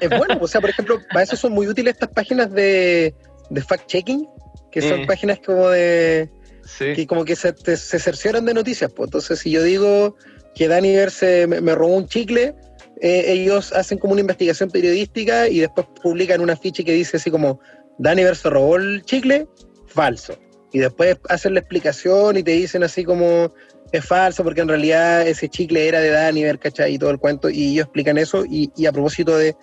Es 0.00 0.08
bueno, 0.08 0.38
o 0.40 0.48
sea, 0.48 0.60
por 0.60 0.70
ejemplo, 0.70 0.98
para 1.12 1.22
eso 1.22 1.36
son 1.36 1.52
muy 1.52 1.68
útiles 1.68 1.94
estas 1.94 2.08
páginas 2.08 2.50
de, 2.50 3.14
de 3.50 3.62
fact-checking, 3.62 4.28
que 4.70 4.80
son 4.80 5.06
páginas 5.06 5.40
como 5.40 5.68
de... 5.68 6.30
que 6.78 7.06
como 7.06 7.24
que 7.24 7.36
se, 7.36 7.54
se 7.54 7.98
cercioran 7.98 8.44
de 8.46 8.54
noticias. 8.54 8.90
Pues. 8.92 9.08
Entonces, 9.08 9.40
si 9.40 9.50
yo 9.50 9.62
digo 9.62 10.16
que 10.54 10.68
Dani 10.68 10.94
se 11.10 11.46
me, 11.46 11.74
robó 11.74 11.96
un 11.96 12.06
chicle, 12.06 12.54
eh, 13.00 13.24
ellos 13.26 13.72
hacen 13.72 13.98
como 13.98 14.12
una 14.12 14.20
investigación 14.20 14.70
periodística 14.70 15.48
y 15.48 15.60
después 15.60 15.86
publican 16.02 16.40
una 16.40 16.56
ficha 16.56 16.84
que 16.84 16.92
dice 16.92 17.16
así 17.16 17.30
como, 17.30 17.60
Dani 17.98 18.22
se 18.34 18.48
robó 18.48 18.76
el 18.76 19.02
chicle, 19.04 19.46
falso. 19.86 20.38
Y 20.72 20.78
después 20.78 21.16
hacen 21.28 21.54
la 21.54 21.60
explicación 21.60 22.36
y 22.36 22.42
te 22.42 22.52
dicen 22.52 22.84
así 22.84 23.04
como, 23.04 23.52
es 23.90 24.04
falso 24.04 24.44
porque 24.44 24.60
en 24.60 24.68
realidad 24.68 25.26
ese 25.26 25.48
chicle 25.48 25.88
era 25.88 26.00
de 26.00 26.10
Daniver, 26.10 26.58
¿cachai? 26.58 26.94
Y 26.94 26.98
todo 26.98 27.10
el 27.10 27.18
cuento, 27.18 27.50
y 27.50 27.72
ellos 27.72 27.86
explican 27.86 28.18
eso, 28.18 28.44
y, 28.44 28.70
y 28.76 28.86
a 28.86 28.92
propósito 28.92 29.36
de 29.36 29.56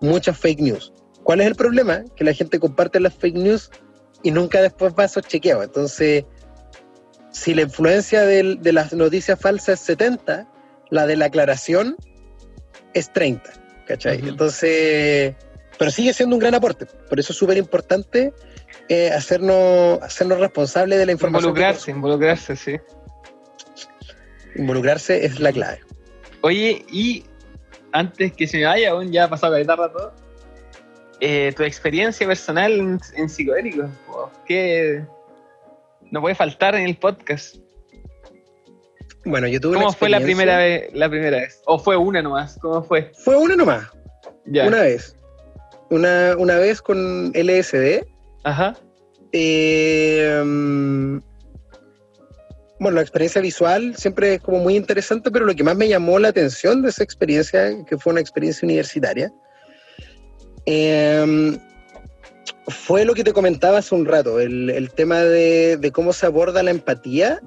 muchas 0.00 0.38
fake 0.38 0.60
news. 0.60 0.92
¿Cuál 1.24 1.40
es 1.40 1.46
el 1.46 1.54
problema? 1.54 2.04
Que 2.16 2.24
la 2.24 2.32
gente 2.32 2.60
comparte 2.60 3.00
las 3.00 3.14
fake 3.14 3.36
news 3.36 3.70
y 4.22 4.30
nunca 4.30 4.62
después 4.62 4.94
va 4.96 5.02
a 5.04 5.06
esos 5.06 5.26
chequeos. 5.26 5.64
Entonces, 5.64 6.24
si 7.32 7.54
la 7.54 7.62
influencia 7.62 8.22
del- 8.22 8.62
de, 8.62 8.72
las 8.72 8.92
noticias 8.92 9.38
falsas 9.40 9.80
es 9.80 9.86
70, 9.86 10.46
la 10.90 11.06
de 11.06 11.16
la 11.16 11.26
aclaración 11.26 11.96
es 12.92 13.12
30, 13.12 13.50
¿cachai? 13.86 14.20
Entonces, 14.28 15.34
pero 15.78 15.90
sigue 15.90 16.12
siendo 16.12 16.36
un 16.36 16.40
gran 16.40 16.54
aporte. 16.54 16.86
Por 16.86 17.18
eso 17.18 17.32
es 17.32 17.38
súper 17.38 17.56
importante 17.56 18.32
eh, 18.88 19.10
hacernos, 19.10 20.00
hacernos 20.02 20.38
responsables 20.38 20.98
de 20.98 21.06
la 21.06 21.12
información. 21.12 21.50
Involucrarse, 21.50 21.90
involucrarse, 21.90 22.56
sí. 22.56 22.76
Involucrarse 24.56 25.24
es 25.24 25.40
la 25.40 25.52
clave. 25.52 25.80
Oye, 26.42 26.84
y 26.90 27.24
antes 27.92 28.32
que 28.32 28.46
se 28.46 28.58
me 28.58 28.66
vaya, 28.66 28.90
aún 28.90 29.10
ya 29.10 29.24
ha 29.24 29.30
pasado 29.30 29.58
la 29.58 29.76
rato, 29.76 30.12
eh, 31.20 31.52
tu 31.56 31.62
experiencia 31.62 32.26
personal 32.26 32.72
en, 32.72 33.00
en 33.16 33.28
psicodélicos, 33.28 33.90
¿qué 34.46 35.04
no 36.10 36.20
puede 36.20 36.34
faltar 36.34 36.74
en 36.74 36.84
el 36.84 36.96
podcast? 36.96 37.56
Bueno, 39.24 39.46
yo 39.48 39.60
tuve 39.60 39.72
una 39.76 39.86
¿Cómo 39.86 39.92
fue 39.92 40.10
la 40.10 40.20
primera 40.20 40.58
vez? 40.58 40.90
La 40.92 41.08
primera 41.08 41.38
vez? 41.38 41.62
¿O 41.66 41.78
fue 41.78 41.96
una 41.96 42.20
nomás? 42.20 42.58
¿Cómo 42.60 42.82
fue? 42.82 43.10
Fue 43.24 43.36
una 43.36 43.56
nomás, 43.56 43.88
Ya. 44.44 44.66
una 44.66 44.82
vez. 44.82 45.16
Una, 45.90 46.34
una 46.38 46.58
vez 46.58 46.82
con 46.82 47.32
LSD. 47.34 48.04
Ajá. 48.42 48.76
Eh, 49.32 50.42
mm, 50.44 51.18
bueno, 52.80 52.96
la 52.96 53.00
experiencia 53.02 53.40
visual 53.40 53.96
siempre 53.96 54.34
es 54.34 54.40
como 54.42 54.58
muy 54.58 54.76
interesante, 54.76 55.30
pero 55.30 55.46
lo 55.46 55.54
que 55.54 55.64
más 55.64 55.76
me 55.76 55.88
llamó 55.88 56.18
la 56.18 56.28
atención 56.28 56.82
de 56.82 56.90
esa 56.90 57.02
experiencia, 57.02 57.84
que 57.86 57.96
fue 57.96 58.12
una 58.12 58.20
experiencia 58.20 58.66
universitaria, 58.66 59.32
eh, 60.66 61.58
fue 62.68 63.04
lo 63.04 63.14
que 63.14 63.24
te 63.24 63.32
comentaba 63.32 63.78
hace 63.78 63.94
un 63.94 64.06
rato, 64.06 64.40
el, 64.40 64.70
el 64.70 64.90
tema 64.90 65.20
de, 65.20 65.76
de 65.76 65.92
cómo 65.92 66.12
se 66.12 66.26
aborda 66.26 66.62
la 66.62 66.70
empatía 66.70 67.40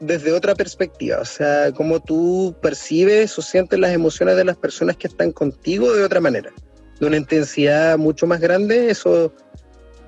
desde 0.00 0.32
otra 0.32 0.54
perspectiva, 0.54 1.18
o 1.20 1.24
sea, 1.24 1.72
cómo 1.72 2.00
tú 2.00 2.54
percibes 2.62 3.38
o 3.38 3.42
sientes 3.42 3.78
las 3.78 3.92
emociones 3.92 4.36
de 4.36 4.44
las 4.44 4.56
personas 4.56 4.96
que 4.96 5.08
están 5.08 5.32
contigo 5.32 5.92
de 5.92 6.04
otra 6.04 6.20
manera, 6.20 6.50
de 6.98 7.06
una 7.06 7.16
intensidad 7.16 7.98
mucho 7.98 8.26
más 8.26 8.40
grande, 8.40 8.90
eso 8.90 9.32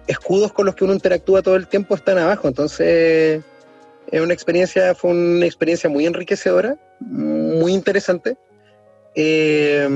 escudos 0.07 0.53
con 0.53 0.67
los 0.67 0.75
que 0.75 0.85
uno 0.85 0.95
interactúa 0.95 1.43
todo 1.43 1.57
el 1.57 1.67
tiempo 1.67 1.95
están 1.95 2.19
abajo. 2.19 2.49
Entonces, 2.49 3.43
es 4.11 4.21
una 4.21 4.35
experiencia, 4.35 4.95
fue 4.95 5.11
una 5.11 5.47
experiencia 5.47 5.89
muy 5.89 6.07
enriquecedora, 6.07 6.77
muy 7.01 7.73
interesante. 7.73 8.37
Eh, 9.15 9.89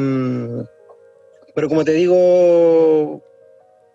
pero 1.56 1.70
como 1.70 1.86
te 1.86 1.92
digo, 1.92 3.24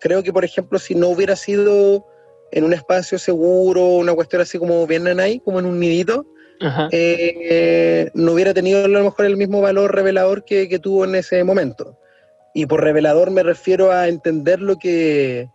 creo 0.00 0.24
que, 0.24 0.32
por 0.32 0.44
ejemplo, 0.44 0.80
si 0.80 0.96
no 0.96 1.10
hubiera 1.10 1.36
sido 1.36 2.04
en 2.50 2.64
un 2.64 2.72
espacio 2.72 3.20
seguro, 3.20 3.86
una 3.86 4.14
cuestión 4.14 4.42
así 4.42 4.58
como 4.58 4.84
bien 4.84 5.06
ahí, 5.20 5.38
como 5.38 5.60
en 5.60 5.66
un 5.66 5.78
nidito, 5.78 6.26
eh, 6.90 8.10
no 8.14 8.32
hubiera 8.32 8.52
tenido 8.52 8.84
a 8.84 8.88
lo 8.88 9.04
mejor 9.04 9.26
el 9.26 9.36
mismo 9.36 9.60
valor 9.60 9.94
revelador 9.94 10.44
que, 10.44 10.68
que 10.68 10.80
tuvo 10.80 11.04
en 11.04 11.14
ese 11.14 11.44
momento. 11.44 11.96
Y 12.52 12.66
por 12.66 12.82
revelador 12.82 13.30
me 13.30 13.44
refiero 13.44 13.92
a 13.92 14.08
entender 14.08 14.60
lo 14.60 14.76
que, 14.76 15.48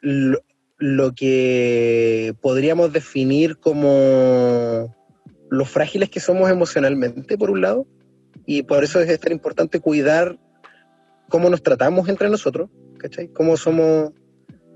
lo, 0.00 0.38
lo 0.78 1.12
que 1.12 2.36
podríamos 2.40 2.92
definir 2.92 3.58
como 3.58 4.94
los 5.50 5.68
frágiles 5.68 6.08
que 6.08 6.20
somos 6.20 6.48
emocionalmente, 6.50 7.36
por 7.36 7.50
un 7.50 7.62
lado, 7.62 7.84
y 8.46 8.62
por 8.62 8.84
eso 8.84 9.00
es 9.00 9.18
tan 9.18 9.32
importante 9.32 9.80
cuidar 9.80 10.38
cómo 11.28 11.50
nos 11.50 11.62
tratamos 11.62 12.08
entre 12.08 12.28
nosotros, 12.28 12.70
¿cachai? 12.98 13.28
Cómo 13.28 13.56
somos, 13.56 14.12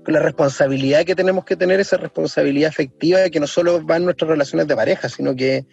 la 0.05 0.19
responsabilidad 0.19 1.05
que 1.05 1.15
tenemos 1.15 1.45
que 1.45 1.55
tener, 1.55 1.79
esa 1.79 1.97
responsabilidad 1.97 2.69
afectiva 2.69 3.29
que 3.29 3.39
no 3.39 3.47
solo 3.47 3.85
va 3.85 3.97
en 3.97 4.05
nuestras 4.05 4.29
relaciones 4.29 4.67
de 4.67 4.75
pareja, 4.75 5.09
sino 5.09 5.35
que 5.35 5.57
es 5.57 5.65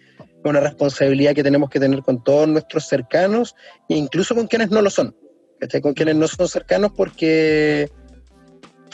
una 0.43 0.59
responsabilidad 0.59 1.33
que 1.33 1.43
tenemos 1.43 1.69
que 1.69 1.79
tener 1.79 2.01
con 2.01 2.23
todos 2.23 2.47
nuestros 2.47 2.87
cercanos 2.87 3.55
e 3.87 3.95
incluso 3.95 4.35
con 4.35 4.47
quienes 4.47 4.69
no 4.69 4.81
lo 4.81 4.89
son, 4.89 5.15
¿cachai? 5.59 5.81
Con 5.81 5.93
quienes 5.93 6.15
no 6.15 6.27
son 6.27 6.47
cercanos 6.47 6.91
porque 6.95 7.89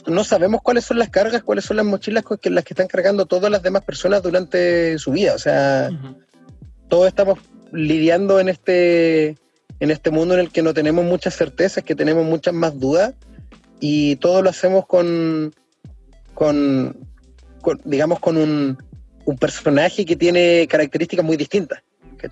no 0.08 0.24
sabemos 0.24 0.62
cuáles 0.62 0.86
son 0.86 1.00
las 1.00 1.10
cargas, 1.10 1.44
cuáles 1.44 1.66
son 1.66 1.78
las 1.78 1.86
mochilas 1.86 2.24
con 2.24 2.38
que, 2.38 2.50
las 2.50 2.64
que 2.64 2.74
están 2.74 2.88
cargando 2.88 3.26
todas 3.26 3.52
las 3.52 3.62
demás 3.62 3.84
personas 3.84 4.22
durante 4.22 4.98
su 5.00 5.12
vida. 5.12 5.34
O 5.34 5.40
sea, 5.40 5.90
todos 6.88 7.08
estamos 7.08 7.40
lidiando 7.72 8.40
en 8.40 8.50
este, 8.50 9.38
en 9.80 9.92
este 9.92 10.12
mundo 10.12 10.34
en 10.34 10.42
el 10.42 10.52
que 10.52 10.62
no 10.62 10.74
tenemos 10.74 11.06
muchas 11.06 11.36
certezas, 11.36 11.84
que 11.84 11.96
tenemos 11.96 12.26
muchas 12.26 12.54
más 12.54 12.80
dudas, 12.80 13.14
y 13.80 14.16
todo 14.18 14.42
lo 14.42 14.50
hacemos 14.50 14.86
con, 14.86 15.54
con, 16.34 16.98
digamos, 17.84 18.20
con 18.20 18.38
un, 18.38 18.78
personaje 19.40 20.06
que 20.06 20.16
tiene 20.16 20.68
características 20.70 21.26
muy 21.26 21.36
distintas. 21.36 21.82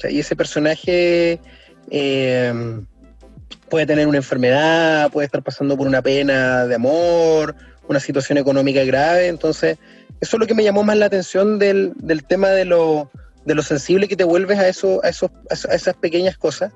Y 0.10 0.20
ese 0.20 0.36
personaje 0.36 1.40
eh, 1.90 2.54
puede 3.70 3.86
tener 3.86 4.08
una 4.08 4.18
enfermedad, 4.18 5.12
puede 5.12 5.26
estar 5.26 5.42
pasando 5.42 5.76
por 5.76 5.88
una 5.88 6.02
pena 6.02 6.66
de 6.68 6.76
amor, 6.76 7.56
una 7.88 8.00
situación 8.00 8.38
económica 8.38 8.84
grave. 8.84 9.28
Entonces, 9.28 9.78
eso 10.22 10.38
es 10.38 10.40
lo 10.40 10.48
que 10.48 10.54
me 10.54 10.64
llamó 10.64 10.84
más 10.84 10.98
la 10.98 11.08
atención 11.08 11.60
del, 11.60 11.94
del 11.96 12.24
tema 12.24 12.50
de 12.50 12.66
lo, 12.66 13.10
de 13.46 13.56
lo 13.56 13.64
sensible 13.64 14.08
que 14.08 14.16
te 14.16 14.24
vuelves 14.24 14.60
a, 14.60 14.68
eso, 14.68 15.02
a, 15.04 15.10
esos, 15.10 15.32
a 15.50 15.76
esas 15.76 15.96
pequeñas 15.96 16.38
cosas, 16.38 16.72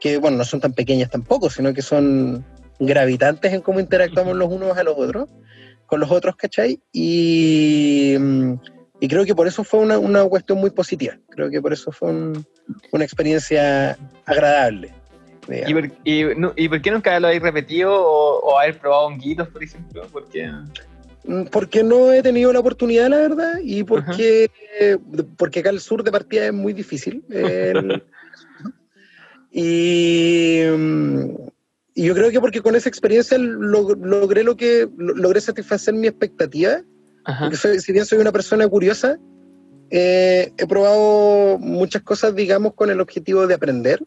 que, 0.00 0.16
bueno, 0.18 0.38
no 0.38 0.44
son 0.44 0.60
tan 0.60 0.72
pequeñas 0.72 1.10
tampoco, 1.10 1.50
sino 1.50 1.72
que 1.74 1.82
son 1.82 2.44
gravitantes 2.78 3.52
en 3.52 3.60
cómo 3.60 3.80
interactuamos 3.80 4.34
los 4.36 4.50
unos 4.50 4.76
a 4.76 4.82
los 4.82 4.94
otros, 4.96 5.28
con 5.86 6.00
los 6.00 6.10
otros, 6.10 6.36
¿cachai? 6.36 6.80
Y, 6.92 8.14
y 9.00 9.08
creo 9.08 9.24
que 9.24 9.34
por 9.34 9.46
eso 9.46 9.62
fue 9.64 9.80
una, 9.80 9.98
una 9.98 10.24
cuestión 10.24 10.58
muy 10.58 10.70
positiva. 10.70 11.18
Creo 11.30 11.50
que 11.50 11.60
por 11.60 11.72
eso 11.72 11.92
fue 11.92 12.10
un- 12.10 12.44
una 12.92 13.04
experiencia 13.04 13.98
agradable. 14.24 14.92
¿Y 15.66 15.74
por, 15.74 15.90
y, 16.04 16.24
no- 16.36 16.52
¿Y 16.56 16.68
por 16.68 16.80
qué 16.80 16.90
nunca 16.92 17.18
lo 17.18 17.26
habéis 17.26 17.42
repetido 17.42 17.92
o, 17.92 18.38
o 18.40 18.58
haber 18.58 18.78
probado 18.78 19.06
honguitos, 19.06 19.48
por 19.48 19.62
ejemplo? 19.62 20.06
Porque 20.12 20.50
Mm, 21.24 21.44
Porque 21.52 21.82
no 21.82 22.12
he 22.12 22.22
tenido 22.22 22.50
la 22.50 22.60
oportunidad, 22.60 23.08
la 23.10 23.18
verdad, 23.18 23.58
y 23.62 23.84
porque, 23.84 24.48
porque 25.36 25.60
acá 25.60 25.68
al 25.68 25.80
sur 25.80 26.02
de 26.02 26.10
partida 26.10 26.46
es 26.46 26.52
muy 26.54 26.72
difícil. 26.72 27.22
el- 27.28 28.02
y, 29.50 30.60
mm, 30.76 31.24
y 31.94 32.04
yo 32.04 32.14
creo 32.14 32.30
que 32.30 32.40
porque 32.40 32.60
con 32.62 32.76
esa 32.76 32.88
experiencia 32.88 33.36
log- 33.38 33.98
logré 34.02 34.42
lo 34.44 34.56
que 34.56 34.88
lo- 34.96 35.14
logré 35.14 35.40
satisfacer 35.40 35.94
mi 35.94 36.06
expectativa. 36.06 36.80
Ajá. 37.24 37.44
Porque 37.44 37.56
soy- 37.56 37.80
si 37.80 37.92
bien 37.92 38.06
soy 38.06 38.18
una 38.18 38.32
persona 38.32 38.66
curiosa, 38.68 39.18
eh, 39.90 40.52
he 40.56 40.66
probado 40.66 41.58
muchas 41.58 42.02
cosas, 42.02 42.34
digamos, 42.34 42.74
con 42.74 42.90
el 42.90 43.00
objetivo 43.00 43.46
de 43.46 43.54
aprender, 43.54 44.00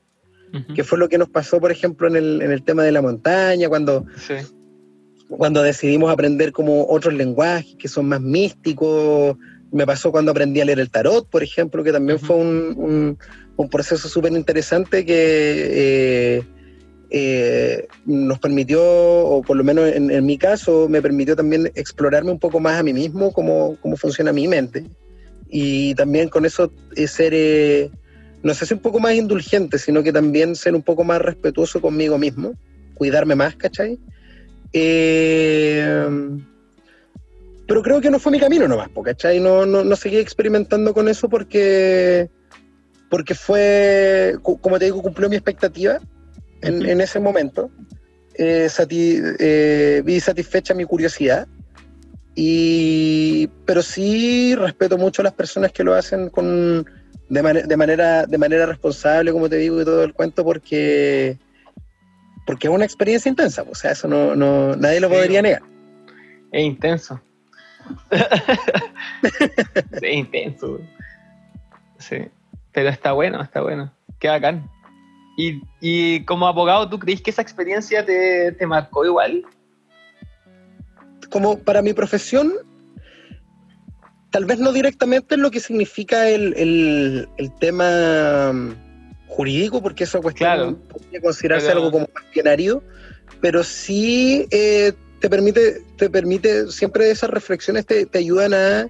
Ujú. 0.54 0.74
que 0.74 0.84
fue 0.84 0.98
lo 0.98 1.10
que 1.10 1.18
nos 1.18 1.30
pasó, 1.30 1.60
por 1.60 1.72
ejemplo, 1.72 2.08
en 2.08 2.16
el, 2.16 2.42
en 2.42 2.52
el 2.52 2.64
tema 2.64 2.84
de 2.84 2.92
la 2.92 3.02
montaña, 3.02 3.68
cuando 3.70 4.06
Sí. 4.18 4.36
cuando 5.30 5.64
decidimos 5.64 6.12
aprender 6.12 6.52
como 6.52 6.86
otros 6.88 7.14
lenguajes 7.14 7.76
que 7.78 7.88
son 7.88 8.08
más 8.08 8.22
místicos. 8.22 9.36
Me 9.72 9.86
pasó 9.88 10.12
cuando 10.12 10.30
aprendí 10.32 10.62
a 10.62 10.66
leer 10.66 10.80
el 10.80 10.92
tarot, 10.92 11.28
por 11.28 11.42
ejemplo, 11.42 11.84
que 11.84 11.92
también 11.92 12.18
Ujú. 12.18 12.26
fue 12.28 12.36
un, 12.36 12.74
un- 12.78 13.18
un 13.56 13.70
proceso 13.70 14.10
súper 14.10 14.34
interesante 14.34 15.06
que 15.06 16.38
eh, 16.38 16.44
eh, 17.16 17.88
nos 18.08 18.40
permitió, 18.40 18.82
o 18.84 19.44
por 19.44 19.56
lo 19.56 19.64
menos 19.64 19.88
en, 19.94 20.26
mi 20.26 20.40
caso, 20.40 20.88
me 20.90 21.00
permitió 21.00 21.36
también 21.36 21.72
explorarme 21.76 22.32
un 22.32 22.40
poco 22.40 22.60
más 22.60 22.80
a 22.80 22.84
mí 22.84 22.92
mismo, 22.92 23.32
cómo, 23.32 23.78
cómo 23.82 23.96
funciona 23.96 24.34
mi 24.34 24.48
mente. 24.48 24.84
Y 25.48 25.94
también 25.94 26.30
con 26.30 26.44
eso 26.44 26.72
eh, 26.96 27.08
ser, 27.08 27.34
eh, 27.36 27.92
no 28.42 28.56
sé 28.56 28.66
si 28.66 28.74
un 28.74 28.80
poco 28.80 29.00
más 29.00 29.14
indulgente, 29.14 29.78
sino 29.78 30.02
que 30.02 30.12
también 30.12 30.56
ser 30.56 30.74
un 30.74 30.82
poco 30.82 31.04
más 31.04 31.22
respetuoso 31.22 31.80
conmigo 31.80 32.18
mismo, 32.18 32.56
cuidarme 32.96 33.36
más, 33.36 33.56
¿cachai? 33.58 34.00
Pero 34.72 36.34
creo 37.84 38.02
que 38.02 38.10
no 38.10 38.18
fue 38.18 38.32
mi 38.32 38.40
camino 38.40 38.68
nomás, 38.68 38.90
¿cachai? 39.04 39.40
No, 39.40 39.68
no, 39.68 39.84
no 39.84 39.96
seguí 39.96 40.18
experimentando 40.18 40.96
con 40.96 41.08
eso 41.08 41.30
porque, 41.30 42.28
porque 43.14 43.36
fue, 43.36 44.36
como 44.42 44.80
te 44.80 44.86
digo, 44.86 45.00
cumplió 45.04 45.30
mi 45.30 45.36
expectativa 45.36 46.00
en, 46.64 46.84
en 46.84 47.00
ese 47.00 47.20
momento. 47.20 47.70
Eh, 48.34 48.66
sati- 48.72 49.22
eh, 49.38 50.02
vi 50.04 50.20
satisfecha 50.20 50.74
mi 50.74 50.84
curiosidad. 50.84 51.48
Y, 52.34 53.46
pero 53.68 53.84
sí 53.84 54.56
respeto 54.56 54.98
mucho 54.98 55.22
a 55.22 55.26
las 55.26 55.34
personas 55.34 55.72
que 55.72 55.84
lo 55.84 55.94
hacen 55.94 56.32
con, 56.32 56.84
de, 57.30 57.44
mane- 57.44 57.68
de, 57.68 57.78
manera, 57.78 58.26
de 58.26 58.38
manera 58.40 58.66
responsable, 58.66 59.32
como 59.32 59.48
te 59.48 59.58
digo, 59.58 59.80
y 59.80 59.86
todo 59.86 60.04
el 60.04 60.16
cuento, 60.16 60.44
porque, 60.44 61.38
porque 62.48 62.66
es 62.68 62.74
una 62.74 62.86
experiencia 62.86 63.30
intensa. 63.30 63.64
O 63.70 63.76
sea, 63.76 63.92
eso 63.92 64.08
no, 64.08 64.36
no, 64.36 64.76
nadie 64.76 65.00
lo 65.00 65.10
Sí. 65.10 65.14
podría 65.14 65.44
negar. 65.44 65.62
Es 66.52 66.64
intenso. 66.66 67.22
es 70.02 70.04
intenso. 70.12 70.80
Sí. 72.00 72.18
Pero 72.74 72.90
está 72.90 73.12
bueno, 73.12 73.42
está 73.42 73.62
bueno. 73.62 73.94
Qué 74.20 74.28
bacán. 74.28 74.70
Y, 75.38 75.62
y 75.82 76.26
como 76.26 76.48
abogado, 76.48 76.90
¿tú 76.90 77.00
crees 77.00 77.22
que 77.22 77.32
esa 77.32 77.42
experiencia 77.42 78.06
te, 78.06 78.52
te 78.52 78.68
marcó 78.68 79.06
igual? 79.06 79.46
como 81.34 81.58
para 81.58 81.82
mi 81.82 81.94
profesión, 81.94 82.54
tal 84.30 84.46
vez 84.46 84.60
no 84.60 84.72
directamente 84.72 85.34
en 85.34 85.42
lo 85.42 85.50
que 85.50 85.60
significa 85.60 86.30
el, 86.30 87.28
tema 87.60 88.54
mm, 88.54 88.76
jurídico, 89.30 89.82
porque 89.82 90.04
esa 90.04 90.22
cuestión 90.22 90.76
podría 90.88 91.22
considerarse 91.22 91.72
algo 91.72 91.90
como 91.90 92.08
bienario, 92.32 92.84
pero 93.42 93.64
sí 93.64 94.46
eh, 94.52 94.94
te 95.20 95.28
permite, 95.28 95.82
te 95.98 96.08
permite, 96.08 96.68
siempre 96.68 97.10
esas 97.10 97.32
reflexiones 97.32 97.88
te, 97.88 98.08
ayudan 98.14 98.54
a 98.54 98.88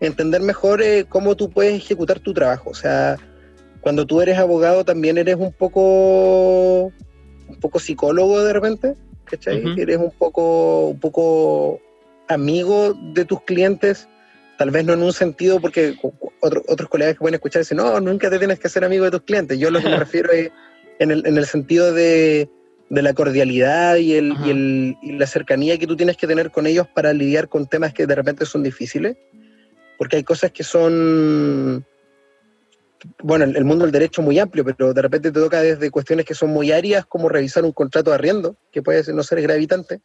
entender 0.00 0.40
mejor 0.40 0.82
eh, 0.82 1.06
cómo 1.08 1.36
tú 1.36 1.50
puedes 1.50 1.74
ejecutar 1.74 2.20
tu 2.20 2.34
trabajo. 2.34 2.70
O 2.70 2.74
sea, 2.74 3.16
cuando 3.80 4.06
tú 4.06 4.20
eres 4.20 4.38
abogado 4.38 4.84
también 4.84 5.18
eres 5.18 5.36
un 5.36 5.52
poco, 5.52 6.86
un 6.86 7.60
poco 7.60 7.78
psicólogo 7.78 8.42
de 8.42 8.52
repente, 8.52 8.94
¿cachai? 9.24 9.62
Eres 9.78 9.98
un 9.98 10.10
poco, 10.10 10.88
un 10.88 11.00
poco 11.00 11.80
amigo 12.28 12.94
de 13.14 13.24
tus 13.24 13.42
clientes, 13.42 14.08
tal 14.58 14.70
vez 14.70 14.84
no 14.84 14.94
en 14.94 15.02
un 15.02 15.12
sentido 15.12 15.60
porque 15.60 15.94
otros 16.40 16.88
colegas 16.88 17.14
que 17.14 17.20
pueden 17.20 17.34
escuchar 17.34 17.62
dicen, 17.62 17.78
no, 17.78 18.00
nunca 18.00 18.30
te 18.30 18.38
tienes 18.38 18.58
que 18.58 18.68
ser 18.68 18.84
amigo 18.84 19.04
de 19.04 19.10
tus 19.10 19.22
clientes. 19.22 19.58
Yo 19.58 19.70
lo 19.70 19.80
que 19.80 19.88
me 19.88 19.96
refiero 19.98 20.32
es 20.32 20.50
en 20.98 21.10
el, 21.10 21.26
en 21.26 21.36
el 21.36 21.46
sentido 21.46 21.92
de, 21.92 22.48
de, 22.88 23.02
la 23.02 23.14
cordialidad 23.14 23.96
y, 23.96 24.14
el, 24.14 24.34
y, 24.44 24.50
el, 24.50 24.96
y, 25.02 25.12
la 25.12 25.26
cercanía 25.26 25.78
que 25.78 25.86
tú 25.86 25.96
tienes 25.96 26.16
que 26.16 26.26
tener 26.26 26.50
con 26.50 26.66
ellos 26.66 26.86
para 26.92 27.12
lidiar 27.12 27.48
con 27.48 27.66
temas 27.66 27.92
que 27.92 28.06
de 28.06 28.14
repente 28.14 28.46
son 28.46 28.62
difíciles, 28.62 29.16
porque 29.98 30.16
hay 30.16 30.24
cosas 30.24 30.52
que 30.52 30.64
son, 30.64 31.84
bueno, 33.22 33.44
el 33.44 33.64
mundo 33.64 33.84
del 33.84 33.92
derecho 33.92 34.20
es 34.20 34.26
muy 34.26 34.38
amplio, 34.38 34.64
pero 34.64 34.92
de 34.92 35.02
repente 35.02 35.30
te 35.30 35.40
toca 35.40 35.60
desde 35.62 35.90
cuestiones 35.90 36.24
que 36.24 36.34
son 36.34 36.50
muy 36.50 36.72
áreas, 36.72 37.06
como 37.06 37.28
revisar 37.28 37.64
un 37.64 37.72
contrato 37.72 38.10
de 38.10 38.16
arriendo, 38.16 38.56
que 38.72 38.82
puede 38.82 39.12
no 39.12 39.22
ser 39.22 39.42
gravitante, 39.42 40.00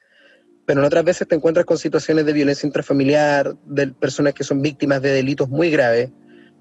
pero 0.66 0.82
en 0.82 0.86
otras 0.86 1.04
veces 1.04 1.28
te 1.28 1.36
encuentras 1.36 1.66
con 1.66 1.78
situaciones 1.78 2.26
de 2.26 2.34
violencia 2.34 2.68
intrafamiliar, 2.68 3.56
de 3.66 3.88
personas 3.88 4.34
que 4.34 4.44
son 4.44 4.62
víctimas 4.62 5.02
de 5.02 5.10
delitos 5.10 5.50
muy 5.50 5.70
graves, 5.70 6.12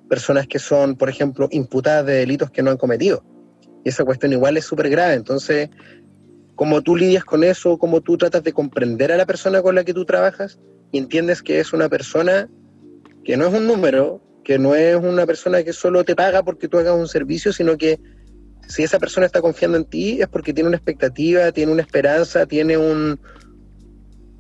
personas 0.09 0.47
que 0.47 0.59
son, 0.59 0.97
por 0.97 1.09
ejemplo, 1.09 1.49
imputadas 1.53 2.07
de 2.07 2.15
delitos 2.15 2.51
que 2.51 2.63
no 2.63 2.71
han 2.71 2.77
cometido. 2.77 3.23
Y 3.85 3.91
esa 3.91 4.05
cuestión 4.05 4.33
igual 4.33 4.57
es 4.57 4.65
súper 4.65 4.91
grave. 4.91 5.15
Entonces, 5.15 5.71
cómo 6.57 6.83
tú 6.83 6.97
lidias 6.97 7.25
con 7.25 7.45
eso, 7.45 7.79
cómo 7.79 8.01
tú 8.01 8.19
tratas 8.19 8.43
de 8.43 8.53
comprender 8.53 9.13
a 9.13 9.17
la 9.17 9.27
persona 9.27 9.63
con 9.63 9.75
la 9.75 9.85
que 9.85 9.95
tú 9.95 10.05
trabajas 10.05 10.59
y 10.93 10.99
entiendes 10.99 11.43
que 11.43 11.61
es 11.61 11.73
una 11.73 11.89
persona 11.89 12.49
que 13.25 13.37
no 13.37 13.47
es 13.47 13.55
un 13.55 13.67
número, 13.67 14.23
que 14.45 14.59
no 14.59 14.75
es 14.75 14.97
una 14.97 15.27
persona 15.27 15.63
que 15.63 15.73
solo 15.73 16.05
te 16.05 16.17
paga 16.17 16.43
porque 16.43 16.69
tú 16.69 16.79
hagas 16.79 16.95
un 16.95 17.09
servicio, 17.09 17.53
sino 17.53 17.77
que 17.77 18.01
si 18.69 18.83
esa 18.83 18.99
persona 18.99 19.27
está 19.27 19.41
confiando 19.41 19.77
en 19.77 19.85
ti 19.85 20.21
es 20.21 20.29
porque 20.29 20.53
tiene 20.53 20.69
una 20.69 20.77
expectativa, 20.77 21.53
tiene 21.53 21.73
una 21.73 21.83
esperanza, 21.83 22.47
tiene 22.47 22.77
un, 22.77 23.19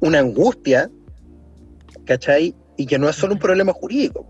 una 0.00 0.18
angustia, 0.20 0.90
¿cachai? 2.06 2.54
Y 2.76 2.86
que 2.86 2.98
no 2.98 3.08
es 3.08 3.16
solo 3.16 3.34
un 3.34 3.40
problema 3.40 3.72
jurídico, 3.72 4.26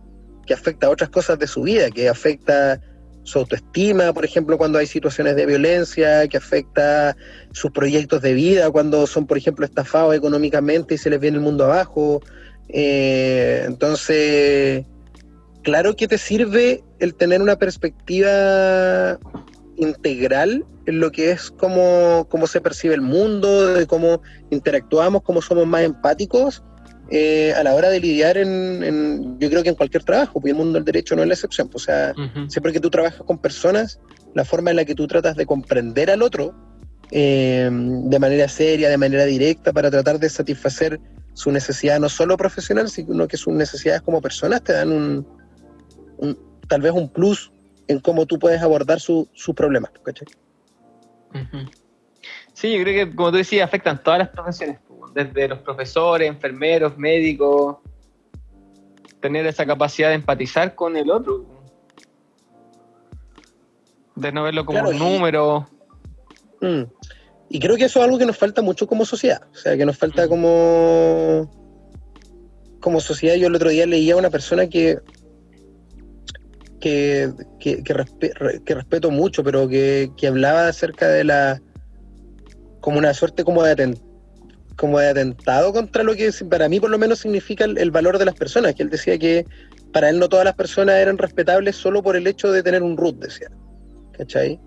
que 0.46 0.54
afecta 0.54 0.86
a 0.86 0.90
otras 0.90 1.10
cosas 1.10 1.38
de 1.38 1.46
su 1.46 1.62
vida, 1.62 1.90
que 1.90 2.08
afecta 2.08 2.80
su 3.22 3.38
autoestima, 3.38 4.12
por 4.12 4.24
ejemplo, 4.24 4.56
cuando 4.56 4.78
hay 4.78 4.86
situaciones 4.86 5.36
de 5.36 5.46
violencia, 5.46 6.26
que 6.28 6.38
afecta 6.38 7.16
sus 7.52 7.70
proyectos 7.70 8.22
de 8.22 8.32
vida, 8.32 8.70
cuando 8.70 9.06
son, 9.06 9.26
por 9.26 9.36
ejemplo, 9.36 9.64
estafados 9.64 10.14
económicamente 10.14 10.94
y 10.94 10.98
se 10.98 11.10
les 11.10 11.20
viene 11.20 11.36
el 11.36 11.42
mundo 11.42 11.64
abajo. 11.64 12.20
Eh, 12.72 13.64
entonces, 13.66 14.84
claro 15.62 15.96
que 15.96 16.08
te 16.08 16.18
sirve 16.18 16.82
el 16.98 17.14
tener 17.14 17.42
una 17.42 17.56
perspectiva 17.56 19.18
integral 19.76 20.64
en 20.86 21.00
lo 21.00 21.10
que 21.10 21.30
es 21.30 21.50
cómo, 21.50 22.26
cómo 22.28 22.46
se 22.46 22.60
percibe 22.60 22.94
el 22.94 23.00
mundo, 23.00 23.74
de 23.74 23.86
cómo 23.86 24.22
interactuamos, 24.50 25.22
cómo 25.22 25.40
somos 25.42 25.66
más 25.66 25.82
empáticos 25.82 26.62
eh, 27.12 27.52
a 27.54 27.64
la 27.64 27.74
hora 27.74 27.90
de 27.90 27.98
lidiar 27.98 28.36
en, 28.36 29.36
yo 29.40 29.50
creo 29.50 29.64
que 29.64 29.68
en 29.68 29.74
cualquier 29.74 30.04
trabajo, 30.04 30.34
porque 30.34 30.50
el 30.50 30.56
mundo 30.56 30.74
del 30.74 30.84
derecho 30.84 31.16
no 31.16 31.22
es 31.22 31.28
la 31.28 31.34
excepción. 31.34 31.68
Pues, 31.68 31.84
o 31.84 31.86
sea, 31.86 32.14
siempre 32.48 32.72
que 32.72 32.78
tú 32.78 32.88
trabajas 32.88 33.22
con 33.26 33.38
personas, 33.38 33.98
la 34.34 34.44
forma 34.44 34.70
en 34.70 34.76
la 34.76 34.84
que 34.84 34.94
tú 34.94 35.08
tratas 35.08 35.34
de 35.34 35.44
comprender 35.44 36.08
al 36.10 36.22
otro 36.22 36.54
eh, 37.10 37.68
de 37.72 38.18
manera 38.20 38.48
seria, 38.48 38.88
de 38.88 38.96
manera 38.96 39.24
directa, 39.24 39.72
para 39.72 39.90
tratar 39.90 40.20
de 40.20 40.28
satisfacer 40.28 41.00
su 41.40 41.50
necesidad 41.50 41.98
no 41.98 42.10
solo 42.10 42.36
profesional, 42.36 42.90
sino 42.90 43.26
que 43.26 43.38
sus 43.38 43.54
necesidades 43.54 44.02
como 44.02 44.20
personas 44.20 44.62
te 44.62 44.74
dan 44.74 44.92
un, 44.92 45.26
un 46.18 46.38
tal 46.68 46.82
vez 46.82 46.92
un 46.92 47.08
plus 47.08 47.50
en 47.88 47.98
cómo 48.00 48.26
tú 48.26 48.38
puedes 48.38 48.60
abordar 48.60 49.00
sus 49.00 49.26
problemas. 49.56 49.90
¿cachai? 50.04 50.28
Sí, 52.52 52.76
yo 52.76 52.82
creo 52.82 53.06
que, 53.06 53.16
como 53.16 53.30
tú 53.30 53.38
decías, 53.38 53.66
afectan 53.66 54.02
todas 54.02 54.18
las 54.18 54.28
profesiones, 54.28 54.80
desde 55.14 55.48
los 55.48 55.60
profesores, 55.60 56.28
enfermeros, 56.28 56.98
médicos, 56.98 57.78
tener 59.20 59.46
esa 59.46 59.64
capacidad 59.64 60.10
de 60.10 60.16
empatizar 60.16 60.74
con 60.74 60.94
el 60.94 61.10
otro, 61.10 61.46
de 64.14 64.30
no 64.30 64.42
verlo 64.42 64.66
como 64.66 64.90
un 64.90 64.98
número. 64.98 65.66
Mm. 66.60 66.82
Y 67.50 67.58
creo 67.58 67.76
que 67.76 67.84
eso 67.84 67.98
es 67.98 68.04
algo 68.04 68.16
que 68.16 68.26
nos 68.26 68.38
falta 68.38 68.62
mucho 68.62 68.86
como 68.86 69.04
sociedad, 69.04 69.42
o 69.52 69.56
sea, 69.56 69.76
que 69.76 69.84
nos 69.84 69.98
falta 69.98 70.28
como 70.28 71.50
como 72.80 73.00
sociedad. 73.00 73.34
Yo 73.34 73.48
el 73.48 73.54
otro 73.54 73.70
día 73.70 73.84
leía 73.86 74.14
a 74.14 74.18
una 74.18 74.30
persona 74.30 74.68
que 74.68 74.98
que, 76.80 77.30
que, 77.58 78.74
respeto 78.74 79.10
mucho, 79.10 79.44
pero 79.44 79.68
que, 79.68 80.10
hablaba 80.26 80.68
acerca 80.68 81.08
de 81.08 81.24
la. 81.24 81.60
como 82.80 82.98
una 82.98 83.12
suerte 83.14 83.44
como 83.44 83.62
de, 83.62 83.96
como 84.76 84.98
de 84.98 85.08
atentado 85.08 85.72
contra 85.72 86.02
lo 86.02 86.14
que 86.14 86.30
para 86.48 86.68
mí 86.68 86.80
por 86.80 86.90
lo 86.90 86.98
menos 86.98 87.20
significa 87.20 87.64
el, 87.64 87.90
valor 87.90 88.18
de 88.18 88.24
las 88.24 88.34
personas, 88.34 88.74
que 88.74 88.82
él 88.82 88.90
decía 88.90 89.18
que 89.18 89.44
para 89.92 90.08
él 90.08 90.18
no 90.18 90.28
todas 90.28 90.44
las 90.44 90.54
personas 90.54 90.96
eran 90.96 91.18
respetables 91.18 91.76
solo 91.76 92.02
por 92.02 92.16
el 92.16 92.26
hecho 92.26 92.50
de 92.50 92.62
tener 92.62 92.82
un 92.82 92.96
root, 92.96 93.16
decía. 93.16 93.50
¿Cachai? 94.12 94.58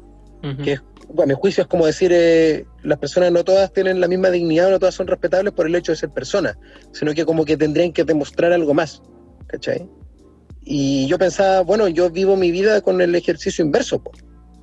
Que 0.63 0.73
mi 1.25 1.33
juicio 1.33 1.63
es 1.63 1.67
como 1.67 1.85
decir, 1.85 2.11
eh, 2.13 2.65
las 2.81 2.97
personas 2.97 3.31
no 3.31 3.43
todas 3.43 3.71
tienen 3.71 3.99
la 3.99 4.07
misma 4.07 4.29
dignidad, 4.29 4.69
no 4.69 4.79
todas 4.79 4.95
son 4.95 5.07
respetables 5.07 5.53
por 5.53 5.67
el 5.67 5.75
hecho 5.75 5.91
de 5.91 5.97
ser 5.97 6.09
personas, 6.09 6.57
sino 6.91 7.13
que 7.13 7.25
como 7.25 7.45
que 7.45 7.55
tendrían 7.55 7.93
que 7.93 8.03
demostrar 8.03 8.51
algo 8.51 8.73
más. 8.73 9.01
¿Cachai? 9.47 9.87
Y 10.65 11.07
yo 11.07 11.17
pensaba, 11.17 11.61
bueno, 11.61 11.87
yo 11.87 12.09
vivo 12.09 12.35
mi 12.35 12.51
vida 12.51 12.81
con 12.81 13.01
el 13.01 13.13
ejercicio 13.15 13.63
inverso, 13.63 14.01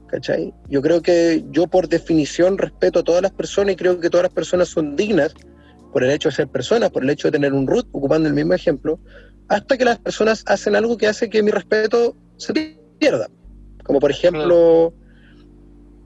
¿cachai? 0.08 0.52
Yo 0.68 0.80
creo 0.80 1.02
que 1.02 1.44
yo 1.50 1.66
por 1.66 1.88
definición 1.88 2.58
respeto 2.58 3.00
a 3.00 3.04
todas 3.04 3.22
las 3.22 3.32
personas 3.32 3.74
y 3.74 3.76
creo 3.76 4.00
que 4.00 4.08
todas 4.08 4.24
las 4.24 4.32
personas 4.32 4.68
son 4.68 4.96
dignas 4.96 5.34
por 5.92 6.02
el 6.02 6.10
hecho 6.10 6.30
de 6.30 6.34
ser 6.34 6.48
personas, 6.48 6.90
por 6.90 7.02
el 7.02 7.10
hecho 7.10 7.28
de 7.28 7.32
tener 7.32 7.52
un 7.52 7.66
root, 7.66 7.86
ocupando 7.92 8.28
el 8.28 8.34
mismo 8.34 8.54
ejemplo, 8.54 8.98
hasta 9.48 9.76
que 9.76 9.84
las 9.84 9.98
personas 9.98 10.42
hacen 10.46 10.74
algo 10.74 10.96
que 10.96 11.06
hace 11.06 11.28
que 11.28 11.42
mi 11.42 11.50
respeto 11.50 12.16
se 12.38 12.52
pierda. 12.98 13.28
Como 13.84 14.00
por 14.00 14.10
ejemplo, 14.10 14.94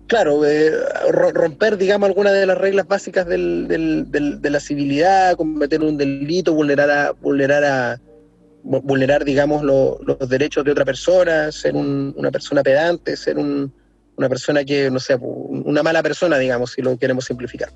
claro, 0.06 0.44
eh, 0.44 0.72
romper, 1.10 1.76
digamos, 1.76 2.09
alguna 2.09 2.32
de 2.32 2.47
las 2.47 2.59
reglas 2.59 2.86
básicas 2.86 3.26
del, 3.26 3.68
del, 3.68 4.40
de 4.40 4.51
la 4.51 4.60
civilidad, 4.60 5.36
cometer 5.36 5.82
un 5.82 5.97
delito, 5.97 6.55
vulnerar 6.55 6.90
a, 6.90 7.12
vulnerar 7.12 7.64
a, 7.64 8.01
vulnerar, 8.64 9.24
digamos, 9.24 9.62
los 9.62 10.28
derechos 10.28 10.64
de 10.64 10.72
otra 10.72 10.85
persona, 10.85 11.52
ser 11.52 11.76
una 11.76 12.31
persona 12.31 12.62
pedante, 12.62 13.16
ser 13.16 13.36
una 13.39 14.28
persona 14.28 14.64
que, 14.64 14.90
no 14.90 14.98
sé, 14.98 15.16
una 15.16 15.82
mala 15.82 16.02
persona, 16.02 16.39
digamos, 16.39 16.72
si 16.72 16.82
lo 16.82 16.97
queremos 16.98 17.26
simplificar. 17.26 17.70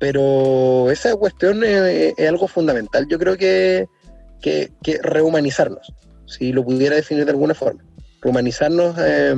Pero 0.00 0.90
esa 0.90 1.14
cuestión 1.16 1.62
es, 1.64 2.14
algo 2.28 2.48
fundamental. 2.48 3.06
Yo 3.08 3.18
creo 3.18 3.36
que, 3.36 3.86
que, 4.42 4.70
rehumanizarnos, 5.02 5.92
si 6.26 6.52
lo 6.52 6.64
pudiera 6.64 6.96
definir 6.96 7.24
de 7.24 7.30
alguna 7.30 7.54
forma. 7.54 7.84
Rehumanizarnos 8.22 8.96
eh, 8.98 9.36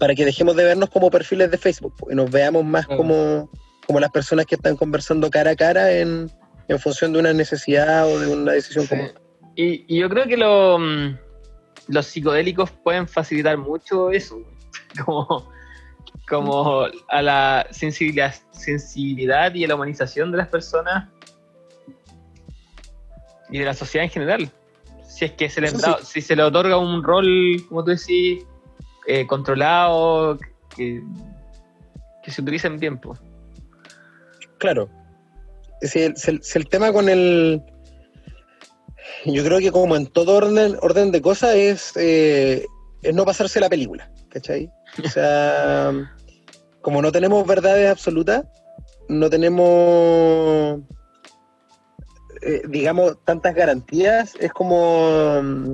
para 0.00 0.14
que 0.14 0.24
dejemos 0.24 0.56
de 0.56 0.64
vernos 0.64 0.88
como 0.88 1.10
perfiles 1.10 1.50
de 1.50 1.58
Facebook 1.58 1.94
y 2.10 2.14
nos 2.14 2.30
veamos 2.30 2.64
más 2.64 2.86
como, 2.86 3.50
como 3.86 4.00
las 4.00 4.10
personas 4.10 4.46
que 4.46 4.54
están 4.54 4.74
conversando 4.74 5.28
cara 5.28 5.50
a 5.50 5.56
cara 5.56 5.92
en, 5.92 6.30
en 6.68 6.78
función 6.78 7.12
de 7.12 7.18
una 7.18 7.34
necesidad 7.34 8.10
o 8.10 8.18
de 8.18 8.32
una 8.32 8.52
decisión 8.52 8.86
común. 8.86 9.10
Y, 9.54 9.94
yo 9.94 10.08
creo 10.08 10.26
que 10.26 10.38
lo, 10.38 10.78
mm, 10.78 11.18
los 11.88 12.06
psicodélicos 12.06 12.70
pueden 12.70 13.06
facilitar 13.06 13.58
mucho 13.58 14.10
eso, 14.10 14.40
como, 15.04 15.52
como 16.26 16.86
a 17.08 17.22
la 17.22 17.66
sensibilidad, 17.70 18.34
sensibilidad 18.52 19.54
y 19.54 19.66
a 19.66 19.68
la 19.68 19.74
humanización 19.74 20.32
de 20.32 20.38
las 20.38 20.48
personas 20.48 21.10
y 23.50 23.58
de 23.58 23.66
la 23.66 23.74
sociedad 23.74 24.06
en 24.06 24.10
general. 24.10 24.50
Si 25.06 25.26
es 25.26 25.32
que 25.32 25.50
se 25.50 25.60
le, 25.60 25.70
si 26.02 26.22
se 26.22 26.36
le 26.36 26.42
otorga 26.42 26.78
un 26.78 27.02
rol, 27.02 27.26
como 27.68 27.84
tú 27.84 27.90
decís, 27.90 28.46
eh, 29.06 29.26
controlado, 29.26 30.38
que, 30.76 31.02
que 32.22 32.30
se 32.30 32.42
utilice 32.42 32.66
en 32.66 32.78
tiempo. 32.78 33.16
Claro, 34.58 34.90
si 35.82 36.00
el, 36.00 36.68
tema 36.68 36.92
con 36.92 37.08
el... 37.08 37.62
Yo 39.24 39.44
creo 39.44 39.58
que 39.58 39.72
como 39.72 39.96
en 39.96 40.06
todo 40.06 40.36
orden, 40.36 40.76
orden 40.82 41.10
de 41.10 41.22
cosas 41.22 41.54
es, 41.54 41.92
eh, 41.96 42.66
es 43.02 43.14
no 43.14 43.24
pasarse 43.24 43.60
la 43.60 43.68
película, 43.68 44.10
¿cachai? 44.28 44.70
O 45.04 45.08
sea, 45.08 45.92
como 46.82 47.02
no 47.02 47.12
tenemos 47.12 47.46
verdades 47.46 47.90
absolutas, 47.90 48.44
no 49.08 49.30
tenemos... 49.30 50.80
eh, 52.42 52.62
digamos, 52.68 53.16
tantas 53.24 53.54
garantías, 53.54 54.34
es 54.40 54.52
como 54.52 55.42
mm, 55.42 55.72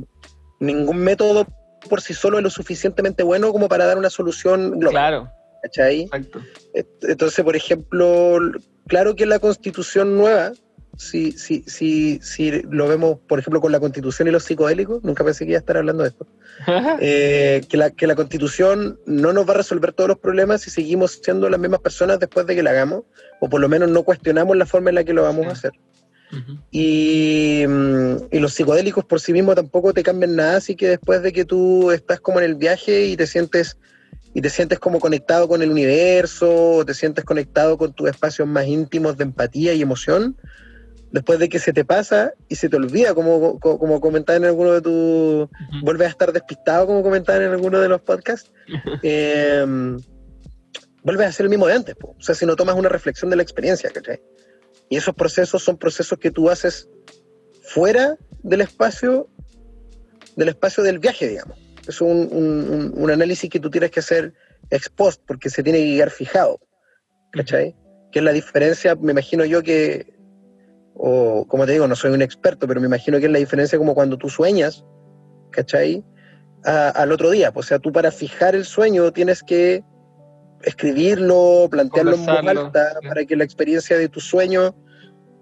ningún 0.61 0.99
método 0.99 1.47
por 1.87 2.01
sí 2.01 2.15
solo 2.15 2.39
es 2.39 2.45
lo 2.45 2.51
suficientemente 2.51 3.23
bueno 3.23 3.53
como 3.53 3.69
para 3.69 3.87
dar 3.87 3.99
una 3.99 4.11
solución 4.11 4.79
global. 4.79 4.93
Claro. 4.93 5.33
¿Cachai? 5.63 6.03
Exacto. 6.03 6.41
Entonces, 7.03 7.45
por 7.45 7.57
ejemplo, 7.57 8.39
claro 8.87 9.17
que 9.17 9.27
la 9.27 9.39
constitución 9.39 10.17
nueva, 10.17 10.53
si, 10.97 11.33
si, 11.33 11.63
si, 11.67 12.21
si 12.23 12.63
lo 12.63 12.89
vemos, 12.89 13.19
por 13.27 13.39
ejemplo, 13.39 13.61
con 13.61 13.73
la 13.73 13.81
constitución 13.81 14.29
y 14.29 14.31
los 14.31 14.45
psicodélicos, 14.45 15.03
nunca 15.03 15.25
pensé 15.25 15.45
que 15.45 15.53
iba 15.53 15.59
a 15.59 15.61
estar 15.61 15.77
hablando 15.77 16.05
de 16.05 16.11
esto, 16.11 16.27
eh, 17.01 17.63
que, 17.69 17.77
la, 17.77 17.91
que 17.91 18.07
la 18.07 18.15
constitución 18.15 18.99
no 19.07 19.33
nos 19.33 19.49
va 19.49 19.55
a 19.55 19.57
resolver 19.57 19.93
todos 19.93 20.09
los 20.09 20.19
problemas 20.19 20.63
si 20.63 20.71
seguimos 20.71 21.21
siendo 21.23 21.49
las 21.51 21.61
mismas 21.61 21.81
personas 21.81 22.21
después 22.21 22.47
de 22.47 22.55
que 22.55 22.63
la 22.63 22.71
hagamos, 22.71 23.05
o 23.41 23.49
por 23.49 23.61
lo 23.61 23.69
menos 23.69 23.91
no 23.91 24.05
cuestionamos 24.05 24.57
la 24.57 24.67
forma 24.67 24.91
en 24.91 24.97
la 24.97 25.05
que 25.05 25.13
lo 25.13 25.23
vamos 25.23 25.47
a 25.47 25.53
hacer. 25.53 25.73
Y, 26.71 27.65
mm, 27.67 28.17
y, 28.31 28.39
los 28.41 28.53
psicodélicos 28.53 29.05
por 29.05 29.21
sí 29.21 29.33
mismos 29.33 29.55
tampoco 29.55 29.93
te 29.93 30.03
cambian 30.03 30.37
nada, 30.37 30.57
así 30.57 30.75
que 30.75 30.89
después 30.89 31.23
de 31.23 31.33
que 31.33 31.45
tú 31.45 31.91
estás 31.91 32.21
como 32.21 32.41
en 32.41 32.47
el 32.47 32.55
viaje 32.57 33.07
y 33.07 33.17
te 33.17 33.27
sientes 33.27 33.79
y 34.35 34.43
te 34.43 34.51
sientes 34.51 34.79
como 34.79 35.01
conectado 35.01 35.49
con 35.49 35.63
el 35.63 35.71
universo, 35.71 36.85
te 36.87 36.93
sientes 36.93 37.25
conectado 37.25 37.79
con 37.79 37.95
tus 37.95 38.11
espacios 38.11 38.47
más 38.47 38.67
íntimos 38.67 39.17
de 39.17 39.25
empatía 39.25 39.73
y 39.73 39.81
emoción, 39.81 40.37
después 41.11 41.39
de 41.39 41.49
que 41.49 41.59
se 41.59 41.73
te 41.73 41.87
pasa 41.87 42.35
y 42.47 42.57
se 42.57 42.69
te 42.69 42.77
olvida, 42.77 43.15
como, 43.15 43.59
como, 43.59 43.99
comentaba 43.99 44.37
en 44.37 44.45
alguno 44.45 44.73
de 44.73 44.83
tus... 44.83 45.49
Vuelves 45.83 46.09
a 46.09 46.11
estar 46.11 46.33
despistado, 46.35 46.87
como 46.87 47.03
comentaba 47.03 47.43
en 47.43 47.51
alguno 47.51 47.81
de 47.81 47.89
los 47.89 48.03
podcasts. 48.03 48.53
Em, 49.03 49.99
vuelves 51.03 51.29
a 51.29 51.33
ser 51.33 51.45
el 51.45 51.51
mismo 51.51 51.67
de 51.67 51.73
antes. 51.73 51.95
O 52.03 52.21
sea, 52.21 52.35
si 52.35 52.45
no 52.45 52.57
tomas 52.57 52.77
una 52.77 52.91
reflexión 52.91 53.31
de 53.31 53.37
la 53.37 53.43
experiencia, 53.43 53.89
¿cachai? 53.89 54.21
Y 54.89 54.97
esos 54.97 55.15
procesos 55.15 55.63
son 55.63 55.77
procesos 55.77 56.19
que 56.19 56.31
tú 56.31 56.49
haces 56.51 56.89
fuera 57.63 58.17
del 58.43 58.61
espacio, 58.61 59.29
del 60.37 60.49
espacio 60.49 60.83
del 60.83 60.99
viaje, 60.99 61.29
digamos. 61.29 61.59
Es 61.89 62.01
un, 62.01 62.93
un, 62.97 63.11
análisis 63.11 63.49
que 63.49 63.61
tú 63.61 63.71
tienes 63.71 63.91
que 63.91 64.01
hacer 64.01 64.35
ex 64.71 64.89
post, 64.89 65.23
porque 65.27 65.51
se 65.51 65.63
tiene 65.63 65.79
que 65.79 65.97
quedar 65.97 66.11
fijado. 66.11 66.61
¿Cachai? 67.33 67.77
Que 68.13 68.21
es 68.21 68.25
la 68.25 68.33
diferencia, 68.33 68.95
me 68.97 69.13
imagino 69.13 69.45
yo 69.45 69.63
que 69.63 70.17
o 70.99 71.47
como 71.47 71.67
te 71.67 71.73
digo, 71.73 71.87
no 71.87 71.95
soy 71.95 72.13
un 72.13 72.23
experto, 72.23 72.67
pero 72.67 72.81
me 72.81 72.87
imagino 72.87 73.19
que 73.19 73.27
es 73.27 73.31
la 73.31 73.39
diferencia 73.39 73.77
como 73.79 73.95
cuando 73.95 74.17
tú 74.17 74.31
sueñas, 74.31 74.85
¿cachai? 75.51 76.05
al 76.65 77.13
otro 77.13 77.31
día. 77.31 77.53
Pues, 77.53 77.67
o 77.67 77.69
sea, 77.69 77.79
tú 77.79 77.93
para 77.93 78.11
fijar 78.11 78.55
el 78.55 78.65
sueño 78.65 79.13
tienes 79.13 79.43
que 79.43 79.85
escribirlo, 80.63 81.69
plantearlo 81.71 82.15
en 82.15 82.27
voz 82.27 82.39
alta, 82.47 82.99
para 83.07 83.25
que 83.25 83.37
la 83.37 83.45
experiencia 83.45 83.97
de 83.99 84.09
tu 84.09 84.21
sueño 84.21 84.75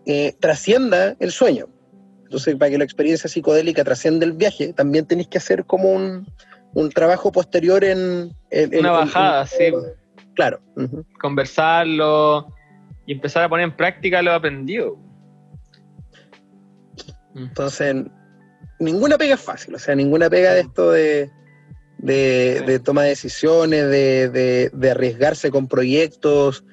eh, 0.07 0.35
trascienda 0.41 1.17
el 1.21 1.31
sueño. 1.31 1.69
Entonces, 2.25 2.57
para 2.57 2.71
que 2.71 2.79
la 2.79 2.85
experiencia 2.85 3.29
psicodélica 3.29 3.85
trascienda 3.85 4.27
el 4.27 4.33
viaje, 4.33 4.73
también 4.73 5.07
tenés 5.07 5.29
que 5.29 5.39
hacer 5.39 5.65
como 5.65 5.93
un, 5.93 6.27
un 6.75 6.91
trabajo 6.91 7.31
posterior 7.33 7.85
en... 7.85 8.35
Una 8.79 8.91
bajada, 8.91 9.47
sí. 9.47 9.73
Claro. 10.35 10.61
Conversarlo 11.21 12.53
y 13.07 13.13
empezar 13.13 13.45
a 13.45 13.49
poner 13.49 13.65
en 13.65 13.77
práctica 13.77 14.21
lo 14.23 14.33
aprendido. 14.33 14.99
Entonces, 17.37 17.97
ninguna 18.79 19.17
pega 19.19 19.35
es 19.35 19.41
fácil, 19.41 19.75
o 19.75 19.79
sea, 19.79 19.95
ninguna 19.95 20.29
pega 20.31 20.53
de 20.53 20.61
esto 20.61 20.93
de, 20.93 21.31
de, 22.05 22.81
toma 22.85 23.03
de 23.05 23.11
decisiones, 23.11 23.89
de, 23.89 24.71
de, 24.73 24.91
arriesgarse 24.91 25.51
con 25.51 25.69
proyectos, 25.69 26.65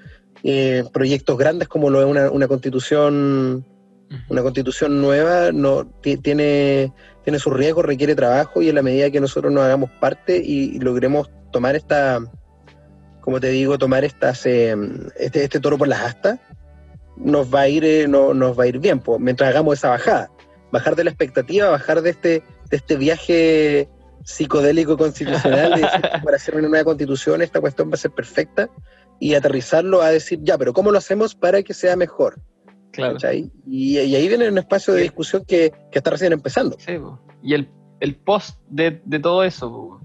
eh, 0.43 0.83
proyectos 0.91 1.37
grandes 1.37 1.67
como 1.69 1.89
lo 1.89 2.01
es 2.01 2.07
una, 2.07 2.29
una 2.29 2.47
constitución, 2.49 3.65
una 4.27 4.41
constitución 4.41 5.01
nueva, 5.01 5.51
no 5.53 5.85
tiene, 6.01 6.91
tiene 7.23 7.39
su 7.39 7.49
riesgo, 7.51 7.81
requiere 7.81 8.13
trabajo 8.13 8.61
y 8.61 8.69
en 8.69 8.75
la 8.75 8.81
medida 8.81 9.09
que 9.09 9.21
nosotros 9.21 9.53
nos 9.53 9.63
hagamos 9.63 9.89
parte 10.01 10.37
y, 10.37 10.79
logremos 10.79 11.29
tomar 11.51 11.77
esta, 11.77 12.19
como 13.21 13.39
te 13.39 13.49
digo, 13.49 13.77
tomar 13.77 14.03
estas, 14.03 14.45
eh, 14.45 14.75
este, 15.17 15.45
este 15.45 15.61
toro 15.61 15.77
por 15.77 15.87
las 15.87 16.01
astas, 16.01 16.39
nos 17.15 17.53
va 17.53 17.61
a 17.61 17.67
ir, 17.69 17.85
eh, 17.85 18.05
no, 18.07 18.33
nos 18.33 18.59
va 18.59 18.65
a 18.65 18.67
ir 18.67 18.79
bien, 18.79 18.99
pues, 18.99 19.19
mientras 19.21 19.49
hagamos 19.49 19.77
esa 19.77 19.89
bajada. 19.89 20.29
Bajar 20.73 20.95
de 20.95 21.05
la 21.05 21.11
expectativa, 21.11 21.69
bajar 21.69 22.01
de 22.01 22.09
este, 22.09 22.43
de 22.69 22.77
este 22.77 22.95
viaje 22.95 23.89
psicodélico 24.23 24.97
constitucional, 24.97 25.75
de 25.75 25.81
decir, 25.81 26.01
para 26.23 26.35
hacer 26.35 26.55
una 26.55 26.67
nueva 26.67 26.85
constitución 26.85 27.41
esta 27.41 27.59
cuestión 27.59 27.89
va 27.89 27.93
a 27.95 27.97
ser 27.97 28.11
perfecta, 28.11 28.69
y 29.19 29.35
aterrizarlo 29.35 30.01
a 30.01 30.09
decir, 30.09 30.39
ya, 30.41 30.57
pero 30.57 30.73
¿cómo 30.73 30.91
lo 30.91 30.97
hacemos 30.97 31.35
para 31.35 31.61
que 31.61 31.73
sea 31.73 31.95
mejor? 31.95 32.41
Claro. 32.91 33.17
Y, 33.67 33.97
ahí 33.97 34.27
viene 34.27 34.49
un 34.49 34.57
espacio 34.57 34.93
de 34.93 35.03
discusión 35.03 35.45
que, 35.47 35.71
que 35.91 35.99
está 35.99 36.09
recién 36.09 36.33
empezando. 36.33 36.75
Sí, 36.79 36.97
y 37.41 37.53
el, 37.53 37.69
el 37.99 38.15
post 38.15 38.59
de, 38.67 39.01
de, 39.05 39.19
todo 39.19 39.43
eso, 39.43 40.01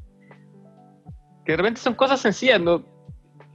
que 1.44 1.52
de 1.52 1.56
repente 1.56 1.80
son 1.80 1.94
cosas 1.94 2.20
sencillas. 2.20 2.60
¿no? 2.60 2.84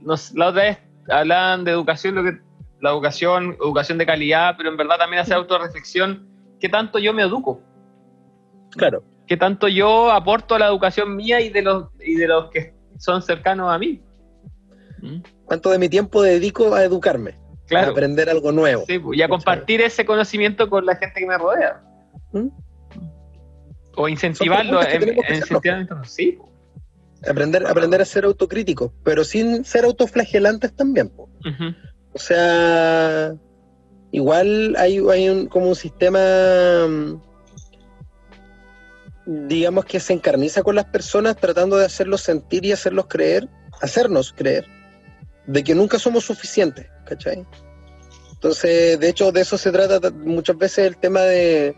Nos, 0.00 0.34
la 0.34 0.48
otra 0.48 0.62
vez 0.64 0.78
hablaban 1.08 1.64
de 1.64 1.70
educación, 1.70 2.16
lo 2.16 2.24
que, 2.24 2.40
la 2.80 2.90
educación, 2.90 3.56
educación 3.60 3.98
de 3.98 4.06
calidad, 4.06 4.54
pero 4.58 4.68
en 4.68 4.76
verdad 4.76 4.96
también 4.98 5.22
hacer 5.22 5.34
autorreflexión 5.34 6.28
qué 6.60 6.68
tanto 6.68 6.98
yo 6.98 7.14
me 7.14 7.22
educo. 7.22 7.60
Claro. 8.72 9.04
Qué 9.32 9.38
tanto 9.38 9.66
yo 9.66 10.12
aporto 10.12 10.56
a 10.56 10.58
la 10.58 10.66
educación 10.66 11.16
mía 11.16 11.40
y 11.40 11.48
de 11.48 11.62
los, 11.62 11.86
y 12.04 12.16
de 12.16 12.28
los 12.28 12.50
que 12.50 12.74
son 12.98 13.22
cercanos 13.22 13.72
a 13.72 13.78
mí. 13.78 14.02
¿Mm? 15.00 15.22
¿Cuánto 15.46 15.70
de 15.70 15.78
mi 15.78 15.88
tiempo 15.88 16.20
dedico 16.20 16.74
a 16.74 16.84
educarme? 16.84 17.38
Claro. 17.66 17.88
A 17.88 17.90
aprender 17.92 18.28
algo 18.28 18.52
nuevo. 18.52 18.84
Sí, 18.86 19.00
y 19.14 19.22
a 19.22 19.30
compartir 19.30 19.80
ese 19.80 20.04
conocimiento 20.04 20.68
con 20.68 20.84
la 20.84 20.96
gente 20.96 21.18
que 21.18 21.26
me 21.26 21.38
rodea. 21.38 21.82
¿Mm? 22.32 22.48
O 23.96 24.06
incentivarlo. 24.06 24.82
En, 24.82 25.16
sí. 26.04 26.38
Aprender, 27.26 27.66
aprender 27.66 28.02
a 28.02 28.04
ser 28.04 28.26
autocrítico, 28.26 28.92
pero 29.02 29.24
sin 29.24 29.64
ser 29.64 29.86
autoflagelantes 29.86 30.76
también. 30.76 31.10
O 32.12 32.18
sea, 32.18 33.34
igual 34.10 34.76
hay, 34.76 34.98
hay 35.10 35.30
un, 35.30 35.46
como 35.46 35.68
un 35.68 35.74
sistema, 35.74 36.20
mm, 36.86 37.31
digamos 39.26 39.84
que 39.84 40.00
se 40.00 40.12
encarniza 40.12 40.62
con 40.62 40.74
las 40.74 40.86
personas 40.86 41.36
tratando 41.36 41.76
de 41.76 41.86
hacerlos 41.86 42.22
sentir 42.22 42.64
y 42.64 42.72
hacerlos 42.72 43.06
creer, 43.08 43.48
hacernos 43.80 44.32
creer, 44.32 44.66
de 45.46 45.64
que 45.64 45.74
nunca 45.74 45.98
somos 45.98 46.24
suficientes, 46.24 46.86
¿cachai? 47.04 47.46
Entonces, 48.32 48.98
de 48.98 49.08
hecho, 49.08 49.30
de 49.30 49.42
eso 49.42 49.56
se 49.56 49.70
trata 49.70 50.10
muchas 50.10 50.58
veces 50.58 50.86
el 50.86 50.96
tema 50.96 51.20
de 51.22 51.76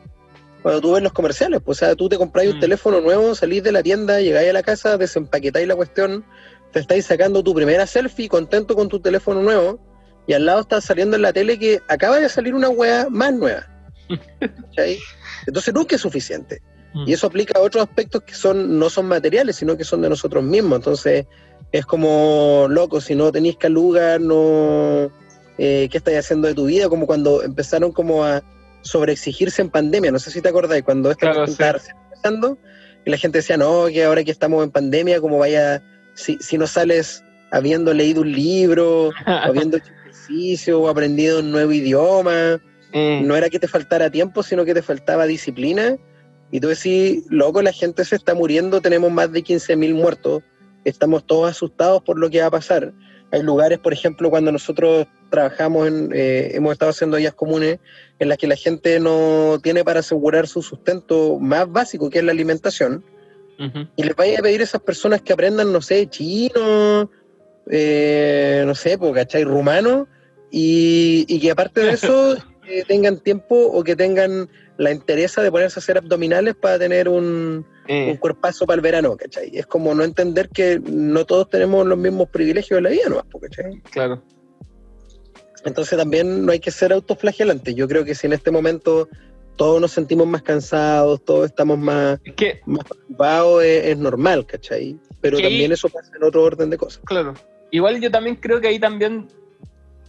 cuando 0.63 0.81
tú 0.81 0.93
ves 0.93 1.03
los 1.03 1.13
comerciales, 1.13 1.61
pues, 1.63 1.77
o 1.77 1.85
sea, 1.85 1.95
tú 1.95 2.09
te 2.09 2.17
compráis 2.17 2.51
un 2.51 2.57
mm. 2.57 2.61
teléfono 2.61 3.01
nuevo, 3.03 3.35
salís 3.35 3.63
de 3.63 3.71
la 3.71 3.83
tienda, 3.83 4.21
llegáis 4.21 4.49
a 4.49 4.55
la 4.55 4.63
casa, 4.63 4.97
desempaquetáis 4.97 5.69
la 5.69 5.77
cuestión, 5.77 6.25
te 6.73 6.81
estáis 6.81 7.05
sacando 7.05 7.45
tu 7.45 7.53
primera 7.53 7.87
selfie 7.87 8.31
contento 8.31 8.75
con 8.75 8.89
tu 8.89 8.99
teléfono 8.99 9.43
nuevo, 9.43 9.79
y 10.27 10.33
al 10.33 10.47
lado 10.47 10.63
está 10.63 10.81
saliendo 10.81 11.17
en 11.17 11.23
la 11.23 11.35
tele 11.35 11.59
que 11.59 11.83
acaba 11.89 12.19
de 12.19 12.31
salir 12.31 12.55
una 12.55 12.71
hueá 12.71 13.09
más 13.11 13.35
nueva. 13.35 13.67
Entonces 15.47 15.75
nunca 15.75 15.97
es 15.97 16.01
suficiente. 16.01 16.63
Mm. 16.95 17.09
Y 17.09 17.13
eso 17.13 17.27
aplica 17.27 17.59
a 17.59 17.63
otros 17.63 17.83
aspectos 17.83 18.23
que 18.23 18.35
son 18.35 18.79
no 18.79 18.89
son 18.89 19.07
materiales, 19.07 19.57
sino 19.57 19.77
que 19.77 19.85
son 19.85 20.01
de 20.03 20.09
nosotros 20.09 20.43
mismos. 20.43 20.79
Entonces 20.79 21.27
es 21.73 21.85
como, 21.87 22.67
loco, 22.69 23.01
si 23.01 23.15
no 23.15 23.33
tenéis 23.33 23.57
caluga, 23.57 24.19
no... 24.19 25.11
Eh, 25.57 25.89
¿Qué 25.91 25.99
estáis 25.99 26.19
haciendo 26.19 26.49
de 26.49 26.55
tu 26.55 26.67
vida? 26.67 26.89
Como 26.89 27.07
cuando 27.07 27.43
empezaron 27.43 27.93
como 27.93 28.25
a 28.25 28.43
sobreexigirse 28.83 29.63
en 29.63 29.71
pandemia. 29.71 30.11
No 30.11 30.19
sé 30.19 30.31
si 30.31 30.41
te 30.41 30.49
acordáis, 30.49 30.83
cuando 30.83 31.11
esto 31.13 31.27
estaba 31.45 31.79
empezando, 31.79 32.59
y 33.05 33.11
la 33.11 33.17
gente 33.17 33.39
decía, 33.39 33.57
no, 33.57 33.87
que 33.87 34.05
ahora 34.05 34.25
que 34.25 34.33
estamos 34.33 34.65
en 34.65 34.71
pandemia, 34.71 35.21
como 35.21 35.39
vaya, 35.39 35.81
si, 36.15 36.39
si 36.39 36.59
no 36.59 36.67
sales 36.67 37.23
habiendo 37.53 37.95
leído 37.95 38.23
un 38.23 38.33
libro, 38.33 39.11
habiendo 39.27 39.79
o 40.75 40.89
aprendido 40.89 41.41
un 41.41 41.51
nuevo 41.51 41.73
idioma. 41.73 42.61
Mm. 42.93 43.27
No 43.27 43.37
era 43.37 43.51
que 43.51 43.59
te 43.59 43.69
faltara 43.69 44.11
tiempo, 44.11 44.43
sino 44.43 44.65
que 44.65 44.75
te 44.75 44.83
faltaba 44.83 45.27
disciplina. 45.27 45.97
Y 46.51 46.61
tú 46.61 46.69
decís, 46.69 47.25
loco, 47.29 47.63
la 47.63 47.73
gente 47.73 48.05
se 48.05 48.17
está 48.17 48.35
muriendo, 48.35 48.81
tenemos 48.81 49.11
más 49.11 49.33
de 49.33 49.43
15.000 49.43 49.95
muertos, 49.95 50.43
estamos 50.85 51.27
todos 51.27 51.51
asustados 51.51 52.03
por 52.03 52.19
lo 52.19 52.31
que 52.31 52.41
va 52.41 52.47
a 52.47 52.51
pasar. 52.51 52.93
Hay 53.33 53.43
lugares, 53.43 53.79
por 53.79 53.93
ejemplo, 53.93 54.31
cuando 54.31 54.53
nosotros 54.53 55.07
trabajamos, 55.31 55.89
en, 55.89 56.11
eh, 56.15 56.53
hemos 56.55 56.73
estado 56.73 56.91
haciendo 56.91 57.17
días 57.17 57.35
comunes 57.35 57.81
en 58.21 58.29
las 58.29 58.39
que 58.39 58.47
la 58.47 58.55
gente 58.55 59.01
no 59.01 59.59
tiene 59.63 59.83
para 59.83 60.01
asegurar 60.01 60.47
su 60.47 60.63
sustento 60.63 61.39
más 61.41 61.69
básico, 61.71 62.11
que 62.11 62.21
es 62.21 62.25
la 62.25 62.33
alimentación. 62.33 63.05
Y 63.97 64.03
les 64.03 64.17
vaya 64.17 64.41
a 64.41 64.43
pedir 64.43 64.61
a 64.61 64.65
esas 64.65 64.81
personas 64.81 65.23
que 65.23 65.33
aprendan, 65.33 65.73
no 65.73 65.81
sé, 65.81 66.09
chino, 66.09 67.09
eh, 67.71 68.65
no 68.67 68.75
sé, 68.75 68.99
pues, 68.99 69.13
¿cachai? 69.15 69.45
Rumano, 69.45 70.09
y, 70.51 71.39
que 71.41 71.51
aparte 71.51 71.81
de 71.81 71.93
eso 71.93 72.37
eh, 72.69 72.85
tengan 72.87 73.19
tiempo 73.19 73.57
o 73.57 73.83
que 73.83 73.97
tengan 73.97 74.49
la 74.77 74.93
interés 74.93 75.35
de 75.35 75.51
ponerse 75.51 75.79
a 75.79 75.81
hacer 75.81 75.99
abdominales 75.99 76.55
para 76.55 76.79
tener 76.79 77.09
un, 77.09 77.65
mm. 77.89 78.09
un 78.11 78.17
cuerpazo 78.17 78.67
para 78.67 78.77
el 78.77 78.81
verano, 78.81 79.17
¿cachai? 79.17 79.51
Es 79.55 79.67
como 79.67 79.95
no 79.95 80.05
entender 80.05 80.49
que 80.49 80.81
no 80.81 81.25
todos 81.25 81.49
tenemos 81.49 81.87
los 81.87 81.99
mismos 81.99 82.29
privilegios 82.29 82.79
en 82.79 82.85
la 82.85 82.91
vida, 82.91 83.09
¿no? 83.09 83.23
¿cachai? 83.41 83.81
Claro. 83.91 84.23
Entonces 85.65 85.97
también 85.99 86.45
no 86.45 86.53
hay 86.53 86.61
que 86.61 86.71
ser 86.71 86.93
autoflagelante. 86.93 87.75
Yo 87.75 87.89
creo 87.89 88.05
que 88.05 88.15
si 88.15 88.27
en 88.27 88.35
este 88.35 88.51
momento 88.51 89.09
todos 89.57 89.81
nos 89.81 89.93
sentimos 89.93 90.27
más 90.27 90.43
cansados, 90.43 91.25
todos 91.25 91.47
estamos 91.47 91.79
más, 91.79 92.21
más 92.67 92.85
preocupados, 92.85 93.65
es, 93.65 93.97
normal, 93.97 94.45
¿cachai? 94.47 94.99
Pero 95.21 95.39
también 95.39 95.73
eso 95.73 95.89
pasa 95.89 96.11
en 96.17 96.25
otro 96.25 96.43
orden 96.43 96.71
de 96.71 96.77
cosas. 96.77 97.03
Claro. 97.05 97.35
Igual 97.71 98.01
yo 98.01 98.11
también 98.11 98.37
creo 98.37 98.61
que 98.61 98.69
ahí 98.69 98.79
también 98.79 99.29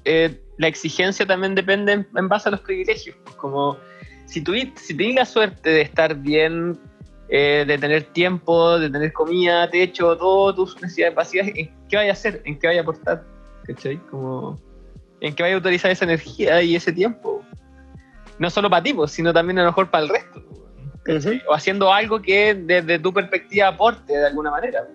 eh, 0.04 0.40
la 0.58 0.68
exigencia 0.68 1.26
también 1.26 1.56
depende 1.56 2.06
en, 2.16 2.28
base 2.28 2.50
a 2.50 2.52
los 2.52 2.62
privilegios. 2.62 3.16
Como 3.38 3.78
si, 4.26 4.42
tienes 4.42 5.16
la 5.16 5.26
suerte 5.26 5.70
de 5.70 5.82
estar 5.82 6.16
bien, 6.16 6.78
eh, 7.30 7.64
de 7.68 7.78
tener 7.78 8.04
tiempo, 8.04 8.78
de 8.80 8.90
tener 8.90 9.14
comida, 9.14 9.70
techo, 9.70 10.18
todas 10.18 10.56
tus 10.56 10.82
necesidades 10.82 11.16
básicas, 11.16 11.48
¿en 11.56 11.72
qué 11.90 11.98
vaya 11.98 12.10
a 12.10 12.14
hacer? 12.14 12.42
¿En 12.46 12.60
qué 12.60 12.68
vaya 12.68 12.80
a 12.80 12.84
aportar? 12.84 13.24
¿Cachai? 13.64 13.98
Como, 14.10 14.60
¿En 15.22 15.34
qué 15.34 15.44
vaya 15.44 15.56
a 15.56 15.60
utilizar 15.60 15.92
esa 15.92 16.06
energía 16.06 16.62
y 16.62 16.76
ese 16.76 16.92
tiempo? 16.92 17.44
No 18.38 18.50
solo 18.50 18.70
para 18.70 18.84
ti, 18.84 18.94
pues, 18.94 19.12
sino 19.12 19.34
también 19.34 19.60
a 19.60 19.64
lo 19.64 19.70
mejor 19.70 19.90
para 19.90 20.04
el 20.04 20.10
resto. 20.10 20.44
O 21.48 21.54
haciendo 21.54 21.94
algo 21.94 22.22
que 22.22 22.56
desde 22.56 23.00
tu 23.00 23.14
perspectiva 23.14 23.68
aporte 23.68 24.14
de 24.14 24.26
alguna 24.26 24.52
manera. 24.52 24.88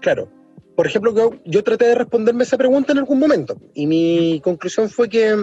Claro. 0.00 0.28
Por 0.76 0.86
ejemplo, 0.86 1.14
yo, 1.14 1.32
yo 1.44 1.62
traté 1.62 1.86
de 1.86 1.94
responderme 1.96 2.44
esa 2.44 2.56
pregunta 2.56 2.92
en 2.92 2.98
algún 2.98 3.18
momento 3.18 3.56
y 3.74 3.86
mi 3.86 4.40
conclusión 4.42 4.88
fue 4.88 5.08
que 5.08 5.36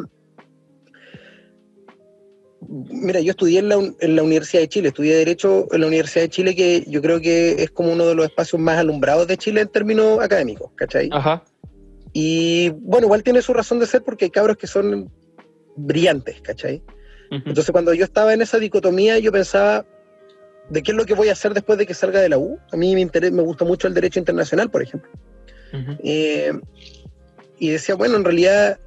Mira, 2.69 3.19
yo 3.19 3.31
estudié 3.31 3.59
en 3.59 3.69
la, 3.69 3.75
en 3.75 4.15
la, 4.15 4.23
Universidad 4.23 4.61
de 4.61 4.69
Chile, 4.69 4.87
estudié 4.89 5.15
Derecho 5.15 5.67
en 5.71 5.81
la 5.81 5.87
Universidad 5.87 6.25
de 6.25 6.29
Chile, 6.29 6.55
que 6.55 6.83
yo 6.87 7.01
creo 7.01 7.21
que 7.21 7.63
es 7.63 7.71
como 7.71 7.93
uno 7.93 8.05
de 8.05 8.15
los 8.15 8.25
espacios 8.25 8.61
más 8.61 8.77
alumbrados 8.77 9.27
de 9.27 9.37
Chile 9.37 9.61
en 9.61 9.67
términos 9.69 10.19
académicos, 10.19 10.71
¿cachai? 10.75 11.09
Ajá. 11.11 11.43
Y 12.13 12.69
bueno, 12.69 13.07
igual 13.07 13.23
tiene 13.23 13.41
su 13.41 13.53
razón 13.53 13.79
de 13.79 13.85
ser 13.85 14.03
porque 14.03 14.25
hay 14.25 14.31
cabros 14.31 14.57
que 14.57 14.67
son 14.67 15.11
brillantes, 15.75 16.41
¿cachai? 16.41 16.81
Entonces 17.29 17.71
cuando 17.71 17.93
yo 17.93 18.05
estaba 18.05 18.33
en 18.33 18.41
esa 18.41 18.57
dicotomía, 18.57 19.19
yo 19.19 19.31
pensaba, 19.31 19.85
¿de 20.69 20.81
qué 20.81 20.91
es 20.91 20.97
lo 20.97 21.05
que 21.05 21.13
voy 21.13 21.29
a 21.29 21.33
hacer 21.33 21.53
después 21.53 21.77
de 21.77 21.85
que 21.85 21.93
salga 21.93 22.21
de 22.21 22.29
la 22.29 22.37
U? 22.37 22.57
A 22.71 22.77
mí 22.77 22.93
me, 22.95 23.01
interesa, 23.01 23.35
me 23.35 23.43
gusta 23.43 23.65
mucho 23.65 23.87
el 23.87 23.93
derecho 23.93 24.19
internacional, 24.19 24.69
por 24.71 24.81
ejemplo. 24.81 25.11
Eh, 26.03 26.53
y 27.59 27.69
decía, 27.69 27.95
bueno, 27.95 28.15
en 28.15 28.23
realidad, 28.23 28.79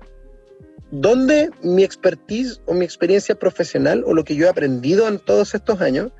¿dónde 0.90 1.50
mi 1.62 1.84
expertise 1.84 2.60
o 2.66 2.74
mi 2.74 2.84
experiencia 2.84 3.34
profesional 3.34 4.02
o 4.06 4.14
lo 4.14 4.24
que 4.24 4.34
yo 4.34 4.46
he 4.46 4.48
aprendido 4.48 5.08
en 5.08 5.18
todos 5.18 5.54
estos 5.54 5.80
años 5.80 6.12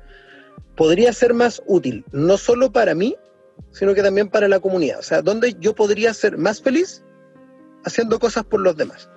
podría 0.75 1.13
ser 1.13 1.33
más 1.33 1.61
útil? 1.65 2.05
No 2.11 2.37
solo 2.37 2.71
para 2.71 2.95
mí, 2.95 3.15
sino 3.71 3.93
que 3.93 4.01
también 4.01 4.29
para 4.29 4.47
la 4.47 4.59
comunidad. 4.59 4.99
O 4.99 5.03
sea, 5.03 5.21
¿dónde 5.21 5.55
yo 5.59 5.75
podría 5.75 6.13
ser 6.13 6.37
más 6.37 6.61
feliz 6.61 7.03
haciendo 7.83 8.19
cosas 8.19 8.43
por 8.43 8.61
los 8.61 8.75
demás? 8.75 9.09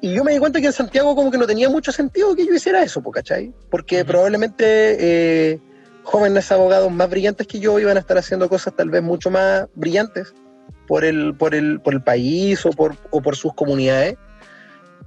Y 0.00 0.14
yo 0.14 0.24
me 0.24 0.32
di 0.32 0.38
cuenta 0.38 0.60
que 0.60 0.66
en 0.66 0.72
Santiago 0.72 1.14
como 1.14 1.30
que 1.30 1.36
no 1.36 1.46
tenía 1.46 1.68
mucho 1.68 1.92
sentido 1.92 2.34
que 2.34 2.46
yo 2.46 2.54
hiciera 2.54 2.82
eso, 2.82 3.02
¿cachai? 3.02 3.52
Porque 3.70 4.02
probablemente 4.04 4.62
eh, 4.98 5.60
jóvenes 6.04 6.50
abogados 6.50 6.90
más 6.90 7.10
brillantes 7.10 7.46
que 7.46 7.60
yo 7.60 7.78
iban 7.78 7.98
a 7.98 8.00
estar 8.00 8.16
haciendo 8.16 8.48
cosas 8.48 8.74
tal 8.74 8.88
vez 8.88 9.02
mucho 9.02 9.30
más 9.30 9.66
brillantes 9.74 10.32
por 10.90 11.04
el, 11.04 11.36
por 11.36 11.54
el, 11.54 11.78
por 11.78 11.94
el 11.94 12.02
país 12.02 12.66
o 12.66 12.70
por, 12.70 12.96
o 13.10 13.22
por 13.22 13.36
sus 13.36 13.54
comunidades. 13.54 14.16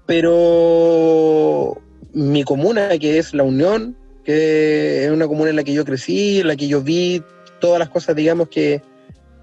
Pero 0.06 1.78
mi 2.14 2.46
comuna, 2.46 2.98
que 2.98 3.18
es 3.18 3.34
La 3.34 3.44
Unión, 3.44 3.98
que 4.24 5.04
es 5.04 5.12
una 5.12 5.28
comuna 5.28 5.50
en 5.50 5.58
la 5.58 5.64
que 5.66 5.74
yo 5.74 5.84
crecí, 5.84 6.40
en 6.40 6.48
la 6.48 6.56
que 6.56 6.70
yo 6.70 6.82
vi 6.82 7.22
todas 7.60 7.80
las 7.80 7.90
cosas, 7.90 8.16
digamos, 8.16 8.48
que, 8.48 8.82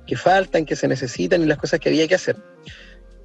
que 0.06 0.16
faltan, 0.16 0.64
que 0.64 0.76
se 0.76 0.88
necesitan 0.88 1.42
y 1.42 1.44
las 1.44 1.58
cosas 1.58 1.78
que 1.78 1.90
había 1.90 2.08
que 2.08 2.14
hacer. 2.14 2.36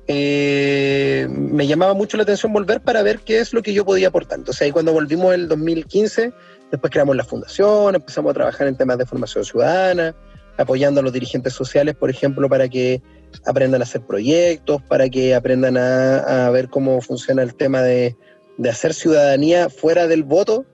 Eh, 0.08 1.26
me 1.30 1.68
llamaba 1.68 1.94
mucho 1.94 2.18
la 2.18 2.24
atención 2.24 2.52
volver 2.52 2.82
para 2.82 3.02
ver 3.02 3.20
qué 3.20 3.40
es 3.40 3.54
lo 3.54 3.64
que 3.64 3.74
yo 3.74 3.86
podía 3.86 4.10
aportar. 4.10 4.40
Entonces 4.40 4.62
ahí 4.62 4.72
cuando 4.72 4.92
volvimos 4.92 5.34
el 5.34 5.48
2015, 5.48 6.34
después 6.70 6.92
creamos 6.92 7.16
la 7.16 7.24
fundación, 7.24 7.96
empezamos 7.96 8.32
a 8.32 8.34
trabajar 8.34 8.68
en 8.68 8.76
temas 8.76 8.98
de 8.98 9.06
formación 9.06 9.46
ciudadana, 9.46 10.14
apoyando 10.58 11.00
a 11.00 11.04
los 11.04 11.14
dirigentes 11.14 11.54
sociales, 11.54 11.96
por 11.96 12.10
ejemplo, 12.10 12.48
para 12.50 12.70
que 12.70 13.02
aprendan 13.46 13.82
a 13.82 13.84
hacer 13.84 14.02
proyectos, 14.02 14.82
para 14.84 15.10
que 15.10 15.36
aprendan 15.36 15.78
a, 15.78 16.50
ver 16.52 16.70
cómo 16.70 17.02
funciona 17.02 17.44
el 17.44 17.56
tema 17.56 17.82
de, 17.82 18.16
de, 18.58 18.70
hacer 18.70 18.94
ciudadanía 18.94 19.70
fuera 19.70 20.08
del 20.08 20.24
voto 20.24 20.66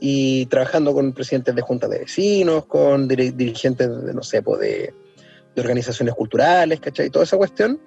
y 0.00 0.46
trabajando 0.46 0.92
con 0.92 1.12
presidentes 1.12 1.54
de 1.54 1.62
juntas 1.62 1.90
de 1.90 2.00
vecinos, 2.00 2.66
con 2.66 3.06
dirigentes, 3.08 3.88
de, 4.04 4.14
no 4.14 4.22
sé, 4.22 4.42
pues 4.42 4.60
de, 4.60 4.94
de, 5.54 5.60
organizaciones 5.60 6.14
culturales, 6.14 6.80
¿cachai? 6.80 7.10
Toda 7.10 7.24
esa 7.24 7.36
cuestión. 7.36 7.80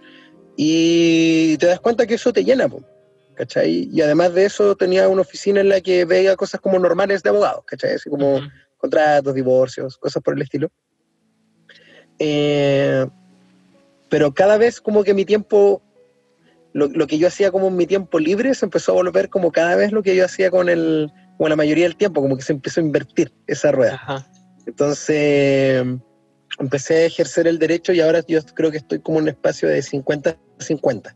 Y 0.55 1.57
te 1.57 1.65
das 1.65 1.79
cuenta 1.79 2.05
que 2.05 2.13
eso 2.13 2.31
te 2.31 2.43
llena, 2.43 2.69
¿cachai? 3.35 3.89
Y 3.91 4.01
además 4.01 4.33
de 4.33 4.45
eso 4.45 4.75
tenía 4.75 5.07
una 5.09 5.21
oficina 5.21 5.61
en 5.61 5.69
la 5.69 5.81
que 5.81 6.05
veía 6.05 6.35
cosas 6.35 6.61
como 6.61 6.77
normales 6.77 7.23
de 7.23 7.29
abogados, 7.29 7.63
¿cachai? 7.65 7.93
Así 7.93 8.09
como 8.09 8.39
contratos, 8.77 9.33
divorcios, 9.33 9.97
cosas 9.97 10.21
por 10.21 10.35
el 10.35 10.43
estilo. 10.43 10.69
Eh, 12.19 13.05
pero 14.09 14.33
cada 14.33 14.57
vez 14.57 14.79
como 14.79 15.03
que 15.03 15.13
mi 15.13 15.25
tiempo, 15.25 15.81
lo, 16.73 16.87
lo, 16.87 17.07
que 17.07 17.17
yo 17.17 17.27
hacía 17.27 17.51
como 17.51 17.67
en 17.67 17.75
mi 17.75 17.87
tiempo 17.87 18.19
libre, 18.19 18.53
se 18.53 18.65
empezó 18.65 18.91
a 18.91 18.95
volver 18.95 19.29
como 19.29 19.51
cada 19.51 19.75
vez 19.75 19.91
lo 19.91 20.03
que 20.03 20.15
yo 20.15 20.25
hacía 20.25 20.51
con 20.51 20.69
el, 20.69 21.11
como 21.37 21.49
la 21.49 21.55
mayoría 21.55 21.85
del 21.85 21.95
tiempo, 21.95 22.21
como 22.21 22.37
que 22.37 22.43
se 22.43 22.53
empezó 22.53 22.79
a 22.79 22.83
invertir 22.83 23.31
esa 23.47 23.71
rueda. 23.71 24.27
Entonces 24.65 25.83
empecé 26.59 26.95
a 26.95 27.05
ejercer 27.05 27.47
el 27.47 27.59
derecho 27.59 27.93
y 27.93 28.01
ahora 28.01 28.23
yo 28.27 28.39
creo 28.53 28.71
que 28.71 28.77
estoy 28.77 28.99
como 28.99 29.17
en 29.17 29.23
un 29.23 29.29
espacio 29.29 29.67
de 29.67 29.79
50-50, 29.79 31.15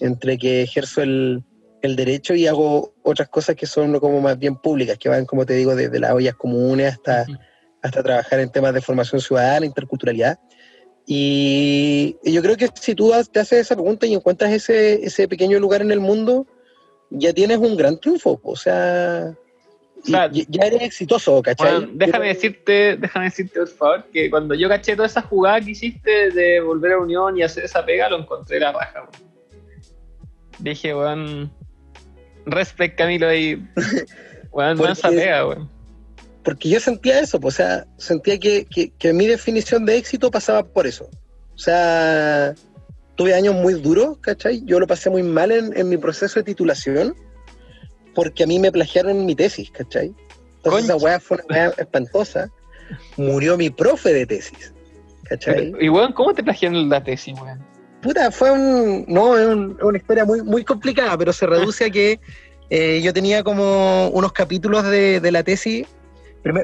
entre 0.00 0.36
que 0.36 0.62
ejerzo 0.62 1.02
el, 1.02 1.44
el, 1.82 1.96
derecho 1.96 2.34
y 2.34 2.46
hago 2.46 2.94
otras 3.02 3.28
cosas 3.28 3.54
que 3.54 3.66
son 3.66 3.98
como 4.00 4.20
más 4.20 4.38
bien 4.38 4.56
públicas, 4.56 4.98
que 4.98 5.08
van, 5.08 5.26
como 5.26 5.46
te 5.46 5.54
digo, 5.54 5.76
desde 5.76 6.00
las 6.00 6.12
ollas 6.12 6.34
comunes 6.34 6.94
hasta, 6.94 7.24
hasta 7.84 8.02
trabajar 8.02 8.40
en 8.40 8.50
temas 8.50 8.72
de 8.72 8.80
formación 8.80 9.20
ciudadana, 9.20 9.66
interculturalidad. 9.66 10.38
Y, 11.06 12.16
y, 12.24 12.32
yo 12.32 12.40
creo 12.40 12.56
que 12.56 12.70
si 12.74 12.94
tú 12.94 13.12
te 13.30 13.40
haces 13.40 13.60
esa 13.60 13.74
pregunta 13.74 14.06
y 14.06 14.14
encuentras 14.14 14.52
ese, 14.52 15.04
ese 15.04 15.28
pequeño 15.28 15.60
lugar 15.60 15.82
en 15.82 15.92
el 15.92 16.00
mundo, 16.00 16.46
ya 17.10 17.34
tienes 17.34 17.58
un 17.58 17.76
gran 17.76 18.00
triunfo. 18.00 18.40
O 18.42 18.56
sea, 18.56 19.34
ya, 20.04 20.30
eres 20.62 20.80
exitoso, 20.80 21.42
¿cachai? 21.42 21.90
déjame 21.92 22.28
decirte, 22.28 22.96
déjame 22.96 23.26
decirte, 23.26 23.60
por 23.60 23.68
favor, 23.68 24.04
que 24.10 24.30
cuando 24.30 24.54
yo 24.54 24.66
caché 24.66 24.96
toda 24.96 25.06
esa 25.06 25.20
jugada 25.20 25.60
que 25.60 25.72
hiciste 25.72 26.30
de 26.30 26.60
volver 26.60 26.92
a 26.92 26.98
Unión 26.98 27.36
y 27.36 27.42
hacer 27.42 27.64
esa 27.64 27.84
pega, 27.84 28.08
lo 28.08 28.18
encontré 28.18 28.60
la 28.60 28.72
raja, 28.72 29.10
Dije, 30.58 30.94
weón, 30.94 31.52
respect 32.46 32.96
Camilo 32.96 33.28
ahí, 33.28 33.62
weón, 34.52 34.78
no 34.78 34.88
esa 34.88 35.10
pega, 35.10 35.46
weón. 35.46 35.73
Porque 36.44 36.68
yo 36.68 36.78
sentía 36.78 37.20
eso, 37.20 37.40
o 37.42 37.50
sea, 37.50 37.86
sentía 37.96 38.38
que, 38.38 38.66
que, 38.66 39.12
mi 39.12 39.26
definición 39.26 39.86
de 39.86 39.96
éxito 39.96 40.30
pasaba 40.30 40.62
por 40.62 40.86
eso. 40.86 41.08
O 41.54 41.58
sea, 41.58 42.54
tuve 43.14 43.34
años 43.34 43.54
muy 43.54 43.74
duros, 43.74 44.18
¿cachai? 44.20 44.62
Yo 44.64 44.78
lo 44.78 44.86
pasé 44.86 45.08
muy 45.08 45.22
mal 45.22 45.50
en, 45.50 45.76
en 45.76 45.88
mi 45.88 45.96
proceso 45.96 46.40
de 46.40 46.44
titulación 46.44 47.14
porque 48.14 48.44
a 48.44 48.46
mí 48.46 48.58
me 48.58 48.70
plagiaron 48.70 49.26
mi 49.26 49.34
tesis, 49.34 49.70
¿cachai? 49.70 50.14
Entonces 50.56 50.84
esa 50.84 50.96
weá 50.96 51.20
fue 51.20 51.38
una 51.48 51.56
weá 51.56 51.74
espantosa. 51.76 52.50
Murió 53.16 53.56
mi 53.56 53.70
profe 53.70 54.12
de 54.12 54.26
tesis, 54.26 54.72
¿cachai? 55.24 55.72
y 55.80 55.88
weón, 55.88 56.12
¿cómo 56.12 56.34
te 56.34 56.42
plagiaron 56.42 56.88
la 56.88 57.02
tesis, 57.02 57.34
weón? 57.40 57.58
Puta, 58.02 58.30
fue 58.30 58.50
un. 58.50 59.04
No, 59.08 59.38
es 59.38 59.46
una 59.46 59.98
historia 59.98 60.24
muy, 60.24 60.42
muy 60.42 60.62
complicada, 60.62 61.16
pero 61.16 61.32
se 61.32 61.46
reduce 61.46 61.86
a 61.86 61.90
que 61.90 62.20
eh, 62.68 63.00
yo 63.02 63.14
tenía 63.14 63.42
como 63.42 64.08
unos 64.08 64.32
capítulos 64.32 64.84
de, 64.84 65.20
la 65.32 65.42
tesis. 65.42 65.86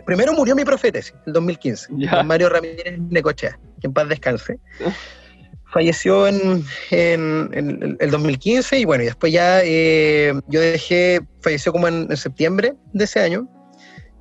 Primero 0.05 0.33
murió 0.35 0.55
mi 0.55 0.65
profe 0.65 0.89
de 0.89 0.93
tesis, 0.93 1.15
en 1.27 1.33
2015, 1.33 1.89
Mario 2.25 2.51
Ramírez 2.51 2.99
Necochea, 2.99 3.59
que 3.81 3.87
en 3.87 3.93
paz 3.93 4.09
descanse. 4.09 4.59
falleció 5.73 6.27
en, 6.27 6.65
el 6.91 8.11
2015 8.11 8.79
y 8.79 8.85
bueno, 8.85 9.03
y 9.03 9.07
después 9.07 9.33
ya 9.33 9.61
eh, 9.63 10.35
yo 10.49 10.61
dejé, 10.61 11.21
falleció 11.41 11.73
como 11.73 11.89
en, 11.89 12.15
septiembre 12.17 12.75
de 12.93 13.05
ese 13.05 13.21
año 13.21 13.49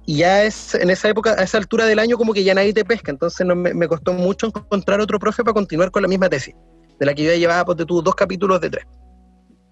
y 0.05 0.17
ya 0.17 0.43
es 0.43 0.75
en 0.75 0.89
esa 0.89 1.09
época, 1.09 1.35
a 1.37 1.43
esa 1.43 1.57
altura 1.57 1.85
del 1.85 1.99
año 1.99 2.17
como 2.17 2.33
que 2.33 2.43
ya 2.43 2.53
nadie 2.53 2.73
te 2.73 2.85
pesca, 2.85 3.11
entonces 3.11 3.45
no, 3.45 3.55
me, 3.55 3.87
costó 3.87 4.13
mucho 4.13 4.47
encontrar 4.47 5.01
otro 5.01 5.19
profe 5.19 5.43
para 5.43 5.53
continuar 5.53 5.91
con 5.91 6.01
la 6.01 6.07
misma 6.07 6.29
tesis, 6.29 6.55
de 6.99 7.05
la 7.05 7.13
que 7.13 7.23
yo 7.23 7.31
ya 7.31 7.37
llevaba, 7.37 7.65
pues, 7.65 7.77
de 7.77 7.85
tus 7.85 8.03
dos 8.03 8.15
capítulos 8.15 8.61
de 8.61 8.69
tres. 8.69 8.85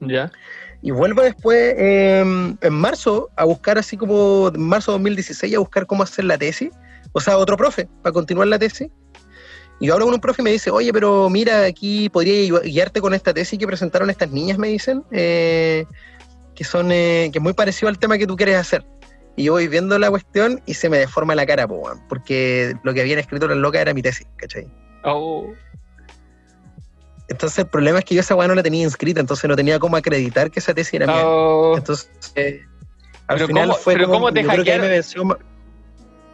Ya. 0.02 0.32
Y 0.82 0.92
vuelvo 0.92 1.22
después, 1.22 1.76
em, 1.78 2.56
en 2.62 2.74
marzo, 2.74 3.30
a 3.36 3.46
buscar 3.46 3.78
así 3.78 3.98
como, 3.98 4.52
en 4.54 4.62
marzo 4.62 4.92
de 4.92 4.98
2016, 4.98 5.56
a 5.56 5.60
buscar 5.60 5.86
cómo 5.88 6.04
hacer 6.04 6.26
la 6.26 6.38
tesis, 6.38 6.70
o 7.14 7.20
sea, 7.20 7.38
otro 7.38 7.58
profe 7.58 7.88
para 8.04 8.14
continuar 8.14 8.48
la 8.48 8.60
tesis. 8.60 8.90
Y 9.80 9.88
yo 9.88 9.94
hablo 9.94 10.06
con 10.06 10.16
un 10.16 10.22
profe 10.22 10.42
y 10.42 10.46
me 10.46 10.52
dice, 10.52 10.72
oye, 10.72 10.92
pero 10.92 11.30
mira, 11.30 11.66
aquí 11.66 12.10
podría 12.10 12.60
guiarte 12.62 13.00
con 13.02 13.14
esta 13.14 13.34
tesis 13.34 13.60
que 13.60 13.68
presentaron 13.68 14.10
estas 14.10 14.32
niñas, 14.32 14.58
me 14.58 14.70
dicen, 14.70 15.04
eh, 15.12 15.86
que 16.56 16.64
son 16.64 16.92
eh, 16.92 17.30
que 17.32 17.38
es 17.40 17.44
muy 17.44 17.54
parecido 17.54 17.90
al 17.90 18.00
tema 18.00 18.18
que 18.18 18.26
tú 18.28 18.36
quieres 18.36 18.56
hacer. 18.56 18.84
Y 19.36 19.44
yo 19.44 19.54
voy 19.54 19.68
viendo 19.68 20.00
la 20.00 20.10
cuestión 20.10 20.62
y 20.66 20.74
se 20.74 20.90
me 20.90 20.98
deforma 20.98 21.36
la 21.36 21.46
cara, 21.46 21.68
porque 22.10 22.74
lo 22.84 22.94
que 22.94 23.02
habían 23.02 23.20
escrito 23.20 23.48
las 23.48 23.58
locas 23.58 23.82
era 23.82 23.94
mi 23.94 24.02
tesis, 24.02 24.28
¿cachai? 24.38 24.68
Oh. 25.04 25.54
Entonces 27.30 27.60
el 27.60 27.68
problema 27.68 28.00
es 28.00 28.06
que 28.06 28.16
yo 28.16 28.22
esa 28.22 28.36
weá 28.36 28.48
no 28.48 28.56
la 28.56 28.64
tenía 28.64 28.84
inscrita, 28.84 29.20
entonces 29.20 29.48
no 29.50 29.56
tenía 29.56 29.80
cómo 29.80 29.98
acreditar 29.98 30.50
que 30.50 30.60
esa 30.60 30.74
tesis 30.74 30.94
era 30.96 31.08
mía. 31.08 31.24
Oh, 31.26 31.74
Entonces, 31.76 32.10
eh, 32.36 32.62
al 33.28 33.36
Pero 33.38 33.48
final 33.48 33.68
cómo- 33.70 33.80
fue 33.80 33.94
pero 33.96 34.06
como- 34.06 34.20
cómo 34.20 34.34
te 34.34 34.42
yo 34.44 34.48
creo 34.50 34.64
que 34.64 34.80
me 34.80 34.88
venció 34.88 35.38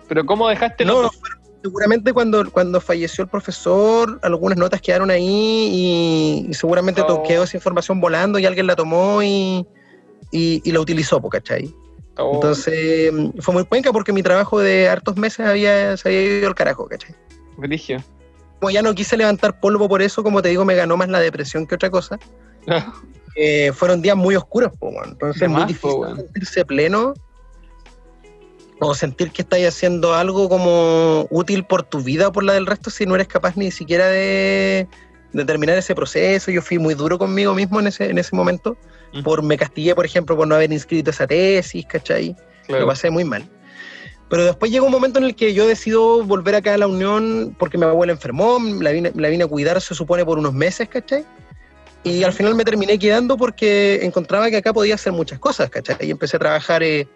pero 0.08 0.26
¿cómo 0.26 0.48
dejaste 0.50 0.86
No, 0.86 1.02
los 1.04 1.12
no, 1.14 1.20
seguramente 1.64 2.14
cuando, 2.14 2.52
cuando 2.52 2.80
falleció 2.82 3.24
el 3.24 3.30
profesor, 3.30 4.20
algunas 4.22 4.58
notas 4.58 4.82
quedaron 4.82 5.10
ahí 5.10 5.26
y, 5.26 6.46
y 6.50 6.54
seguramente 6.54 7.02
Oh. 7.08 7.24
quedó 7.24 7.44
esa 7.44 7.58
información 7.58 8.00
volando 8.00 8.38
y 8.38 8.46
alguien 8.46 8.68
la 8.68 8.76
tomó 8.76 9.24
y, 9.24 9.66
y, 10.32 10.62
y 10.64 10.72
la 10.72 10.80
utilizó, 10.82 11.20
¿cachai? 11.30 11.74
Oh, 12.18 12.36
Entonces 12.36 13.12
mm, 13.12 13.40
fue 13.40 13.54
muy 13.56 13.64
cuenca 13.66 13.92
porque 13.92 14.12
mi 14.14 14.22
trabajo 14.22 14.60
de 14.60 14.88
hartos 14.90 15.16
meses 15.18 15.48
había, 15.48 15.98
se 15.98 16.10
había 16.10 16.22
ido 16.40 16.48
al 16.50 16.54
carajo, 16.56 16.86
¿cachai? 16.88 17.16
Brigio. 17.58 18.04
Como 18.64 18.72
ya 18.72 18.82
no 18.82 18.96
quise 18.96 19.18
levantar 19.18 19.60
polvo 19.60 19.90
por 19.90 20.02
eso, 20.02 20.24
como 20.24 20.42
te 20.42 20.48
digo, 20.48 20.64
me 20.64 20.74
ganó 20.74 20.96
más 20.96 21.10
la 21.10 21.20
depresión 21.20 21.68
que 21.68 21.76
otra 21.76 21.90
cosa. 21.90 22.18
Eh, 23.36 23.72
fueron 23.74 24.00
días 24.00 24.16
muy 24.16 24.36
oscuros, 24.36 24.72
po, 24.78 24.92
entonces 25.04 25.42
es 25.42 25.50
muy 25.50 25.66
difícil 25.66 26.02
po, 26.02 26.16
sentirse 26.16 26.64
pleno 26.66 27.16
o 28.80 28.94
sentir 28.94 29.32
que 29.32 29.42
estás 29.42 29.60
haciendo 29.62 30.14
algo 30.14 30.48
como 30.48 31.26
útil 31.32 31.66
por 31.66 31.82
tu 31.82 32.04
vida 32.04 32.28
o 32.28 32.32
por 32.32 32.44
la 32.44 32.54
del 32.54 32.68
resto 32.68 32.92
si 32.92 33.08
no 33.08 33.16
eres 33.16 33.28
capaz 33.28 33.58
ni 33.58 33.72
siquiera 33.72 34.06
de, 34.06 34.88
de 35.32 35.46
terminar 35.46 35.76
ese 35.80 35.96
proceso. 35.96 36.52
Yo 36.52 36.62
fui 36.62 36.78
muy 36.78 36.94
duro 36.94 37.18
conmigo 37.18 37.56
mismo 37.56 37.80
en 37.80 37.88
ese, 37.88 38.12
en 38.12 38.20
ese 38.20 38.36
momento, 38.36 38.78
Ujú. 39.12 39.24
por 39.24 39.42
me 39.42 39.58
castigué, 39.58 39.96
por 39.96 40.06
ejemplo, 40.06 40.38
por 40.38 40.48
no 40.48 40.54
haber 40.54 40.72
inscrito 40.72 41.10
esa 41.10 41.26
tesis, 41.26 41.88
¿cachai? 41.88 42.36
Lo 42.68 42.86
pasé 42.86 43.10
muy 43.10 43.24
mal. 43.24 43.50
Pero 44.34 44.46
después 44.46 44.72
llegó 44.72 44.88
un 44.88 44.92
momento 44.92 45.20
en 45.20 45.26
el 45.26 45.36
que 45.36 45.54
yo 45.54 45.68
decido 45.68 46.24
volver 46.24 46.56
acá 46.56 46.74
a 46.74 46.78
la 46.80 46.88
Unión 46.88 47.56
porque 47.60 47.78
mi 47.78 47.84
abuela 47.84 48.14
enfermó, 48.14 48.58
la 48.82 48.90
vine, 48.90 49.12
la 49.14 49.30
vine 49.30 49.44
a 49.44 49.48
cuidar, 49.48 49.80
se 49.80 49.94
supone, 49.94 50.26
por 50.26 50.40
unos 50.40 50.56
meses, 50.56 50.90
¿cachai? 50.90 51.24
Y 52.04 52.24
al 52.24 52.34
final 52.34 52.56
me 52.56 52.66
terminé 52.66 52.98
quedando 52.98 53.38
porque 53.38 54.00
encontraba 54.02 54.50
que 54.50 54.58
acá 54.58 54.74
podía 54.74 54.96
hacer 54.96 55.14
muchas 55.14 55.38
cosas, 55.38 55.70
¿cachai? 55.70 55.98
Y 56.02 56.10
empecé 56.10 56.38
a 56.38 56.40
trabajar 56.40 56.82
eh, 56.82 57.08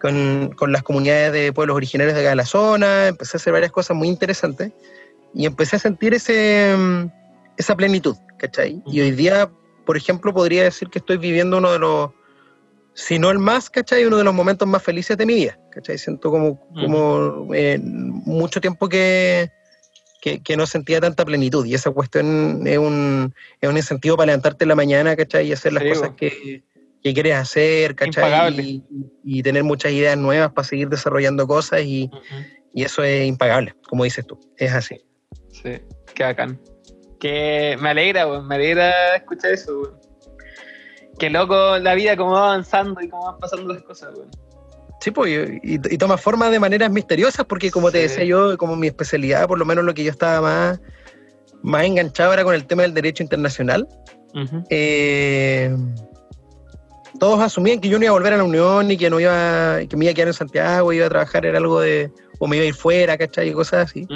con, 0.00 0.50
con 0.56 0.72
las 0.72 0.82
comunidades 0.82 1.34
de 1.34 1.52
pueblos 1.52 1.76
originarios 1.76 2.14
de 2.14 2.22
acá 2.22 2.30
de 2.30 2.36
la 2.36 2.46
zona, 2.46 3.08
empecé 3.08 3.36
a 3.36 3.38
hacer 3.38 3.52
varias 3.52 3.70
cosas 3.70 3.94
muy 3.94 4.08
interesantes 4.08 4.72
y 5.34 5.44
empecé 5.44 5.76
a 5.76 5.78
sentir 5.78 6.14
ese, 6.14 6.74
mm, 6.74 7.04
esa 7.58 7.76
plenitud, 7.76 8.16
¿cachai? 8.38 8.82
Y 8.86 9.02
hoy 9.02 9.10
día, 9.10 9.50
por 9.84 9.98
ejemplo, 9.98 10.32
podría 10.32 10.62
decir 10.62 10.88
que 10.88 11.00
estoy 11.00 11.18
viviendo 11.18 11.58
uno 11.58 11.70
de 11.70 11.78
los, 11.80 12.10
si 12.94 13.18
no 13.18 13.30
el 13.30 13.38
más, 13.38 13.68
¿cachai? 13.68 14.06
Uno 14.06 14.16
de 14.16 14.24
los 14.24 14.32
momentos 14.32 14.66
más 14.66 14.82
felices 14.82 15.18
de 15.18 15.26
mi 15.26 15.34
vida, 15.34 15.58
¿cachai? 15.72 15.98
Siento 15.98 16.30
como, 16.30 16.60
como 16.74 17.52
eh, 17.54 17.78
mucho 17.82 18.60
tiempo 18.60 18.88
que, 18.88 19.50
que, 20.20 20.42
que 20.42 20.56
no 20.56 20.66
sentía 20.66 21.00
tanta 21.00 21.24
plenitud 21.24 21.66
y 21.66 21.74
esa 21.74 21.90
cuestión 21.90 22.66
es 22.66 22.78
un, 22.78 23.34
es 23.60 23.68
un 23.68 23.76
incentivo 23.76 24.16
para 24.16 24.26
levantarte 24.26 24.64
en 24.64 24.68
la 24.68 24.74
mañana, 24.76 25.16
¿cachai? 25.16 25.48
Y 25.48 25.52
hacer 25.52 25.72
las 25.72 25.84
cosas 25.84 26.10
que, 26.16 26.62
que 27.02 27.14
quieres 27.14 27.34
hacer, 27.34 27.94
¿cachai? 27.94 28.60
Y, 28.60 28.84
y 29.24 29.42
tener 29.42 29.64
muchas 29.64 29.92
ideas 29.92 30.16
nuevas 30.16 30.52
para 30.52 30.68
seguir 30.68 30.88
desarrollando 30.88 31.46
cosas 31.46 31.82
y, 31.82 32.10
y 32.72 32.84
eso 32.84 33.02
es 33.02 33.26
impagable, 33.26 33.74
como 33.88 34.04
dices 34.04 34.26
tú, 34.26 34.38
es 34.56 34.72
así. 34.72 35.00
Sí, 35.50 35.80
qué 36.14 36.22
bacán. 36.22 36.60
Que 37.18 37.76
me 37.80 37.90
alegra, 37.90 38.26
me 38.40 38.54
alegra 38.54 39.16
escuchar 39.16 39.52
eso, 39.52 39.80
weón. 39.80 40.02
Qué 41.18 41.30
loco 41.30 41.78
la 41.78 41.94
vida, 41.94 42.16
cómo 42.16 42.32
va 42.32 42.46
avanzando 42.46 43.00
y 43.00 43.08
cómo 43.08 43.26
van 43.26 43.38
pasando 43.38 43.72
las 43.72 43.82
cosas. 43.82 44.14
Sí, 45.02 45.10
pues, 45.10 45.50
y, 45.64 45.74
y 45.74 45.98
toma 45.98 46.16
forma 46.16 46.48
de 46.48 46.60
maneras 46.60 46.88
misteriosas, 46.88 47.44
porque 47.44 47.72
como 47.72 47.90
te 47.90 47.98
decía 47.98 48.22
yo, 48.22 48.56
como 48.56 48.76
mi 48.76 48.86
especialidad, 48.86 49.48
por 49.48 49.58
lo 49.58 49.64
menos 49.64 49.84
lo 49.84 49.94
que 49.94 50.04
yo 50.04 50.12
estaba 50.12 50.40
más, 50.40 50.80
más 51.62 51.84
enganchado 51.84 52.32
era 52.32 52.44
con 52.44 52.54
el 52.54 52.64
tema 52.66 52.82
del 52.82 52.94
derecho 52.94 53.24
internacional. 53.24 53.88
Eh, 54.70 55.76
todos 57.18 57.40
asumían 57.40 57.80
que 57.80 57.88
yo 57.88 57.98
no 57.98 58.04
iba 58.04 58.10
a 58.10 58.16
volver 58.16 58.32
a 58.34 58.36
la 58.36 58.44
Unión 58.44 58.92
y 58.92 58.96
que 58.96 59.10
no 59.10 59.18
iba, 59.18 59.80
que 59.88 59.96
me 59.96 60.04
iba 60.04 60.12
a 60.12 60.14
quedar 60.14 60.28
en 60.28 60.34
Santiago, 60.34 60.92
iba 60.92 61.06
a 61.06 61.10
trabajar 61.10 61.46
en 61.46 61.56
algo 61.56 61.80
de, 61.80 62.08
o 62.38 62.46
me 62.46 62.54
iba 62.58 62.64
a 62.64 62.68
ir 62.68 62.74
fuera, 62.74 63.18
¿cachai? 63.18 63.48
Y 63.48 63.52
cosas 63.52 63.90
así. 63.90 64.06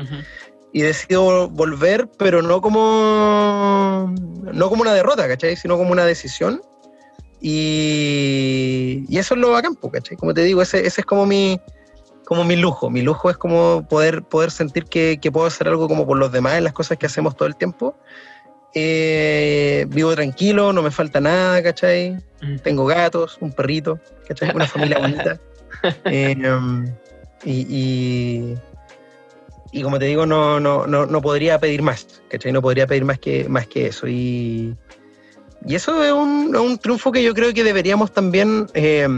Y 0.72 0.82
decido 0.82 1.48
volver, 1.48 2.08
pero 2.16 2.42
no 2.42 2.60
como, 2.60 4.14
no 4.52 4.68
como 4.68 4.82
una 4.82 4.94
derrota, 4.94 5.26
¿cachai? 5.26 5.56
Sino 5.56 5.76
como 5.76 5.90
una 5.90 6.04
decisión. 6.04 6.62
Y, 7.48 9.04
y 9.08 9.18
eso 9.18 9.34
es 9.34 9.40
lo 9.40 9.52
bacán, 9.52 9.76
¿cachai? 9.76 10.16
Como 10.16 10.34
te 10.34 10.42
digo, 10.42 10.62
ese, 10.62 10.84
ese 10.84 11.02
es 11.02 11.06
como 11.06 11.26
mi, 11.26 11.60
como 12.24 12.42
mi 12.42 12.56
lujo. 12.56 12.90
Mi 12.90 13.02
lujo 13.02 13.30
es 13.30 13.36
como 13.36 13.86
poder, 13.88 14.24
poder 14.24 14.50
sentir 14.50 14.86
que, 14.86 15.20
que 15.22 15.30
puedo 15.30 15.46
hacer 15.46 15.68
algo 15.68 15.86
como 15.86 16.04
por 16.08 16.18
los 16.18 16.32
demás 16.32 16.54
en 16.54 16.64
las 16.64 16.72
cosas 16.72 16.98
que 16.98 17.06
hacemos 17.06 17.36
todo 17.36 17.46
el 17.46 17.54
tiempo. 17.54 17.96
Eh, 18.74 19.86
vivo 19.90 20.12
tranquilo, 20.16 20.72
no 20.72 20.82
me 20.82 20.90
falta 20.90 21.20
nada, 21.20 21.62
¿cachai? 21.62 22.16
Ujú. 22.42 22.58
Tengo 22.64 22.84
gatos, 22.84 23.38
un 23.40 23.52
perrito, 23.52 24.00
¿cachai? 24.26 24.50
Una 24.52 24.66
familia 24.66 24.98
bonita. 24.98 25.40
Eh, 26.06 26.34
um, 26.50 26.86
y, 27.44 27.66
y, 27.68 28.54
y 29.70 29.82
como 29.82 29.98
te 29.98 30.06
digo, 30.06 30.24
no, 30.24 30.58
no, 30.58 30.86
no, 30.86 31.06
no 31.06 31.20
podría 31.20 31.60
pedir 31.60 31.82
más, 31.82 32.22
¿cachai? 32.28 32.50
No 32.50 32.62
podría 32.62 32.88
pedir 32.88 33.04
más 33.04 33.20
que, 33.20 33.48
más 33.48 33.68
que 33.68 33.86
eso. 33.86 34.08
Y, 34.08 34.74
y 35.66 35.74
eso 35.74 36.02
es 36.04 36.12
un, 36.12 36.54
un 36.56 36.78
triunfo 36.78 37.10
que 37.12 37.22
yo 37.22 37.34
creo 37.34 37.52
que 37.52 37.64
deberíamos 37.64 38.12
también 38.12 38.66
eh, 38.74 39.08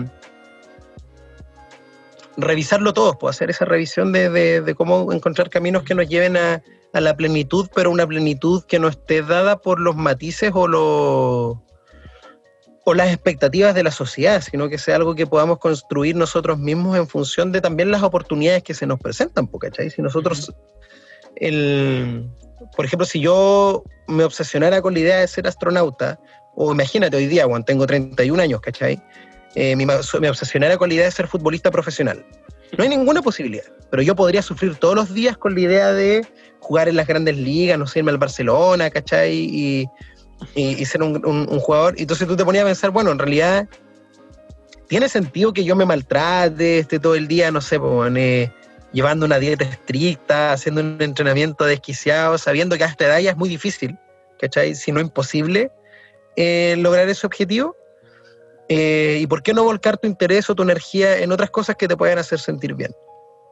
revisarlo 2.36 2.92
todos, 2.92 3.16
pues 3.18 3.36
hacer 3.36 3.50
esa 3.50 3.64
revisión 3.64 4.12
de, 4.12 4.30
de- 4.30 4.60
de 4.60 4.74
cómo 4.74 5.12
encontrar 5.12 5.50
caminos 5.50 5.82
que 5.82 5.94
nos 5.94 6.08
lleven 6.08 6.36
a, 6.36 6.62
a 6.92 7.00
la 7.00 7.16
plenitud, 7.16 7.68
pero 7.74 7.90
una 7.90 8.06
plenitud 8.06 8.64
que 8.64 8.78
no 8.78 8.88
esté 8.88 9.22
dada 9.22 9.58
por 9.58 9.80
los 9.80 9.96
matices 9.96 10.52
o 10.54 10.68
los 10.68 11.56
o 12.90 12.94
las 12.94 13.12
expectativas 13.12 13.74
de 13.74 13.82
la 13.82 13.90
sociedad, 13.90 14.40
sino 14.40 14.70
que 14.70 14.78
sea 14.78 14.96
algo 14.96 15.14
que 15.14 15.26
podamos 15.26 15.58
construir 15.58 16.16
nosotros 16.16 16.58
mismos 16.58 16.96
en 16.96 17.06
función 17.06 17.52
de 17.52 17.60
también 17.60 17.90
las 17.90 18.02
oportunidades 18.02 18.62
que 18.62 18.72
se 18.72 18.86
nos 18.86 18.98
presentan, 18.98 19.46
¿cachai? 19.46 19.90
Si 19.90 20.00
nosotros, 20.00 20.54
el, 21.36 22.30
por 22.74 22.86
ejemplo, 22.86 23.04
si 23.04 23.20
yo 23.20 23.84
me 24.06 24.24
obsesionara 24.24 24.80
con 24.80 24.94
la 24.94 25.00
idea 25.00 25.18
de 25.18 25.28
ser 25.28 25.46
astronauta, 25.46 26.18
o 26.60 26.72
imagínate 26.72 27.16
hoy 27.16 27.26
día, 27.28 27.47
cuando 27.47 27.64
tengo 27.64 27.86
31 27.86 28.43
años, 28.43 28.60
¿cachai? 28.60 29.01
Eh, 29.55 29.76
me 29.76 30.28
obsesionara 30.28 30.76
con 30.76 30.89
la 30.89 30.94
idea 30.97 31.05
de 31.05 31.10
ser 31.12 31.28
futbolista 31.28 31.70
profesional. 31.70 32.24
No 32.76 32.82
hay 32.82 32.90
ninguna 32.90 33.22
posibilidad, 33.22 33.64
pero 33.90 34.02
yo 34.02 34.14
podría 34.16 34.43
sufrir 34.43 34.74
todos 34.74 34.94
los 34.97 35.14
días 35.14 35.36
con 35.39 35.55
la 35.55 35.60
idea 35.60 35.93
de 35.93 36.26
jugar 36.60 36.89
en 36.89 36.97
las 36.97 37.06
grandes 37.06 37.36
ligas, 37.36 37.78
no 37.78 37.86
sé, 37.86 38.01
irme 38.01 38.10
al 38.10 38.18
Barcelona, 38.18 38.90
¿cachai? 38.90 39.32
Y, 39.35 40.85
ser 40.85 41.02
un, 41.02 41.24
un- 41.24 41.47
un 41.48 41.60
jugador. 41.60 41.94
Entonces 41.97 42.26
tú 42.26 42.36
te 42.36 42.44
ponías 42.44 42.64
a 42.64 42.66
pensar, 42.66 42.90
bueno, 42.90 43.10
en 43.12 43.18
realidad, 43.18 43.68
¿tiene 44.89 45.09
sentido 45.09 45.52
que 45.52 45.64
yo 45.64 45.76
me 45.76 45.85
maltrate, 45.86 46.80
esté 46.80 46.98
todo 46.98 47.14
el 47.14 47.28
día, 47.28 47.51
no 47.51 47.60
sé, 47.60 47.78
pues, 47.78 48.12
llevando 48.93 49.26
una 49.26 49.39
dieta 49.39 49.64
estricta, 49.64 50.52
haciendo 50.52 50.80
un 50.80 50.97
entrenamiento 51.01 51.64
desquiciado, 51.64 52.36
sabiendo 52.39 52.76
que 52.76 52.85
a 52.85 52.89
esta 52.89 53.06
edad 53.06 53.18
ya 53.20 53.30
es 53.30 53.36
muy 53.36 53.48
difícil, 53.48 53.97
¿cachai? 54.40 54.74
Si 54.74 54.93
no 54.93 55.01
imposible, 55.01 55.70
eh, 56.40 56.77
lograr 56.78 57.09
ese 57.09 57.27
objetivo? 57.27 57.74
Eh, 58.69 59.19
¿Y 59.20 59.27
por 59.27 59.43
qué 59.43 59.52
no 59.52 59.65
volcar 59.65 59.98
tu 59.98 60.06
interés 60.06 60.48
o 60.48 60.55
tu 60.55 60.62
energía 60.62 61.19
en 61.19 61.32
otras 61.32 61.51
cosas 61.51 61.74
que 61.77 61.89
te 61.89 61.97
puedan 61.97 62.19
hacer 62.19 62.39
sentir 62.39 62.74
bien? 62.74 62.93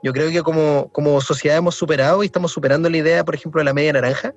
Yo 0.03 0.13
creo 0.13 0.31
que 0.31 0.43
como, 0.43 0.89
como 0.93 1.21
sociedad 1.21 1.59
hemos 1.59 1.75
superado 1.75 2.23
y 2.23 2.27
estamos 2.27 2.53
superando 2.53 2.89
la 2.89 2.99
idea, 2.99 3.25
por 3.25 3.35
ejemplo, 3.35 3.61
de 3.61 3.65
la 3.65 3.75
media 3.75 3.93
naranja, 3.93 4.33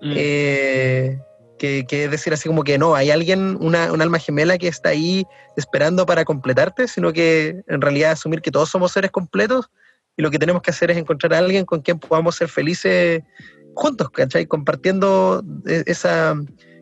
Mm. 0.00 0.12
eh, 0.16 1.18
que, 1.58 1.86
que 1.86 2.04
es 2.04 2.10
decir 2.10 2.32
así 2.34 2.48
como 2.48 2.62
que 2.62 2.76
no, 2.76 2.94
hay 2.94 3.10
alguien, 3.10 3.56
una, 3.60 3.92
un 3.92 4.02
alma 4.02 4.18
gemela 4.18 4.58
que 4.58 4.68
está 4.68 4.90
ahí 4.90 5.24
esperando 5.56 6.04
para 6.04 6.24
completarte, 6.24 6.88
sino 6.88 7.12
que 7.12 7.62
en 7.66 7.80
realidad 7.80 8.10
asumir 8.12 8.42
que 8.42 8.50
todos 8.50 8.68
somos 8.68 8.92
seres 8.92 9.10
completos 9.10 9.70
y 10.16 10.22
lo 10.22 10.30
que 10.30 10.38
tenemos 10.38 10.62
que 10.62 10.70
hacer 10.72 10.90
es 10.90 10.98
encontrar 10.98 11.32
a 11.32 11.38
alguien 11.38 11.64
con 11.64 11.80
quien 11.80 11.98
podamos 11.98 12.36
ser 12.36 12.48
felices 12.48 13.22
juntos, 13.74 14.10
¿cachai? 14.10 14.46
Compartiendo 14.46 15.42
e- 15.66 15.84
esa, 15.86 16.34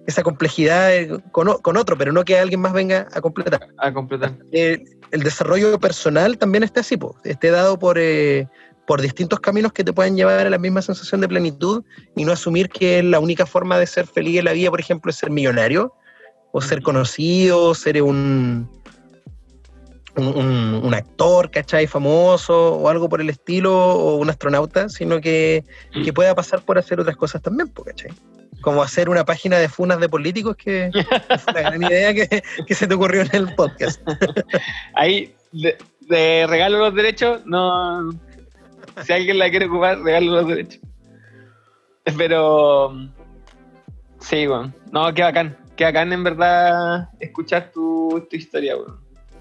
esa 0.07 0.23
complejidad 0.23 0.95
eh, 0.95 1.09
con, 1.31 1.49
o- 1.49 1.59
con 1.61 1.77
otro, 1.77 1.97
pero 1.97 2.13
no 2.13 2.25
que 2.25 2.39
alguien 2.39 2.61
más 2.61 2.73
venga 2.73 3.09
a 3.13 3.21
completar 3.21 3.69
A 3.79 3.93
completar. 3.93 4.33
eh, 4.53 4.83
el 5.11 5.23
desarrollo 5.23 5.79
personal 5.79 6.39
también 6.39 6.63
está 6.65 6.81
así, 6.81 6.97
po, 6.97 7.17
esté 7.25 7.51
dado 7.51 7.79
por, 7.79 7.99
eh, 7.99 8.49
por 8.87 9.01
distintos 9.01 9.39
caminos 9.41 9.73
que 9.73 9.85
te 9.85 9.93
pueden 9.93 10.17
llevar 10.17 10.47
a 10.47 10.51
la 10.51 10.59
misma 10.59 10.83
sensación 10.83 11.21
de 11.21 11.29
plenitud 11.29 11.85
y 12.17 12.25
no 12.25 12.33
asumir 12.33 12.69
que 12.69 13.03
la 13.03 13.21
única 13.21 13.47
forma 13.47 13.79
de 13.79 13.87
ser 13.87 14.07
feliz 14.07 14.39
en 14.39 14.47
la 14.47 14.53
vida, 14.53 14.71
por 14.71 14.81
ejemplo, 14.81 15.11
es 15.11 15.17
ser 15.17 15.31
millonario 15.31 15.93
o 16.53 16.61
ser 16.61 16.83
conocido, 16.83 17.75
ser 17.75 18.03
un, 18.03 18.69
un, 20.17 20.27
un- 20.27 20.81
un 20.85 20.95
actor, 20.95 21.51
¿cachai? 21.51 21.87
Famoso 21.87 22.75
o 22.75 22.89
algo 22.89 23.09
por 23.09 23.21
el 23.21 23.31
estilo 23.31 23.75
o 23.75 24.17
un 24.17 24.29
astronauta, 24.31 24.89
sino 24.89 25.21
que, 25.21 25.65
que 26.05 26.13
pueda 26.13 26.35
pasar 26.35 26.63
por 26.65 26.77
hacer 26.79 27.01
otras 27.01 27.17
cosas 27.17 27.41
también, 27.41 27.69
¿cachai? 27.85 28.11
Como 28.63 28.83
hacer 28.83 29.09
una 29.09 29.25
página 29.25 29.59
de 29.59 29.69
funas 29.69 30.01
de 30.01 30.09
políticos, 30.09 30.57
que, 30.57 30.91
fue 31.45 31.53
una 31.53 31.63
gran 31.63 31.83
idea 31.83 32.15
que, 32.15 32.43
que 32.67 32.75
se 32.75 32.87
te 32.87 32.95
ocurrió 32.95 33.23
en 33.23 33.31
el 33.33 33.55
podcast. 33.55 34.01
Ahí, 34.95 35.35
de, 35.53 35.77
de 36.01 36.47
regalo 36.49 36.79
los 36.79 36.95
derechos, 36.95 37.45
no. 37.45 38.11
Si 39.05 39.13
alguien 39.13 39.39
la 39.39 39.51
quiere 39.51 39.67
ocupar, 39.67 40.01
regalo 40.01 40.33
los 40.33 40.49
derechos. 40.49 40.81
Pero. 42.17 43.09
Sí, 44.21 44.47
weón. 44.47 44.75
No, 44.91 45.13
qué 45.15 45.23
bacán. 45.23 45.57
Qué 45.77 45.85
bacán 45.85 46.13
en 46.13 46.25
verdad 46.25 47.09
escuchar 47.21 47.71
tu, 47.73 48.27
tu 48.31 48.37
historia, 48.37 48.77
weón. 48.77 49.01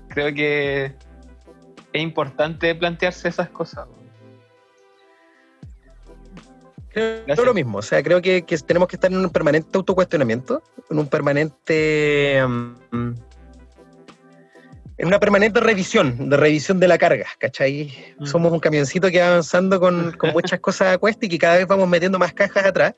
Creo 0.09 0.33
que 0.33 0.93
es 1.93 2.01
importante 2.01 2.73
plantearse 2.75 3.29
esas 3.29 3.49
cosas. 3.49 3.87
Creo 6.93 7.23
Gracias. 7.25 7.45
lo 7.45 7.53
mismo, 7.53 7.77
o 7.77 7.81
sea, 7.81 8.03
creo 8.03 8.21
que, 8.21 8.41
que 8.43 8.57
tenemos 8.57 8.87
que 8.89 8.97
estar 8.97 9.09
en 9.11 9.17
un 9.17 9.29
permanente 9.29 9.69
autocuestionamiento, 9.77 10.61
en 10.89 10.99
un 10.99 11.07
permanente. 11.07 12.43
mm, 12.45 13.13
en 14.97 15.07
una 15.07 15.19
permanente 15.19 15.59
revisión, 15.59 16.29
de 16.29 16.37
revisión 16.37 16.79
de 16.79 16.87
la 16.87 16.97
carga, 16.97 17.25
¿cachai? 17.39 17.91
Mm. 18.19 18.25
Somos 18.25 18.51
un 18.51 18.59
camioncito 18.59 19.09
que 19.09 19.19
va 19.19 19.29
avanzando 19.29 19.79
con, 19.79 20.11
con 20.17 20.31
muchas 20.31 20.59
cosas 20.59 20.93
a 20.93 20.97
cuesta 20.99 21.25
y 21.25 21.29
que 21.29 21.39
cada 21.39 21.57
vez 21.57 21.65
vamos 21.65 21.87
metiendo 21.87 22.19
más 22.19 22.33
cajas 22.33 22.65
atrás. 22.65 22.93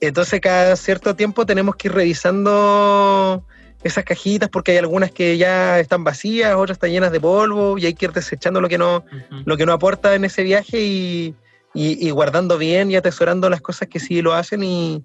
Entonces, 0.00 0.40
cada 0.40 0.76
cierto 0.76 1.14
tiempo 1.14 1.44
tenemos 1.44 1.76
que 1.76 1.88
ir 1.88 1.94
revisando 1.94 3.44
esas 3.82 4.04
cajitas 4.04 4.48
porque 4.48 4.72
hay 4.72 4.78
algunas 4.78 5.10
que 5.10 5.36
ya 5.36 5.78
están 5.78 6.04
vacías, 6.04 6.54
otras 6.54 6.76
están 6.76 6.90
llenas 6.90 7.12
de 7.12 7.20
polvo 7.20 7.76
y 7.76 7.84
hay 7.86 7.92
que 7.94 8.06
ir 8.06 8.12
desechando 8.12 8.60
lo 8.60 8.68
que 8.68 8.78
no, 8.78 8.98
Ujú. 8.98 9.42
lo 9.44 9.56
que 9.58 9.66
no 9.66 9.72
aporta 9.74 10.14
en 10.14 10.24
ese 10.24 10.42
viaje 10.42 10.80
y, 10.80 11.34
y- 11.74 12.06
y 12.06 12.10
guardando 12.10 12.58
bien 12.58 12.90
y 12.90 12.96
atesorando 12.96 13.48
las 13.50 13.60
cosas 13.60 13.88
que 13.88 14.00
sí 14.00 14.22
lo 14.22 14.34
hacen 14.34 14.62
y, 14.64 15.04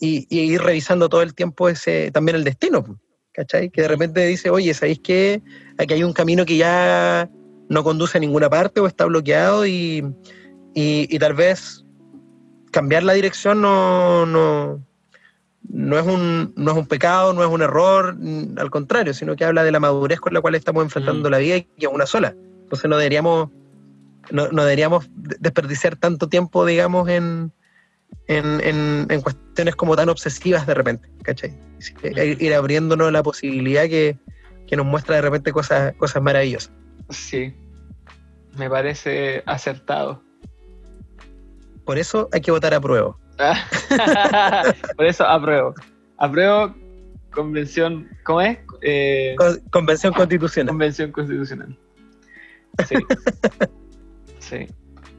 y- 0.00 0.26
y 0.28 0.40
ir 0.52 0.60
revisando 0.62 1.08
todo 1.08 1.22
el 1.22 1.34
tiempo 1.34 1.68
ese 1.68 2.10
también 2.12 2.36
el 2.36 2.44
destino, 2.44 2.84
¿cachai? 3.32 3.70
Que 3.70 3.82
de 3.82 3.88
repente 3.88 4.24
dice, 4.26 4.50
oye, 4.50 4.72
¿sabéis 4.74 5.00
qué? 5.00 5.42
Aquí 5.78 5.94
hay 5.94 6.04
un 6.04 6.12
camino 6.12 6.44
que 6.44 6.56
ya 6.56 7.28
no 7.68 7.82
conduce 7.82 8.18
a 8.18 8.20
ninguna 8.20 8.48
parte 8.48 8.80
o 8.80 8.86
está 8.86 9.06
bloqueado 9.06 9.66
y, 9.66 10.04
tal 11.18 11.34
vez 11.34 11.82
cambiar 12.70 13.02
la 13.02 13.14
dirección 13.14 13.60
no, 13.62 14.26
no, 14.26 14.84
no, 15.68 15.98
es 15.98 16.06
un, 16.06 16.52
no 16.56 16.70
es 16.72 16.76
un 16.76 16.86
pecado, 16.86 17.32
no 17.32 17.42
es 17.42 17.48
un 17.48 17.62
error, 17.62 18.16
al 18.58 18.70
contrario, 18.70 19.14
sino 19.14 19.34
que 19.34 19.44
habla 19.44 19.64
de 19.64 19.72
la 19.72 19.80
madurez 19.80 20.20
con 20.20 20.34
la 20.34 20.40
cual 20.40 20.54
estamos 20.54 20.84
enfrentando 20.84 21.28
Mm. 21.28 21.32
la 21.32 21.38
vida 21.38 21.56
y 21.56 21.62
que 21.62 21.86
es 21.86 21.92
una 21.92 22.06
sola. 22.06 22.36
Entonces 22.62 22.88
no 22.90 22.96
deberíamos, 22.98 23.48
no, 24.30 24.48
no 24.48 24.62
deberíamos 24.64 25.06
de- 25.14 25.36
desperdiciar 25.40 25.96
tanto 25.96 26.28
tiempo, 26.28 26.64
digamos, 26.66 27.08
en, 27.08 27.52
en, 28.28 28.60
en- 28.60 29.06
en 29.10 29.20
cuestiones 29.20 29.76
como 29.76 29.96
tan 29.96 30.08
obsesivas 30.08 30.66
de 30.66 30.74
repente, 30.74 31.08
¿cachai? 31.22 31.54
Ir, 32.02 32.40
ir 32.42 32.54
abriéndonos 32.54 33.10
la 33.12 33.22
posibilidad 33.22 33.84
que, 33.84 34.18
que 34.66 34.76
nos 34.76 34.86
muestra 34.86 35.16
de 35.16 35.22
repente 35.22 35.52
cosas, 35.52 35.94
cosas 35.96 36.22
maravillosas. 36.22 36.72
Sí. 37.10 37.54
Me 38.56 38.70
parece 38.70 39.42
acertado. 39.46 40.22
Por 41.84 41.98
eso 41.98 42.28
hay 42.32 42.40
que 42.40 42.50
votar 42.50 42.72
a 42.74 42.80
prueba. 42.80 43.16
Por 44.96 45.06
eso 45.06 45.24
apruebo. 45.26 45.74
Apruebo 46.18 46.74
convención, 47.30 48.08
¿cómo 48.24 48.40
es? 48.40 48.58
Eh, 48.80 49.34
Con- 49.36 49.60
Convención 49.70 50.12
Constitucional. 50.14 50.68
convención 50.68 51.12
constitucional. 51.12 51.78
Sí. 52.88 52.94
sí. 54.48 54.66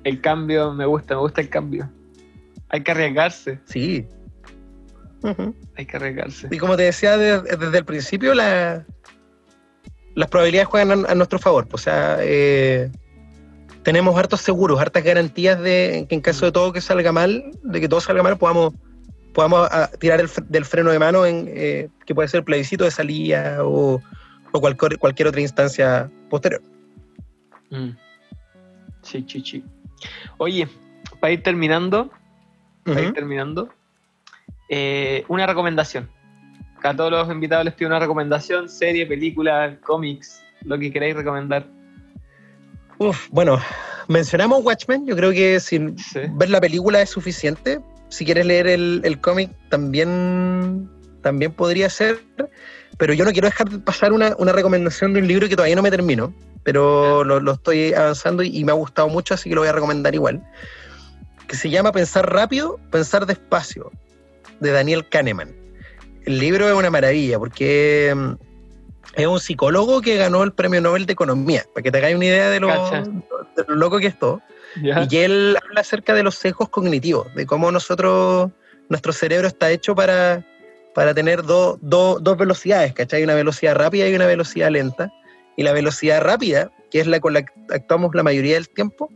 El 0.04 0.22
cambio 0.22 0.74
me 0.74 0.86
gusta, 0.86 1.16
me 1.16 1.22
gusta 1.22 1.41
el 1.41 1.49
cambio. 1.49 1.90
Hay 2.70 2.82
que 2.84 2.91
arriesgarse, 2.91 3.60
Sí. 3.66 4.06
Hay 5.76 5.86
que 5.86 5.98
arriesgarse. 5.98 6.48
Y 6.52 6.58
como 6.58 6.78
te 6.78 6.84
decía 6.84 7.18
de- 7.18 7.41
desde 7.41 7.78
el 7.80 7.86
principio, 7.86 8.34
la- 8.34 8.86
las 10.16 10.30
probabilidades 10.30 10.68
juegan 10.70 11.06
a, 11.06 11.12
a 11.12 11.16
nuestro 11.16 11.40
favor. 11.40 11.68
O 11.72 11.78
sea, 11.78 12.18
eh, 12.22 12.90
tenemos 13.84 14.18
hartos 14.18 14.41
seguros, 14.41 14.80
hartas 14.80 15.04
garantías 15.04 15.60
de 15.60 16.06
que 16.08 16.16
en 16.16 16.22
caso 16.22 16.45
de 16.45 16.52
todo 16.52 16.72
que 16.72 16.82
salga 16.82 17.12
mal, 17.12 17.44
de 17.64 17.80
que 17.82 17.90
todo 17.90 17.99
salga 17.99 18.24
mal, 18.24 18.38
podamos, 18.38 18.74
podamos 19.34 19.68
ah, 19.72 19.90
tirar 19.99 20.20
el 20.22 20.28
fr- 20.30 20.45
del 20.48 20.66
freno 20.66 20.91
de 20.91 20.99
mano 20.99 21.26
en 21.26 21.45
eh, 21.49 21.90
que 22.06 22.16
puede 22.16 22.28
ser 22.30 22.44
plebiscito 22.44 22.84
de 22.86 22.91
salida 22.91 23.60
o, 23.66 24.02
o 24.52 24.62
cualquier, 24.62 24.98
cualquier 24.98 25.28
otra 25.28 25.41
instancia 25.41 26.10
posterior. 26.30 26.62
Mm. 27.70 27.90
Sí, 29.10 29.26
sí, 29.28 29.42
sí. 29.46 29.64
Oye, 30.38 30.68
para 31.20 31.34
ir 31.34 31.44
terminando, 31.44 32.12
para 32.84 33.02
ir 33.02 33.14
terminando, 33.14 33.70
eh, 34.70 35.24
una 35.28 35.48
recomendación. 35.48 36.10
A 36.84 36.96
todos 36.96 37.12
los 37.12 37.30
invitados 37.32 37.66
les 37.66 37.74
pido 37.74 37.90
una 37.90 38.00
recomendación, 38.00 38.70
serie, 38.70 39.06
película, 39.06 39.78
cómics, 39.84 40.44
lo 40.64 40.78
que 40.78 40.92
queráis 40.92 41.16
recomendar. 41.16 41.66
Uf, 43.00 43.28
bueno, 43.32 43.60
mencionamos 44.08 44.64
Watchmen. 44.64 45.06
Yo 45.06 45.16
creo 45.16 45.32
que 45.32 45.60
sin 45.60 45.98
Sí. 45.98 46.22
ver 46.34 46.50
la 46.50 46.62
película 46.62 47.02
es 47.02 47.10
suficiente. 47.10 47.80
Si 48.10 48.26
quieres 48.26 48.46
leer 48.46 48.68
el, 48.68 49.02
el 49.04 49.20
cómic, 49.20 49.52
también, 49.70 50.90
también 51.22 51.52
podría 51.52 51.90
ser. 51.90 52.20
Pero 52.98 53.14
yo 53.14 53.26
no 53.26 53.32
quiero 53.32 53.48
dejar 53.48 53.70
de 53.70 53.80
pasar 53.80 54.14
una, 54.14 54.36
una 54.38 54.52
recomendación 54.54 55.14
de 55.14 55.20
un 55.20 55.28
libro 55.28 55.48
que 55.50 55.56
todavía 55.56 55.76
no 55.76 55.82
me 55.84 55.92
termino, 55.92 56.34
pero 56.68 57.23
lo, 57.23 57.39
lo 57.39 57.53
estoy 57.53 57.94
avanzando 57.94 58.44
y, 58.44 58.49
y 58.57 58.65
me 58.65 58.73
ha 58.73 58.76
gustado 58.76 59.07
mucho, 59.07 59.34
así 59.34 59.48
que 59.48 59.56
lo 59.56 59.61
voy 59.61 59.69
a 59.69 59.72
recomendar 59.72 60.14
igual. 60.14 60.44
Que 61.48 61.56
se 61.56 61.69
llama 61.69 61.94
Pensar 61.94 62.30
rápido, 62.30 62.77
pensar 62.91 63.26
despacio, 63.26 63.89
de 64.60 64.72
Daniel 64.72 65.07
Kahneman. 65.07 65.56
El 66.26 66.39
libro 66.39 66.68
es 66.68 66.73
una 66.73 66.89
maravilla 66.89 67.39
porque 67.39 68.14
mm, 68.14 68.31
es 69.15 69.27
un 69.27 69.39
psicólogo 69.39 70.02
que 70.02 70.18
ganó 70.18 70.44
el 70.44 70.52
premio 70.52 70.81
Nobel 70.81 71.06
de 71.06 71.14
Economía, 71.14 71.64
para 71.73 71.84
que 71.84 71.89
te 71.89 71.99
hagáis 71.99 72.18
una 72.18 72.26
idea 72.26 72.49
de 72.49 72.60
lo, 72.60 72.68
Cacha. 72.68 73.03
de 73.56 73.64
lo 73.69 73.76
loco 73.76 73.99
que 73.99 74.07
es. 74.07 74.15
Y 75.10 75.18
él 75.19 75.57
habla 75.64 75.80
acerca 75.80 76.14
de 76.15 76.23
los 76.23 76.35
sesgos 76.35 76.68
cognitivos, 76.68 77.34
de 77.34 77.45
cómo 77.45 77.72
nosotros, 77.72 78.52
nuestro 78.89 79.14
cerebro 79.14 79.48
está 79.48 79.72
hecho 79.72 79.95
para, 79.95 80.45
para 80.94 81.14
tener 81.14 81.44
do- 81.44 81.80
do- 81.81 82.19
dos 82.19 82.38
velocidades, 82.38 82.91
¿cachai? 82.94 83.23
Una 83.23 83.35
velocidad 83.35 83.73
rápida 83.73 84.10
y 84.10 84.14
una 84.14 84.26
velocidad 84.27 84.69
lenta. 84.69 85.10
Y 85.58 85.64
la 85.64 85.74
velocidad 85.74 86.22
rápida, 86.22 86.72
que 86.90 87.02
es 87.02 87.08
la 87.08 87.20
con 87.20 87.34
la 87.34 87.44
que 87.44 87.52
actuamos 87.72 88.16
la 88.16 88.24
mayoría 88.24 88.54
del 88.54 88.70
tiempo, 88.70 89.10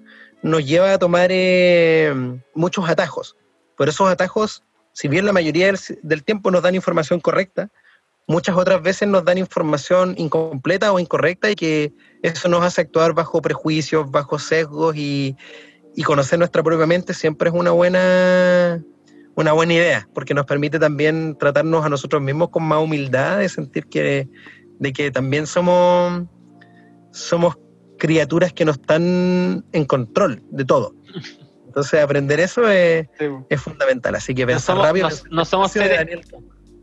nos 0.44 0.66
lleva 0.66 0.92
a 0.92 1.00
tomar 1.00 1.30
eh, 1.32 2.14
muchos 2.54 2.90
atajos. 2.90 3.38
Por 3.78 3.88
esos 3.88 4.10
atajos, 4.10 4.64
si 4.92 5.08
bien 5.08 5.26
la 5.26 5.32
mayoría 5.32 5.68
del, 5.68 5.80
del 6.04 6.24
tiempo 6.26 6.52
nos 6.52 6.64
dan 6.64 6.76
información 6.76 7.22
correcta, 7.22 7.70
muchas 8.28 8.56
otras 8.58 8.82
veces 8.82 9.08
nos 9.08 9.24
dan 9.24 9.38
información 9.38 10.16
incompleta 10.18 10.92
o 10.92 11.00
incorrecta 11.00 11.50
y 11.50 11.56
que 11.56 11.94
eso 12.24 12.50
nos 12.50 12.64
hace 12.64 12.82
actuar 12.82 13.14
bajo 13.14 13.42
prejuicios, 13.42 14.10
bajo 14.12 14.40
sesgos 14.40 14.96
y, 14.96 15.38
y 15.96 16.04
conocer 16.04 16.40
nuestra 16.40 16.64
propia 16.64 16.86
mente 16.86 17.14
siempre 17.14 17.50
es 17.50 17.56
una 17.56 17.72
buena, 17.72 18.84
una 19.36 19.52
buena 19.54 19.74
idea, 19.74 20.08
porque 20.14 20.34
nos 20.34 20.46
permite 20.46 20.80
también 20.80 21.38
tratarnos 21.38 21.86
a 21.86 21.90
nosotros 21.90 22.22
mismos 22.22 22.50
con 22.50 22.64
más 22.64 22.80
humildad, 22.82 23.40
de 23.40 23.50
sentir 23.50 23.88
que, 23.88 24.30
de 24.82 24.92
que 24.94 25.12
también 25.12 25.46
somos, 25.48 26.24
somos 27.12 27.56
criaturas 28.00 28.52
que 28.52 28.66
no 28.66 28.72
están 28.72 29.64
en 29.72 29.86
control 29.86 30.42
de 30.50 30.66
todo. 30.66 30.94
Entonces 31.68 32.02
aprender 32.04 32.40
eso 32.40 32.68
es, 32.68 33.08
Sí. 33.18 33.26
es 33.50 33.62
fundamental, 33.62 34.16
así 34.16 34.34
que 34.34 34.42
No 34.42 34.48
pensar 34.48 34.76
somos, 34.76 34.86
rápido. 34.88 35.10
no- 35.10 35.16
no 35.38 35.46
somos 35.46 35.72
seres, 35.72 36.28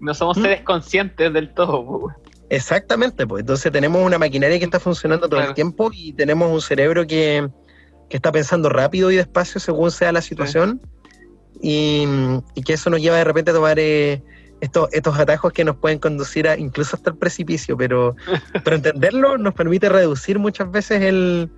no 0.00 0.14
somos 0.14 0.38
¿Mm? 0.38 0.42
seres 0.42 0.60
conscientes 0.62 1.32
del 1.32 1.52
todo. 1.52 1.84
po. 1.84 2.12
Exactamente, 2.50 3.26
pues 3.26 3.40
entonces 3.40 3.70
tenemos 3.72 4.00
una 4.02 4.16
maquinaria 4.16 4.58
que 4.58 4.64
está 4.64 4.80
funcionando 4.80 5.28
todo 5.28 5.38
Claro. 5.40 5.50
el 5.50 5.54
tiempo 5.54 5.90
y 5.92 6.12
tenemos 6.14 6.50
un 6.50 6.62
cerebro 6.62 7.06
que, 7.06 7.46
que 8.08 8.16
está 8.16 8.30
pensando 8.32 8.68
rápido 8.70 9.10
y 9.10 9.16
despacio 9.16 9.60
según 9.60 9.90
sea 9.90 10.12
la 10.12 10.22
situación 10.22 10.80
y, 11.60 12.04
y 12.54 12.62
que 12.62 12.72
eso 12.74 12.88
nos 12.90 13.00
lleva 13.02 13.16
de 13.16 13.24
repente 13.24 13.50
a 13.50 13.54
tomar 13.54 13.78
eh, 13.80 14.22
estos, 14.60 14.88
estos 14.92 15.18
atajos 15.18 15.52
que 15.52 15.64
nos 15.64 15.76
pueden 15.76 15.98
conducir 15.98 16.48
a 16.48 16.56
incluso 16.58 16.96
hasta 16.96 17.10
el 17.10 17.16
precipicio, 17.16 17.76
pero, 17.76 18.16
pero 18.64 18.76
entenderlo 18.76 19.38
nos 19.38 19.54
permite 19.54 19.88
reducir 19.88 20.38
muchas 20.38 20.70
veces 20.70 21.02
el... 21.02 21.50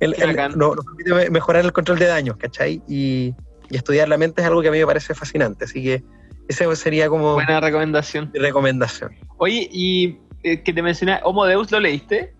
el- 0.00 0.14
no- 0.56 0.74
nos 0.74 0.84
permite 0.84 1.14
me- 1.14 1.30
mejorar 1.30 1.64
el 1.64 1.72
control 1.72 1.98
de 1.98 2.06
daños, 2.06 2.36
¿cachai? 2.36 2.82
Y, 2.88 3.34
y 3.70 3.76
estudiar 3.76 4.08
la 4.08 4.18
mente 4.18 4.40
es 4.42 4.46
algo 4.46 4.62
que 4.62 4.68
a 4.68 4.70
mí 4.70 4.78
me 4.78 4.86
parece 4.86 5.14
fascinante, 5.14 5.64
así 5.64 5.82
que 5.82 6.04
esa 6.48 6.74
sería 6.76 7.08
como 7.08 7.34
Buena 7.34 7.58
recomendación. 7.60 8.30
mi 8.32 8.38
recomendación. 8.38 9.12
Oye, 9.38 9.68
y 9.72 10.18
eh, 10.42 10.62
que 10.62 10.72
te 10.72 10.82
mencioné, 10.82 11.18
Homo 11.24 11.46
Deus, 11.46 11.70
¿lo 11.72 11.80
leíste? 11.80 12.34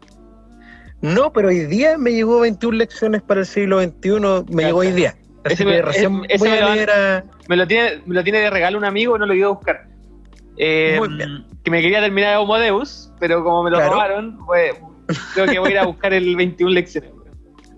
No, 1.01 1.33
pero 1.33 1.49
hoy 1.49 1.61
día 1.67 1.99
me 1.99 2.13
llegó 2.13 2.41
21 2.41 2.77
lecciones 2.79 3.23
para 3.23 3.41
el 3.41 3.47
siglo 3.47 3.83
XXI, 3.83 4.11
me 4.55 4.65
llegó 4.65 4.79
hoy 4.79 4.93
día. 4.93 5.17
Así 5.45 5.55
Ese 5.55 5.65
que 5.65 5.71
me- 5.71 5.83
recién 5.83 6.23
ese 6.29 6.39
voy 6.39 6.49
me 6.51 6.57
a 6.57 6.61
lo 6.61 6.67
van- 6.69 6.77
leer 6.77 6.91
a... 6.91 7.25
Me 7.49 7.57
lo 7.57 7.67
tiene, 7.67 8.03
me 8.07 8.15
lo 8.15 8.25
tiene 8.25 8.39
de 8.41 8.49
regalo 8.51 8.79
un 8.79 8.85
amigo, 8.87 9.19
no 9.19 9.27
lo 9.27 9.35
he 9.35 9.37
ido 9.37 9.49
a 9.49 9.53
buscar. 9.53 9.87
Eh, 10.57 10.97
Muy 10.99 11.09
bien. 11.09 11.45
Que 11.65 11.71
me 11.71 11.81
quería 11.83 12.01
terminar 12.01 12.37
Homo 12.39 12.57
Deus, 12.59 13.11
pero 13.21 13.43
como 13.43 13.63
me 13.65 13.71
lo 13.71 13.77
Claro. 13.79 13.93
robaron, 13.93 14.39
pues, 14.47 14.75
creo 15.35 15.47
que 15.47 15.59
voy 15.59 15.69
a 15.71 15.73
ir 15.73 15.79
a 15.79 15.87
buscar 15.87 16.13
el 16.13 16.37
21 16.37 16.73
lecciones. 16.73 17.11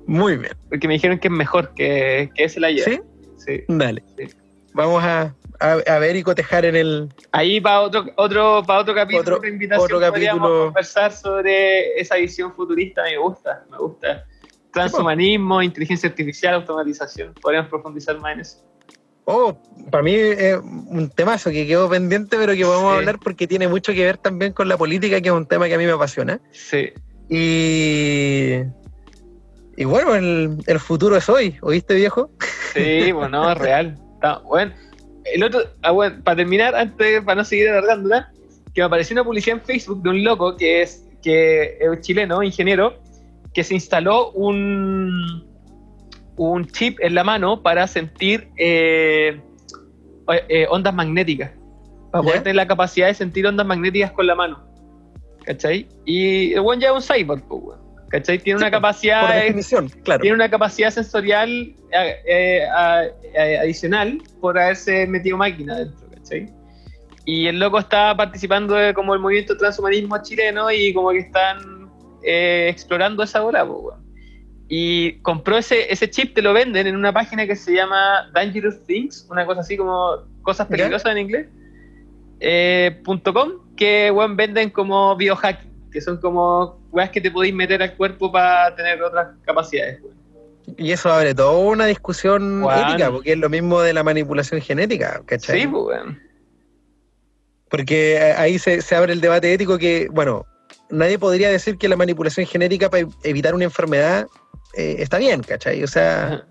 Muy 0.07 0.36
bien. 0.36 0.53
Porque 0.69 0.86
me 0.86 0.94
dijeron 0.94 1.19
que 1.19 1.28
es 1.28 1.32
mejor 1.35 1.73
que, 1.74 2.31
que 2.35 2.44
ese 2.44 2.61
la 2.61 2.70
lleva. 2.70 2.85
¿Sí? 2.90 3.01
Sí. 3.39 3.62
Dale. 3.69 4.03
Sí. 4.16 4.28
Vamos 4.74 5.03
a, 5.03 5.35
a- 5.59 5.73
a 5.86 5.98
ver 5.98 6.16
y 6.16 6.23
cotejar 6.23 6.65
en 6.66 6.77
el... 6.77 7.09
Ahí 7.32 7.61
para 7.61 7.81
otro, 7.81 8.05
otro, 8.16 8.62
para 8.66 8.81
otro 8.81 8.94
capítulo, 8.94 9.20
Otro- 9.23 9.36
otra 9.39 9.48
invitación, 9.48 9.85
otro 9.85 9.98
podríamos 10.11 10.40
capítulo. 10.43 10.65
conversar 10.66 11.12
sobre 11.12 11.98
esa 11.98 12.16
visión 12.16 12.53
futurista. 12.55 13.03
Me 13.05 13.16
gusta, 13.16 13.65
me 13.70 13.78
gusta. 13.78 14.27
Transhumanismo, 14.73 15.62
inteligencia 15.62 16.09
artificial, 16.11 16.55
automatización. 16.57 17.32
Podríamos 17.40 17.70
profundizar 17.70 18.19
más 18.20 18.35
en 18.35 18.40
eso. 18.40 18.59
Oh, 19.28 19.57
para 19.90 20.05
mí 20.05 20.15
es 20.15 20.57
un 20.57 21.11
temazo 21.15 21.51
que 21.51 21.66
quedó 21.66 21.89
pendiente, 21.89 22.36
pero 22.36 22.55
que 22.55 22.65
podemos 22.65 22.93
Sí. 22.93 22.98
hablar 22.98 23.19
porque 23.19 23.47
tiene 23.48 23.66
mucho 23.66 23.93
que 23.93 24.05
ver 24.05 24.19
también 24.19 24.53
con 24.53 24.69
la 24.69 24.77
política, 24.77 25.20
que 25.20 25.28
es 25.28 25.35
un 25.35 25.47
tema 25.47 25.66
que 25.66 25.74
a 25.74 25.78
mí 25.78 25.85
me 25.85 25.93
apasiona. 25.93 26.40
Sí. 26.53 26.90
Y, 27.28 28.62
y 29.77 29.85
bueno, 29.85 30.15
el, 30.15 30.59
el 30.66 30.81
futuro 30.81 31.16
es 31.16 31.28
hoy, 31.28 31.57
¿oíste 31.61 31.94
viejo? 31.94 32.31
Sí, 32.73 33.11
bueno, 33.11 33.51
es 33.51 33.59
real. 33.59 33.98
Está, 34.15 34.39
bueno, 34.39 34.73
el 35.24 35.43
otro, 35.43 35.61
ah, 35.82 35.90
bueno, 35.90 36.16
para 36.23 36.36
terminar, 36.36 36.77
antes, 36.77 37.23
para 37.23 37.36
no 37.36 37.44
seguir 37.44 37.69
alargándola, 37.69 38.31
que 38.74 38.81
me 38.81 38.85
apareció 38.86 39.15
una 39.15 39.24
publicidad 39.24 39.59
en 39.59 39.65
Facebook 39.65 40.03
de 40.05 40.11
un 40.11 40.23
loco 40.23 40.57
que 40.57 40.82
es, 40.82 41.05
que 41.20 41.78
es 41.81 42.01
chileno, 42.01 42.43
ingeniero, 42.44 42.94
que 43.53 43.65
se 43.65 43.74
instaló 43.74 44.31
un, 44.32 45.45
un 46.37 46.67
chip 46.69 46.99
en 47.01 47.15
la 47.15 47.25
mano 47.25 47.63
para 47.63 47.87
sentir 47.87 48.49
eh, 48.57 49.41
eh, 50.49 50.67
ondas 50.71 50.95
magnéticas. 50.95 51.51
Para 52.13 52.23
poder 52.23 52.43
tener 52.43 52.57
la 52.57 52.67
capacidad 52.67 53.09
de 53.09 53.15
sentir 53.15 53.47
ondas 53.47 53.67
magnéticas 53.67 54.13
con 54.13 54.27
la 54.27 54.35
mano. 54.35 54.63
¿Cachai? 55.45 55.89
Y 56.05 56.53
el 56.55 56.61
buen 56.63 56.81
ya 56.81 56.89
es 56.89 56.95
un 56.95 57.03
cyborg, 57.17 57.43
pues. 57.49 57.79
¿cachai? 58.09 58.39
Tiene 58.39 58.59
una 58.59 58.67
Sí, 58.67 58.71
Por 58.71 58.81
capacidad 58.81 59.29
de- 59.35 59.41
definición, 59.43 59.89
claro. 60.05 60.21
tiene 60.23 60.35
una 60.37 60.49
capacidad 60.49 60.91
sensorial 60.91 61.51
eh, 61.93 62.17
eh, 62.27 62.63
eh, 63.35 63.59
adicional 63.59 64.23
por 64.41 64.59
haberse 64.59 65.07
metido 65.09 65.37
máquina 65.37 65.77
dentro, 65.79 66.09
¿cachai? 66.11 66.49
Y 67.25 67.49
el 67.49 67.59
loco 67.59 67.79
está 67.81 68.17
participando 68.17 68.75
de 68.77 68.95
como 68.95 69.13
el 69.15 69.21
movimiento 69.21 69.57
transhumanismo 69.57 70.23
chileno 70.23 70.71
y 70.71 70.95
como 70.95 71.11
que 71.11 71.19
están 71.19 71.91
eh, 72.23 72.69
explorando 72.71 73.23
esa 73.25 73.41
bola, 73.41 73.65
weón. 73.65 74.06
Y 74.69 75.19
compró 75.21 75.57
ese, 75.57 75.93
ese 75.93 76.11
chip, 76.11 76.35
te 76.35 76.43
lo 76.43 76.53
venden 76.53 76.89
en 76.89 76.97
una 76.97 77.13
página 77.13 77.47
que 77.47 77.55
se 77.55 77.73
llama 77.73 78.31
Dangerous 78.35 78.85
Things, 78.85 79.27
una 79.31 79.47
cosa 79.47 79.61
así 79.61 79.77
como 79.77 80.25
cosas 80.43 80.67
peligrosas 80.67 81.13
en 81.13 81.19
inglés, 81.19 81.47
eh, 82.41 83.01
punto 83.05 83.33
.com, 83.33 83.53
que 83.77 84.11
weón, 84.11 84.37
venden 84.37 84.71
como 84.71 85.15
biohacking, 85.15 85.91
que 85.93 86.01
son 86.01 86.17
como 86.21 86.81
weas 86.91 87.11
que 87.11 87.21
te 87.21 87.31
podéis 87.31 87.55
meter 87.55 87.81
al 87.81 87.95
cuerpo 87.95 88.33
para 88.33 88.75
tener 88.75 89.01
otras 89.03 89.29
capacidades. 89.45 90.01
Y 90.77 90.91
eso 90.91 91.13
abre 91.13 91.33
toda 91.33 91.57
una 91.57 91.87
discusión 91.87 92.65
ética, 92.65 93.11
porque 93.13 93.33
es 93.33 93.39
lo 93.39 93.49
mismo 93.49 93.81
de 93.83 93.93
la 93.93 94.03
manipulación 94.03 94.61
genética, 94.61 95.23
¿cachai? 95.27 95.61
Sí, 95.61 95.67
pues. 95.69 96.01
Porque 97.69 98.15
eh, 98.15 98.33
ahí 98.33 98.59
se, 98.59 98.83
se 98.83 98.97
abre 98.97 99.13
el 99.13 99.21
debate 99.21 99.53
ético 99.53 99.79
que, 99.79 100.09
bueno, 100.11 100.45
nadie 100.91 101.19
podría 101.19 101.49
decir 101.51 101.79
que 101.79 101.89
la 101.89 101.97
manipulación 101.97 102.47
genética 102.47 102.89
para 102.91 103.07
evitar 103.23 103.55
una 103.55 103.65
enfermedad 103.65 104.27
eh, 104.75 104.97
está 104.99 105.19
bien, 105.19 105.43
¿cachai? 105.43 105.83
O 105.83 105.87
sea, 105.87 106.45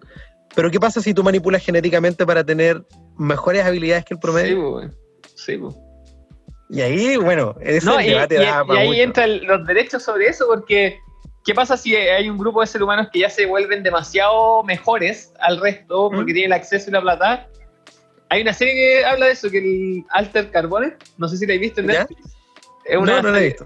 pero 0.56 0.72
¿qué 0.72 0.80
pasa 0.80 1.02
si 1.02 1.14
tú 1.14 1.24
manipulas 1.24 1.64
genéticamente 1.64 2.26
para 2.26 2.44
tener 2.44 2.82
mejores 3.18 3.64
habilidades 3.66 4.06
que 4.06 4.14
el 4.14 4.18
Sí, 4.18 4.22
promedio? 4.22 4.72
pues, 4.72 4.86
weón. 4.86 4.96
Sí, 5.36 5.58
pues. 5.58 5.76
Y 6.70 6.82
ahí, 6.82 7.18
bueno, 7.18 7.56
ese 7.62 7.86
No, 7.86 8.02
y, 8.02 8.08
debate 8.08 8.36
y- 8.36 8.38
da 8.40 8.64
y 8.64 8.68
para 8.68 8.80
ahí 8.80 8.88
mucho. 8.90 9.02
entran 9.02 9.46
los 9.46 9.68
derechos 9.68 10.02
sobre 10.04 10.28
eso, 10.28 10.48
porque 10.48 10.98
¿qué 11.46 11.54
pasa 11.54 11.78
si 11.78 11.96
hay 11.96 12.28
un 12.30 12.38
grupo 12.40 12.62
de 12.62 12.68
seres 12.68 12.84
humanos 12.84 13.08
que 13.14 13.20
ya 13.20 13.30
se 13.30 13.46
vuelven 13.46 13.84
demasiado 13.84 14.64
mejores 14.64 15.32
al 15.40 15.60
resto 15.62 16.10
porque 16.10 16.32
¿Mm? 16.32 16.36
tienen 16.36 16.46
el 16.46 16.54
acceso 16.54 16.90
y 16.90 16.94
la 16.94 17.02
plata? 17.02 17.48
Hay 18.30 18.42
una 18.42 18.54
serie 18.54 18.74
que 18.74 19.06
habla 19.06 19.28
de 19.28 19.34
eso, 19.34 19.52
que 19.52 19.60
el 19.60 20.04
Alter 20.10 20.50
Carbone, 20.50 20.96
no 21.18 21.28
sé 21.28 21.38
si 21.38 21.46
la 21.46 21.52
habéis 21.54 21.62
visto 21.70 21.82
en 21.82 21.88
¿Ya? 21.88 22.00
Netflix. 22.00 22.36
Es 22.86 22.98
una 22.98 23.18
No, 23.18 23.22
no 23.22 23.32
la 23.32 23.40
he 23.40 23.44
visto. 23.46 23.66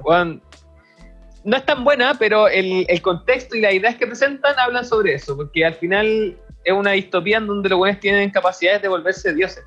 No 1.43 1.57
es 1.57 1.65
tan 1.65 1.83
buena, 1.83 2.15
pero 2.19 2.47
el, 2.47 2.85
el 2.89 3.01
contexto 3.01 3.55
y 3.55 3.61
las 3.61 3.73
ideas 3.73 3.95
que 3.95 4.05
presentan 4.07 4.57
hablan 4.59 4.85
sobre 4.85 5.13
eso, 5.13 5.35
porque 5.37 5.65
al 5.65 5.73
final 5.75 6.37
es 6.63 6.73
una 6.73 6.91
distopía 6.91 7.37
en 7.37 7.47
donde 7.47 7.69
los 7.69 7.77
buenos 7.77 7.99
tienen 7.99 8.29
capacidades 8.31 8.81
de 8.81 8.87
volverse 8.87 9.33
dioses. 9.33 9.63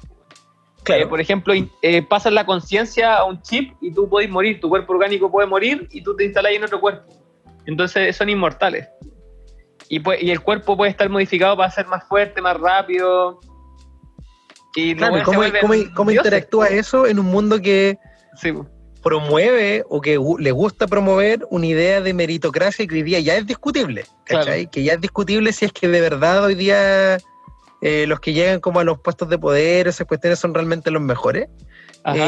Claro. 0.83 1.05
Eh, 1.05 1.07
por 1.07 1.21
ejemplo, 1.21 1.55
eh, 1.83 2.03
pasas 2.03 2.33
la 2.33 2.45
conciencia 2.45 3.15
a 3.17 3.25
un 3.25 3.41
chip 3.43 3.73
y 3.81 3.93
tú 3.93 4.09
podés 4.09 4.29
morir, 4.29 4.61
tu 4.61 4.69
cuerpo 4.69 4.93
orgánico 4.95 5.31
puede 5.31 5.47
morir 5.47 5.89
y 5.93 6.03
tú 6.03 6.17
te 6.17 6.25
instalas 6.25 6.53
en 6.53 6.65
otro 6.65 6.81
cuerpo. 6.81 7.05
Entonces 7.67 8.17
son 8.17 8.29
inmortales. 8.29 8.89
Y, 9.89 10.01
pues, 10.01 10.23
y 10.23 10.31
el 10.31 10.41
cuerpo 10.41 10.77
puede 10.77 10.91
estar 10.91 11.09
modificado 11.09 11.57
para 11.57 11.71
ser 11.71 11.87
más 11.87 12.03
fuerte, 12.09 12.43
más 12.43 12.59
rápido. 12.59 13.39
Y 14.75 14.95
Claro, 14.97 15.19
¿y 15.19 15.23
buenos 15.25 15.53
se 15.55 15.61
¿cómo, 15.61 15.75
cómo- 15.95 16.11
interactúa 16.11 16.67
eso 16.69 17.07
en 17.07 17.19
un 17.19 17.27
mundo 17.27 17.61
que 17.61 17.97
Sí. 18.37 18.53
Promueve 19.03 19.85
o 19.89 20.01
que 20.01 20.19
le 20.39 20.51
gusta 20.53 20.87
promover 20.87 21.45
una 21.51 21.67
idea 21.67 22.01
de 22.01 22.15
meritocracia 22.15 22.87
que 22.87 22.95
hoy 22.95 23.03
día 23.03 23.21
ya 23.21 23.37
es 23.37 23.47
discutible, 23.47 24.05
¿cachai? 24.25 24.71
Que 24.71 24.83
ya 24.85 24.95
es 24.95 25.01
discutible 25.01 25.53
si 25.53 25.65
es 25.67 25.73
que 25.73 25.89
de 25.89 26.01
verdad 26.01 26.45
hoy 26.45 26.55
día 26.55 27.19
eh, 27.83 28.07
los 28.07 28.21
que 28.21 28.33
llegan 28.33 28.61
como 28.61 28.81
a 28.81 28.85
los 28.85 29.01
puestos 29.01 29.29
de 29.29 29.39
poder, 29.39 29.89
esas 29.89 30.07
cuestiones 30.07 30.39
son 30.39 30.55
realmente 30.55 30.91
los 30.91 31.03
mejores. 31.03 31.49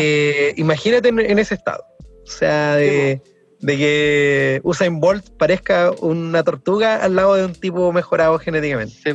Eh, 0.00 0.52
imagínate 0.56 1.08
en, 1.08 1.20
en 1.20 1.38
ese 1.38 1.54
estado. 1.54 1.84
O 2.24 2.26
sea, 2.30 2.74
de, 2.76 3.20
de 3.60 3.76
que 3.76 4.60
Usain 4.64 4.98
Bolt 5.00 5.30
parezca 5.38 5.92
una 6.00 6.42
tortuga 6.42 6.96
al 6.96 7.14
lado 7.16 7.34
de 7.34 7.44
un 7.44 7.52
tipo 7.54 7.92
mejorado 7.92 8.38
genéticamente. 8.38 8.94
Sí. 8.94 9.10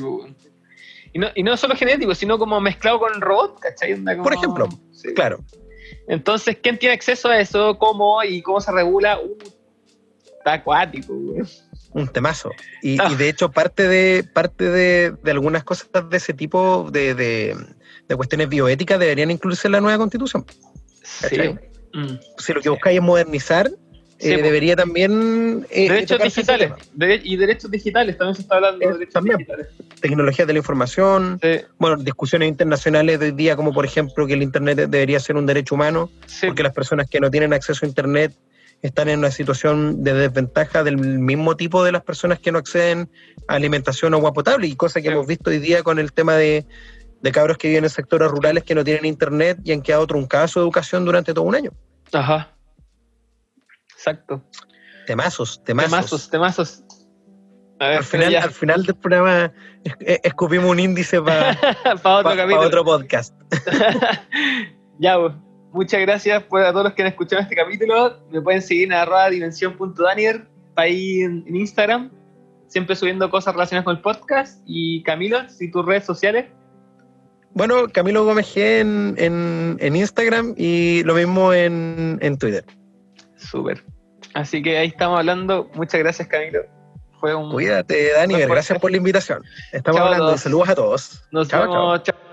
Y 1.12 1.18
no, 1.20 1.28
y 1.36 1.42
no 1.44 1.58
solo 1.58 1.76
genético, 1.76 2.14
sino 2.14 2.38
como 2.38 2.62
mezclado 2.62 3.00
con 3.00 3.20
robot, 3.20 3.60
¿cachai? 3.60 3.94
Onda 3.94 4.12
como- 4.14 4.24
Por 4.24 4.34
ejemplo, 4.34 4.70
Sí. 4.92 5.14
Claro. 5.14 5.40
Entonces, 6.08 6.58
¿quién 6.62 6.78
tiene 6.78 6.96
acceso 6.96 7.30
a 7.30 7.40
eso? 7.40 7.78
¿Cómo? 7.78 8.24
¿Y 8.24 8.42
cómo 8.42 8.60
se 8.62 8.72
regula? 8.72 9.20
Uh, 9.20 9.38
está 10.38 10.54
acuático, 10.54 11.14
güey. 11.14 11.42
Un 11.94 12.08
temazo. 12.08 12.52
Y, 12.84 13.00
Ah. 13.02 13.10
y 13.12 13.16
de 13.16 13.30
hecho, 13.30 13.50
parte 13.52 13.88
de, 13.88 14.24
parte 14.24 14.70
de, 14.70 15.12
de 15.24 15.32
algunas 15.32 15.64
cosas 15.64 15.90
de 16.10 16.18
ese 16.18 16.34
tipo 16.34 16.90
de, 16.92 17.16
de- 17.16 17.56
de 18.08 18.16
cuestiones 18.16 18.50
bioéticas 18.50 19.00
deberían 19.00 19.30
incluirse 19.32 19.68
en 19.68 19.72
la 19.74 19.82
nueva 19.82 19.98
constitución. 20.00 20.46
Sí. 21.04 21.38
Mm. 21.94 22.20
Si 22.38 22.54
lo 22.54 22.62
que 22.62 22.70
buscáis 22.70 22.98
es 23.00 23.04
modernizar, 23.04 23.70
Sí, 24.20 24.32
eh, 24.34 24.42
debería 24.42 24.76
también. 24.76 25.66
eh, 25.70 25.90
derechos 25.90 26.22
digitales. 26.22 26.72
Dere- 26.96 27.22
y 27.24 27.38
derechos 27.38 27.72
digitales, 27.72 28.18
también 28.18 28.36
se 28.36 28.42
está 28.42 28.56
hablando 28.56 28.80
de 28.86 28.94
derechos 28.94 29.14
también. 29.14 29.38
digitales. 29.38 29.68
Tecnologías 30.02 30.46
de 30.46 30.54
la 30.54 30.60
información, 30.60 31.40
Sí, 31.42 31.62
bueno, 31.78 31.96
discusiones 31.98 32.50
internacionales 32.50 33.20
de 33.20 33.28
hoy 33.28 33.32
día, 33.32 33.56
como 33.56 33.74
por 33.74 33.86
ejemplo 33.86 34.28
que 34.28 34.34
el 34.34 34.44
Internet 34.44 34.78
debería 34.90 35.20
ser 35.20 35.38
un 35.38 35.46
derecho 35.46 35.76
humano, 35.76 36.10
sí. 36.28 36.48
porque 36.48 36.64
las 36.64 36.74
personas 36.74 37.10
que 37.10 37.20
no 37.20 37.32
tienen 37.32 37.54
acceso 37.54 37.86
a 37.86 37.88
Internet 37.88 38.34
están 38.82 39.10
en 39.10 39.20
una 39.20 39.32
situación 39.32 40.04
de 40.04 40.14
desventaja 40.14 40.84
del 40.84 40.98
mismo 40.98 41.56
tipo 41.58 41.84
de 41.84 41.92
las 41.92 42.02
personas 42.04 42.40
que 42.40 42.52
no 42.52 42.60
acceden 42.60 43.10
a 43.48 43.56
alimentación 43.56 44.14
o 44.14 44.18
agua 44.18 44.34
potable, 44.34 44.68
y 44.68 44.76
cosa 44.76 45.02
que 45.02 45.10
hemos 45.10 45.28
visto 45.28 45.50
hoy 45.50 45.60
día 45.60 45.82
con 45.84 45.98
el 46.00 46.12
tema 46.14 46.36
de, 46.36 46.66
de 47.22 47.32
cabros 47.32 47.58
que 47.58 47.68
viven 47.70 47.84
en 47.86 47.90
sectores 47.90 48.30
rurales 48.30 48.64
que 48.64 48.76
no 48.76 48.84
tienen 48.84 49.06
Internet 49.06 49.60
y 49.64 49.72
han 49.74 49.82
quedado 49.82 50.08
truncadas 50.08 50.52
su 50.52 50.60
educación 50.60 51.04
durante 51.06 51.34
todo 51.34 51.44
un 51.46 51.56
año. 51.56 51.72
Ajá. 52.14 52.54
Exacto. 54.00 54.42
Temazos, 55.08 55.62
temazos. 55.66 55.92
Temazos, 55.92 56.30
temazos. 56.30 56.84
A 57.82 57.88
ver, 57.90 57.98
Al 57.98 58.04
final, 58.06 58.36
al 58.36 58.52
final 58.52 58.84
del 58.84 58.96
programa 58.96 59.52
es- 59.84 59.94
es- 60.00 60.20
escupimos 60.24 60.70
un 60.72 60.80
índice 60.80 61.22
para. 61.22 61.58
Para 62.04 62.60
otro 62.60 62.86
podcast. 62.86 63.34
ya, 65.00 65.18
pues. 65.20 65.34
Muchas 65.72 66.02
gracias 66.02 66.42
por 66.44 66.62
a 66.64 66.72
todos 66.72 66.86
los 66.86 66.94
que 66.94 67.04
han 67.04 67.10
escuchado 67.10 67.42
este 67.44 67.56
capítulo. 67.56 68.20
Me 68.32 68.42
pueden 68.42 68.62
seguir 68.62 68.86
en 68.86 68.94
arroba 68.94 69.30
dimensión.daniel 69.30 70.48
ahí 70.76 71.22
en, 71.22 71.44
en 71.48 71.56
Instagram. 71.58 72.10
Siempre 72.68 72.96
subiendo 72.96 73.30
cosas 73.30 73.54
relacionadas 73.54 73.86
con 73.86 73.96
el 73.98 74.02
podcast. 74.02 74.62
Y 74.66 75.04
Camilo, 75.04 75.48
si 75.50 75.70
tus 75.70 75.86
redes 75.86 76.06
sociales. 76.06 76.46
Bueno, 77.54 77.88
Camilo 77.94 78.26
Gómez 78.26 78.56
G 78.56 78.80
en, 78.80 79.14
en- 79.18 79.78
en 79.80 79.96
Instagram 79.96 80.56
y 80.58 81.04
lo 81.04 81.14
mismo 81.14 81.54
en, 81.54 82.18
en 82.22 82.38
Twitter. 82.38 82.66
Súper. 83.50 83.84
Así 84.34 84.62
que 84.62 84.78
ahí 84.78 84.88
estamos 84.88 85.20
hablando. 85.20 85.70
Muchas 85.74 86.00
gracias, 86.00 86.28
Camilo. 86.28 86.62
Fue 87.20 87.36
un. 87.36 87.52
Cuídate, 87.52 88.14
Dani, 88.14 88.36
Buen 88.36 88.50
gracias 88.50 88.80
por 88.80 88.92
la 88.92 88.98
invitación. 88.98 89.44
Estamos 89.72 89.98
Chao 89.98 90.08
hablando 90.08 90.38
saludos 90.38 90.70
a 90.70 90.76
todos. 90.76 91.24
Nos 91.32 91.48
chao. 91.48 91.62
vemos. 91.62 92.04
chao. 92.04 92.29